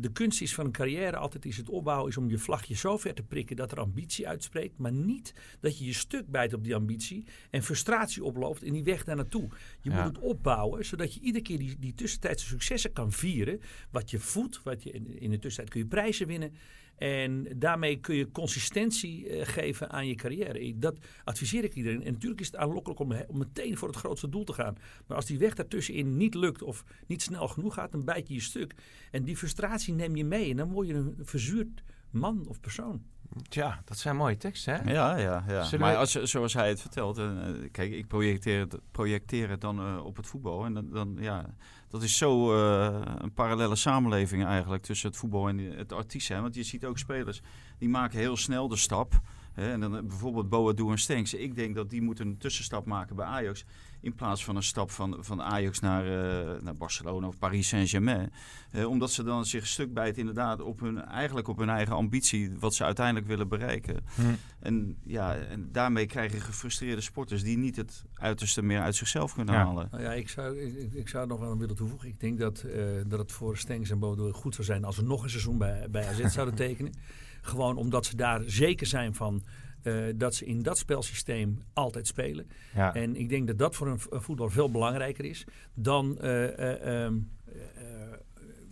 de 0.00 0.12
kunst 0.12 0.40
is 0.40 0.54
van 0.54 0.64
een 0.64 0.72
carrière 0.72 1.16
altijd 1.16 1.44
is 1.44 1.56
het 1.56 1.68
opbouwen, 1.68 2.08
is 2.10 2.16
om 2.16 2.30
je 2.30 2.38
vlagje 2.38 2.74
zo 2.74 2.96
ver 2.96 3.14
te 3.14 3.22
prikken 3.22 3.56
dat 3.56 3.72
er 3.72 3.78
ambitie 3.80 4.28
uitspreekt, 4.28 4.78
maar 4.78 4.92
niet 4.92 5.34
dat 5.60 5.78
je 5.78 5.84
je 5.84 5.92
stuk 5.92 6.26
bijt 6.30 6.54
op 6.54 6.64
die 6.64 6.74
ambitie 6.74 7.24
en 7.50 7.62
frustratie 7.62 8.24
oploopt 8.24 8.62
in 8.62 8.72
die 8.72 8.84
weg 8.84 9.04
daar 9.04 9.16
naartoe. 9.16 9.48
Je 9.80 9.90
Ja. 9.90 9.96
moet 10.04 10.16
het 10.16 10.24
opbouwen, 10.24 10.84
zodat 10.84 11.14
je 11.14 11.20
iedere 11.20 11.44
keer 11.44 11.58
die, 11.58 11.76
die 11.78 11.94
tussentijdse 11.94 12.46
successen 12.46 12.92
kan 12.92 13.12
vieren, 13.12 13.60
wat 13.90 14.10
je 14.10 14.18
voedt, 14.18 14.62
wat 14.62 14.82
je 14.82 14.90
in, 14.90 15.20
in 15.20 15.30
de 15.30 15.38
tussentijd 15.38 15.70
kun 15.70 15.80
je 15.80 15.86
prijzen 15.86 16.26
winnen. 16.26 16.54
En 17.02 17.46
daarmee 17.56 17.96
kun 18.00 18.14
je 18.14 18.30
consistentie 18.30 19.28
eh, 19.28 19.46
geven 19.46 19.90
aan 19.90 20.06
je 20.06 20.14
carrière. 20.14 20.78
Dat 20.78 20.98
adviseer 21.24 21.64
ik 21.64 21.74
iedereen. 21.74 22.02
En 22.04 22.12
natuurlijk 22.12 22.40
is 22.40 22.46
het 22.46 22.56
aanlokkelijk 22.56 23.00
om, 23.00 23.12
meteen 23.30 23.76
voor 23.76 23.88
het 23.88 23.96
grootste 23.96 24.28
doel 24.28 24.44
te 24.44 24.52
gaan. 24.52 24.74
Maar 25.06 25.16
als 25.16 25.26
die 25.26 25.38
weg 25.38 25.54
daartussenin 25.54 26.16
niet 26.16 26.34
lukt 26.34 26.62
of 26.62 26.84
niet 27.06 27.22
snel 27.22 27.48
genoeg 27.48 27.74
gaat, 27.74 27.92
dan 27.92 28.04
bijt 28.04 28.28
je 28.28 28.34
je 28.34 28.40
stuk. 28.40 28.74
En 29.10 29.24
die 29.24 29.36
frustratie 29.36 29.94
neem 29.94 30.16
je 30.16 30.24
mee. 30.24 30.50
En 30.50 30.56
dan 30.56 30.70
word 30.72 30.86
je 30.86 30.94
een 30.94 31.14
verzuurd 31.22 31.82
man 32.10 32.46
of 32.48 32.60
persoon. 32.60 33.02
Tja, 33.48 33.82
dat 33.84 33.98
zijn 33.98 34.16
mooie 34.16 34.36
teksten, 34.36 34.74
hè? 34.74 34.92
Ja, 34.92 35.16
ja, 35.16 35.44
ja. 35.48 35.62
Zullen 35.64 35.80
maar 35.80 35.92
we- 35.92 35.98
als, 35.98 36.12
zoals 36.12 36.54
hij 36.54 36.68
het 36.68 36.80
vertelt, 36.80 37.18
eh, 37.18 37.38
kijk, 37.70 37.92
ik 37.92 38.06
projecteer 38.06 38.60
het, 38.60 38.78
projecteer 38.90 39.48
het 39.50 39.60
dan 39.60 39.78
eh, 39.78 40.04
op 40.04 40.16
het 40.16 40.26
voetbal. 40.26 40.64
En 40.64 40.74
dan, 40.74 40.90
dan 40.90 41.16
ja, 41.20 41.54
dat 41.92 42.02
is 42.02 42.16
zo 42.16 42.54
eh, 42.54 43.00
een 43.18 43.32
parallele 43.32 43.76
samenleving 43.76 44.44
eigenlijk 44.44 44.82
tussen 44.82 45.08
het 45.08 45.18
voetbal 45.18 45.48
en 45.48 45.58
het 45.58 45.92
artiest 45.92 46.26
zijn. 46.26 46.42
Want 46.42 46.54
je 46.54 46.62
ziet 46.62 46.84
ook 46.84 46.98
spelers, 46.98 47.40
die 47.78 47.88
maken 47.88 48.18
heel 48.18 48.36
snel 48.36 48.68
de 48.68 48.76
stap. 48.76 49.20
Hè, 49.52 49.72
en 49.72 49.80
dan 49.80 49.96
eh, 49.96 50.02
bijvoorbeeld 50.02 50.48
Boadu 50.48 50.90
en 50.90 50.98
Stenks. 50.98 51.34
Ik 51.34 51.54
denk 51.54 51.74
dat 51.74 51.90
die 51.90 52.02
moeten 52.02 52.26
een 52.26 52.38
tussenstap 52.38 52.86
maken 52.86 53.16
bij 53.16 53.26
Ajax. 53.26 53.64
In 54.00 54.14
plaats 54.14 54.44
van 54.44 54.56
een 54.56 54.62
stap 54.62 54.90
van, 54.90 55.16
van 55.20 55.42
Ajax 55.42 55.80
naar, 55.80 56.04
eh, 56.04 56.62
naar 56.62 56.74
Barcelona 56.74 57.26
of 57.26 57.38
Paris 57.38 57.68
Saint-Germain. 57.68 58.32
Eh, 58.70 58.88
omdat 58.88 59.10
ze 59.10 59.22
dan 59.22 59.44
zich 59.46 59.60
een 59.60 59.66
stuk 59.66 59.94
bijten 59.94 60.18
inderdaad 60.20 60.60
op 60.60 60.80
hun, 60.80 61.04
eigenlijk 61.04 61.48
op 61.48 61.58
hun 61.58 61.68
eigen 61.68 61.94
ambitie. 61.94 62.52
Wat 62.58 62.74
ze 62.74 62.84
uiteindelijk 62.84 63.26
willen 63.26 63.48
bereiken. 63.48 63.96
Hm. 64.14 64.22
En, 64.60 64.96
ja, 65.04 65.36
en 65.36 65.68
daarmee 65.72 66.06
krijg 66.06 66.32
je 66.32 66.40
gefrustreerde 66.40 67.00
sporters 67.00 67.42
die 67.42 67.58
niet 67.58 67.76
het 67.76 68.04
uiterste 68.14 68.62
meer 68.62 68.80
uit 68.80 68.96
zichzelf 68.96 69.34
kunnen 69.34 69.54
Ja. 69.54 69.64
halen. 69.64 69.88
Nou 69.90 70.02
ja, 70.02 70.12
ik 70.12 70.28
zou, 70.28 70.58
ik, 70.58 70.92
ik 70.92 71.08
zou 71.08 71.22
er 71.22 71.28
nog 71.28 71.40
wel 71.40 71.50
aan 71.50 71.58
willen 71.58 71.76
toevoegen. 71.76 72.08
Ik 72.08 72.20
denk 72.20 72.38
dat, 72.38 72.60
eh, 72.60 72.82
dat 73.06 73.18
het 73.18 73.32
voor 73.32 73.56
Stengs 73.56 73.90
en 73.90 73.98
Bodo 73.98 74.32
goed 74.32 74.54
zou 74.54 74.66
zijn 74.66 74.84
als 74.84 74.94
ze 74.94 75.02
nog 75.02 75.22
een 75.22 75.30
seizoen 75.30 75.58
bij, 75.58 75.86
bij 75.90 76.08
AZ 76.08 76.24
zouden 76.26 76.54
tekenen. 76.54 76.92
Gewoon 77.42 77.76
omdat 77.76 78.06
ze 78.06 78.16
daar 78.16 78.42
zeker 78.46 78.86
zijn 78.86 79.14
van 79.14 79.42
eh, 79.82 79.94
dat 80.16 80.34
ze 80.34 80.44
in 80.44 80.62
dat 80.62 80.78
spelsysteem 80.78 81.62
altijd 81.72 82.06
spelen. 82.06 82.46
Ja. 82.74 82.94
En 82.94 83.16
ik 83.16 83.28
denk 83.28 83.46
dat 83.46 83.58
dat 83.58 83.74
voor 83.76 83.86
een, 83.86 83.98
v- 84.00 84.06
een 84.10 84.22
voetballer 84.22 84.52
veel 84.52 84.70
belangrijker 84.70 85.24
is 85.24 85.44
dan 85.74 86.18
ehm, 86.20 87.18
eh, 87.44 87.82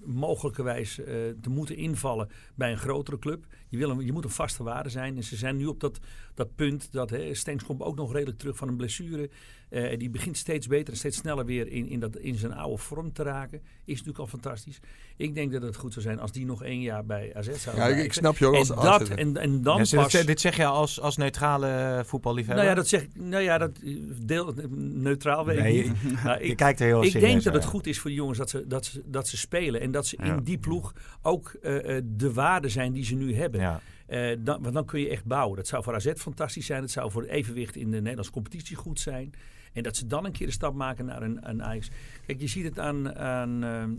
mogelijkerwijs 0.04 0.94
te 1.40 1.48
moeten 1.50 1.76
invallen 1.76 2.28
bij 2.54 2.70
een 2.70 2.78
grotere 2.78 3.18
club. 3.18 3.46
Je, 3.70 3.76
wil 3.76 3.90
een, 3.90 4.04
je 4.04 4.12
moet 4.12 4.24
een 4.24 4.30
vaste 4.30 4.62
waarde 4.62 4.88
zijn. 4.88 5.16
En 5.16 5.24
ze 5.24 5.37
zijn 5.37 5.56
nu 5.56 5.66
op 5.66 5.80
dat, 5.80 5.98
dat 6.35 6.54
punt 6.54 6.92
dat 6.92 7.11
hè, 7.11 7.35
Stenks 7.35 7.64
komt 7.64 7.80
ook 7.83 7.96
nog 7.96 8.12
redelijk 8.12 8.38
terug 8.38 8.56
van 8.56 8.68
een 8.68 8.76
blessure. 8.76 9.30
Eh, 9.68 9.98
die 9.98 10.11
begint 10.11 10.37
steeds 10.37 10.66
beter 10.66 10.92
en 10.92 10.98
steeds 10.98 11.16
sneller 11.16 11.44
weer 11.44 11.68
in, 11.68 11.88
in, 11.88 12.00
dat, 12.00 12.16
in 12.16 12.35
zijn 12.35 12.52
oude 12.54 12.83
vorm 12.83 13.12
te 13.12 13.22
raken. 13.22 13.61
Is 13.85 13.92
natuurlijk 13.92 14.18
al 14.18 14.26
fantastisch. 14.26 14.80
Ik 15.16 15.35
denk 15.35 15.52
dat 15.52 15.62
het 15.62 15.76
goed 15.76 15.92
zou 15.92 16.04
zijn 16.04 16.20
als 16.20 16.33
die 16.33 16.46
nog 16.46 16.62
één 16.62 16.80
jaar 16.80 17.04
bij 17.04 17.33
AZ 17.35 17.46
zou 17.46 17.56
Ja, 17.56 17.70
ik, 17.70 17.74
blijven. 17.74 18.04
ik 18.04 18.12
snap 18.12 18.37
je 18.38 18.46
ook 18.46 18.52
en, 18.54 18.59
als 18.59 18.68
dat, 18.68 19.09
en, 19.09 19.37
en 19.37 19.62
dan 19.62 19.76
Ja, 19.76 19.83
dit, 19.85 19.94
pas... 19.94 20.12
dit 20.26 20.40
zeg 20.40 20.56
je 20.56 20.64
als, 20.64 21.00
als 21.00 21.16
neutrale 21.16 22.02
voetballiefhebber? 22.06 22.64
Nou 22.64 22.68
ja, 22.76 22.80
dat 22.80 22.88
zeg 22.88 23.02
ik. 23.02 23.11
Nou 23.14 23.42
ja, 23.42 23.59
dat 23.59 23.78
deel 24.22 24.54
neutraal 24.76 25.44
weet 25.44 25.59
Nee, 25.59 25.85
ik 25.85 26.02
niet. 26.02 26.22
Nou, 26.24 26.38
je 26.38 26.44
ik, 26.50 26.56
kijkt 26.56 26.80
er 26.80 26.87
heel 26.87 27.04
ik 27.04 27.12
denk 27.20 27.42
dat 27.42 27.54
het 27.54 27.64
goed 27.64 27.87
is 27.87 27.98
voor 27.98 28.11
die 28.11 28.18
jongens 28.18 28.38
dat 28.38 28.50
ze, 28.50 28.66
dat 28.66 28.85
ze, 28.85 29.02
dat 29.06 29.28
ze 29.28 29.37
spelen. 29.37 29.80
En 29.80 29.90
dat 29.90 30.06
ze 30.06 30.16
Ja. 30.18 30.24
in 30.24 30.42
die 30.44 30.59
ploeg 30.59 30.92
ook 31.22 31.56
eh, 31.62 31.96
eh, 31.96 32.04
de 32.06 32.33
waarde 32.33 32.68
zijn 32.68 32.92
die 32.92 33.04
ze 33.04 33.14
nu 33.14 33.35
hebben. 33.35 33.60
Ja. 33.61 33.81
Eh, 34.07 34.37
dan, 34.38 34.62
want 34.62 34.75
dan 34.75 34.85
kun 34.85 35.01
je 35.01 35.09
echt 35.09 35.25
bouwen. 35.25 35.57
Dat 35.57 35.66
zou 35.66 35.83
voor 35.83 35.94
AZ 35.94 36.12
fantastisch 36.16 36.66
zijn. 36.66 36.83
Het 36.83 36.90
zou 36.90 37.11
voor 37.11 37.25
evenwicht 37.25 37.77
in 37.77 37.90
de 37.90 37.96
Nederlandse 37.96 38.33
competitie 38.33 38.77
goed 38.77 39.01
zijn. 39.01 39.35
En 39.73 39.83
dat 39.83 39.96
ze 39.96 40.07
dan 40.07 40.25
een 40.25 40.33
keer 40.33 40.46
een 40.46 40.53
stap 40.53 40.75
maken 40.75 41.05
naar 41.05 41.23
een, 41.23 41.49
een 41.49 41.62
Ajax. 41.62 41.90
Kijk, 42.27 42.40
je 42.40 42.46
ziet 42.46 42.64
het 42.64 42.79
aan, 42.79 43.14
aan 43.14 43.64
ehm, 43.64 43.90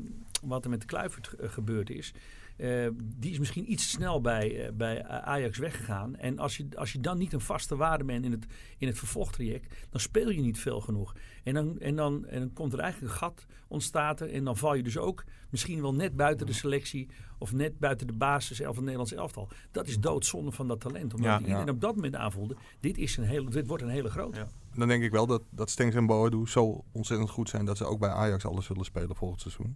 wat 0.41 0.63
er 0.63 0.69
met 0.69 0.81
de 0.81 0.85
Kluivert 0.85 1.33
eh, 1.33 1.49
gebeurd 1.49 1.89
is. 1.89 2.13
Eh, 2.55 2.87
die 3.03 3.31
is 3.31 3.39
misschien 3.39 3.71
iets 3.71 3.89
snel 3.89 4.21
bij, 4.21 4.65
eh, 4.65 4.71
bij 4.73 5.07
Ajax 5.07 5.57
weggegaan. 5.57 6.15
En 6.15 6.39
als 6.39 6.57
je, 6.57 6.67
als 6.75 6.91
je 6.91 6.99
dan 6.99 7.17
niet 7.17 7.33
een 7.33 7.41
vaste 7.41 7.75
waarde 7.75 8.03
bent 8.03 8.25
in 8.25 8.31
het, 8.31 8.45
in 8.77 8.87
het 8.87 8.97
vervolgtraject, 8.97 9.75
dan 9.89 9.99
speel 9.99 10.29
je 10.29 10.41
niet 10.41 10.59
veel 10.59 10.79
genoeg. 10.79 11.15
En 11.43 11.53
dan, 11.53 11.79
en, 11.79 11.95
dan, 11.95 12.25
en 12.25 12.39
dan 12.39 12.53
komt 12.53 12.73
er 12.73 12.79
eigenlijk 12.79 13.13
een 13.13 13.19
gat 13.19 13.45
ontstaat 13.67 14.21
er. 14.21 14.29
En 14.33 14.43
dan 14.43 14.57
val 14.57 14.73
je 14.73 14.83
dus 14.83 14.97
ook 14.97 15.23
misschien 15.49 15.81
wel 15.81 15.93
net 15.93 16.15
buiten 16.15 16.45
de 16.45 16.53
selectie 16.53 17.09
of 17.41 17.51
net 17.53 17.79
buiten 17.79 18.07
de 18.07 18.13
basis 18.13 18.57
van 18.57 18.67
het 18.67 18.79
Nederlands 18.79 19.13
elftal. 19.13 19.47
Dat 19.71 19.87
is 19.87 19.99
doodzonde 19.99 20.51
van 20.51 20.67
dat 20.67 20.79
talent. 20.79 21.13
Omdat 21.13 21.29
Ja. 21.31 21.39
iedereen 21.39 21.65
Ja. 21.65 21.71
op 21.71 21.81
dat 21.81 21.95
moment 21.95 22.15
aanvoelde, 22.15 22.55
dit, 22.79 22.97
is 22.97 23.17
een 23.17 23.23
hele, 23.23 23.49
dit 23.49 23.67
wordt 23.67 23.83
een 23.83 23.89
hele 23.89 24.09
grote. 24.09 24.39
Ja. 24.39 24.47
Dan 24.75 24.87
denk 24.87 25.03
ik 25.03 25.11
wel 25.11 25.27
dat, 25.27 25.41
dat 25.49 25.69
Stengs 25.69 25.95
en 25.95 26.05
Boadu 26.05 26.47
zo 26.47 26.83
ontzettend 26.91 27.29
goed 27.29 27.49
zijn 27.49 27.65
dat 27.65 27.77
ze 27.77 27.85
ook 27.85 27.99
bij 27.99 28.09
Ajax 28.09 28.45
alles 28.45 28.65
zullen 28.65 28.85
spelen 28.85 29.15
volgend 29.15 29.41
seizoen. 29.41 29.75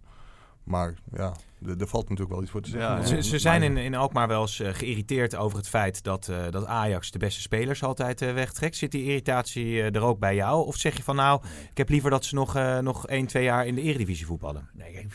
Maar 0.66 0.94
ja, 1.12 1.32
er 1.78 1.86
valt 1.86 2.02
natuurlijk 2.02 2.30
wel 2.30 2.42
iets 2.42 2.50
voor 2.50 2.60
te 2.60 2.70
zeggen. 2.70 2.90
Ja, 2.90 3.04
Ze, 3.04 3.22
ze 3.22 3.38
zijn 3.38 3.62
in, 3.62 3.76
in 3.76 3.94
Alkmaar 3.94 4.28
wel 4.28 4.40
eens 4.40 4.60
eh, 4.60 4.74
geïrriteerd 4.74 5.36
over 5.36 5.58
het 5.58 5.68
feit 5.68 6.02
dat, 6.02 6.28
eh, 6.28 6.50
dat 6.50 6.64
Ajax 6.66 7.10
de 7.10 7.18
beste 7.18 7.40
spelers 7.40 7.82
altijd 7.82 8.22
eh, 8.22 8.32
wegtrekt. 8.32 8.76
Zit 8.76 8.90
die 8.90 9.04
irritatie 9.04 9.80
eh, 9.82 9.94
er 9.94 10.02
ook 10.02 10.18
bij 10.18 10.34
jou? 10.34 10.66
Of 10.66 10.76
zeg 10.76 10.96
je 10.96 11.02
van 11.02 11.16
nou, 11.16 11.42
ik 11.70 11.76
heb 11.76 11.88
liever 11.88 12.10
dat 12.10 12.24
ze 12.24 12.34
nog, 12.34 12.56
eh, 12.56 12.78
nog 12.78 13.06
1, 13.06 13.26
2 13.26 13.44
jaar 13.44 13.66
in 13.66 13.74
de 13.74 13.80
eredivisie 13.80 14.26
voetballen? 14.26 14.68
Nee, 14.72 15.06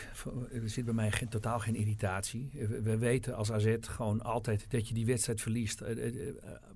er 0.53 0.69
zit 0.69 0.85
bij 0.85 0.93
mij 0.93 1.11
geen, 1.11 1.29
totaal 1.29 1.59
geen 1.59 1.75
irritatie. 1.75 2.49
We, 2.53 2.81
we 2.81 2.97
weten 2.97 3.35
als 3.35 3.51
AZ 3.51 3.75
gewoon 3.81 4.21
altijd 4.21 4.65
dat 4.69 4.87
je 4.87 4.93
die 4.93 5.05
wedstrijd 5.05 5.41
verliest. 5.41 5.83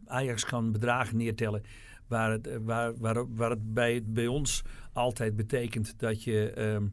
Ajax 0.05 0.45
kan 0.45 0.71
bedragen 0.71 1.17
neertellen 1.17 1.63
waar 2.07 2.31
het, 2.31 2.49
waar, 2.63 2.97
waar, 2.97 3.35
waar 3.35 3.49
het 3.49 3.73
bij, 3.73 4.03
bij 4.05 4.27
ons 4.27 4.63
altijd 4.93 5.35
betekent 5.35 5.99
dat 5.99 6.23
je 6.23 6.51
ehm, 6.51 6.85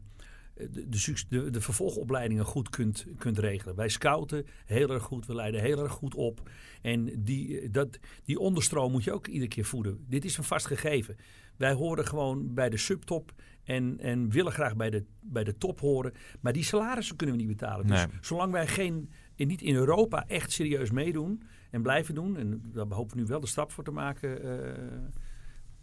de, 0.53 0.89
de, 1.29 1.49
de, 1.49 1.61
vervolgopleidingen 1.61 2.45
goed 2.45 2.69
kunt, 2.69 3.05
kunt 3.17 3.37
regelen. 3.37 3.75
Wij 3.75 3.89
scouten 3.89 4.45
heel 4.65 4.89
erg 4.89 5.03
goed, 5.03 5.25
we 5.25 5.35
leiden 5.35 5.61
heel 5.61 5.79
erg 5.83 5.91
goed 5.91 6.15
op. 6.15 6.49
En 6.81 7.23
die, 7.23 7.59
eh, 7.59 7.71
dat, 7.71 7.99
die 8.23 8.39
onderstroom 8.39 8.91
moet 8.91 9.03
je 9.03 9.11
ook 9.11 9.27
iedere 9.27 9.47
keer 9.47 9.65
voeden. 9.65 10.05
Dit 10.07 10.25
is 10.25 10.37
een 10.37 10.43
vast 10.43 10.65
gegeven. 10.65 11.15
Wij 11.57 11.73
horen 11.73 12.05
gewoon 12.07 12.53
bij 12.53 12.69
de 12.69 12.77
subtop 12.77 13.31
en, 13.63 13.99
en 13.99 14.29
willen 14.29 14.51
graag 14.51 14.75
bij 14.75 14.89
de, 14.89 15.05
bij 15.21 15.43
de 15.43 15.57
top 15.57 15.79
horen. 15.79 16.13
Maar 16.41 16.53
die 16.53 16.63
salarissen 16.63 17.15
kunnen 17.15 17.35
we 17.35 17.41
niet 17.41 17.51
betalen. 17.57 17.87
Dus 17.87 18.05
Nee. 18.05 18.19
zolang 18.21 18.51
wij 18.51 18.67
geen, 18.67 19.09
niet 19.35 19.61
in 19.61 19.75
Europa 19.75 20.27
echt 20.27 20.51
serieus 20.51 20.91
meedoen 20.91 21.43
en 21.71 21.81
blijven 21.81 22.15
doen... 22.15 22.37
en 22.37 22.61
daar 22.73 22.85
hopen 22.89 23.15
we 23.15 23.21
nu 23.21 23.27
wel 23.27 23.39
de 23.39 23.47
stap 23.47 23.71
voor 23.71 23.83
te 23.83 23.91
maken... 23.91 24.43
eh, 24.43 24.83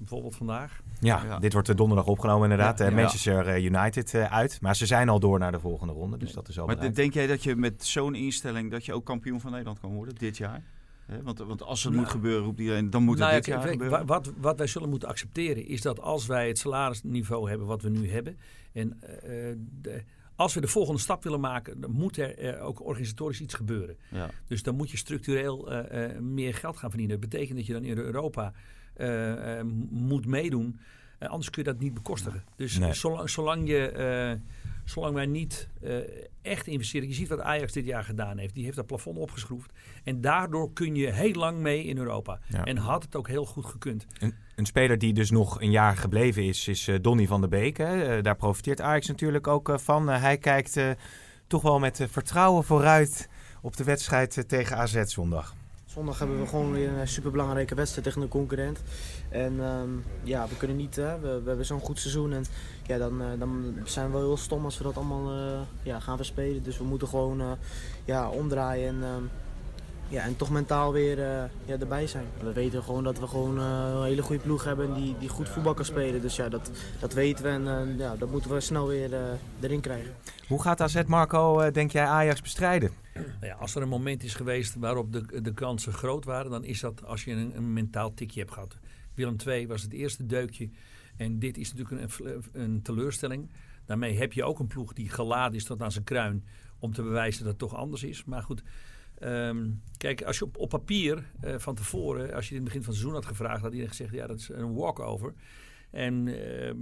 bijvoorbeeld 0.00 0.36
vandaag. 0.36 0.80
Ja, 1.00 1.22
Ja. 1.24 1.38
dit 1.38 1.52
wordt 1.52 1.68
eh, 1.68 1.76
donderdag 1.76 2.06
opgenomen 2.06 2.50
inderdaad. 2.50 2.78
Ja, 2.78 2.84
Eh, 2.84 2.90
ja. 2.90 2.96
Manchester 2.96 3.46
eh, 3.48 3.64
United 3.64 4.14
eh, 4.14 4.32
uit. 4.32 4.60
Maar 4.60 4.76
ze 4.76 4.86
zijn 4.86 5.08
al 5.08 5.20
door 5.20 5.38
naar 5.38 5.52
de 5.52 5.60
volgende 5.60 5.92
ronde. 5.92 6.16
Dus 6.16 6.32
dat 6.32 6.48
is 6.48 6.58
al 6.58 6.66
Maar 6.66 6.74
bereikt. 6.74 6.96
denk 6.96 7.14
jij 7.14 7.26
dat 7.26 7.42
je 7.42 7.56
met 7.56 7.84
zo'n 7.86 8.14
instelling 8.14 8.70
dat 8.70 8.84
je 8.84 8.92
ook 8.94 9.04
kampioen 9.04 9.40
van 9.40 9.50
Nederland 9.50 9.80
kan 9.80 9.90
worden 9.92 10.14
dit 10.14 10.36
jaar? 10.36 10.62
Hè, 11.06 11.22
want, 11.22 11.38
want 11.38 11.62
als 11.62 11.82
het 11.82 11.92
Nou, 11.92 12.04
moet 12.04 12.12
gebeuren, 12.12 12.44
roept 12.44 12.58
iedereen, 12.60 12.90
dan 12.90 13.02
moet 13.02 13.14
het 13.18 13.22
Nou 13.22 13.34
dit 13.34 13.46
jaar 13.46 13.60
gebeuren. 13.68 13.98
wa- 13.98 14.04
wat, 14.04 14.32
wat 14.40 14.58
wij 14.58 14.66
zullen 14.66 14.88
moeten 14.88 15.08
accepteren 15.08 15.66
is 15.66 15.80
dat 15.82 16.00
als 16.00 16.26
wij 16.26 16.48
het 16.48 16.58
salarisniveau 16.58 17.48
hebben 17.48 17.66
wat 17.66 17.82
we 17.82 17.88
nu 17.88 18.10
hebben. 18.10 18.38
En 18.72 19.00
eh, 19.02 19.56
de- 19.82 20.02
als 20.34 20.54
we 20.54 20.60
de 20.60 20.66
volgende 20.68 21.00
stap 21.00 21.22
willen 21.22 21.40
maken, 21.40 21.80
dan 21.80 21.90
moet 21.90 22.16
er 22.16 22.60
ook 22.60 22.84
organisatorisch 22.86 23.40
iets 23.40 23.54
gebeuren. 23.54 23.96
ja. 24.08 24.30
Dus 24.46 24.62
dan 24.62 24.76
moet 24.76 24.90
je 24.90 24.96
structureel 24.96 25.70
eh, 25.70 26.04
eh, 26.04 26.18
meer 26.20 26.54
geld 26.54 26.76
gaan 26.76 26.90
verdienen. 26.90 27.20
Dat 27.20 27.30
betekent 27.30 27.56
dat 27.58 27.66
je 27.66 27.72
dan 27.72 27.84
in 27.84 27.96
Europa 27.98 28.52
moet 29.90 30.26
meedoen. 30.26 30.78
Eh, 31.18 31.28
anders 31.28 31.50
kun 31.50 31.62
je 31.64 31.70
dat 31.70 31.80
niet 31.80 31.94
bekostigen. 31.94 32.44
Dus 32.56 32.78
Nee. 32.78 32.92
zolang, 32.92 33.30
zolang, 33.30 33.68
je, 33.68 33.88
eh, 33.88 34.32
zolang 34.84 35.14
wij 35.14 35.26
niet 35.26 35.68
eh, 35.82 35.96
echt 36.42 36.66
investeren. 36.66 37.08
Je 37.08 37.14
ziet 37.14 37.28
wat 37.28 37.40
Ajax 37.40 37.72
dit 37.72 37.84
jaar 37.84 38.04
gedaan 38.04 38.38
heeft. 38.38 38.54
Die 38.54 38.64
heeft 38.64 38.76
dat 38.76 38.86
plafond 38.86 39.18
opgeschroefd. 39.18 39.72
En 40.04 40.20
daardoor 40.20 40.72
kun 40.72 40.94
je 40.94 41.12
heel 41.12 41.32
lang 41.32 41.58
mee 41.58 41.84
in 41.84 41.98
Europa. 41.98 42.38
Ja. 42.48 42.64
En 42.64 42.76
had 42.76 43.02
het 43.02 43.16
ook 43.16 43.28
heel 43.28 43.44
goed 43.44 43.64
gekund. 43.64 44.06
Een, 44.18 44.34
een 44.56 44.66
speler 44.66 44.98
die 44.98 45.12
dus 45.12 45.30
nog 45.30 45.60
een 45.60 45.70
jaar 45.70 45.96
gebleven 45.96 46.42
is, 46.44 46.68
is 46.68 46.88
eh, 46.88 46.96
Donny 47.00 47.26
van 47.26 47.40
der 47.40 47.50
Beek. 47.50 47.76
Hè. 47.76 48.16
Eh, 48.16 48.22
daar 48.22 48.36
profiteert 48.36 48.80
Ajax 48.80 49.06
natuurlijk 49.08 49.46
ook 49.46 49.68
eh, 49.68 49.78
van. 49.78 50.10
Eh, 50.10 50.20
hij 50.22 50.38
kijkt 50.38 50.76
eh, 50.76 50.90
toch 51.46 51.62
wel 51.62 51.78
met 51.78 52.00
eh, 52.00 52.06
vertrouwen 52.08 52.64
vooruit 52.64 53.28
op 53.62 53.76
de 53.76 53.84
wedstrijd 53.84 54.36
eh, 54.36 54.44
tegen 54.44 54.76
AZ 54.76 55.02
zondag. 55.04 55.54
Zondag 55.92 56.18
hebben 56.18 56.40
we 56.40 56.46
gewoon 56.46 56.72
weer 56.72 56.88
een 56.88 57.08
superbelangrijke 57.08 57.74
wedstrijd 57.74 58.06
tegen 58.06 58.22
een 58.22 58.28
concurrent. 58.28 58.82
En 59.28 59.60
ehm, 59.60 59.88
ja, 60.22 60.48
we 60.48 60.56
kunnen 60.56 60.76
niet, 60.76 60.96
hè, 60.96 61.18
we, 61.20 61.40
we 61.42 61.48
hebben 61.48 61.66
zo'n 61.66 61.80
goed 61.80 61.98
seizoen. 61.98 62.32
En 62.32 62.44
ja, 62.86 62.98
dan, 62.98 63.22
eh, 63.22 63.38
dan 63.38 63.74
zijn 63.84 64.06
we 64.06 64.12
wel 64.12 64.20
heel 64.20 64.36
stom 64.36 64.64
als 64.64 64.78
we 64.78 64.84
dat 64.84 64.96
allemaal 64.96 65.32
eh, 65.32 65.60
ja, 65.82 66.00
gaan 66.00 66.16
verspelen. 66.16 66.62
Dus 66.62 66.78
we 66.78 66.84
moeten 66.84 67.08
gewoon 67.08 67.40
eh, 67.40 67.50
ja, 68.04 68.28
omdraaien 68.28 68.88
en, 68.88 69.02
ehm, 69.02 69.22
ja, 70.10 70.22
en 70.22 70.36
toch 70.36 70.50
mentaal 70.50 70.92
weer 70.92 71.18
eh, 71.18 71.44
ja, 71.64 71.78
erbij 71.78 72.06
zijn. 72.06 72.26
We 72.42 72.52
weten 72.52 72.82
gewoon 72.82 73.04
dat 73.04 73.18
we 73.18 73.26
gewoon 73.26 73.58
eh, 73.58 73.92
een 73.94 74.04
hele 74.04 74.22
goede 74.22 74.42
ploeg 74.42 74.64
hebben 74.64 74.94
die, 74.94 75.14
die 75.18 75.28
goed 75.28 75.48
voetbal 75.48 75.74
kan 75.74 75.84
spelen. 75.84 76.20
Dus 76.20 76.36
ja, 76.36 76.48
dat, 76.48 76.70
dat 77.00 77.12
weten 77.12 77.44
we 77.44 77.50
en 77.50 77.68
eh, 77.68 77.98
ja, 77.98 78.16
dat 78.16 78.30
moeten 78.30 78.50
we 78.50 78.60
snel 78.60 78.86
weer 78.86 79.14
eh, 79.14 79.20
erin 79.60 79.80
krijgen. 79.80 80.14
Hoe 80.48 80.62
gaat 80.62 80.80
AZ 80.80 81.02
Marco, 81.06 81.60
eh, 81.60 81.72
denk 81.72 81.90
jij, 81.90 82.04
Ajax 82.04 82.40
bestrijden? 82.40 82.90
Nou 83.14 83.46
ja, 83.46 83.54
als 83.54 83.74
er 83.74 83.82
een 83.82 83.88
moment 83.88 84.22
is 84.22 84.34
geweest 84.34 84.74
waarop 84.74 85.12
de, 85.12 85.42
de 85.42 85.54
kansen 85.54 85.92
groot 85.92 86.24
waren, 86.24 86.50
dan 86.50 86.64
is 86.64 86.80
dat 86.80 87.04
als 87.04 87.24
je 87.24 87.32
een, 87.32 87.56
een 87.56 87.72
mentaal 87.72 88.14
tikje 88.14 88.40
hebt 88.40 88.52
gehad. 88.52 88.78
Willem 89.14 89.36
II 89.46 89.66
was 89.66 89.82
het 89.82 89.92
eerste 89.92 90.26
deukje. 90.26 90.70
En 91.16 91.38
dit 91.38 91.58
is 91.58 91.72
natuurlijk 91.72 92.10
een, 92.22 92.42
een 92.52 92.82
teleurstelling. 92.82 93.50
Daarmee 93.84 94.18
heb 94.18 94.32
je 94.32 94.44
ook 94.44 94.58
een 94.58 94.66
ploeg 94.66 94.92
die 94.92 95.08
geladen 95.08 95.56
is 95.56 95.64
tot 95.64 95.82
aan 95.82 95.92
zijn 95.92 96.04
kruin. 96.04 96.44
Om 96.78 96.92
te 96.92 97.02
bewijzen 97.02 97.42
dat 97.42 97.50
het 97.50 97.60
toch 97.60 97.74
anders 97.74 98.02
is. 98.02 98.24
Maar 98.24 98.42
goed, 98.42 98.62
ehm, 99.20 99.70
kijk, 99.96 100.22
als 100.22 100.38
je 100.38 100.48
op, 100.56 100.68
papier 100.68 101.24
eh, 101.40 101.58
van 101.58 101.74
tevoren, 101.74 102.34
als 102.34 102.48
je 102.48 102.54
in 102.54 102.60
het 102.60 102.64
begin 102.64 102.82
van 102.82 102.92
het 102.92 103.00
seizoen 103.00 103.20
had 103.20 103.30
gevraagd, 103.30 103.60
had 103.60 103.70
iedereen 103.70 103.88
gezegd: 103.88 104.12
ja, 104.12 104.26
dat 104.26 104.38
is 104.38 104.48
een 104.48 104.74
walkover. 104.74 105.34
En 105.90 106.28
ehm, 106.28 106.76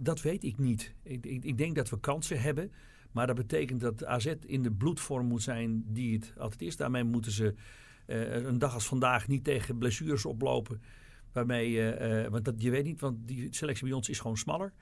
dat 0.00 0.22
weet 0.22 0.44
ik 0.44 0.58
niet. 0.58 0.94
Ik, 1.02 1.26
ik, 1.26 1.44
ik 1.44 1.58
denk 1.58 1.74
dat 1.76 1.88
we 1.88 2.00
kansen 2.00 2.40
hebben. 2.40 2.72
Maar 3.12 3.26
dat 3.26 3.36
betekent 3.36 3.80
dat 3.80 4.04
AZ 4.04 4.34
in 4.46 4.62
de 4.62 4.72
bloedvorm 4.72 5.26
moet 5.26 5.42
zijn 5.42 5.84
die 5.86 6.14
het 6.14 6.32
altijd 6.38 6.62
is. 6.62 6.76
Daarmee 6.76 7.04
moeten 7.04 7.32
ze 7.32 7.54
eh, 8.06 8.34
een 8.34 8.58
dag 8.58 8.74
als 8.74 8.86
vandaag 8.86 9.28
niet 9.28 9.44
tegen 9.44 9.78
blessures 9.78 10.24
oplopen. 10.24 10.82
Waarmee, 11.32 11.90
eh, 11.90 12.30
want 12.30 12.44
dat, 12.44 12.54
je 12.58 12.70
weet 12.70 12.84
niet, 12.84 13.00
want 13.00 13.16
die 13.28 13.48
selectie 13.50 13.86
bij 13.86 13.96
ons 13.96 14.08
is 14.08 14.20
gewoon 14.20 14.36
smaller 14.36 14.72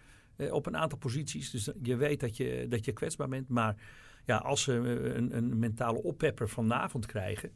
op 0.51 0.67
een 0.67 0.77
aantal 0.77 0.99
posities. 0.99 1.51
Dus 1.51 1.71
je 1.83 1.97
weet 1.97 2.21
dat 2.21 2.37
je, 2.37 2.67
dat 2.69 2.85
je 2.85 2.93
kwetsbaar 2.93 3.29
bent. 3.29 3.49
Maar 3.49 3.77
ja, 4.27 4.37
als 4.37 4.63
ze 4.63 4.73
eh, 4.73 5.15
een, 5.17 5.37
een 5.37 5.59
mentale 5.59 6.03
oppepper 6.03 6.49
vanavond 6.49 7.07
krijgen, 7.07 7.51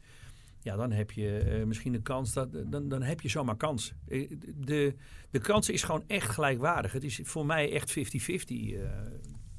ja, 0.61 0.75
dan 0.75 0.91
heb 0.91 1.11
je 1.11 1.37
eh, 1.37 1.63
misschien 1.65 1.93
een 1.93 2.01
kans. 2.01 2.33
Dat, 2.33 2.71
dan, 2.71 2.89
dan 2.89 3.01
heb 3.01 3.21
je 3.21 3.29
zomaar 3.29 3.57
kans. 3.57 3.93
Eh, 4.07 4.31
de, 4.55 4.95
de 5.31 5.39
kans 5.39 5.69
is 5.69 5.83
gewoon 5.83 6.03
echt 6.07 6.29
gelijkwaardig. 6.29 6.91
Het 6.91 7.03
is 7.03 7.19
voor 7.23 7.45
mij 7.45 7.71
echt 7.71 7.89
50-50. 7.99 8.01
eh. 8.47 8.81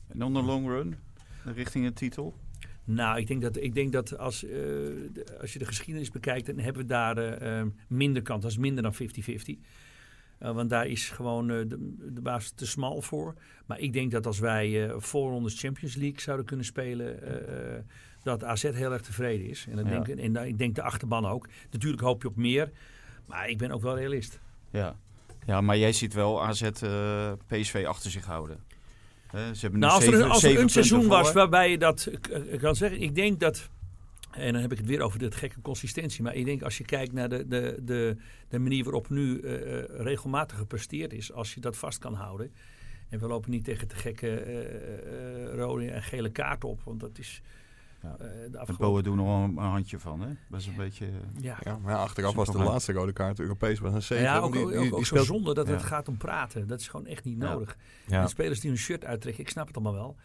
En 0.08 0.18
dan 0.18 0.32
de 0.34 0.42
long 0.42 0.66
run, 0.66 0.94
richting 1.44 1.86
een 1.86 1.92
titel. 1.94 2.34
Nou, 2.84 3.18
ik 3.18 3.26
denk 3.26 3.42
dat, 3.42 3.56
ik 3.56 3.74
denk 3.74 3.92
dat 3.92 4.18
als, 4.18 4.40
de- 4.40 5.36
als 5.40 5.52
je 5.52 5.58
de 5.58 5.64
geschiedenis 5.64 6.10
bekijkt, 6.10 6.46
dan 6.46 6.58
hebben 6.58 6.82
we 6.82 6.88
daar 6.88 7.16
eh, 7.18 7.60
eh, 7.60 7.66
minder 7.88 8.22
kans. 8.22 8.42
Dat 8.42 8.50
is 8.50 8.56
minder 8.58 8.82
dan 8.82 8.94
50-50. 8.94 9.58
Eh, 10.42 10.50
want 10.54 10.70
daar 10.70 10.86
is 10.86 11.08
gewoon 11.10 11.50
eh, 11.50 11.56
de, 11.66 11.94
de 12.12 12.20
basis 12.20 12.50
te 12.50 12.66
smal 12.66 13.02
voor. 13.02 13.34
Maar 13.66 13.78
ik 13.78 13.92
denk 13.92 14.10
dat 14.10 14.26
als 14.26 14.38
wij 14.38 14.88
eh 14.88 14.94
voorrondes 14.98 15.60
Champions 15.60 15.94
League 15.94 16.20
zouden 16.20 16.46
kunnen 16.46 16.66
spelen, 16.66 17.18
dat 18.22 18.44
AZ 18.44 18.62
heel 18.62 18.92
erg 18.92 19.02
tevreden 19.02 19.46
is. 19.48 19.66
En, 19.70 19.76
dat 19.76 19.84
Ja. 19.84 19.90
denk, 19.90 20.06
ik- 20.08 20.18
en 20.24 20.32
da- 20.32 20.42
ik 20.42 20.58
denk 20.58 20.74
de 20.74 20.82
achterban 20.82 21.26
ook. 21.26 21.48
Natuurlijk 21.70 22.02
hoop 22.02 22.22
je 22.22 22.28
op 22.28 22.36
meer. 22.36 22.70
Maar 23.26 23.48
ik 23.48 23.58
ben 23.58 23.70
ook 23.70 23.82
wel 23.82 23.96
realist. 23.96 24.40
Ja. 24.70 24.96
ja, 25.46 25.60
maar 25.60 25.78
jij 25.78 25.92
ziet 25.92 26.14
wel 26.14 26.42
AZ 26.44 26.70
PSV 27.46 27.84
achter 27.88 28.10
zich 28.10 28.24
houden. 28.24 28.58
Ze 29.32 29.38
hebben 29.38 29.72
nu 29.80 29.86
Nou, 29.86 29.92
als 29.92 30.04
er, 30.06 30.12
zeven- 30.12 30.30
als 30.30 30.42
er 30.42 30.58
een 30.60 30.68
seizoen 30.68 31.06
was 31.06 31.32
waarbij 31.32 31.70
je 31.70 31.78
dat 31.78 32.08
kan 32.60 32.76
zeggen. 32.76 33.00
Ik 33.00 33.14
denk 33.14 33.40
dat. 33.40 33.68
En 34.32 34.52
dan 34.52 34.62
heb 34.62 34.72
ik 34.72 34.78
het 34.78 34.86
weer 34.86 35.00
over 35.00 35.18
de 35.18 35.30
gekke 35.30 35.60
consistentie. 35.60 36.22
Maar 36.22 36.34
ik 36.34 36.44
denk 36.44 36.62
als 36.62 36.78
je 36.78 36.84
kijkt 36.84 37.12
naar 37.12 37.28
de, 37.28 37.48
de, 37.48 37.78
de, 37.82 38.16
de 38.48 38.58
manier 38.58 38.84
waarop 38.84 39.08
nu 39.10 39.40
eh, 39.40 39.78
eh, 39.78 39.84
regelmatig 39.88 40.58
gepresteerd 40.58 41.12
is. 41.12 41.32
Als 41.32 41.54
je 41.54 41.60
dat 41.60 41.76
vast 41.76 41.98
kan 41.98 42.14
houden. 42.14 42.52
En 43.08 43.18
we 43.18 43.26
lopen 43.26 43.50
niet 43.50 43.64
tegen 43.64 43.88
de 43.88 43.94
gekke 43.94 44.40
eh, 44.40 45.46
eh, 45.48 45.54
rode 45.54 45.90
en 45.90 46.02
gele 46.02 46.30
kaart 46.30 46.64
op. 46.64 46.80
Want 46.84 47.00
dat 47.00 47.18
is 47.18 47.42
Ja. 48.02 48.16
de 48.16 48.24
En 48.24 48.56
afgelopen... 48.56 49.02
Doen 49.04 49.18
er 49.18 49.24
nog 49.24 49.44
een, 49.44 49.50
een 49.56 49.70
handje 49.70 49.98
van, 49.98 50.20
hè? 50.20 50.28
Dat 50.48 50.60
is 50.60 50.66
een 50.66 50.76
beetje... 50.76 51.06
Ja. 51.40 51.58
Ja, 51.64 51.78
maar 51.78 51.92
ja, 51.92 51.98
achteraf 52.00 52.34
was 52.34 52.48
de 52.52 52.58
laatste 52.58 52.92
rode 52.92 53.12
kaart 53.12 53.40
Europees 53.40 53.78
was 53.78 53.92
een 53.92 54.02
7. 54.02 54.24
Ja, 54.24 54.38
ook, 54.38 54.52
die, 54.52 54.62
ook, 54.62 54.68
die, 54.68 54.78
ook, 54.78 54.84
die 54.84 54.92
ook 54.92 54.98
zo 54.98 55.04
speelt 55.04 55.26
zonde 55.26 55.54
dat 55.54 55.66
Ja. 55.66 55.72
het 55.72 55.82
gaat 55.82 56.08
om 56.08 56.16
praten. 56.16 56.66
Dat 56.66 56.80
is 56.80 56.88
gewoon 56.88 57.06
echt 57.06 57.24
niet 57.24 57.38
Ja. 57.40 57.52
nodig. 57.52 57.76
Ja. 58.06 58.22
En 58.22 58.28
spelers 58.28 58.60
die 58.60 58.70
hun 58.70 58.78
shirt 58.78 59.04
uittrekken, 59.04 59.42
ik 59.42 59.50
snap 59.50 59.66
het 59.66 59.76
allemaal 59.76 59.94
wel. 59.94 60.16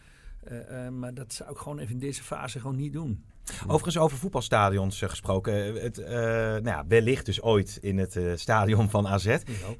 Eh, 0.44 0.86
eh, 0.86 0.92
maar 0.92 1.14
dat 1.14 1.32
zou 1.32 1.50
ik 1.50 1.56
gewoon 1.56 1.78
even 1.78 1.92
in 1.92 1.98
deze 2.00 2.22
fase 2.22 2.60
gewoon 2.60 2.76
niet 2.76 2.92
doen. 2.92 3.24
Overigens 3.62 3.98
over 3.98 4.18
voetbalstadions 4.18 5.02
eh, 5.02 5.08
gesproken. 5.08 5.74
eh, 5.76 5.82
Het, 5.82 5.98
eh, 5.98 6.12
nou 6.12 6.64
ja, 6.64 6.84
wellicht 6.88 7.26
dus 7.26 7.42
ooit 7.42 7.78
in 7.80 7.98
het 7.98 8.18
stadion 8.34 8.90
van 8.90 9.08
AZ. 9.08 9.36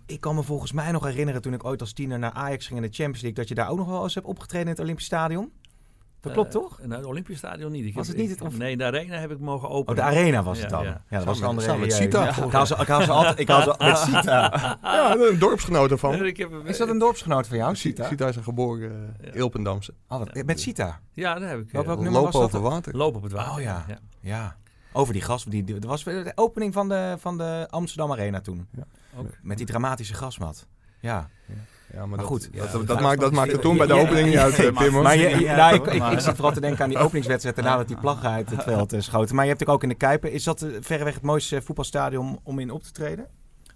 Ik 0.07 0.21
kan 0.21 0.35
me 0.35 0.43
volgens 0.43 0.73
mij 0.73 0.91
nog 0.93 1.05
herinneren 1.05 1.43
toen 1.43 1.53
ik 1.53 1.65
ooit 1.65 1.81
als 1.81 1.93
tiener 1.93 2.19
naar 2.19 2.33
Ajax 2.33 2.67
ging 2.67 2.79
in 2.83 2.87
de 2.89 2.95
Champions 2.95 3.21
League... 3.23 3.39
dat 3.39 3.49
je 3.49 3.55
daar 3.55 3.69
ook 3.71 3.79
nog 3.79 3.89
wel 3.89 4.03
eens 4.03 4.15
hebt 4.15 4.27
opgetreden 4.27 4.67
in 4.67 4.73
het 4.73 4.81
Olympisch 4.83 5.05
Stadion. 5.05 5.53
Dat 6.21 6.33
klopt 6.33 6.55
Eh, 6.55 6.61
toch? 6.61 6.79
Nou, 6.83 6.93
het 6.95 7.05
Olympisch 7.05 7.39
Stadion 7.39 7.73
niet. 7.73 7.85
Ik 7.85 7.95
Was 7.95 8.07
heb- 8.07 8.17
het 8.17 8.27
niet 8.27 8.35
het- 8.39 8.47
of- 8.49 8.59
Nee, 8.59 8.77
de 8.77 8.85
arena 8.85 9.17
heb 9.19 9.31
ik 9.31 9.39
mogen 9.39 9.69
Oh, 9.69 9.75
openen. 9.75 9.97
de 9.97 10.03
Arena 10.03 10.43
was 10.43 10.61
het 10.61 10.71
Ja, 10.71 10.77
dan. 10.77 10.85
ja. 10.87 11.03
Ja, 11.09 11.17
dat 11.17 11.25
was 11.27 11.41
een 11.41 11.47
andere 11.47 11.77
met. 11.79 11.93
Sita, 11.93 12.29
Ik 12.45 12.53
haal 12.53 12.67
ze, 12.67 12.77
ik 12.81 12.87
haal 12.87 13.03
ze 13.03 13.13
altijd... 13.13 13.39
Ik 13.39 13.49
haal 13.49 13.63
ze, 13.63 13.75
met 13.79 13.99
Sita. 14.09 14.79
Ja, 14.83 15.17
een 15.17 15.39
dorpsgenoot 15.39 15.91
ervan. 15.91 16.11
Nee, 16.11 16.27
ik 16.27 16.37
heb 16.37 16.51
hem- 16.51 16.67
Is 16.67 16.79
dat 16.79 16.89
een 16.89 16.99
dorpsgenoot 16.99 17.47
van 17.47 17.57
jou, 17.57 17.77
Sita? 17.77 18.09
Sita 18.09 18.29
is 18.29 18.37
een 18.37 18.43
geboren 18.43 19.15
uh, 19.21 19.27
Ja. 19.27 19.33
Ilpendamse. 19.33 19.95
Oh, 20.09 20.19
wat- 20.19 20.45
met 20.45 20.61
Sita? 20.61 21.01
Ja, 21.13 21.39
daar 21.39 21.49
heb 21.49 21.59
ik. 21.61 21.71
Welk- 21.71 21.85
eh, 21.85 21.91
welk 21.91 22.03
nummer 22.03 22.23
was 22.23 22.33
Lopen 22.35 22.51
dat? 22.51 22.61
over 22.61 22.71
water. 22.71 22.97
Loop 22.97 23.17
op 23.17 23.23
het 23.23 23.33
water. 23.33 23.53
Oh 23.53 23.61
ja. 23.61 23.85
Ja. 24.21 24.57
Over 24.93 25.13
die 25.13 25.23
gas. 25.23 25.45
Die, 25.45 25.65
dat 25.65 25.85
was 25.85 26.05
de 26.05 26.33
opening 26.35 26.73
van 26.73 26.89
de, 26.89 27.17
van 27.19 27.39
de 27.39 27.67
Amsterdam 27.71 28.13
Arena 28.13 28.41
toen. 28.41 28.69
Ja. 28.77 28.83
Ook. 29.19 29.27
Met 29.43 29.57
die 29.57 29.67
dramatische 29.67 30.15
gasmat. 30.15 30.67
Ja. 31.01 31.29
Ja, 31.93 32.07
maar, 32.07 32.19
goed, 32.19 32.43
dat, 32.43 32.55
ja, 32.67 32.73
dat, 32.73 32.87
dat 32.87 33.01
maakt, 33.01 33.21
dat 33.21 33.31
is- 33.31 33.37
maakte 33.37 33.59
toen 33.59 33.77
bij 33.77 33.87
de 33.87 33.93
opening 33.93 34.25
niet 34.25 34.35
ja, 34.35 34.43
uit, 34.43 34.59
eh, 34.59 34.73
maar- 34.93 35.17
je, 35.17 35.47
nou, 35.57 35.75
ik, 35.75 35.87
ik, 36.13 36.21
zit 36.21 36.35
vooral 36.35 36.53
te 36.53 36.61
denken 36.61 36.83
aan 36.85 36.89
die 36.89 36.99
openingswedstrijd 37.07 37.57
daarna 37.57 37.77
dat 37.77 37.89
die 37.89 37.97
plaggen 37.97 38.31
uit 38.31 38.51
het 38.51 38.63
veld 38.63 38.93
eh, 38.93 39.01
schoten. 39.01 39.35
Maar 39.35 39.45
je 39.45 39.51
hebt 39.51 39.61
natuurlijk 39.61 39.71
ook 39.71 39.83
in 39.83 39.89
de 39.89 39.95
Kuipen. 40.07 40.33
Is 40.33 40.45
dat 40.45 40.63
eh, 40.63 40.71
verreweg 40.81 41.15
het 41.15 41.23
mooiste 41.23 41.63
voetbalstadion 41.63 42.41
om 42.43 42.59
in 42.59 42.71
op 42.71 42.83
te 42.83 42.91
treden? 42.93 43.27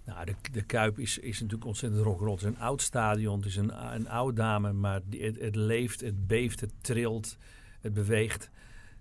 Nou, 0.05 0.25
de, 0.25 0.35
de 0.51 0.61
Kuip 0.61 0.99
is, 0.99 1.17
is 1.17 1.39
natuurlijk 1.39 1.65
ontzettend 1.65 2.03
rock'n'roll. 2.03 2.31
Het 2.33 2.41
is 2.41 2.47
een 2.47 2.59
oud 2.59 2.81
stadion, 2.81 3.37
het 3.37 3.45
is 3.45 3.55
een, 3.55 3.71
een 3.93 4.09
oude 4.09 4.33
dame, 4.35 4.73
maar 4.73 4.99
die- 5.05 5.23
het, 5.23 5.39
het 5.39 5.55
leeft, 5.55 6.01
het 6.01 6.27
beeft, 6.27 6.59
het 6.59 6.71
trilt, 6.81 7.37
het 7.81 7.93
beweegt 7.93 8.49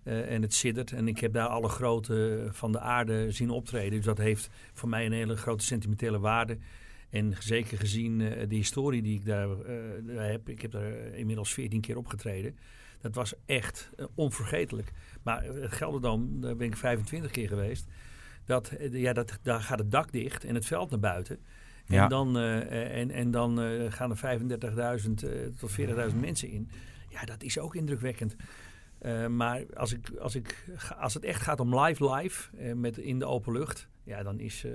eh, 0.03 0.33
en 0.35 0.43
het 0.43 0.55
siddert. 0.55 0.93
En 0.93 1.09
ik 1.09 1.19
heb 1.19 1.33
daar 1.33 1.47
alle 1.49 1.69
grote 1.69 2.47
van 2.51 2.73
de 2.73 2.81
aarde 2.81 3.31
zien 3.31 3.51
optreden. 3.51 3.91
Dus 3.97 4.05
dat 4.05 4.19
heeft 4.19 4.49
voor 4.73 4.89
mij 4.89 5.07
een 5.07 5.13
hele 5.13 5.37
grote 5.37 5.65
sentimentele 5.65 6.19
waarde. 6.19 6.59
En 7.13 7.35
zeker 7.39 7.79
gezien 7.79 8.21
eh, 8.21 8.49
de 8.49 8.55
historie 8.55 9.03
die 9.03 9.15
ik 9.19 9.25
daar 9.25 9.51
eh, 9.51 9.75
daar 10.03 10.31
heb. 10.31 10.49
Ik 10.49 10.63
heb 10.63 10.71
daar 10.71 10.93
inmiddels 11.15 11.53
14 11.53 11.81
keer 11.81 11.97
opgetreden. 11.97 12.57
Dat 13.01 13.15
was 13.15 13.35
echt 13.47 13.91
eh, 13.97 14.07
onvergetelijk. 14.15 14.93
Maar 15.23 15.43
eh, 15.45 15.63
het 15.63 15.73
Gelderdoom, 15.73 16.41
daar 16.41 16.57
ben 16.57 16.67
ik 16.67 16.77
25 16.77 17.31
keer 17.31 17.49
geweest. 17.49 17.87
Dat, 18.45 18.69
eh, 18.71 18.93
ja, 18.93 19.13
dat, 19.13 19.39
daar 19.43 19.61
gaat 19.61 19.79
het 19.79 19.91
dak 19.91 20.13
dicht 20.13 20.45
en 20.45 20.55
het 20.55 20.67
veld 20.67 20.91
naar 20.91 20.99
buiten. 21.01 21.39
En 21.87 21.95
Ja. 21.95 22.09
dan, 22.09 22.37
eh, 22.39 23.01
en, 23.01 23.11
en 23.11 23.31
dan 23.31 23.61
eh, 23.61 23.93
gaan 23.93 24.11
er 24.11 24.17
35.000 25.05 25.23
eh, 25.25 25.31
tot 25.59 25.71
40.000 26.11 26.17
mensen 26.21 26.49
in. 26.49 26.69
Ja, 27.09 27.25
dat 27.25 27.43
is 27.43 27.59
ook 27.59 27.75
indrukwekkend. 27.75 28.37
Eh, 28.99 29.27
maar 29.27 29.63
als, 29.75 29.93
ik, 29.93 30.11
als, 30.21 30.35
ik, 30.35 30.65
als 30.99 31.15
het 31.15 31.25
echt 31.25 31.43
gaat 31.43 31.61
om 31.61 31.79
live 31.81 32.15
live, 32.15 32.57
eh, 32.57 32.73
met 32.73 32.99
in 32.99 33.19
de 33.19 33.25
open 33.27 33.53
lucht, 33.53 33.89
ja, 34.05 34.23
dan 34.23 34.41
is 34.41 34.65
eh 34.65 34.73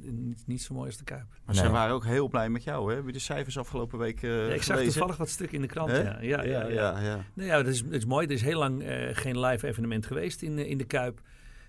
niet, 0.00 0.42
niet 0.46 0.62
zo 0.62 0.74
mooi 0.74 0.86
als 0.86 0.96
de 0.96 1.04
Kuip. 1.04 1.26
Maar 1.44 1.54
Nee. 1.54 1.64
ze 1.64 1.70
waren 1.70 1.94
ook 1.94 2.04
heel 2.04 2.28
blij 2.28 2.48
met 2.48 2.64
jou, 2.64 2.90
hè? 2.90 2.96
Heb 2.96 3.06
je 3.06 3.12
de 3.12 3.18
cijfers 3.18 3.58
afgelopen 3.58 3.98
week 3.98 4.22
eh 4.22 4.30
Ja, 4.30 4.54
ik 4.54 4.62
zag 4.62 4.76
gelezen? 4.76 4.92
toevallig 4.92 5.16
wat 5.16 5.28
stuk 5.28 5.52
in 5.52 5.60
de 5.60 5.66
krant. 5.66 5.90
Ja, 5.90 5.96
ja, 6.02 6.18
ja, 6.20 6.42
ja. 6.42 6.66
ja, 6.68 7.00
ja. 7.00 7.24
Nou 7.34 7.48
ja, 7.48 7.56
dat 7.56 7.66
is, 7.66 7.82
dat 7.84 7.92
is 7.92 8.04
mooi. 8.04 8.26
Er 8.26 8.32
is 8.32 8.42
heel 8.42 8.58
lang 8.58 8.82
eh, 8.82 9.08
geen 9.12 9.40
live 9.40 9.66
evenement 9.66 10.06
geweest 10.06 10.42
in, 10.42 10.58
in 10.58 10.78
de 10.78 10.84
Kuip. 10.84 11.20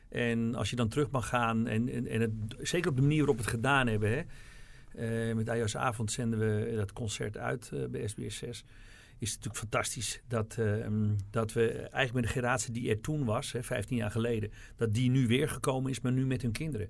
En 0.10 0.56
als 0.56 0.70
je 0.70 0.76
dan 0.76 0.88
terug 0.88 1.12
mag 1.12 1.28
gaan, 1.28 1.68
en, 1.68 1.90
en, 1.90 2.08
en 2.08 2.22
het, 2.22 2.32
zeker 2.60 2.90
op 2.90 2.96
de 2.96 3.02
manier 3.02 3.18
waarop 3.18 3.38
we 3.38 3.42
het 3.44 3.52
gedaan 3.52 3.88
hebben. 3.88 4.10
Hè, 4.10 4.22
eh, 5.30 5.36
met 5.36 5.50
Ajax 5.50 5.78
Avond 5.78 6.12
zenden 6.12 6.40
we 6.40 6.74
dat 6.76 6.94
concert 6.94 7.38
uit 7.38 7.72
bij 7.90 8.08
SBS 8.08 8.38
6. 8.38 8.64
Is 9.22 9.32
het 9.32 9.38
natuurlijk 9.44 9.72
fantastisch 9.72 10.22
dat, 10.28 10.56
eh, 10.60 10.88
mm, 10.88 11.16
dat 11.30 11.54
we 11.54 11.72
eigenlijk 11.72 12.14
met 12.14 12.24
de 12.24 12.30
generatie 12.30 12.74
die 12.74 12.90
er 12.90 13.02
toen 13.02 13.26
was, 13.26 13.52
hè, 13.52 13.64
15 13.64 13.98
jaar 13.98 14.12
geleden, 14.12 14.52
dat 14.76 14.94
die 14.94 15.10
nu 15.10 15.28
weer 15.28 15.50
gekomen 15.50 15.92
is, 15.92 16.02
maar 16.02 16.12
nu 16.12 16.26
met 16.26 16.42
hun 16.42 16.52
kinderen. 16.52 16.90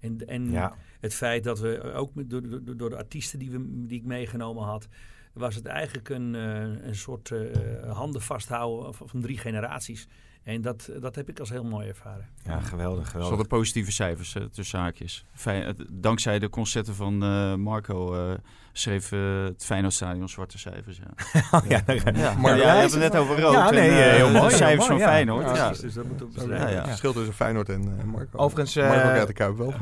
En, 0.00 0.26
en 0.26 0.50
Ja. 0.50 0.76
het 1.00 1.14
feit 1.14 1.44
dat 1.44 1.58
we 1.58 1.92
ook 1.94 2.14
met, 2.14 2.30
door, 2.30 2.42
door, 2.64 2.76
door 2.76 2.90
de 2.90 2.96
artiesten 2.96 3.38
die, 3.38 3.50
we, 3.50 3.86
die 3.86 3.98
ik 3.98 4.04
meegenomen 4.04 4.64
had, 4.64 4.88
was 5.32 5.54
het 5.54 5.66
eigenlijk 5.66 6.08
een, 6.08 6.34
eh, 6.34 6.86
een 6.86 6.94
soort 6.96 7.30
eh, 7.30 7.92
handen 7.92 8.22
vasthouden 8.22 8.94
van, 8.94 9.08
van 9.08 9.20
drie 9.20 9.38
generaties. 9.38 10.06
En 10.42 10.60
dat, 10.62 10.90
dat 11.00 11.14
heb 11.14 11.28
ik 11.28 11.38
als 11.40 11.50
heel 11.50 11.64
mooi 11.64 11.88
ervaren. 11.88 12.28
Ja, 12.44 12.60
geweldig, 12.60 13.04
Ze 13.04 13.10
geweldig. 13.10 13.28
hadden 13.28 13.58
positieve 13.58 13.92
cijfers 13.92 14.34
eh, 14.34 14.44
tussen 14.44 14.78
haakjes. 14.78 15.24
Fijn, 15.32 15.66
het- 15.66 15.86
dankzij 15.90 16.38
de 16.38 16.48
concerten 16.48 16.94
van 16.94 17.22
eh, 17.22 17.54
Marco 17.54 18.14
eh, 18.14 18.38
schreef 18.72 19.12
eh, 19.12 19.42
het 19.44 19.64
Feyenoordstadion 19.64 20.28
zwarte 20.28 20.58
cijfers. 20.58 20.98
Ja, 20.98 21.40
Oh, 21.58 21.66
ja. 21.68 22.34
Maar 22.34 22.56
ja, 22.56 22.72
je 22.74 22.78
hebt 22.80 22.90
het 22.92 23.00
net 23.00 23.16
over 23.16 23.40
rood. 23.40 23.52
Ja, 23.52 23.68
en, 23.68 23.74
nee, 23.74 23.88
eh, 23.90 24.10
heel 24.12 24.26
de 24.26 24.32
mooi, 24.32 24.46
heel 24.48 24.56
cijfers 24.56 24.88
mooi, 24.88 24.88
van 24.88 24.96
ja. 24.98 25.06
Feyenoord. 25.06 25.56
Ja, 25.56 25.68
dus 25.68 25.94
dat 25.94 26.06
we 26.06 26.24
bestrijden. 26.24 26.58
Ja, 26.58 26.68
ja. 26.68 26.76
Het 26.78 26.86
verschil 26.86 27.12
tussen 27.12 27.34
Feyenoord 27.34 27.68
en 27.68 27.98
eh, 27.98 28.04
Marco. 28.04 28.38
Overigens, 28.38 28.74
Marco 28.76 28.92
eh, 28.94 29.00
krijgt 29.02 29.26
de 29.26 29.32
Kuip 29.32 29.56
wel. 29.56 29.74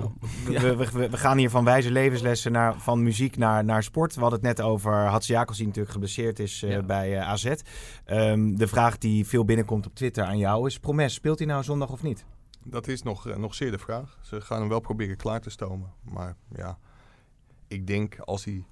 We, 0.46 0.76
we, 0.76 0.90
we- 0.92 1.10
we 1.10 1.16
gaan 1.16 1.38
hier 1.38 1.50
van 1.50 1.64
wijze 1.64 1.90
levenslessen 1.90 2.52
naar, 2.52 2.74
van 2.78 3.02
muziek 3.02 3.36
naar, 3.36 3.64
naar 3.64 3.82
sport. 3.82 4.14
We 4.14 4.20
hadden 4.20 4.38
het 4.38 4.56
net 4.56 4.66
over 4.66 4.92
Hatsi 4.94 5.34
die 5.34 5.66
natuurlijk 5.66 5.90
geblesseerd 5.92 6.38
is 6.38 6.62
eh, 6.62 6.70
Ja. 6.70 6.82
bij 6.82 7.16
eh, 7.18 7.28
AZ. 7.28 7.52
Ehm, 8.04 8.54
de 8.54 8.66
vraag 8.68 8.98
die 8.98 9.26
veel 9.26 9.44
binnenkomt 9.44 9.86
op 9.86 9.94
Twitter 9.94 10.24
aan 10.24 10.38
jou 10.38 10.66
is... 10.66 10.78
Promes, 10.78 11.14
speelt 11.14 11.38
hij 11.38 11.46
nou 11.48 11.62
zondag 11.62 11.90
of 11.90 12.02
niet? 12.02 12.24
Dat 12.64 12.88
is 12.88 13.02
nog, 13.02 13.28
eh, 13.28 13.36
nog 13.36 13.54
zeer 13.54 13.70
de 13.70 13.78
vraag. 13.78 14.18
Ze 14.22 14.40
gaan 14.40 14.60
hem 14.60 14.68
wel 14.68 14.80
proberen 14.80 15.16
klaar 15.16 15.40
te 15.40 15.50
stomen. 15.50 15.92
Maar 16.12 16.36
ja, 16.56 16.78
ik 17.68 17.86
denk 17.86 18.18
als 18.18 18.44
hij 18.44 18.64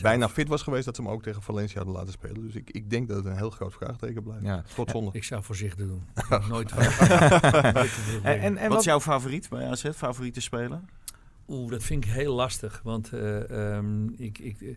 bijna 0.00 0.28
fit 0.28 0.48
was 0.48 0.62
geweest... 0.62 0.84
dat 0.84 0.96
ze 0.96 1.02
hem 1.02 1.10
ook 1.10 1.22
tegen 1.22 1.42
Valencia 1.42 1.76
hadden 1.76 1.94
laten 1.94 2.12
spelen. 2.12 2.42
Dus 2.42 2.54
ik, 2.54 2.70
ik 2.70 2.90
denk 2.90 3.08
dat 3.08 3.16
het 3.16 3.26
een 3.26 3.36
heel 3.36 3.50
groot 3.50 3.72
vraagteken 3.72 4.22
blijft. 4.22 4.44
Ja. 4.44 4.64
Tot. 4.74 5.14
Ik 5.14 5.24
zou 5.24 5.42
voorzichtig 5.42 5.86
doen. 5.86 6.02
Nooit. 6.48 6.72
En, 8.22 8.40
en, 8.40 8.56
en 8.56 8.68
Wat 8.68 8.78
is 8.78 8.84
jouw 8.84 9.00
favoriet 9.00 9.48
bij 9.48 9.66
AZ? 9.66 9.90
Favoriete 9.94 10.40
speler? 10.40 10.80
Oeh, 11.48 11.70
dat 11.70 11.82
vind 11.82 12.04
ik 12.04 12.10
heel 12.10 12.34
lastig. 12.34 12.80
Want 12.84 13.12
eh, 13.12 13.76
ehm, 13.76 14.08
ik, 14.08 14.38
ik, 14.38 14.60
eh, 14.60 14.68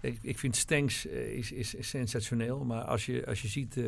ik, 0.00 0.18
ik 0.22 0.38
vind 0.38 0.56
Stenks 0.56 1.06
eh, 1.06 1.36
is, 1.36 1.52
is, 1.52 1.74
is 1.74 1.88
sensationeel. 1.88 2.64
Maar 2.64 2.82
als 2.82 3.06
je, 3.06 3.26
als 3.26 3.42
je 3.42 3.48
ziet... 3.48 3.76
eh, 3.76 3.84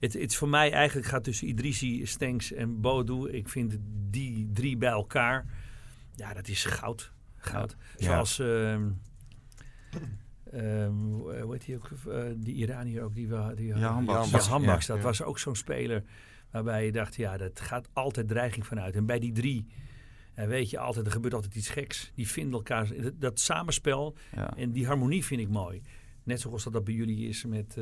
het, 0.00 0.12
het 0.12 0.30
is 0.30 0.36
voor 0.36 0.48
mij 0.48 0.72
eigenlijk 0.72 1.06
gaat 1.06 1.24
tussen 1.24 1.48
Idrissi, 1.48 2.06
Stenks 2.06 2.52
en 2.52 2.80
Bodo. 2.80 3.26
Ik 3.26 3.48
vind 3.48 3.76
die 4.10 4.50
drie 4.52 4.76
bij 4.76 4.90
elkaar... 4.90 5.46
Ja, 6.14 6.34
dat 6.34 6.48
is 6.48 6.64
goud. 6.64 7.12
Goud. 7.36 7.76
Ja. 7.96 8.06
Zoals... 8.06 8.38
ehm 8.38 8.86
ehm, 10.52 10.92
hoe 10.92 11.48
heet 11.52 11.64
die 11.66 11.76
ook? 11.76 11.90
eh, 12.08 12.22
die 12.36 12.54
Iranier 12.54 13.02
ook. 13.02 13.14
Die, 13.14 13.28
we- 13.28 13.52
die, 13.56 13.66
Ja, 13.66 13.92
Hambaks. 13.92 14.30
Ja, 14.30 14.38
Hambaks, 14.40 14.86
Ja. 14.86 14.94
dat 14.94 15.02
was 15.02 15.22
ook 15.22 15.38
zo'n 15.38 15.56
speler 15.56 16.02
waarbij 16.50 16.84
je 16.84 16.92
dacht, 16.92 17.14
ja, 17.16 17.36
dat 17.36 17.60
gaat 17.60 17.88
altijd 17.92 18.28
dreiging 18.28 18.66
vanuit. 18.66 18.94
En 18.96 19.06
bij 19.06 19.18
die 19.18 19.32
drie, 19.32 19.66
eh, 20.34 20.46
weet 20.46 20.70
je 20.70 20.78
altijd, 20.78 21.06
er 21.06 21.12
gebeurt 21.12 21.34
altijd 21.34 21.54
iets 21.54 21.68
geks. 21.68 22.12
Die 22.14 22.28
vinden 22.28 22.52
elkaar, 22.54 22.88
dat, 23.02 23.20
dat 23.20 23.40
samenspel 23.40 24.16
en 24.56 24.72
die 24.72 24.86
harmonie 24.86 25.24
vind 25.24 25.40
ik 25.40 25.48
mooi. 25.48 25.82
Net 26.22 26.40
zoals 26.40 26.64
dat, 26.64 26.72
dat 26.72 26.84
bij 26.84 26.94
jullie 26.94 27.28
is 27.28 27.44
met, 27.44 27.76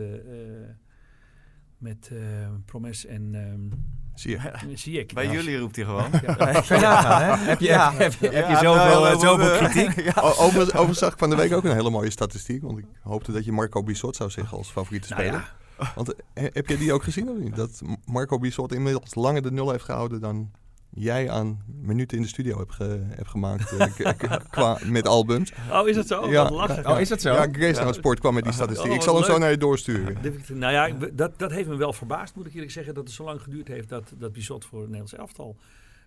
met 1.79 2.09
eh, 2.12 2.18
Promes 2.64 3.07
en 3.07 3.31
ehm 3.35 3.81
Zie 4.14 4.31
je. 4.31 4.77
Ziyech. 4.77 5.07
Bij 5.07 5.29
jullie 5.31 5.59
roept 5.59 5.77
hij 5.77 5.85
gewoon. 5.85 6.11
Ja. 6.81 7.18
Hè? 7.20 7.37
Heb 7.45 7.61
je, 7.61 7.66
Ja. 7.66 7.93
heb, 7.93 8.12
je- 8.12 8.29
heb 8.29 8.47
je 8.47 8.53
Ja, 8.53 8.61
zoveel, 8.62 9.01
wel, 9.03 9.07
eh, 9.07 9.18
zoveel 9.18 9.57
kritiek? 9.68 10.12
Overigens, 10.45 10.99
zag 10.99 11.12
ik 11.12 11.18
van 11.18 11.31
de 11.31 11.37
week 11.37 11.53
ook 11.53 11.64
een 11.64 11.72
hele 11.74 11.91
mooie 11.91 12.11
statistiek. 12.11 12.62
Want 12.62 12.79
ik 12.79 12.85
hoopte 13.03 13.33
dat 13.33 13.45
je 13.45 13.53
Marco 13.53 13.83
Bissot 13.83 14.16
zou 14.16 14.31
zeggen 14.31 14.57
als 14.59 14.70
favoriete 14.70 15.09
Nou 15.09 15.22
speler. 15.22 15.55
Want 15.95 16.14
eh, 16.35 16.45
heb 16.53 16.66
je 16.68 16.77
die 16.77 16.93
ook 16.93 17.03
gezien 17.03 17.29
of 17.29 17.39
niet? 17.39 17.57
Dat 17.57 17.83
Marco 18.05 18.39
Bissot 18.39 18.72
inmiddels 18.74 19.14
langer 19.14 19.43
de 19.43 19.53
nul 19.53 19.70
heeft 19.70 19.85
gehouden 19.85 20.20
dan 20.20 20.51
jij 20.97 21.30
aan 21.30 21.62
minuten 21.66 22.16
in 22.16 22.22
de 22.22 22.28
studio 22.28 22.59
hebt, 22.59 22.72
ge- 22.72 23.07
hebt 23.09 23.28
gemaakt 23.28 23.76
eh, 23.76 24.12
qua, 24.51 24.78
met 24.84 25.07
albums. 25.07 25.53
Oh, 25.70 25.88
is 25.88 25.94
dat 25.94 26.07
zo? 26.07 26.30
Ja. 26.30 26.42
Wat 26.42 26.53
lachen. 26.53 26.86
Oh, 26.86 27.01
is 27.01 27.09
dat 27.09 27.20
zo? 27.20 27.32
Ja, 27.32 27.49
Grace 27.53 27.80
ja. 27.80 27.92
Sport 27.92 28.20
kwam 28.20 28.34
met 28.34 28.44
die 28.44 28.53
statistiek. 28.53 28.90
Oh, 28.90 28.94
ik 28.94 29.03
zal 29.03 29.14
hem 29.14 29.24
zo 29.24 29.38
naar 29.38 29.51
je 29.51 29.57
doorsturen. 29.57 30.16
Nou 30.53 30.72
ja, 30.72 31.09
dat, 31.12 31.38
dat 31.38 31.51
heeft 31.51 31.68
me 31.68 31.76
wel 31.76 31.92
verbaasd, 31.92 32.34
moet 32.34 32.47
ik 32.47 32.55
eerlijk 32.55 32.72
zeggen, 32.72 32.94
dat 32.94 33.05
het 33.05 33.12
zo 33.12 33.24
lang 33.24 33.42
geduurd 33.42 33.68
heeft 33.68 33.88
dat, 33.88 34.12
dat 34.18 34.32
Bizot 34.32 34.64
voor 34.64 34.80
het 34.80 34.90
Nederlands 34.90 35.14
elftal 35.14 35.57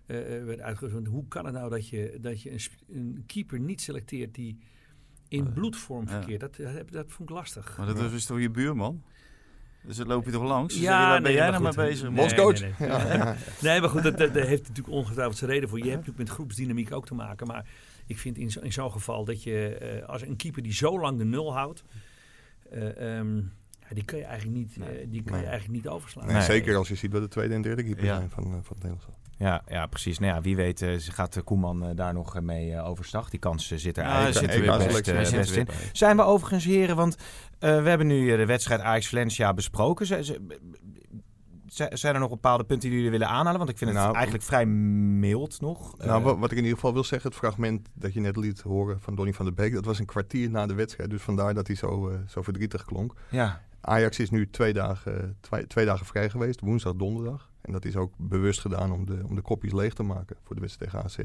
eh, 0.06 0.36
eh, 0.36 0.44
werd 0.44 0.60
uitgezonden. 0.60 1.12
Hoe 1.12 1.28
kan 1.28 1.44
het 1.44 1.54
nou 1.54 1.70
dat 1.70 1.88
je, 1.88 2.18
dat 2.20 2.42
je 2.42 2.50
een, 2.50 2.60
een 2.88 3.22
keeper 3.26 3.60
niet 3.60 3.80
selecteert 3.80 4.34
die 4.34 4.58
in 5.28 5.52
bloedvorm 5.52 6.04
ja. 6.06 6.10
verkeert? 6.10 6.40
Dat, 6.40 6.56
dat, 6.56 6.90
dat 6.90 7.04
vond 7.08 7.28
ik 7.30 7.34
lastig. 7.34 7.76
Maar 7.78 7.94
dat 7.94 8.12
is 8.12 8.24
toch 8.26 8.40
je 8.40 8.50
buurman? 8.50 9.02
Dus 9.82 9.96
dat 9.96 10.06
loop 10.06 10.24
je 10.24 10.30
toch 10.30 10.42
langs? 10.44 10.74
Ja, 10.74 10.80
Ja, 10.80 10.98
waar 11.08 11.12
ben 11.14 11.22
nee, 11.22 11.32
jij 11.32 11.50
maar 11.50 11.60
nou 11.60 11.76
mee 11.76 11.86
bezig? 11.86 12.08
Nee? 12.08 12.16
Bondscoach. 12.16 12.60
nee, 12.60 12.74
nee. 12.78 12.88
Ja, 12.88 13.12
ja. 13.14 13.36
Nee, 13.60 13.80
maar 13.80 13.88
goed, 13.88 14.02
dat, 14.02 14.18
heeft 14.18 14.68
natuurlijk 14.68 14.88
ongetwijfeld 14.96 15.36
zijn 15.38 15.50
reden 15.50 15.68
voor. 15.68 15.78
Je 15.78 15.84
hebt 15.84 15.96
natuurlijk 15.96 16.18
met 16.28 16.28
groepsdynamiek 16.36 16.92
ook 16.92 17.06
te 17.06 17.14
maken. 17.14 17.46
Maar 17.46 17.66
ik 18.06 18.18
vind 18.18 18.38
in, 18.38 18.50
zo- 18.50 18.60
in 18.60 18.72
zo'n 18.72 18.92
geval 18.92 19.24
dat 19.24 19.42
je 19.42 19.68
eh, 19.74 20.08
als 20.08 20.22
een 20.22 20.36
keeper 20.36 20.62
die 20.62 20.72
zo 20.72 21.00
lang 21.00 21.18
de 21.18 21.24
nul 21.24 21.52
houdt, 21.54 21.84
eh, 22.70 23.18
ehm, 23.18 23.36
ja, 23.80 23.94
die 23.94 24.04
kun 24.04 24.18
je 24.18 24.24
eigenlijk 24.24 24.58
niet, 24.58 24.76
eh, 24.80 24.86
die 25.08 25.22
kun 25.22 25.36
je 25.38 25.44
eigenlijk 25.46 25.72
niet 25.82 25.88
overslaan. 25.88 26.26
Nee, 26.26 26.34
Nee. 26.34 26.44
Zeker 26.44 26.76
als 26.76 26.88
je 26.88 26.94
ziet 26.94 27.12
wat 27.12 27.22
de 27.22 27.28
tweede 27.28 27.54
en 27.54 27.62
derde 27.62 27.82
keeper 27.82 28.04
Ja. 28.04 28.16
zijn 28.16 28.30
van, 28.30 28.42
van 28.44 28.52
het 28.52 28.82
Nederlands. 28.82 29.06
Ja, 29.40 29.62
ja, 29.68 29.86
precies. 29.86 30.18
Nou 30.18 30.34
ja, 30.34 30.40
wie 30.40 30.56
weet 30.56 30.82
eh, 30.82 30.96
ze 30.96 31.12
gaat 31.12 31.36
eh, 31.36 31.42
Koeman 31.42 31.84
eh, 31.84 31.90
daar 31.94 32.12
nog 32.12 32.40
mee 32.40 32.80
overstag. 32.82 33.30
Die 33.30 33.38
kans 33.38 33.66
zit 33.66 33.96
er 33.96 34.04
Ja, 34.04 34.10
eigenlijk 34.10 34.52
zit 34.52 34.64
er 34.64 34.78
best, 34.78 35.32
best 35.32 35.56
in. 35.56 35.68
Zijn 35.92 36.16
we 36.16 36.22
overigens 36.22 36.64
heren, 36.64 36.96
want 36.96 37.16
we 37.58 37.66
hebben 37.66 38.06
nu 38.06 38.36
de 38.36 38.46
wedstrijd 38.46 38.80
Ajax 38.80 39.08
Valencia 39.08 39.54
besproken. 39.54 40.06
Zijn 41.66 42.14
er 42.14 42.18
nog 42.18 42.28
bepaalde 42.28 42.64
punten 42.64 42.88
die 42.88 42.96
jullie 42.96 43.12
willen 43.12 43.28
aanhalen? 43.28 43.58
Want 43.58 43.70
ik 43.70 43.78
vind 43.78 43.90
het 43.90 43.98
Nou, 43.98 44.14
eigenlijk 44.14 44.44
vrij 44.44 44.66
mild 44.66 45.60
nog. 45.60 45.98
Nou, 45.98 46.22
wat, 46.22 46.50
ik 46.50 46.58
in 46.58 46.64
ieder 46.64 46.74
geval 46.74 46.92
wil 46.92 47.04
zeggen, 47.04 47.30
het 47.30 47.38
fragment 47.38 47.88
dat 47.94 48.12
je 48.12 48.20
net 48.20 48.36
liet 48.36 48.60
horen 48.60 49.00
van 49.00 49.14
Donny 49.14 49.32
van 49.32 49.44
der 49.44 49.54
Beek, 49.54 49.74
dat 49.74 49.84
was 49.84 49.98
een 49.98 50.06
kwartier 50.06 50.50
na 50.50 50.66
de 50.66 50.74
wedstrijd. 50.74 51.10
Dus 51.10 51.22
vandaar 51.22 51.54
dat 51.54 51.66
hij 51.66 51.76
zo, 51.76 52.12
zo 52.28 52.42
verdrietig 52.42 52.84
klonk. 52.84 53.14
ja, 53.30 53.60
Ajax 53.80 54.18
is 54.18 54.30
nu 54.30 54.50
twee 54.50 54.72
dagen, 54.72 55.36
twee, 55.40 55.66
twee 55.66 55.84
dagen 55.84 56.06
vrij 56.06 56.30
geweest, 56.30 56.60
woensdag, 56.60 56.94
donderdag. 56.94 57.49
En 57.62 57.72
dat 57.72 57.84
is 57.84 57.96
ook 57.96 58.12
bewust 58.16 58.60
gedaan 58.60 58.92
om 58.92 59.04
de, 59.06 59.22
om 59.28 59.34
de 59.34 59.40
kopjes 59.42 59.72
leeg 59.72 59.94
te 59.94 60.02
maken 60.02 60.36
voor 60.42 60.54
de 60.54 60.60
wedstrijd 60.60 60.90
tegen 60.92 61.06
AZ. 61.06 61.18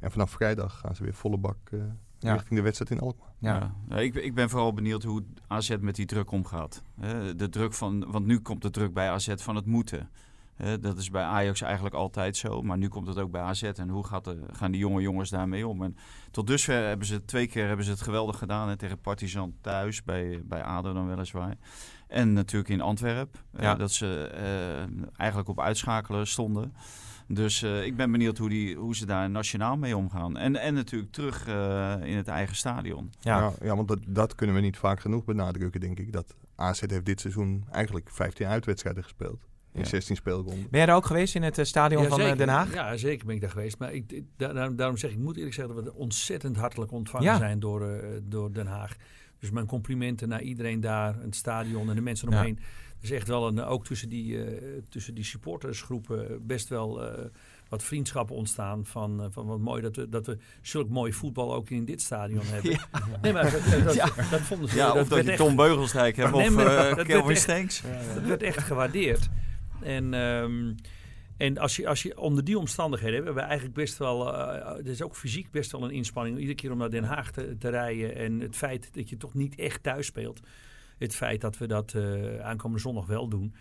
En 0.00 0.10
vanaf 0.10 0.30
vrijdag 0.30 0.78
gaan 0.78 0.94
ze 0.94 1.02
weer 1.02 1.14
volle 1.14 1.38
bak 1.38 1.56
eh, 1.70 1.78
Ja. 2.18 2.32
richting 2.32 2.54
de 2.54 2.62
wedstrijd 2.64 2.90
in 2.90 3.00
Alkmaar. 3.00 3.32
ja. 3.38 3.74
Ja. 3.88 3.96
Ik, 3.98 4.14
ik 4.14 4.34
ben 4.34 4.50
vooral 4.50 4.72
benieuwd 4.72 5.02
hoe 5.02 5.24
AZ 5.46 5.76
met 5.80 5.94
die 5.94 6.06
druk 6.06 6.30
omgaat. 6.30 6.82
Hè, 7.00 7.34
de 7.34 7.48
druk 7.48 7.72
van, 7.74 8.10
want 8.10 8.26
nu 8.26 8.38
komt 8.40 8.62
de 8.62 8.70
druk 8.70 8.92
bij 8.92 9.10
AZ 9.10 9.32
van 9.36 9.56
het 9.56 9.66
moeten. 9.66 10.10
Hè, 10.54 10.78
dat 10.80 10.98
is 10.98 11.10
bij 11.10 11.22
Ajax 11.22 11.60
eigenlijk 11.60 11.94
altijd 11.94 12.36
zo, 12.36 12.62
maar 12.62 12.78
nu 12.78 12.88
komt 12.88 13.06
het 13.06 13.18
ook 13.18 13.30
bij 13.30 13.40
AZ. 13.40 13.62
En 13.62 13.88
hoe 13.88 14.06
gaat 14.06 14.24
de, 14.24 14.38
gaan 14.52 14.70
die 14.70 14.80
jonge 14.80 15.00
jongens 15.00 15.30
daarmee 15.30 15.66
om? 15.68 15.82
En 15.82 15.96
tot 16.30 16.46
dusver 16.46 16.86
hebben 16.86 17.06
ze 17.06 17.24
twee 17.24 17.46
keer 17.46 17.66
hebben 17.66 17.84
ze 17.84 17.90
het 17.90 18.00
geweldig 18.02 18.38
gedaan. 18.38 18.68
Hè, 18.68 18.76
tegen 18.76 19.00
Partizan 19.00 19.54
thuis, 19.60 20.02
bij, 20.04 20.42
bij 20.44 20.62
ADO 20.62 20.92
dan 20.92 21.06
weliswaar. 21.06 21.56
En 22.12 22.32
natuurlijk 22.32 22.70
in 22.70 22.80
Antwerpen, 22.80 23.40
eh, 23.52 23.62
Ja. 23.62 23.74
dat 23.74 23.92
ze 23.92 24.26
eh, 24.26 25.02
eigenlijk 25.16 25.48
op 25.48 25.60
uitschakelen 25.60 26.26
stonden. 26.26 26.72
Dus 27.28 27.62
eh, 27.62 27.84
ik 27.84 27.96
ben 27.96 28.10
benieuwd 28.10 28.38
hoe, 28.38 28.48
die, 28.48 28.76
hoe 28.76 28.96
ze 28.96 29.06
daar 29.06 29.30
nationaal 29.30 29.76
mee 29.76 29.96
omgaan. 29.96 30.36
En, 30.36 30.56
en 30.56 30.74
natuurlijk 30.74 31.12
terug 31.12 31.46
eh, 31.46 31.94
in 32.02 32.16
het 32.16 32.28
eigen 32.28 32.56
stadion. 32.56 33.10
Ja. 33.20 33.38
Ja, 33.38 33.52
ja, 33.66 33.76
want 33.76 33.88
dat, 33.88 33.98
dat 34.06 34.34
kunnen 34.34 34.56
we 34.56 34.62
niet 34.62 34.76
vaak 34.76 35.00
genoeg 35.00 35.24
benadrukken, 35.24 35.80
denk 35.80 35.98
ik. 35.98 36.12
Dat 36.12 36.34
AZ 36.56 36.80
heeft 36.86 37.04
dit 37.04 37.20
seizoen 37.20 37.64
eigenlijk 37.70 38.08
15 38.10 38.46
uitwedstrijden 38.46 39.02
gespeeld. 39.02 39.40
In 39.72 39.80
Ja. 39.80 39.86
16 39.86 40.16
speelronden. 40.16 40.66
Ben 40.70 40.80
jij 40.80 40.88
er 40.88 40.94
ook 40.94 41.06
geweest 41.06 41.34
in 41.34 41.42
het 41.42 41.58
stadion 41.62 42.06
van 42.08 42.18
zeker. 42.20 42.36
Den 42.36 42.48
Haag? 42.48 42.74
Ja, 42.74 42.96
zeker 42.96 43.26
ben 43.26 43.34
ik 43.34 43.40
daar 43.40 43.50
geweest. 43.50 43.78
Maar 43.78 43.92
ik, 43.92 44.12
ik- 44.12 44.24
da- 44.36 44.52
daarom, 44.52 44.76
daarom 44.76 44.96
zeg 44.96 45.10
ik, 45.10 45.16
ik 45.16 45.22
moet 45.22 45.36
eerlijk 45.36 45.54
zeggen 45.54 45.74
dat 45.74 45.84
we 45.84 45.94
ontzettend 45.94 46.56
hartelijk 46.56 46.92
ontvangen 46.92 47.26
Ja. 47.26 47.36
zijn 47.36 47.58
door, 47.60 48.00
door 48.22 48.52
Den 48.52 48.66
Haag. 48.66 48.96
Dus 49.42 49.50
mijn 49.50 49.66
complimenten 49.66 50.28
naar 50.28 50.42
iedereen 50.42 50.80
daar, 50.80 51.14
het 51.20 51.36
stadion 51.36 51.88
en 51.88 51.94
de 51.94 52.00
mensen 52.00 52.30
Ja. 52.30 52.36
omheen. 52.38 52.58
Er 52.98 53.04
is 53.04 53.10
echt 53.10 53.28
wel 53.28 53.46
een, 53.46 53.60
ook 53.64 53.84
tussen 53.86 54.08
die, 54.08 54.44
eh, 54.44 54.62
tussen 54.88 55.14
die 55.14 55.24
supportersgroepen 55.24 56.46
best 56.46 56.68
wel 56.68 57.04
eh, 57.04 57.24
wat 57.68 57.82
vriendschappen 57.82 58.36
ontstaan. 58.36 58.84
Van, 58.86 59.20
eh, 59.22 59.26
van 59.30 59.46
wat 59.46 59.58
mooi 59.58 59.82
dat 59.82 59.96
we, 59.96 60.08
dat 60.08 60.26
we 60.26 60.38
zulk 60.60 60.88
mooi 60.88 61.12
voetbal 61.12 61.54
ook 61.54 61.70
in 61.70 61.84
dit 61.84 62.02
stadion 62.02 62.44
hebben. 62.54 62.80
Nee, 63.22 63.32
maar 63.32 63.50
dat, 63.50 63.84
dat, 63.84 63.84
dat, 63.94 64.14
dat 64.30 64.40
vonden 64.40 64.68
ze. 64.68 64.76
Ja, 64.76 64.92
of 64.92 65.08
dat 65.08 65.24
je 65.24 65.28
echt- 65.30 65.38
Tom 65.38 65.56
Beugelsdijk 65.56 66.16
hebt 66.16 66.32
of 66.32 66.56
eh, 66.56 66.94
dat 66.96 67.06
Kelvin 67.06 67.30
echt- 67.30 67.40
Stenks. 67.40 67.82
dat 68.14 68.22
werd 68.24 68.42
echt 68.42 68.58
gewaardeerd. 68.58 69.28
En 69.80 70.14
ehm, 70.14 70.72
En 71.36 71.58
als 71.58 71.76
je, 71.76 71.88
als 71.88 72.02
je 72.02 72.18
onder 72.20 72.44
die 72.44 72.58
omstandigheden 72.58 73.14
hebben 73.16 73.34
we 73.34 73.40
eigenlijk 73.40 73.74
best 73.74 73.98
wel, 73.98 74.34
eh 74.34 74.76
het 74.76 74.86
is 74.88 75.02
ook 75.02 75.16
fysiek 75.16 75.50
best 75.50 75.72
wel 75.72 75.84
een 75.84 75.90
inspanning. 75.90 76.36
Iedere 76.38 76.54
keer 76.56 76.72
om 76.72 76.78
naar 76.78 76.90
Den 76.90 77.04
Haag 77.04 77.30
te, 77.30 77.56
te 77.58 77.68
rijden. 77.68 78.16
En 78.16 78.40
het 78.40 78.56
feit 78.56 78.88
dat 78.94 79.08
je 79.08 79.16
toch 79.16 79.34
niet 79.34 79.54
echt 79.54 79.82
thuis 79.82 80.06
speelt. 80.06 80.40
Het 80.98 81.14
feit 81.14 81.40
dat 81.40 81.58
we 81.58 81.66
dat 81.66 81.92
eh, 81.94 82.02
aankomende 82.40 82.80
zondag 82.82 83.06
wel 83.06 83.28
doen. 83.28 83.54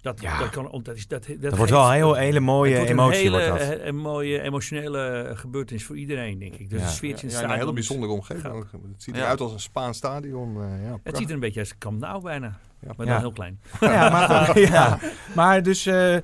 Dat, 0.00 0.20
Ja. 0.20 0.38
dat, 0.38 0.50
kan, 0.50 0.80
dat, 0.82 0.96
is, 0.96 1.06
dat, 1.08 1.26
dat, 1.26 1.40
Dat 1.40 1.56
wordt 1.56 1.72
wel 1.72 1.86
een 1.86 1.92
heel, 1.92 2.14
hele 2.14 2.40
mooie 2.40 2.68
het 2.70 2.78
wordt 2.78 2.92
emotie. 2.92 3.26
Een 3.26 3.32
hele 3.32 3.48
wordt 3.50 3.68
dat. 3.68 3.78
eh, 3.78 3.86
een 3.86 3.96
mooie 3.96 4.40
emotionele 4.40 5.30
gebeurtenis 5.34 5.84
voor 5.84 5.96
iedereen, 5.96 6.38
denk 6.38 6.54
ik. 6.54 6.70
Dus 6.70 6.80
Ja. 6.80 6.86
de 6.86 6.92
sfeertje 6.92 7.26
in 7.26 7.32
het 7.32 7.42
Ja, 7.42 7.50
een 7.52 7.58
hele 7.58 7.72
bijzondere 7.72 8.12
omgeving. 8.12 8.54
ook. 8.54 8.66
Het 8.92 9.02
ziet 9.02 9.16
Ja. 9.16 9.22
eruit 9.22 9.40
als 9.40 9.52
een 9.52 9.60
Spaans 9.60 9.96
stadion. 9.96 10.62
eh, 10.62 10.84
ja, 10.84 10.98
Het 11.02 11.16
ziet 11.16 11.28
er 11.28 11.34
een 11.34 11.40
beetje 11.40 11.60
als 11.60 11.78
Camp 11.78 12.00
Nou 12.00 12.22
bijna. 12.22 12.58
Ja. 12.80 12.92
Maar 12.96 13.06
Ja. 13.06 13.12
dan 13.12 13.20
heel 13.20 13.32
klein. 13.32 13.60
Ja, 13.80 14.10
maar, 14.10 14.58
ja. 14.70 14.98
maar 15.34 15.62
dus 15.62 15.86
eh, 15.86 16.16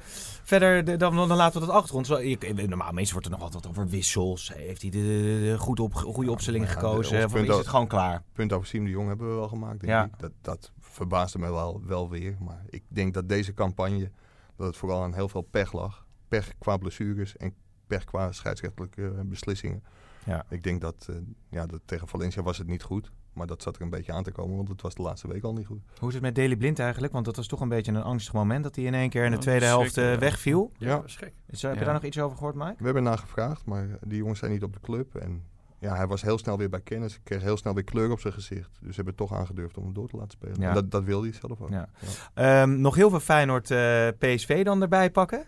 verder, 0.59 0.85
de- 0.85 0.97
dan, 0.97 1.17
dan 1.17 1.37
laten 1.37 1.61
we 1.61 1.67
dat 1.67 1.75
achtergrond. 1.75 2.07
Zo, 2.07 2.15
ik, 2.15 2.67
normaal 2.69 2.93
mensen 2.93 3.13
wordt 3.13 3.29
er 3.29 3.33
nog 3.35 3.43
altijd 3.43 3.67
over 3.69 3.89
wissels. 3.89 4.53
Heeft 4.55 4.83
hij 4.83 4.91
de, 4.91 5.55
goed 5.59 5.81
op, 5.81 5.95
goede 5.95 6.31
opstelling 6.31 6.65
ja, 6.65 6.71
gekozen? 6.71 7.25
Of 7.25 7.33
punt 7.33 7.49
is 7.49 7.57
het 7.57 7.67
gewoon 7.67 7.87
klaar? 7.87 8.23
punt 8.33 8.53
over 8.53 8.67
Siem 8.67 8.85
de 8.85 8.91
Jong 8.91 9.09
hebben 9.09 9.29
we 9.29 9.35
wel 9.35 9.49
gemaakt, 9.49 9.81
denk 9.81 9.93
Ja. 9.93 10.05
ik. 10.05 10.19
Dat, 10.19 10.33
dat 10.41 10.73
verbaasde 10.81 11.39
me 11.39 11.51
wel, 11.51 11.83
wel 11.87 12.11
weer. 12.11 12.37
Maar 12.41 12.63
ik 12.69 12.83
denk 12.89 13.15
dat 13.15 13.29
deze 13.29 13.55
campagne, 13.55 14.11
dat 14.57 14.67
het 14.67 14.77
vooral 14.77 15.03
aan 15.03 15.15
heel 15.15 15.29
veel 15.29 15.43
pech 15.43 15.73
lag. 15.73 16.07
Pech 16.29 16.53
qua 16.59 16.77
blessures 16.77 17.37
en 17.37 17.55
pech 17.87 18.05
qua 18.05 18.33
scheidsrechtelijke 18.33 19.05
eh, 19.07 19.21
beslissingen. 19.25 19.83
Ja. 20.25 20.45
Ik 20.49 20.63
denk 20.63 20.81
dat, 20.81 21.07
eh, 21.11 21.17
ja, 21.51 21.67
dat 21.67 21.81
tegen 21.85 22.09
Valencia 22.09 22.43
was 22.43 22.59
het 22.59 22.67
niet 22.67 22.83
goed. 22.83 23.11
Maar 23.33 23.47
dat 23.47 23.63
zat 23.63 23.77
er 23.77 23.83
een 23.83 23.91
beetje 23.91 24.13
aan 24.13 24.23
te 24.23 24.31
komen, 24.31 24.57
want 24.57 24.69
het 24.69 24.83
was 24.83 24.95
de 24.95 25.03
laatste 25.03 25.29
week 25.29 25.43
al 25.45 25.53
niet 25.53 25.67
goed. 25.67 25.81
Hoe 25.99 26.09
is 26.09 26.15
het 26.15 26.23
met 26.23 26.35
Daley 26.35 26.57
Blind 26.57 26.79
eigenlijk? 26.79 27.13
Want 27.13 27.25
dat 27.25 27.37
was 27.37 27.47
toch 27.47 27.61
een 27.61 27.69
beetje 27.69 27.93
een 27.93 28.03
angstig 28.03 28.35
moment 28.35 28.63
dat 28.65 28.77
hij 28.77 28.85
in 28.85 28.95
één 28.95 29.11
keer 29.11 29.25
in 29.25 29.31
de 29.31 29.37
Ja, 29.37 29.43
tweede 29.43 29.65
helft 29.65 29.97
eh, 29.97 30.13
ja. 30.13 30.19
wegviel. 30.19 30.73
Ja. 30.79 31.03
gek. 31.07 31.33
Is, 31.47 31.63
heb 31.63 31.73
je 31.73 31.79
Ja. 31.79 31.85
daar 31.85 31.95
nog 31.95 32.05
iets 32.05 32.19
over 32.21 32.37
gehoord, 32.37 32.55
Mike? 32.55 32.75
We 32.79 32.85
hebben 32.85 33.03
naar 33.03 33.19
gevraagd, 33.19 33.65
maar 33.65 33.87
die 34.07 34.19
jongens 34.19 34.39
zijn 34.39 34.51
niet 34.51 34.63
op 34.63 34.73
de 34.73 34.81
club. 34.81 35.15
En 35.15 35.45
ja, 35.79 35.97
hij 35.97 36.07
was 36.07 36.23
heel 36.23 36.39
snel 36.39 36.59
weer 36.59 36.69
bij 36.69 36.81
kennis. 36.81 37.21
Kreeg 37.23 37.43
heel 37.43 37.57
snel 37.57 37.75
weer 37.75 37.85
kleur 37.85 38.11
op 38.11 38.21
zijn 38.21 38.33
gezicht. 38.33 38.71
Dus 38.81 38.89
ze 38.89 38.95
hebben 38.97 39.15
toch 39.15 39.33
aangedurfd 39.35 39.77
om 39.79 39.85
hem 39.85 39.93
door 39.93 40.09
te 40.09 40.17
laten 40.17 40.31
spelen. 40.31 40.61
Ja. 40.61 40.69
En 40.69 40.75
dat, 40.75 40.91
dat 40.91 41.05
wilde 41.05 41.29
hij 41.29 41.39
zelf 41.41 41.61
ook. 41.61 41.71
Ja. 41.71 41.89
Ehm, 42.35 42.81
nog 42.81 42.95
heel 42.95 43.11
veel 43.11 43.21
Feyenoord 43.21 43.71
eh, 43.71 44.09
PSV 44.19 44.65
dan 44.65 44.83
erbij 44.83 45.11
pakken. 45.11 45.45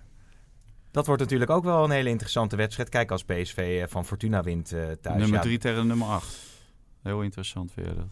Dat 0.90 1.06
wordt 1.06 1.20
natuurlijk 1.22 1.50
ook 1.50 1.64
wel 1.64 1.84
een 1.84 1.90
hele 1.90 2.08
interessante 2.08 2.56
wedstrijd. 2.56 2.88
Kijk 2.88 3.10
als 3.10 3.24
PSV 3.24 3.78
eh, 3.82 3.88
van 3.88 4.04
Fortuna 4.04 4.42
wint 4.42 4.72
eh, 4.72 4.80
thuis. 5.00 5.18
nummer 5.18 5.36
Ja, 5.36 5.40
3 5.40 5.58
tegen 5.58 5.86
nummer 5.86 6.06
8. 6.06 6.53
Heel 7.04 7.22
interessant 7.22 7.72
weer 7.74 7.94
dat. 7.94 8.06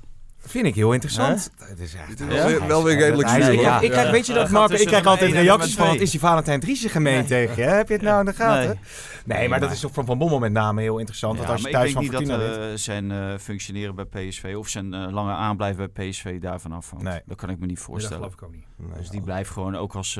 Vind 0.44 0.66
ik 0.66 0.74
heel 0.74 0.92
interessant. 0.92 1.50
Het 1.58 1.78
is 1.80 1.94
echt 1.94 2.26
wel 2.66 2.82
weer- 2.84 2.96
redelijk 2.98 3.28
zuur, 3.28 3.52
ik, 3.82 4.10
weet 4.10 4.26
je 4.26 4.32
dat, 4.32 4.48
gaat 4.48 4.70
Ik 4.80 4.86
krijg 4.86 5.06
altijd 5.06 5.32
reacties 5.32 5.74
van, 5.74 5.86
wat 5.86 6.00
is 6.00 6.10
die 6.10 6.20
Valentijn 6.20 6.60
Driessen 6.60 6.90
gemeen 6.90 7.14
Nee. 7.14 7.24
tegen 7.24 7.62
je? 7.62 7.68
Heb 7.68 7.88
je 7.88 7.94
het 7.94 8.02
nou 8.02 8.18
in 8.20 8.24
de 8.26 8.32
gaten? 8.32 8.78
Nee, 9.24 9.38
Nee. 9.38 9.48
maar, 9.48 9.60
dat 9.60 9.72
is 9.72 9.80
toch 9.80 9.92
van 9.92 10.04
Van 10.06 10.18
Bommel 10.18 10.38
met 10.38 10.52
name 10.52 10.80
heel 10.80 10.98
interessant. 10.98 11.32
Ja, 11.32 11.38
want 11.38 11.52
als 11.52 11.62
je 11.62 11.70
thuis 11.72 11.88
ik 11.88 11.92
van 11.94 12.02
niet 12.02 12.12
Fortuna 12.12 12.36
dat 12.38 12.56
eh, 12.56 12.64
zijn 12.74 13.10
eh, 13.10 13.34
functioneren 13.38 13.94
bij 13.94 14.04
PSV 14.04 14.54
of 14.58 14.68
zijn 14.68 14.94
eh, 14.94 15.12
lange 15.12 15.32
aanblijven 15.32 15.90
bij 15.92 16.08
PSV 16.08 16.40
daarvan 16.40 16.72
afhangt. 16.72 17.04
Nee. 17.04 17.20
Dat 17.26 17.36
kan 17.36 17.50
ik 17.50 17.58
me 17.58 17.66
niet 17.66 17.76
Dat 17.76 17.84
voorstellen. 17.84 18.16
geloof 18.16 18.32
ik 18.32 18.42
ook 18.42 18.52
niet. 18.52 18.64
Nee, 18.76 18.98
Dus 18.98 19.08
die 19.08 19.18
ja. 19.18 19.24
blijft 19.24 19.50
gewoon 19.50 19.76
ook 19.76 19.94
als, 19.94 20.18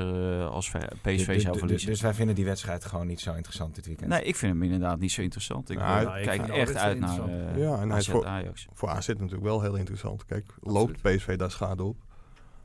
als 0.51 0.69
PSV 1.03 1.03
Dus- 1.03 1.25
zou 1.43 1.53
dus- 1.53 1.59
verliezen. 1.59 1.89
Dus 1.89 2.01
wij 2.01 2.15
vinden 2.15 2.35
die 2.35 2.45
wedstrijd 2.45 2.85
gewoon 2.85 3.07
niet 3.07 3.21
zo 3.21 3.35
interessant 3.35 3.75
dit 3.75 3.87
weekend. 3.87 4.09
nee, 4.11 4.23
ik 4.23 4.37
vind 4.37 4.53
hem 4.53 4.63
inderdaad 4.63 4.99
niet 4.99 5.13
zo 5.13 5.23
interessant. 5.23 5.71
Ik 5.71 5.79
Nou, 5.79 6.19
ik 6.19 6.25
kijk 6.25 6.45
vind 6.45 6.57
echt 6.57 6.77
uit 6.77 6.99
naar 7.01 7.19
Ja, 7.59 7.81
en 7.81 7.89
hij 7.91 7.99
is 7.99 8.09
voor- 8.09 8.27
Ajax. 8.27 8.67
Voor 8.73 8.89
AZ 8.89 9.09
natuurlijk 9.09 9.43
wel 9.43 9.61
heel 9.63 9.77
interessant. 9.77 10.25
Kijk, 10.25 10.55
loopt 10.61 11.03
PSV 11.03 11.37
daar 11.37 11.51
schade 11.51 11.83
op, 11.83 11.97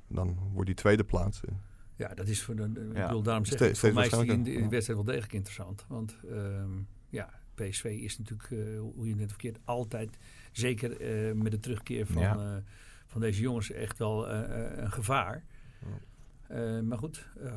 dan 0.07 0.37
wordt 0.51 0.65
die 0.65 0.75
tweede 0.75 1.03
plaats. 1.03 1.41
eh, 1.45 1.53
Ja, 1.95 2.13
dat 2.13 2.27
is 2.27 2.43
voor 2.43 2.55
de, 2.55 2.71
de- 2.71 2.81
ik 2.81 2.93
bedoel, 2.93 3.21
daarom 3.23 3.45
zeg 3.45 3.59
ik, 3.59 3.75
voor 3.75 3.93
mij 3.93 4.05
is 4.05 4.09
die 4.11 4.19
in 4.19 4.25
de, 4.25 4.29
waarschijnlijker. 4.29 4.53
in 4.53 4.63
de 4.63 4.69
wedstrijd 4.69 4.99
wel 4.99 5.07
degelijk 5.13 5.33
interessant. 5.33 5.85
Want 5.87 6.17
ehm, 6.29 6.69
ja, 7.09 7.29
PSV 7.55 7.83
is 7.85 8.17
natuurlijk, 8.17 8.51
eh, 8.51 8.79
hoe 8.79 9.03
je 9.03 9.09
het 9.09 9.19
net 9.19 9.29
verkeerd, 9.29 9.59
altijd, 9.65 10.17
zeker 10.51 11.01
eh, 11.01 11.33
met 11.33 11.51
de 11.51 11.59
terugkeer 11.59 12.05
van, 12.05 12.21
Ja. 12.21 12.35
eh, 12.55 12.61
van 13.07 13.21
deze 13.21 13.41
jongens, 13.41 13.71
echt 13.71 13.97
wel 13.97 14.27
eh, 14.29 14.65
eh, 14.65 14.77
een 14.83 14.91
gevaar. 14.91 15.43
Eh, 16.47 16.79
maar 16.79 16.97
goed, 16.97 17.27
eh, 17.37 17.51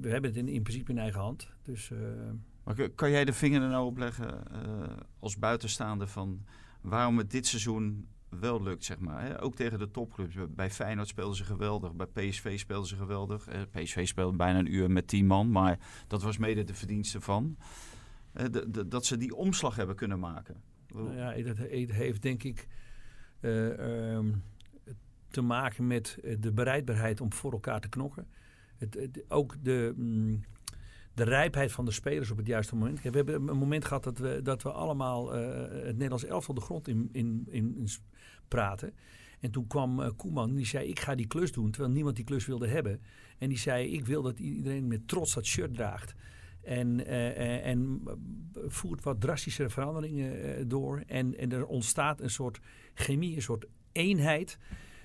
we 0.00 0.08
hebben 0.08 0.30
het 0.30 0.38
in, 0.38 0.48
in 0.48 0.62
principe 0.62 0.90
in 0.92 0.98
eigen 0.98 1.20
hand. 1.20 1.48
Dus 1.62 1.90
eh, 1.90 1.98
Maar 2.64 2.88
kan 2.90 3.10
jij 3.10 3.24
de 3.24 3.32
vinger 3.32 3.62
er 3.62 3.68
nou 3.68 3.86
op 3.86 3.96
leggen 3.98 4.52
eh, 4.52 4.96
als 5.18 5.38
buitenstaander 5.38 6.08
van 6.08 6.44
waarom 6.80 7.18
het 7.18 7.30
dit 7.30 7.46
seizoen 7.46 8.08
wel 8.28 8.62
lukt, 8.62 8.84
zeg 8.84 8.98
maar. 8.98 9.22
Hè? 9.22 9.42
Ook 9.42 9.54
tegen 9.54 9.78
de 9.78 9.90
topclubs. 9.90 10.36
Bij 10.48 10.70
Feyenoord 10.70 11.08
speelden 11.08 11.36
ze 11.36 11.44
geweldig. 11.44 11.94
Bij 11.94 12.06
PSV 12.06 12.58
speelden 12.58 12.88
ze 12.88 12.96
geweldig. 12.96 13.46
Eh, 13.46 13.60
PSV 13.70 14.06
speelde 14.06 14.36
bijna 14.36 14.58
een 14.58 14.74
uur 14.74 14.90
met 14.90 15.08
10 15.08 15.26
man. 15.26 15.50
Maar 15.50 15.78
dat 16.06 16.22
was 16.22 16.38
mede 16.38 16.64
de 16.64 16.74
verdienste 16.74 17.20
van. 17.20 17.56
eh, 18.32 18.44
de- 18.50 18.88
dat 18.88 19.04
ze 19.06 19.16
die 19.16 19.34
omslag 19.34 19.76
hebben 19.76 19.96
kunnen 19.96 20.18
maken. 20.20 20.62
Nou 20.94 21.14
ja, 21.16 21.42
dat 21.42 21.56
he- 21.56 21.86
heeft 21.88 22.22
denk 22.22 22.42
ik 22.42 22.68
eh, 23.40 24.12
ehm, 24.16 24.32
te 25.28 25.40
maken 25.42 25.86
met 25.86 26.18
de 26.38 26.52
bereidbaarheid 26.52 27.20
om 27.20 27.32
voor 27.32 27.52
elkaar 27.52 27.80
te 27.80 27.88
knokken. 27.88 28.26
Het- 28.76 29.24
ook 29.28 29.56
de, 29.62 29.92
mm, 29.96 30.40
de 31.14 31.24
rijpheid 31.24 31.72
van 31.72 31.84
de 31.84 31.90
spelers 31.90 32.30
op 32.30 32.36
het 32.36 32.46
juiste 32.46 32.76
moment. 32.76 33.02
We 33.02 33.10
hebben 33.10 33.34
een 33.34 33.56
moment 33.56 33.84
gehad 33.84 34.04
dat 34.04 34.18
we, 34.18 34.40
dat 34.42 34.62
we 34.62 34.72
allemaal 34.72 35.34
eh, 35.34 35.84
het 35.84 35.92
Nederlands 35.92 36.24
elftal 36.24 36.54
de 36.54 36.60
grond 36.60 36.88
in, 36.88 37.08
in, 37.12 37.46
in, 37.50 37.76
in 37.76 37.88
praten. 38.48 38.94
En 39.40 39.50
toen 39.50 39.66
kwam 39.66 40.00
eh, 40.00 40.10
Koeman, 40.16 40.54
die 40.54 40.66
zei 40.66 40.88
ik 40.88 41.00
ga 41.00 41.14
die 41.14 41.26
klus 41.26 41.52
doen, 41.52 41.70
terwijl 41.70 41.92
niemand 41.92 42.16
die 42.16 42.24
klus 42.24 42.46
wilde 42.46 42.68
hebben. 42.68 43.00
En 43.38 43.48
die 43.48 43.58
zei 43.58 43.92
ik 43.92 44.06
wil 44.06 44.22
dat 44.22 44.38
iedereen 44.38 44.86
met 44.86 45.08
trots 45.08 45.34
dat 45.34 45.46
shirt 45.46 45.74
draagt. 45.74 46.14
En, 46.62 47.06
eh, 47.06 47.66
en 47.66 48.02
voert 48.54 49.02
wat 49.02 49.20
drastische 49.20 49.68
veranderingen 49.68 50.68
door. 50.68 51.02
En, 51.06 51.38
en 51.38 51.52
er 51.52 51.66
ontstaat 51.66 52.20
een 52.20 52.30
soort 52.30 52.60
chemie, 52.94 53.36
een 53.36 53.42
soort 53.42 53.66
eenheid. 53.92 54.58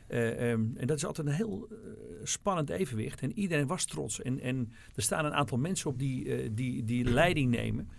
Eh, 0.09 0.51
ehm, 0.51 0.61
en 0.75 0.87
dat 0.87 0.97
is 0.97 1.05
altijd 1.05 1.27
een 1.27 1.33
heel 1.33 1.67
eh, 1.71 1.77
spannend 2.23 2.69
evenwicht. 2.69 3.21
En 3.21 3.39
iedereen 3.39 3.67
was 3.67 3.85
trots. 3.85 4.21
En, 4.21 4.39
en 4.39 4.71
er 4.95 5.01
staan 5.01 5.25
een 5.25 5.33
aantal 5.33 5.57
mensen 5.57 5.89
op 5.89 5.99
die, 5.99 6.35
eh, 6.35 6.49
die, 6.51 6.83
die 6.83 7.03
leiding 7.03 7.51
nemen. 7.51 7.89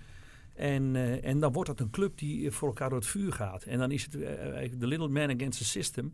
En, 0.54 0.96
en 1.22 1.40
dan 1.40 1.52
wordt 1.52 1.68
dat 1.68 1.80
een 1.80 1.90
club 1.90 2.18
die 2.18 2.50
voor 2.50 2.68
elkaar 2.68 2.88
door 2.88 2.98
het 2.98 3.06
vuur 3.06 3.32
gaat. 3.32 3.64
En 3.64 3.78
dan 3.78 3.90
is 3.90 4.02
het 4.02 4.12
the 4.80 4.86
little 4.86 5.08
man 5.08 5.30
against 5.30 5.58
the 5.58 5.64
system. 5.64 6.12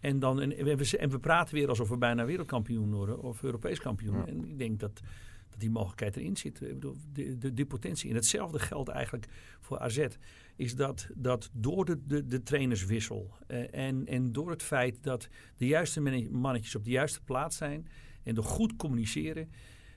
En, 0.00 0.18
dan, 0.18 0.40
en, 0.40 0.48
we, 0.64 0.96
en 0.98 1.10
we 1.10 1.18
praten 1.18 1.54
weer 1.54 1.68
alsof 1.68 1.88
we 1.88 1.96
bijna 1.96 2.24
wereldkampioen 2.24 2.92
worden 2.92 3.22
of 3.22 3.42
Europees 3.42 3.80
kampioen. 3.80 4.16
Ja. 4.16 4.26
En 4.26 4.44
ik 4.44 4.58
denk 4.58 4.80
dat, 4.80 5.00
dat 5.48 5.60
die 5.60 5.70
mogelijkheid 5.70 6.16
erin 6.16 6.36
zit. 6.36 6.60
Ik 6.60 6.68
bedoel, 6.68 6.96
de, 7.12 7.38
de, 7.38 7.52
die 7.54 7.66
potentie. 7.66 8.10
En 8.10 8.16
hetzelfde 8.16 8.58
geldt 8.58 8.88
eigenlijk 8.88 9.26
voor 9.60 9.78
AZ. 9.78 10.06
Is 10.56 10.74
dat, 10.76 11.08
dat 11.14 11.50
door 11.52 11.84
de, 11.84 12.06
de, 12.06 12.26
de 12.26 12.42
trainerswissel 12.42 13.30
eh, 13.46 13.74
en, 13.74 14.06
en 14.06 14.32
door 14.32 14.50
het 14.50 14.62
feit 14.62 15.02
dat 15.02 15.28
de 15.56 15.66
juiste 15.66 16.00
manne- 16.00 16.28
mannetjes 16.30 16.74
op 16.74 16.84
de 16.84 16.90
juiste 16.90 17.20
plaats 17.20 17.56
zijn. 17.56 17.88
En 18.22 18.34
door 18.34 18.44
goed 18.44 18.76
communiceren. 18.76 19.50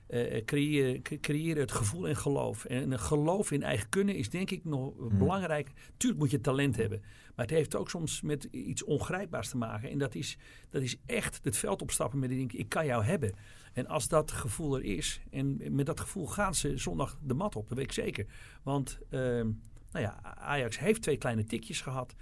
eh 0.06 0.44
creëren, 0.44 1.02
cre- 1.02 1.20
creëren 1.20 1.60
het 1.60 1.72
gevoel 1.72 2.08
en 2.08 2.16
geloof. 2.16 2.64
En 2.64 2.90
een 2.92 2.98
geloof 2.98 3.50
in 3.50 3.62
eigen 3.62 3.88
kunnen 3.88 4.14
is 4.16 4.30
denk 4.30 4.50
ik 4.50 4.64
nog 4.64 4.92
belangrijk. 5.18 5.72
Tuurlijk 5.96 6.20
moet 6.22 6.30
je 6.30 6.40
talent 6.40 6.76
hebben. 6.76 7.00
Maar 7.34 7.46
het 7.46 7.54
heeft 7.54 7.76
ook 7.76 7.90
soms 7.90 8.20
met 8.20 8.44
iets 8.50 8.84
ongrijpbaars 8.84 9.48
te 9.48 9.56
maken. 9.56 9.90
En 9.90 9.98
dat 9.98 10.14
is, 10.14 10.38
dat 10.70 10.82
is 10.82 10.96
echt 11.06 11.40
het 11.42 11.56
veld 11.56 11.82
opstappen 11.82 12.18
met 12.18 12.28
die 12.28 12.38
denk 12.38 12.52
ik 12.52 12.68
kan 12.68 12.86
jou 12.86 13.04
hebben. 13.04 13.32
En 13.72 13.86
als 13.86 14.08
dat 14.08 14.30
gevoel 14.32 14.76
er 14.76 14.84
is, 14.84 15.20
en 15.30 15.60
met 15.74 15.86
dat 15.86 16.00
gevoel 16.00 16.26
gaan 16.26 16.54
ze 16.54 16.76
zondag 16.78 17.18
de 17.22 17.34
mat 17.34 17.56
op, 17.56 17.68
dat 17.68 17.76
weet 17.76 17.86
ik 17.86 17.92
zeker. 17.92 18.26
Want 18.62 18.98
ehm, 19.10 19.50
nou 20.00 20.08
ja, 20.08 20.34
Ajax 20.34 20.78
heeft 20.78 21.02
twee 21.02 21.16
kleine 21.16 21.44
tikjes 21.44 21.80
gehad. 21.80 22.14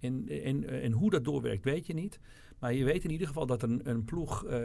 En, 0.00 0.28
en, 0.44 0.68
en 0.82 0.92
hoe 0.92 1.10
dat 1.10 1.24
doorwerkt, 1.24 1.64
weet 1.64 1.86
je 1.86 1.94
niet. 1.94 2.18
Maar 2.58 2.74
je 2.74 2.84
weet 2.84 3.04
in 3.04 3.10
ieder 3.10 3.26
geval 3.26 3.46
dat 3.46 3.62
een, 3.62 3.80
een 3.84 4.04
ploeg 4.04 4.44
eh, 4.44 4.58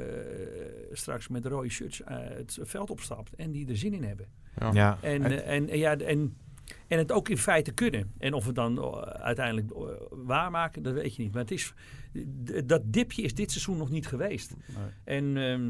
straks 0.91 1.27
met 1.27 1.45
rode 1.45 1.69
shirts 1.69 2.01
eh, 2.03 2.17
het 2.19 2.59
veld 2.61 2.89
opstapt 2.89 3.35
en 3.35 3.51
die 3.51 3.67
er 3.69 3.77
zin 3.77 3.93
in 3.93 4.03
hebben. 4.03 4.27
Ja. 4.73 4.97
En, 5.01 5.21
Het- 5.23 5.31
eh, 5.41 5.55
en, 5.55 5.69
en, 5.69 5.77
ja, 5.77 5.97
en, 5.97 6.37
en 6.87 6.97
het 6.97 7.11
ook 7.11 7.29
in 7.29 7.37
feite 7.37 7.71
kunnen. 7.71 8.11
En 8.17 8.33
of 8.33 8.41
we 8.41 8.47
het 8.47 8.55
dan 8.55 8.95
uiteindelijk 9.05 9.67
waarmaken, 10.09 10.83
dat 10.83 10.93
weet 10.93 11.15
je 11.15 11.21
niet. 11.23 11.31
Maar 11.31 11.41
het 11.41 11.51
is, 11.51 11.73
dat 12.65 12.81
dipje 12.85 13.21
is 13.21 13.33
dit 13.35 13.51
seizoen 13.51 13.77
nog 13.77 13.89
niet 13.89 14.07
geweest. 14.07 14.53
En 15.03 15.37
ehm, 15.37 15.69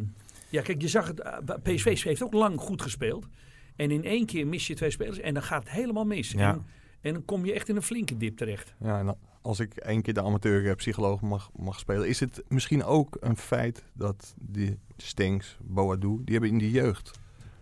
ja, 0.50 0.62
kijk, 0.62 0.82
je 0.82 0.88
zag 0.88 1.08
het. 1.08 1.24
PSV 1.64 2.04
heeft 2.04 2.24
ook 2.24 2.34
lang 2.34 2.60
goed 2.60 2.82
gespeeld. 2.82 3.28
En 3.76 3.92
in 3.92 4.04
één 4.04 4.26
keer 4.26 4.48
mis 4.48 4.68
je 4.68 4.74
twee 4.76 4.89
spelers 4.92 5.20
en 5.20 5.34
dan 5.34 5.44
gaat 5.44 5.64
het 5.64 5.72
helemaal 5.72 6.06
mis. 6.06 6.32
Ja. 6.32 6.54
En, 6.54 6.66
en 7.02 7.14
dan 7.14 7.26
kom 7.26 7.45
je 7.45 7.54
echt 7.54 7.70
in 7.70 7.76
een 7.76 7.82
flinke 7.82 8.18
dip 8.18 8.38
terecht. 8.38 8.74
Ja, 8.80 8.99
en 8.99 9.18
als 9.41 9.60
ik 9.60 9.76
één 9.76 10.02
keer 10.02 10.14
de 10.14 10.22
amateurpsycholoog 10.22 11.22
mag, 11.22 11.49
mag 11.56 11.80
spelen, 11.80 12.08
is 12.08 12.20
het 12.20 12.43
misschien 12.47 12.84
ook 12.84 13.18
een 13.20 13.38
feit 13.38 13.84
dat 13.93 14.34
die 14.38 14.78
Stenks, 14.97 15.58
Boadu, 15.62 16.22
die 16.24 16.34
hebben 16.34 16.49
in 16.49 16.58
de 16.58 16.72
jeugd 16.72 17.12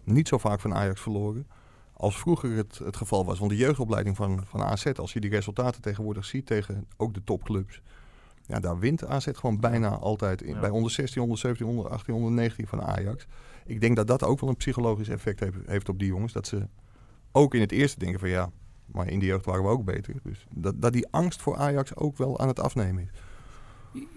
niet 0.04 0.28
zo 0.28 0.38
vaak 0.38 0.60
van 0.60 0.74
Ajax 0.74 1.02
verloren 1.02 1.48
als 2.00 2.18
vroeger 2.18 2.56
het, 2.56 2.78
het 2.84 2.98
geval 2.98 3.26
was. 3.26 3.40
Want 3.40 3.52
de 3.52 3.58
jeugdopleiding 3.58 4.16
van, 4.16 4.46
van 4.46 4.62
AZ, 4.62 4.86
als 4.86 5.14
je 5.14 5.20
die 5.20 5.30
resultaten 5.30 5.82
tegenwoordig 5.82 6.26
ziet 6.26 6.46
tegen 6.46 6.88
ook 6.98 7.14
de 7.14 7.24
topclubs, 7.24 7.82
ja, 8.46 8.60
daar 8.60 8.80
wint 8.80 9.06
AZ 9.06 9.28
gewoon 9.32 9.60
bijna 9.60 9.90
altijd. 9.90 10.42
In, 10.42 10.54
Ja. 10.54 10.60
Bij 10.60 10.70
onder 10.70 10.92
16, 10.92 11.22
onder 11.22 11.38
17, 11.38 11.66
onder 11.66 11.90
18, 11.90 12.14
onder 12.14 12.32
19 12.32 12.68
van 12.68 12.82
Ajax. 12.82 13.26
Ik 13.66 13.82
denk 13.82 13.96
dat 13.96 14.08
dat 14.08 14.24
ook 14.24 14.40
wel 14.40 14.50
een 14.50 14.56
psychologisch 14.56 15.10
effect 15.10 15.40
heeft, 15.40 15.56
heeft 15.66 15.90
op 15.90 16.00
die 16.00 16.08
jongens. 16.08 16.34
Dat 16.34 16.48
ze 16.48 16.68
ook 17.32 17.54
in 17.54 17.62
het 17.62 17.72
eerste 17.72 18.00
denken 18.00 18.20
van 18.20 18.30
ja, 18.30 18.52
maar 18.92 19.08
in 19.08 19.20
de 19.20 19.26
jeugd 19.26 19.46
waren 19.46 19.64
we 19.64 19.70
ook 19.70 19.86
beter. 19.86 20.16
Dus 20.24 20.46
dat, 20.50 20.82
dat 20.82 20.94
die 20.94 21.08
angst 21.12 21.42
voor 21.42 21.56
Ajax 21.56 21.96
ook 21.96 22.18
wel 22.18 22.40
aan 22.40 22.48
het 22.48 22.60
afnemen 22.60 23.04
is. 23.04 23.10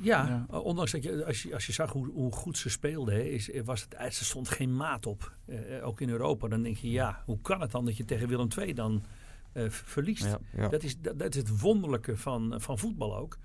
Ja, 0.01 0.47
ondanks 0.51 0.91
dat 0.91 1.03
je 1.03 1.25
als, 1.25 1.43
je, 1.43 1.55
als 1.55 1.67
je 1.67 1.73
zag 1.73 1.93
hoe, 1.93 2.11
hoe 2.13 2.33
goed 2.33 2.59
ze 2.59 2.71
speelden, 2.71 3.15
hè, 3.15 3.21
is, 3.21 3.51
was 3.65 3.83
het, 3.83 3.95
er 3.95 4.13
stond 4.13 4.49
geen 4.49 4.77
maat 4.77 5.07
op. 5.07 5.33
Eh, 5.47 5.87
ook 5.87 6.01
in 6.01 6.09
Europa. 6.09 6.49
Dan 6.49 6.63
denk 6.63 6.77
je, 6.77 6.91
ja, 6.91 7.23
hoe 7.25 7.41
kan 7.41 7.61
het 7.61 7.71
dan 7.71 7.85
dat 7.85 7.97
je 7.97 8.05
tegen 8.05 8.29
Willem 8.29 8.49
II 8.59 8.75
dan 8.75 9.05
eh, 9.53 9.65
verliest? 9.69 10.25
Ja. 10.25 10.39
Ja. 10.57 10.69
Dat, 10.69 10.83
is, 10.83 11.01
dat, 11.01 11.19
dat 11.19 11.35
is 11.35 11.41
het 11.41 11.61
wonderlijke 11.61 12.17
van, 12.17 12.55
van 12.57 12.79
voetbal 12.79 13.17
ook. 13.17 13.39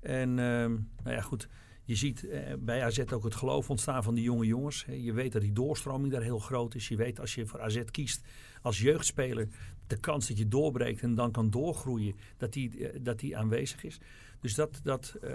En 0.00 0.38
ehm, 0.38 0.70
nou 1.02 1.16
ja, 1.16 1.20
goed. 1.20 1.48
Je 1.90 1.96
ziet 1.96 2.28
eh, 2.28 2.54
bij 2.58 2.84
AZ 2.84 2.98
ook 3.12 3.24
het 3.24 3.34
geloof 3.34 3.70
ontstaan 3.70 4.02
van 4.02 4.14
die 4.14 4.24
jonge 4.24 4.46
jongens. 4.46 4.84
Je 4.90 5.12
weet 5.12 5.32
dat 5.32 5.42
die 5.42 5.52
doorstroming 5.52 6.12
daar 6.12 6.22
heel 6.22 6.38
groot 6.38 6.74
is. 6.74 6.88
Je 6.88 6.96
weet 6.96 7.20
als 7.20 7.34
je 7.34 7.46
voor 7.46 7.60
AZ 7.60 7.82
kiest 7.90 8.24
als 8.62 8.80
jeugdspeler... 8.80 9.48
de 9.86 9.96
kans 9.96 10.28
dat 10.28 10.38
je 10.38 10.48
doorbreekt 10.48 11.02
en 11.02 11.14
dan 11.14 11.30
kan 11.30 11.50
doorgroeien... 11.50 12.14
dat 12.36 12.52
die, 12.52 12.88
eh, 12.88 12.98
dat 13.02 13.18
die 13.18 13.36
aanwezig 13.36 13.84
is. 13.84 14.00
Dus 14.40 14.54
dat, 14.54 14.80
dat, 14.82 15.14
eh, 15.22 15.30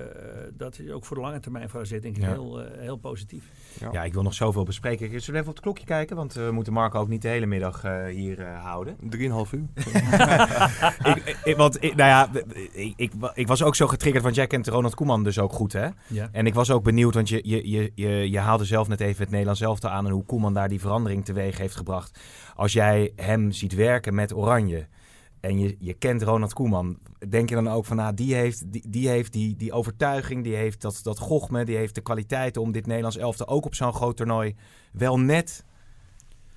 dat 0.53 0.79
is 0.79 0.91
ook 0.91 1.05
voor 1.05 1.15
de 1.15 1.21
lange 1.21 1.39
termijn 1.39 1.69
voor 1.69 1.79
AZ 1.79 1.89
denk 1.89 2.03
ik 2.03 2.17
Ja. 2.17 2.31
heel, 2.31 2.61
eh, 2.61 2.79
heel 2.79 2.97
positief. 2.97 3.43
Ja, 3.91 4.03
ik 4.03 4.13
wil 4.13 4.23
nog 4.23 4.33
zoveel 4.33 4.63
bespreken. 4.63 5.07
Zullen 5.07 5.23
we 5.25 5.31
even 5.31 5.47
op 5.47 5.55
het 5.55 5.59
klokje 5.59 5.85
kijken? 5.85 6.15
Want 6.15 6.33
we 6.33 6.49
moeten 6.51 6.73
Marco 6.73 6.99
ook 6.99 7.07
niet 7.07 7.21
de 7.21 7.27
hele 7.27 7.45
middag 7.45 7.83
eh, 7.83 8.05
hier 8.05 8.39
eh, 8.41 8.63
houden. 8.63 8.97
3,5 9.09 9.53
uur. 9.53 9.65
ik, 11.15 11.37
ik, 11.43 11.55
want, 11.57 11.83
ik, 11.83 11.95
nou 11.95 12.09
ja, 12.09 12.29
ik, 12.71 12.93
ik, 12.95 13.11
ik 13.33 13.47
was 13.47 13.63
ook 13.63 13.75
zo 13.75 13.87
getriggerd, 13.87 14.23
want 14.23 14.35
jij 14.35 14.47
kent 14.47 14.67
Ronald 14.67 14.95
Koeman 14.95 15.23
dus 15.23 15.39
ook 15.39 15.53
goed, 15.53 15.73
hè? 15.73 15.87
Ja. 16.07 16.29
En 16.31 16.45
ik 16.45 16.53
was 16.53 16.71
ook 16.71 16.83
benieuwd, 16.83 17.13
want 17.13 17.29
je, 17.29 17.41
je, 17.43 17.69
je, 17.69 17.91
je, 17.95 18.29
je 18.29 18.39
haalde 18.39 18.65
zelf 18.65 18.87
net 18.87 18.99
even 18.99 19.21
het 19.21 19.29
Nederlands 19.31 19.61
elftal 19.61 19.89
aan... 19.89 20.05
en 20.05 20.11
hoe 20.11 20.25
Koeman 20.25 20.53
daar 20.53 20.69
die 20.69 20.79
verandering 20.79 21.25
teweeg 21.25 21.57
heeft 21.57 21.75
gebracht. 21.75 22.19
Als 22.55 22.73
jij 22.73 23.11
hem 23.15 23.51
ziet 23.51 23.73
werken 23.75 24.15
met 24.15 24.33
Oranje 24.33 24.87
en 25.45 25.59
je, 25.59 25.75
je 25.79 25.93
kent 25.93 26.21
Ronald 26.21 26.53
Koeman... 26.53 26.99
denk 27.27 27.49
je 27.49 27.55
dan 27.55 27.67
ook 27.67 27.85
van, 27.85 27.97
nou, 27.97 28.13
die 28.13 28.35
heeft 28.35 28.71
die, 28.71 28.89
die, 28.89 29.09
heeft 29.09 29.33
die, 29.33 29.55
die 29.55 29.71
overtuiging... 29.71 30.43
die 30.43 30.55
heeft 30.55 30.81
dat, 30.81 30.99
dat 31.03 31.19
gochme, 31.19 31.65
die 31.65 31.75
heeft 31.75 31.95
de 31.95 32.01
kwaliteiten 32.01 32.61
om 32.61 32.71
dit 32.71 32.85
Nederlands 32.85 33.17
elftal... 33.17 33.47
ook 33.47 33.65
op 33.65 33.75
zo'n 33.75 33.93
groot 33.93 34.17
toernooi 34.17 34.55
wel 34.91 35.19
net 35.19 35.65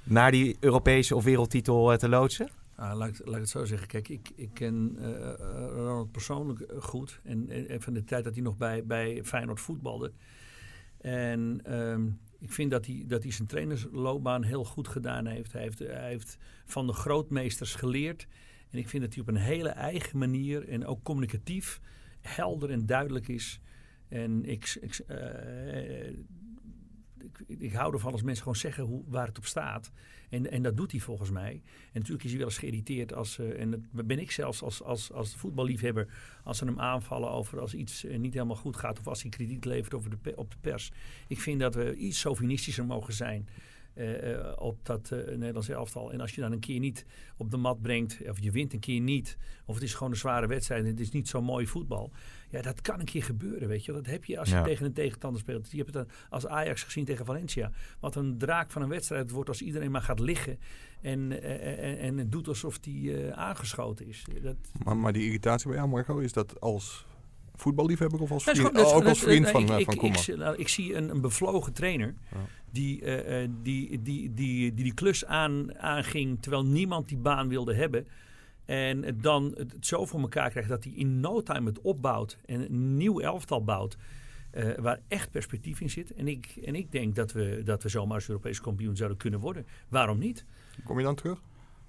naar 0.03 0.31
die 0.31 0.57
Europese 0.61 1.17
of 1.17 1.25
wereldtitel 1.25 1.93
eh, 1.93 1.99
te 1.99 2.09
loodsen? 2.09 2.49
Ah, 2.75 2.97
laat, 2.97 3.21
laat 3.25 3.35
ik 3.35 3.41
het 3.41 3.49
zo 3.49 3.65
zeggen. 3.65 3.89
Kijk, 3.89 4.09
ik, 4.09 4.31
ik 4.35 4.51
ken 4.53 4.97
eh, 4.99 5.33
eh, 5.33 5.39
Ronald 5.75 6.13
persoonlijk 6.13 6.65
goed. 6.79 7.21
En, 7.25 7.49
en 7.51 7.69
en 7.69 7.83
van 7.83 7.93
de 7.93 8.05
tijd 8.05 8.25
dat 8.25 8.35
hij 8.35 8.43
nog 8.43 8.57
bij, 8.57 8.85
bij 8.85 9.21
Feyenoord 9.25 9.61
voetbalde. 9.61 10.13
En 11.01 11.61
ehm, 11.65 12.07
ik 12.39 12.53
vind 12.53 12.71
dat 12.71 12.87
hij, 12.87 13.05
dat 13.07 13.23
hij 13.23 13.33
zijn 13.33 13.49
trainersloopbaan 13.49 14.43
heel 14.43 14.65
goed 14.65 14.89
gedaan 14.89 15.27
heeft. 15.27 15.53
Hij, 15.53 15.63
heeft. 15.63 15.79
hij 15.79 16.09
heeft 16.09 16.39
van 16.67 16.87
de 16.87 16.93
grootmeesters 16.93 17.75
geleerd. 17.75 18.27
En 18.71 18.79
ik 18.79 18.89
vind 18.89 19.03
dat 19.03 19.13
hij 19.15 19.23
op 19.23 19.29
een 19.29 19.37
hele 19.37 19.69
eigen 19.69 20.19
manier 20.19 20.69
en 20.69 20.87
ook 20.87 21.03
communicatief 21.03 21.81
helder 22.21 22.71
en 22.71 22.87
duidelijk 22.87 23.29
is. 23.29 23.61
En 24.09 24.45
ik, 24.45 24.79
ik, 24.81 24.99
eh, 25.07 26.09
ik, 27.19 27.59
ik 27.59 27.73
hou 27.73 27.93
ervan 27.93 28.13
als 28.13 28.23
mensen 28.23 28.43
gewoon 28.43 28.59
zeggen 28.59 28.85
hoe, 28.85 29.05
waar 29.07 29.27
het 29.27 29.39
op 29.39 29.45
staat. 29.45 29.91
En, 30.31 30.51
en 30.51 30.63
dat 30.63 30.77
doet 30.77 30.91
hij 30.91 31.01
volgens 31.01 31.31
mij. 31.31 31.53
En 31.53 31.93
natuurlijk 31.93 32.25
is 32.25 32.31
hij 32.31 32.39
wel 32.39 32.49
eens 32.49 32.59
geïrriteerd 32.59 33.15
als, 33.15 33.39
eh, 33.39 33.61
en 33.61 33.71
dat 33.71 34.07
ben 34.07 34.19
ik 34.19 34.31
zelfs 34.31 34.63
als, 34.63 34.83
als, 34.83 35.13
als 35.13 35.35
voetballiefhebber, 35.35 36.09
als 36.45 36.59
ze 36.59 36.65
hem 36.65 36.81
aanvallen 36.81 37.31
over 37.31 37.61
als 37.61 37.75
iets 37.75 38.05
eh, 38.05 38.19
niet 38.19 38.33
helemaal 38.33 38.57
goed 38.57 38.77
gaat 38.77 38.99
of 38.99 39.07
als 39.07 39.23
hij 39.23 39.31
krediet 39.31 39.65
levert 39.65 39.95
over 39.95 40.11
de, 40.11 40.37
op 40.37 40.51
de 40.51 40.57
pers. 40.61 40.91
Ik 41.27 41.41
vind 41.41 41.61
dat 41.61 41.75
we 41.75 41.97
iets 41.97 42.21
sovinistischer 42.21 42.87
mogen 42.87 43.13
zijn. 43.13 43.49
Eh, 43.99 44.35
eh, 44.35 44.53
op 44.59 44.79
dat 44.83 45.11
eh 45.11 45.19
Nederlandse 45.37 45.73
elftal. 45.73 46.13
En 46.13 46.21
als 46.21 46.35
je 46.35 46.41
dan 46.41 46.53
een 46.53 46.61
keer 46.61 46.79
niet 46.79 47.05
op 47.37 47.51
de 47.51 47.57
mat 47.57 47.83
brengt, 47.83 48.19
of 48.29 48.41
je 48.41 48.51
wint 48.51 48.73
een 48.73 48.81
keer 48.81 49.01
niet, 49.01 49.37
of 49.67 49.75
het 49.75 49.85
is 49.85 49.95
gewoon 49.95 50.13
een 50.13 50.19
zware 50.19 50.47
wedstrijd 50.47 50.83
en 50.85 50.91
het 50.91 51.01
is 51.01 51.11
niet 51.11 51.29
zo 51.29 51.43
mooi 51.43 51.67
voetbal. 51.67 52.13
Ja, 52.51 52.63
dat 52.63 52.81
kan 52.81 52.99
een 53.01 53.05
keer 53.07 53.23
gebeuren, 53.23 53.69
weet 53.69 53.85
je. 53.85 53.93
wel. 53.93 54.03
Dat 54.03 54.11
heb 54.13 54.25
je 54.25 54.39
als 54.39 54.49
je 54.49 54.55
Ja. 54.55 54.63
tegen 54.63 54.87
een 54.87 54.93
tegenstander 54.93 55.41
speelt. 55.41 55.71
Je 55.71 55.77
hebt 55.77 55.95
het 55.95 56.09
dan 56.09 56.17
als 56.29 56.47
Ajax 56.47 56.83
gezien 56.83 57.05
tegen 57.05 57.25
Valencia. 57.25 57.71
Wat 58.01 58.15
een 58.17 58.39
draak 58.39 58.71
van 58.71 58.83
een 58.83 58.89
wedstrijd 58.89 59.23
het 59.23 59.31
wordt 59.31 59.49
als 59.49 59.63
iedereen 59.63 59.91
maar 59.91 60.03
gaat 60.03 60.21
liggen 60.21 60.59
en, 61.01 61.43
en, 61.43 61.99
en 61.99 62.19
het 62.19 62.33
doet 62.33 62.49
alsof 62.49 62.79
die 62.79 63.17
eh, 63.27 63.39
aangeschoten 63.39 64.07
is. 64.07 64.25
Dat, 64.43 64.57
Maar, 64.85 64.97
maar 64.97 65.13
die 65.13 65.25
irritatie 65.25 65.69
bij 65.69 65.77
jou, 65.77 65.89
Marco, 65.89 66.19
is 66.19 66.33
dat 66.33 66.61
als 66.61 67.07
voetballiefhebber 67.63 68.21
of 68.21 68.31
als 68.31 68.47
is 68.47 68.59
vriend, 68.59 68.77
is 68.79 68.93
ook 68.93 69.05
als 69.05 69.19
vriend 69.21 69.49
van, 69.51 69.63
ik- 69.63 69.79
ik- 69.79 69.85
van 69.85 69.97
Koeman? 69.97 70.19
ik- 70.27 70.37
nou, 70.37 70.57
Ik 70.57 70.69
zie 70.69 70.95
een, 70.95 71.09
een 71.11 71.21
bevlogen 71.21 71.73
trainer 71.73 72.15
Ja. 72.31 72.37
die, 72.71 73.03
eh, 73.03 73.43
eh, 73.43 73.51
die, 73.63 73.89
die, 74.03 74.03
die, 74.03 74.35
die, 74.35 74.75
die 74.75 74.95
klus 74.95 75.25
aan, 75.25 75.79
aanging 75.79 76.43
terwijl 76.43 76.65
niemand 76.65 77.09
die 77.09 77.19
baan 77.19 77.49
wilde 77.49 77.75
hebben. 77.75 78.07
En 78.65 79.19
dan 79.21 79.45
het, 79.57 79.73
het 79.73 79.87
zo 79.87 80.05
voor 80.07 80.21
elkaar 80.21 80.51
krijgt 80.51 80.69
dat 80.69 80.85
hij 80.85 80.93
in 80.93 81.21
no 81.21 81.43
time 81.43 81.69
het 81.69 81.81
opbouwt 81.81 82.39
en 82.47 82.61
een 82.61 82.97
nieuw 82.97 83.21
elftal 83.21 83.65
bouwt. 83.65 83.97
eh, 84.51 84.65
waar 84.79 85.01
echt 85.09 85.31
perspectief 85.31 85.81
in 85.81 85.91
zit. 85.91 86.15
En 86.15 86.29
ik, 86.29 86.55
en 86.65 86.75
ik 86.75 86.93
denk 86.93 87.15
dat 87.15 87.33
we, 87.33 87.61
dat 87.65 87.83
we 87.83 87.89
zomaar 87.89 88.15
als 88.15 88.29
Europees 88.29 88.61
kampioen 88.61 88.97
zouden 88.97 89.19
kunnen 89.19 89.41
worden. 89.41 89.67
Waarom 89.89 90.19
niet? 90.19 90.45
Kom 90.85 90.99
je 90.99 91.05
dan 91.05 91.15
terug? 91.15 91.43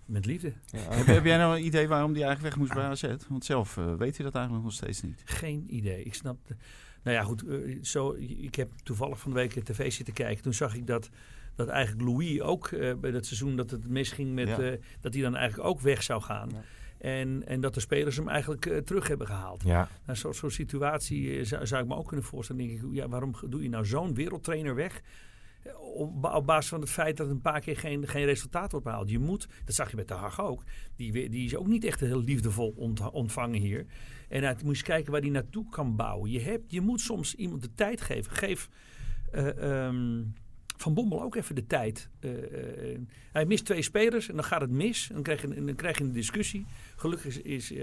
Met 0.09 0.25
liefde. 0.25 0.53
Ja, 0.65 0.79
Heb, 0.79 1.05
heb 1.05 1.25
jij 1.25 1.37
nou 1.37 1.57
een 1.57 1.65
idee 1.65 1.87
waarom 1.87 2.13
die 2.13 2.23
eigenlijk 2.23 2.55
weg 2.55 2.65
moest 2.65 2.73
bij 2.79 2.89
AZ? 2.89 3.23
Want 3.29 3.45
zelf 3.45 3.77
eh, 3.77 3.93
weet 3.95 4.15
hij 4.15 4.25
dat 4.25 4.35
eigenlijk 4.35 4.65
nog 4.65 4.73
steeds 4.73 5.01
niet. 5.01 5.21
Geen 5.25 5.65
idee. 5.67 6.03
Ik 6.03 6.13
snap. 6.13 6.37
de- 6.47 6.55
nou 7.03 7.15
ja, 7.17 7.23
goed. 7.23 7.47
eh, 7.47 7.77
zo, 7.81 8.15
ik 8.19 8.55
heb 8.55 8.71
toevallig 8.83 9.19
van 9.19 9.31
de 9.31 9.37
week 9.37 9.51
tv 9.63 9.91
zitten 9.91 10.13
kijken. 10.13 10.43
Toen 10.43 10.53
zag 10.53 10.75
ik 10.75 10.87
dat, 10.87 11.09
dat 11.55 11.67
eigenlijk 11.67 12.07
Louis 12.09 12.41
ook 12.41 12.67
eh, 12.67 12.93
bij 12.95 13.11
dat 13.11 13.25
seizoen 13.25 13.55
dat 13.55 13.71
het 13.71 13.87
misging 13.87 14.33
met. 14.33 14.47
Ja. 14.47 14.57
eh, 14.59 14.79
dat 15.01 15.13
hij 15.13 15.23
dan 15.23 15.35
eigenlijk 15.35 15.69
ook 15.69 15.79
weg 15.79 16.03
zou 16.03 16.21
gaan. 16.21 16.49
Ja. 16.53 16.61
En, 16.97 17.47
en 17.47 17.61
dat 17.61 17.73
de 17.73 17.79
spelers 17.79 18.15
hem 18.15 18.27
eigenlijk 18.29 18.65
eh, 18.65 18.77
terug 18.77 19.07
hebben 19.07 19.27
gehaald. 19.27 19.63
Ja, 19.63 19.89
Nou, 20.05 20.17
Zo'n 20.17 20.33
zo'n 20.33 20.49
situatie 20.51 21.43
zou, 21.43 21.67
zou 21.67 21.81
ik 21.83 21.87
me 21.87 21.95
ook 21.95 22.07
kunnen 22.07 22.25
voorstellen. 22.25 22.67
Denk 22.67 22.81
ik, 22.81 22.87
ja, 22.91 23.07
waarom 23.09 23.33
doe 23.49 23.63
je 23.63 23.69
nou 23.69 23.85
zo'n 23.85 24.13
wereldtrainer 24.13 24.75
weg? 24.75 25.01
Eh, 25.63 25.79
Op, 25.79 26.21
ba- 26.21 26.35
op 26.35 26.45
basis 26.45 26.69
van 26.69 26.81
het 26.81 26.89
feit 26.89 27.17
dat 27.17 27.29
een 27.29 27.41
paar 27.41 27.59
keer 27.59 27.77
geen, 27.77 28.07
geen 28.07 28.25
resultaat 28.25 28.71
wordt 28.71 28.85
behaald. 28.85 29.09
Je 29.09 29.19
moet, 29.19 29.47
dat 29.65 29.75
zag 29.75 29.89
je 29.89 29.95
bij 29.95 30.05
de 30.05 30.13
Haag 30.13 30.41
ook. 30.41 30.63
Die, 30.95 31.29
die 31.29 31.45
is 31.45 31.55
ook 31.55 31.67
niet 31.67 31.83
echt 31.83 31.99
heel 31.99 32.21
liefdevol 32.23 32.73
ont- 32.77 33.11
ontvangen 33.11 33.59
hier. 33.59 33.85
En 34.29 34.43
uit, 34.45 34.63
moet 34.63 34.77
je 34.77 34.83
kijken 34.83 35.11
waar 35.11 35.21
die 35.21 35.31
naartoe 35.31 35.69
kan 35.69 35.95
bouwen. 35.95 36.31
Je, 36.31 36.39
hebt, 36.41 36.71
je 36.71 36.81
moet 36.81 37.01
soms 37.01 37.35
iemand 37.35 37.61
de 37.61 37.73
tijd 37.75 38.01
geven. 38.01 38.31
Geef 38.31 38.69
eh, 39.31 39.85
ehm, 39.87 40.23
Van 40.77 40.93
Bommel 40.93 41.21
ook 41.23 41.35
even 41.35 41.55
de 41.55 41.65
tijd. 41.67 42.09
Eh, 42.19 42.31
hij 43.31 43.45
mist 43.45 43.65
twee 43.65 43.81
spelers 43.81 44.29
en 44.29 44.35
dan 44.35 44.43
gaat 44.43 44.61
het 44.61 44.71
mis. 44.71 45.09
Dan 45.13 45.23
krijg 45.23 45.41
je, 45.41 45.63
dan 45.65 45.75
krijg 45.75 45.97
je 45.97 46.03
een 46.03 46.11
discussie. 46.11 46.65
Gelukkig 46.95 47.41
is, 47.41 47.71
is 47.71 47.73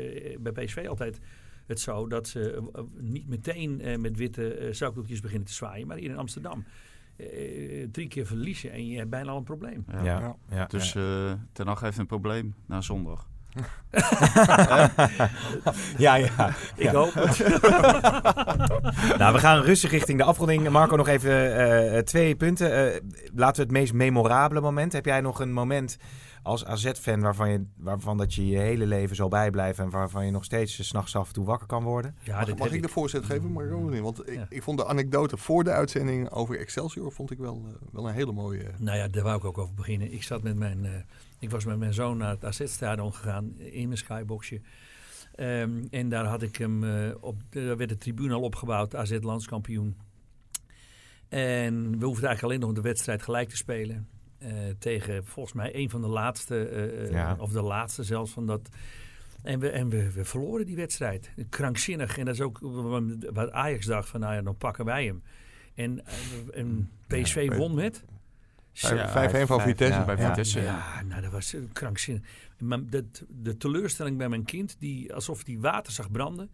bij 0.40 0.52
PSV 0.52 0.84
altijd 0.88 1.20
het 1.66 1.80
zo 1.80 2.06
dat 2.08 2.28
ze 2.28 2.62
niet 3.00 3.28
meteen 3.28 4.00
met 4.00 4.16
witte 4.16 4.68
zakdoekjes 4.72 5.20
beginnen 5.20 5.46
te 5.46 5.52
zwaaien. 5.54 5.86
Maar 5.86 5.96
hier 5.96 6.10
in 6.10 6.16
Amsterdam 6.16 6.64
eh, 7.16 7.88
drie 7.90 8.08
keer 8.08 8.26
verliezen 8.26 8.72
en 8.72 8.86
je 8.86 8.96
hebt 8.96 9.10
bijna 9.10 9.30
al 9.30 9.36
een 9.36 9.42
probleem. 9.44 9.84
Ja. 9.90 10.02
ja, 10.02 10.36
ja. 10.50 10.66
Dus 10.66 10.94
eh 10.94 11.32
Ten 11.52 11.66
Hag 11.66 11.80
heeft 11.80 11.98
een 11.98 12.06
probleem 12.06 12.54
na 12.66 12.80
zondag. 12.80 13.28
ja, 15.98 16.14
ja. 16.14 16.54
Ik 16.76 16.88
hoop 16.88 17.14
het. 17.14 17.38
Nou, 19.18 19.32
we 19.32 19.38
gaan 19.38 19.62
rustig 19.62 19.90
richting 19.90 20.18
de 20.18 20.24
afronding. 20.24 20.68
Marco, 20.68 20.96
nog 20.96 21.08
even 21.08 21.56
eh, 21.92 21.98
twee 21.98 22.36
punten. 22.36 22.94
Eh, 22.94 23.00
laten 23.34 23.56
we 23.56 23.62
het 23.62 23.70
meest 23.70 23.92
memorabele 23.92 24.60
moment. 24.60 24.92
Heb 24.92 25.04
jij 25.04 25.20
nog 25.20 25.40
een 25.40 25.52
moment 25.52 25.96
als 26.42 26.64
AZ-fan 26.64 27.20
waarvan, 27.20 27.50
je, 27.50 27.64
waarvan 27.76 28.16
dat 28.16 28.34
je 28.34 28.48
je 28.48 28.58
hele 28.58 28.86
leven 28.86 29.16
zal 29.16 29.28
bijblijven... 29.28 29.84
en 29.84 29.90
waarvan 29.90 30.24
je 30.24 30.30
nog 30.30 30.44
steeds 30.44 30.86
's 30.86 30.92
nachts 30.92 31.16
af 31.16 31.28
en 31.28 31.34
toe 31.34 31.44
wakker 31.44 31.66
kan 31.66 31.82
worden? 31.82 32.16
Ja, 32.22 32.36
mag 32.36 32.44
dit 32.46 32.58
mag 32.58 32.72
ik 32.72 32.82
de 32.82 32.88
voorzet 32.88 33.24
geven, 33.24 33.52
Marco? 33.52 33.78
Nee, 33.78 34.02
Want 34.02 34.28
ik, 34.28 34.34
Ja. 34.34 34.46
ik 34.48 34.62
vond 34.62 34.78
de 34.78 34.86
anekdote 34.86 35.36
voor 35.36 35.64
de 35.64 35.70
uitzending 35.70 36.30
over 36.30 36.58
Excelsior 36.58 37.12
vond 37.12 37.30
ik 37.30 37.38
wel, 37.38 37.62
eh, 37.66 37.72
wel 37.92 38.08
een 38.08 38.14
hele 38.14 38.32
mooie. 38.32 38.64
Nou 38.78 38.96
ja, 38.98 39.08
daar 39.08 39.22
wou 39.22 39.36
ik 39.36 39.44
ook 39.44 39.58
over 39.58 39.74
beginnen. 39.74 40.12
Ik, 40.12 40.22
zat 40.22 40.42
met 40.42 40.56
mijn, 40.56 40.84
eh, 40.84 40.90
ik 41.38 41.50
was 41.50 41.64
met 41.64 41.78
mijn 41.78 41.94
zoon 41.94 42.16
naar 42.16 42.30
het 42.30 42.44
AZ-stadion 42.44 43.14
gegaan 43.14 43.58
in 43.58 43.86
mijn 43.86 43.98
skyboxje. 43.98 44.60
Ehm, 45.34 45.84
en 45.90 46.08
daar 46.08 46.24
had 46.24 46.42
ik 46.42 46.56
hem 46.56 46.84
eh, 46.84 47.14
op. 47.20 47.36
Daar 47.50 47.76
werd 47.76 47.88
de 47.88 47.98
tribune 47.98 48.34
al 48.34 48.42
opgebouwd, 48.42 48.94
AZ 48.96 49.18
landskampioen. 49.20 49.96
En 51.28 51.98
we 51.98 52.04
hoefden 52.04 52.28
eigenlijk 52.28 52.42
alleen 52.42 52.60
nog 52.60 52.72
de 52.72 52.80
wedstrijd 52.88 53.22
gelijk 53.22 53.48
te 53.48 53.56
spelen. 53.56 54.08
eh, 54.38 54.52
tegen 54.78 55.24
volgens 55.26 55.54
mij 55.54 55.74
een 55.74 55.90
van 55.90 56.00
de 56.00 56.06
laatste, 56.08 56.68
eh, 56.68 57.10
Ja. 57.10 57.36
of 57.38 57.52
de 57.52 57.62
laatste 57.62 58.02
zelfs 58.02 58.32
van 58.32 58.46
dat. 58.46 58.68
En, 59.42 59.58
we, 59.60 59.70
en 59.70 59.88
we, 59.88 60.12
we 60.12 60.24
verloren 60.24 60.66
die 60.66 60.76
wedstrijd. 60.76 61.30
Krankzinnig. 61.48 62.18
En 62.18 62.24
dat 62.24 62.34
is 62.34 62.40
ook 62.40 62.58
wat 63.32 63.50
Ajax 63.50 63.86
dacht 63.86 64.08
van, 64.08 64.20
nou 64.20 64.34
ja, 64.34 64.42
dan 64.42 64.56
pakken 64.56 64.84
wij 64.84 65.04
hem. 65.06 65.22
En, 65.74 66.04
en 66.54 66.90
PSV 67.06 67.46
Ja, 67.50 67.56
won 67.56 67.74
met 67.74 68.04
5-1 68.76 68.78
van 68.78 69.46
vijf, 69.46 69.62
Vitesse. 69.62 69.98
ja, 69.98 70.04
bij 70.04 70.16
Ja. 70.16 70.28
Vitesse. 70.28 70.60
ja, 70.60 71.02
nou, 71.02 71.22
dat 71.22 71.32
was 71.32 71.54
eh, 71.54 71.60
krankzinnig. 71.72 72.22
Maar 72.58 72.86
de, 72.86 73.04
de 73.28 73.56
teleurstelling 73.56 74.16
bij 74.18 74.28
mijn 74.28 74.44
kind, 74.44 74.76
die, 74.78 75.14
alsof 75.14 75.44
die 75.44 75.60
water 75.60 75.92
zag 75.92 76.10
branden. 76.10 76.50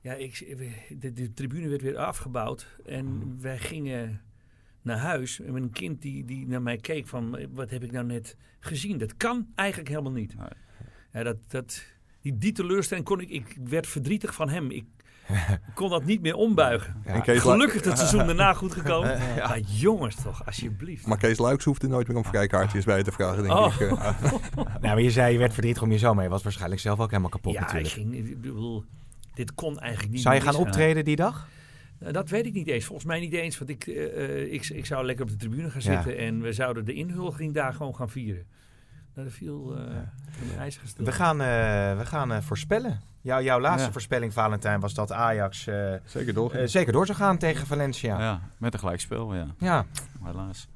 Ja, 0.00 0.14
ik, 0.14 0.56
de, 1.00 1.12
de 1.12 1.32
tribune 1.32 1.68
werd 1.68 1.82
weer 1.82 1.96
afgebouwd. 1.96 2.66
En 2.84 3.06
Hmm. 3.06 3.40
wij 3.40 3.58
gingen 3.58 4.20
naar 4.82 4.98
huis. 4.98 5.40
En 5.40 5.54
een 5.54 5.70
kind 5.70 6.02
die, 6.02 6.24
die 6.24 6.46
naar 6.46 6.62
mij 6.62 6.76
keek 6.76 7.06
van... 7.06 7.38
Wat 7.52 7.70
heb 7.70 7.82
ik 7.82 7.92
nou 7.92 8.06
net 8.06 8.36
gezien? 8.60 8.98
Dat 8.98 9.16
kan 9.16 9.46
eigenlijk 9.54 9.88
helemaal 9.88 10.12
niet. 10.12 10.36
Nee. 10.36 10.48
Ja, 11.12 11.22
dat, 11.22 11.36
dat, 11.46 11.84
die, 12.20 12.38
die 12.38 12.52
teleurstelling 12.52 13.06
kon 13.06 13.20
ik... 13.20 13.30
Ik 13.30 13.56
werd 13.64 13.86
verdrietig 13.86 14.34
van 14.34 14.48
hem. 14.48 14.70
Ik 14.70 14.84
kon 15.74 15.90
dat 15.90 16.04
niet 16.04 16.20
meer 16.22 16.34
ombuigen. 16.34 16.94
En 17.04 17.22
Kees 17.22 17.44
Lu- 17.44 17.50
Gelukkig 17.50 17.84
het 17.84 17.98
seizoen 17.98 18.26
daarna 18.36 18.52
goed 18.52 18.72
gekomen. 18.72 19.18
Maar 19.36 19.58
jongens 19.60 20.14
toch, 20.22 20.46
alsjeblieft. 20.46 21.06
Maar 21.06 21.18
Kees 21.18 21.38
Luiks 21.38 21.64
hoefde 21.64 21.88
nooit 21.88 22.08
meer 22.08 22.16
om 22.16 22.24
vrijkaartjes 22.24 22.84
bij 22.84 23.02
te 23.02 23.12
vragen, 23.12 23.42
denk 23.42 23.54
Oh. 23.54 23.74
ik. 23.80 23.90
eh. 23.90 24.22
Nou, 24.56 24.80
maar 24.80 25.00
je 25.00 25.10
zei 25.10 25.32
je 25.32 25.38
werd 25.38 25.52
verdrietig 25.52 25.82
om 25.82 25.90
je 25.92 25.98
zoon, 25.98 26.14
maar 26.14 26.24
je 26.24 26.30
was 26.30 26.42
waarschijnlijk 26.42 26.80
zelf 26.80 27.00
ook 27.00 27.10
helemaal 27.10 27.30
kapot 27.30 27.52
ja, 27.52 27.58
ik 27.60 27.66
natuurlijk. 27.66 27.94
ging... 27.94 28.14
Ik 28.14 28.40
bedoel, 28.40 28.84
dit 29.34 29.54
kon 29.54 29.78
eigenlijk 29.78 30.12
niet 30.12 30.22
Zou 30.22 30.34
je 30.34 30.40
gaan 30.40 30.48
misgaan. 30.52 30.68
optreden 30.70 31.04
die 31.04 31.16
dag? 31.16 31.48
Nou, 31.98 32.12
dat 32.12 32.28
weet 32.28 32.46
ik 32.46 32.52
niet 32.52 32.68
eens. 32.68 32.84
Volgens 32.84 33.06
mij 33.06 33.20
niet 33.20 33.32
eens. 33.32 33.58
Want 33.58 33.70
ik, 33.70 33.86
eh, 33.86 34.24
eh, 34.44 34.52
ik, 34.52 34.68
ik 34.68 34.86
zou 34.86 35.04
lekker 35.04 35.24
op 35.24 35.30
de 35.30 35.36
tribune 35.36 35.70
gaan 35.70 35.80
Ja. 35.84 36.02
zitten. 36.02 36.18
En 36.22 36.40
we 36.42 36.52
zouden 36.52 36.84
de 36.84 36.92
inhuldiging 36.92 37.54
daar 37.54 37.72
gewoon 37.74 37.94
gaan 37.94 38.10
vieren. 38.10 38.46
Nou, 39.16 39.28
dat 39.28 39.36
viel 39.36 39.74
eh 39.76 39.82
een 40.52 40.58
ijzige 40.58 40.86
stil. 40.86 41.04
We 41.04 41.12
gaan, 41.12 41.40
eh, 41.40 41.46
we 41.98 42.02
gaan 42.06 42.32
eh, 42.32 42.38
voorspellen. 42.40 43.00
Jou, 43.20 43.42
jouw 43.42 43.60
laatste 43.60 43.86
Ja. 43.86 43.92
voorspelling, 43.92 44.32
Valentijn, 44.32 44.80
was 44.80 44.94
dat 44.94 45.12
Ajax 45.12 45.66
eh, 45.66 45.92
Zeker 46.04 46.34
door. 46.34 46.52
eh, 46.52 46.66
zeker 46.66 46.92
door 46.92 47.06
zou 47.06 47.18
gaan 47.18 47.38
tegen 47.38 47.66
Valencia. 47.66 48.18
Ja, 48.20 48.40
met 48.58 48.72
een 48.72 48.78
gelijkspel, 48.78 49.34
ja. 49.34 49.46
Ja. 49.58 49.84
Helaas. 50.24 50.68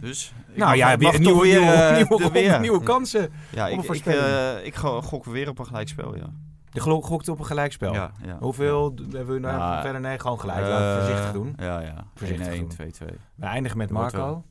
Dus, 0.00 0.32
ik 0.48 0.56
Nou 0.56 0.68
mag- 0.68 0.78
ja, 0.78 0.96
weer, 0.96 1.20
nieuwe, 1.20 1.46
nieuwe, 1.46 1.66
eh, 1.72 1.94
nieuwe, 1.96 2.24
er 2.24 2.32
weer. 2.32 2.60
nieuwe 2.60 2.82
kansen. 2.82 3.32
Ja, 3.50 3.68
ik, 3.68 3.82
ik, 3.82 4.06
eh, 4.06 4.64
ik 4.66 4.74
go- 4.74 5.02
gok 5.02 5.24
weer 5.24 5.48
op 5.48 5.58
een 5.58 5.66
gelijkspel, 5.66 6.16
ja. 6.16 6.26
Je 6.70 6.80
gelo- 6.80 7.00
gokt 7.02 7.28
op 7.28 7.38
een 7.38 7.44
gelijkspel. 7.46 7.92
Ja, 7.94 8.10
ja. 8.24 8.36
Hoeveel 8.40 8.94
hebben 9.12 9.34
we 9.34 9.40
nou 9.40 9.58
Ja. 9.58 9.80
verder? 9.82 10.00
Nee, 10.00 10.18
gewoon 10.18 10.40
gelijk. 10.40 10.60
Laten 10.60 10.86
we 10.86 10.92
Eh, 10.92 11.04
voorzichtig 11.06 11.32
doen. 11.32 11.54
Ja, 11.56 11.80
ja. 11.80 12.04
Voorzichtig 12.14 12.46
1-1, 12.46 12.58
doen. 12.60 12.68
2-2. 12.68 13.08
We 13.34 13.46
eindigen 13.46 13.78
met 13.78 13.90
Wordt 13.90 14.12
Marco. 14.16 14.44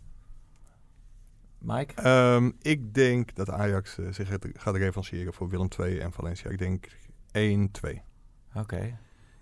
Mike? 1.64 1.94
Ehm, 2.02 2.52
ik 2.62 2.94
denk 2.94 3.36
dat 3.36 3.50
Ajax 3.50 3.98
eh, 3.98 4.06
zich 4.12 4.28
gaat- 4.28 4.48
gaat 4.54 4.76
revancheren 4.76 5.34
voor 5.34 5.50
Willem 5.50 5.68
II 5.80 6.00
en 6.00 6.12
Valencia. 6.12 6.50
Ik 6.50 6.58
denk 6.58 6.88
1-2. 7.32 8.02
Oké. 8.54 8.98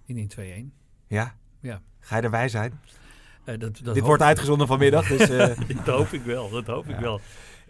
In 0.06 0.18
1-2-1. 0.18 0.74
Ja? 1.08 1.36
Ja. 1.60 1.82
Ga 2.00 2.16
je 2.18 2.22
erbij 2.22 2.50
zijn? 2.50 2.80
Eh, 3.44 3.60
dat, 3.60 3.80
dat 3.84 3.94
Dit 3.94 4.04
wordt 4.04 4.22
uitgezonden 4.24 4.68
vanmiddag, 4.68 5.08
dus... 5.08 5.30
eh, 5.30 5.58
dat 5.86 5.96
hoop 5.96 6.08
ik 6.12 6.22
wel. 6.22 6.50
Dat 6.50 6.68
hoop 6.68 6.88
ik 6.88 6.98
wel. 6.98 7.20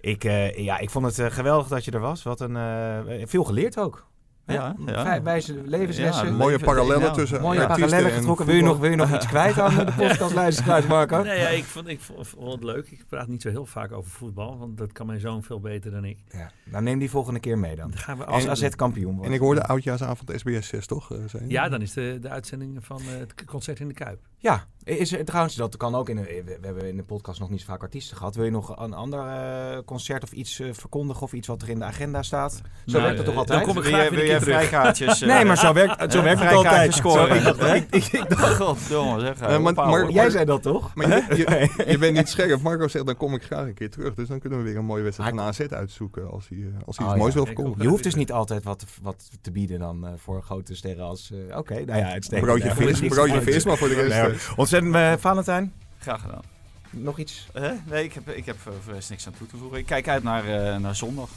ik, 0.01 0.23
eh, 0.23 0.57
ja, 0.57 0.77
ik 0.79 0.89
vond 0.89 1.15
het 1.17 1.33
geweldig 1.33 1.67
dat 1.67 1.85
je 1.85 1.91
er 1.91 1.99
was. 1.99 2.23
Wat 2.23 2.39
een, 2.39 2.55
eh, 2.55 3.27
veel 3.27 3.43
geleerd 3.43 3.77
ook. 3.77 4.09
Ja, 4.45 4.75
ja. 4.85 5.21
Wijze 5.21 5.61
levenslessen. 5.65 6.27
Ja, 6.27 6.31
Mooie 6.33 6.59
parallellen 6.59 7.01
nou, 7.01 7.13
tussen 7.13 7.41
Mooie 7.41 7.67
parallellen 7.67 8.11
getrokken. 8.11 8.45
Wil 8.45 8.55
je, 8.55 8.61
nog, 8.61 8.79
wil 8.79 8.89
je 8.89 8.95
nog 8.95 9.13
iets 9.13 9.27
kwijt 9.27 9.59
aan 9.59 9.75
de 9.75 9.91
podcastluisteraars, 9.97 10.85
Marco? 10.93 11.21
Nee, 11.23 11.39
ja, 11.39 11.47
ik, 11.47 11.63
vond, 11.63 11.87
ik 11.87 11.99
vond, 11.99 12.51
het 12.51 12.63
leuk. 12.63 12.91
Ik 12.91 13.03
praat 13.07 13.27
niet 13.27 13.41
zo 13.41 13.49
heel 13.49 13.65
vaak 13.65 13.91
over 13.91 14.11
voetbal. 14.11 14.57
Want 14.57 14.77
dat 14.77 14.91
kan 14.91 15.05
mijn 15.05 15.19
zoon 15.19 15.43
veel 15.43 15.59
beter 15.59 15.91
dan 15.91 16.05
ik. 16.05 16.17
Ja. 16.31 16.51
Nou, 16.63 16.83
neem 16.83 16.99
die 16.99 17.09
volgende 17.09 17.39
keer 17.39 17.57
mee 17.57 17.75
dan. 17.75 17.89
Dan 17.89 17.99
gaan 17.99 18.17
we 18.17 18.23
Als 18.25 18.33
absoluut 18.35 18.51
AZ 18.51 18.61
doen. 18.61 18.75
kampioen 18.75 19.13
wordt. 19.13 19.27
En 19.27 19.33
ik 19.33 19.39
hoorde 19.39 19.63
oudjaarsavond 19.63 20.31
SBS 20.35 20.67
6, 20.67 20.85
toch? 20.87 21.11
eh, 21.11 21.17
zijn? 21.25 21.49
Ja, 21.49 21.69
dan 21.69 21.81
is 21.81 21.93
de, 21.93 22.17
de 22.21 22.29
uitzending 22.29 22.85
van 22.85 23.01
eh, 23.01 23.19
het 23.19 23.45
concert 23.45 23.79
in 23.79 23.87
de 23.87 23.93
Kuip. 23.93 24.19
Ja, 24.37 24.65
is 24.83 25.13
er, 25.13 25.25
trouwens, 25.25 25.55
dat 25.55 25.77
kan 25.77 25.95
ook 25.95 26.09
in 26.09 26.15
de, 26.15 26.23
we, 26.45 26.57
hebben 26.67 26.87
in 26.87 26.95
de 26.95 27.03
podcast 27.03 27.39
nog 27.39 27.49
niet 27.49 27.59
zo 27.59 27.65
vaak 27.65 27.81
artiesten 27.81 28.17
gehad. 28.17 28.35
Wil 28.35 28.45
je 28.45 28.51
nog 28.51 28.79
een 28.79 28.93
ander 28.93 29.19
eh, 29.27 29.77
concert 29.85 30.23
of 30.23 30.31
iets 30.31 30.59
eh, 30.59 30.67
verkondigen 30.71 31.21
of 31.21 31.33
iets 31.33 31.47
wat 31.47 31.61
er 31.61 31.69
in 31.69 31.79
de 31.79 31.85
agenda 31.85 32.21
staat? 32.23 32.51
Zo 32.53 32.61
Nou, 32.85 33.03
werkt 33.03 33.17
het 33.17 33.25
toch 33.25 33.33
eh, 33.33 33.39
altijd? 33.39 33.65
dan 33.65 33.73
kom 33.73 33.83
ik 33.83 33.87
graag 33.89 34.09
wil 34.09 34.19
een 34.19 34.25
jij 34.25 34.37
keer 34.37 34.39
terug. 34.39 34.57
vrijkaartjes? 34.67 35.19
Nee, 35.31 35.45
maar 35.45 35.57
zo 35.57 35.73
werkt, 35.73 36.11
zo 36.13 36.21
werkt 36.21 36.39
het 36.39 36.49
vrijkaartjes 36.49 37.03
altijd. 37.03 37.33
scoren. 37.33 37.41
Zo, 37.55 37.73
ik 37.75 37.85
ik, 37.91 38.05
ik, 38.05 38.29
dacht, 38.29 38.55
Goddomme, 38.55 39.19
zeg. 39.19 39.59
Maar- 39.59 39.73
maar- 39.73 40.09
jij 40.11 40.29
zei 40.29 40.45
dat 40.45 40.61
toch? 40.61 40.95
Maar 40.95 41.07
je, 41.07 41.35
je, 41.37 41.83
je 41.91 41.97
bent 41.97 42.15
niet 42.17 42.29
scherp. 42.29 42.61
Marco 42.61 42.87
zegt, 42.87 43.05
dan 43.05 43.17
kom 43.17 43.33
ik 43.33 43.43
graag 43.43 43.65
een 43.65 43.73
keer 43.73 43.89
terug. 43.89 44.13
Dus 44.13 44.27
dan 44.27 44.39
kunnen 44.39 44.59
we 44.59 44.65
weer 44.65 44.77
een 44.77 44.85
mooie 44.85 45.03
wedstrijd 45.03 45.29
van 45.29 45.39
AZ 45.39 45.59
uitzoeken. 45.59 46.31
Als 46.31 46.49
hij, 46.49 46.57
als 46.85 46.97
hij 46.97 47.05
Oh, 47.05 47.11
iets 47.11 47.21
moois 47.21 47.33
ja. 47.33 47.37
wil 47.39 47.45
verkondigen. 47.45 47.81
Je 47.83 47.89
hoeft 47.89 48.03
dus 48.03 48.15
niet 48.15 48.31
altijd 48.31 48.63
wat, 48.63 48.85
wat 49.01 49.29
te 49.41 49.51
bieden 49.51 49.79
dan 49.79 50.07
voor 50.17 50.41
grote 50.43 50.75
sterren 50.75 51.05
als... 51.05 51.31
Oké, 51.55 51.73
nou 51.85 51.99
ja, 51.99 52.09
uitstekend. 52.11 52.45
Broodje 52.47 52.67
Ja, 52.67 52.75
vis, 52.75 52.99
broodje 53.07 53.41
vis, 53.41 53.65
maar 53.65 53.77
voor 53.77 53.87
de 53.87 53.93
rest... 54.07 54.49
Ontzettend, 54.73 54.95
eh, 54.95 55.13
Valentijn, 55.21 55.73
Graag 55.99 56.21
gedaan. 56.21 56.41
nog 56.89 57.17
iets? 57.17 57.47
Hè? 57.53 57.71
Nee, 57.89 58.03
ik 58.03 58.13
heb, 58.13 58.29
ik 58.29 58.45
heb 58.45 58.55
eh, 58.65 58.73
voor 58.85 58.93
niks 59.09 59.27
aan 59.27 59.33
toe 59.37 59.47
te 59.47 59.57
voegen. 59.57 59.77
Ik 59.79 59.85
kijk 59.85 60.07
uit 60.07 60.23
naar, 60.23 60.45
eh, 60.45 60.77
naar 60.77 60.95
zondag. 60.95 61.29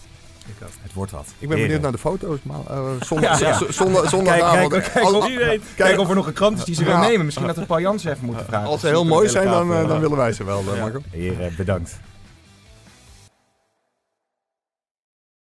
Het 0.82 0.93
wordt 0.93 1.12
wat. 1.12 1.26
ik 1.39 1.49
ben 1.49 1.59
benieuwd 1.59 1.80
naar 1.80 1.93
de 1.93 1.99
foto's. 1.99 2.39
Maar, 2.43 2.59
eh, 2.68 2.91
zondag, 3.01 3.41
Ja, 3.41 3.49
ja. 3.61 3.72
zondag, 3.72 4.09
zondagavond. 4.09 4.70
Kijk, 4.70 4.82
kijk, 4.82 4.93
kijk, 4.93 5.05
Als- 5.05 5.14
of- 5.14 5.26
Wie 5.26 5.39
weet. 5.39 5.62
Kijk 5.76 5.99
of 5.99 6.09
er 6.09 6.14
nog 6.14 6.26
een 6.26 6.32
krant 6.32 6.59
is 6.59 6.64
die 6.64 6.74
ze 6.74 6.85
wil 6.85 6.93
Ja. 6.93 7.01
nemen. 7.01 7.24
Misschien 7.24 7.47
dat 7.47 7.57
we 7.57 7.66
Paul 7.66 7.80
Jansen 7.80 8.12
even 8.12 8.24
moeten 8.24 8.45
vragen. 8.47 8.68
Als 8.68 8.80
ze 8.80 8.87
heel 8.87 9.05
mooi 9.05 9.28
zijn, 9.28 9.47
dan, 9.49 9.68
dan 9.68 10.01
willen 10.01 10.16
wij 10.16 10.32
ze 10.32 10.45
wel, 10.45 10.62
Ja. 10.74 10.80
Marco. 10.80 11.03
Heren, 11.11 11.55
bedankt. 11.57 11.99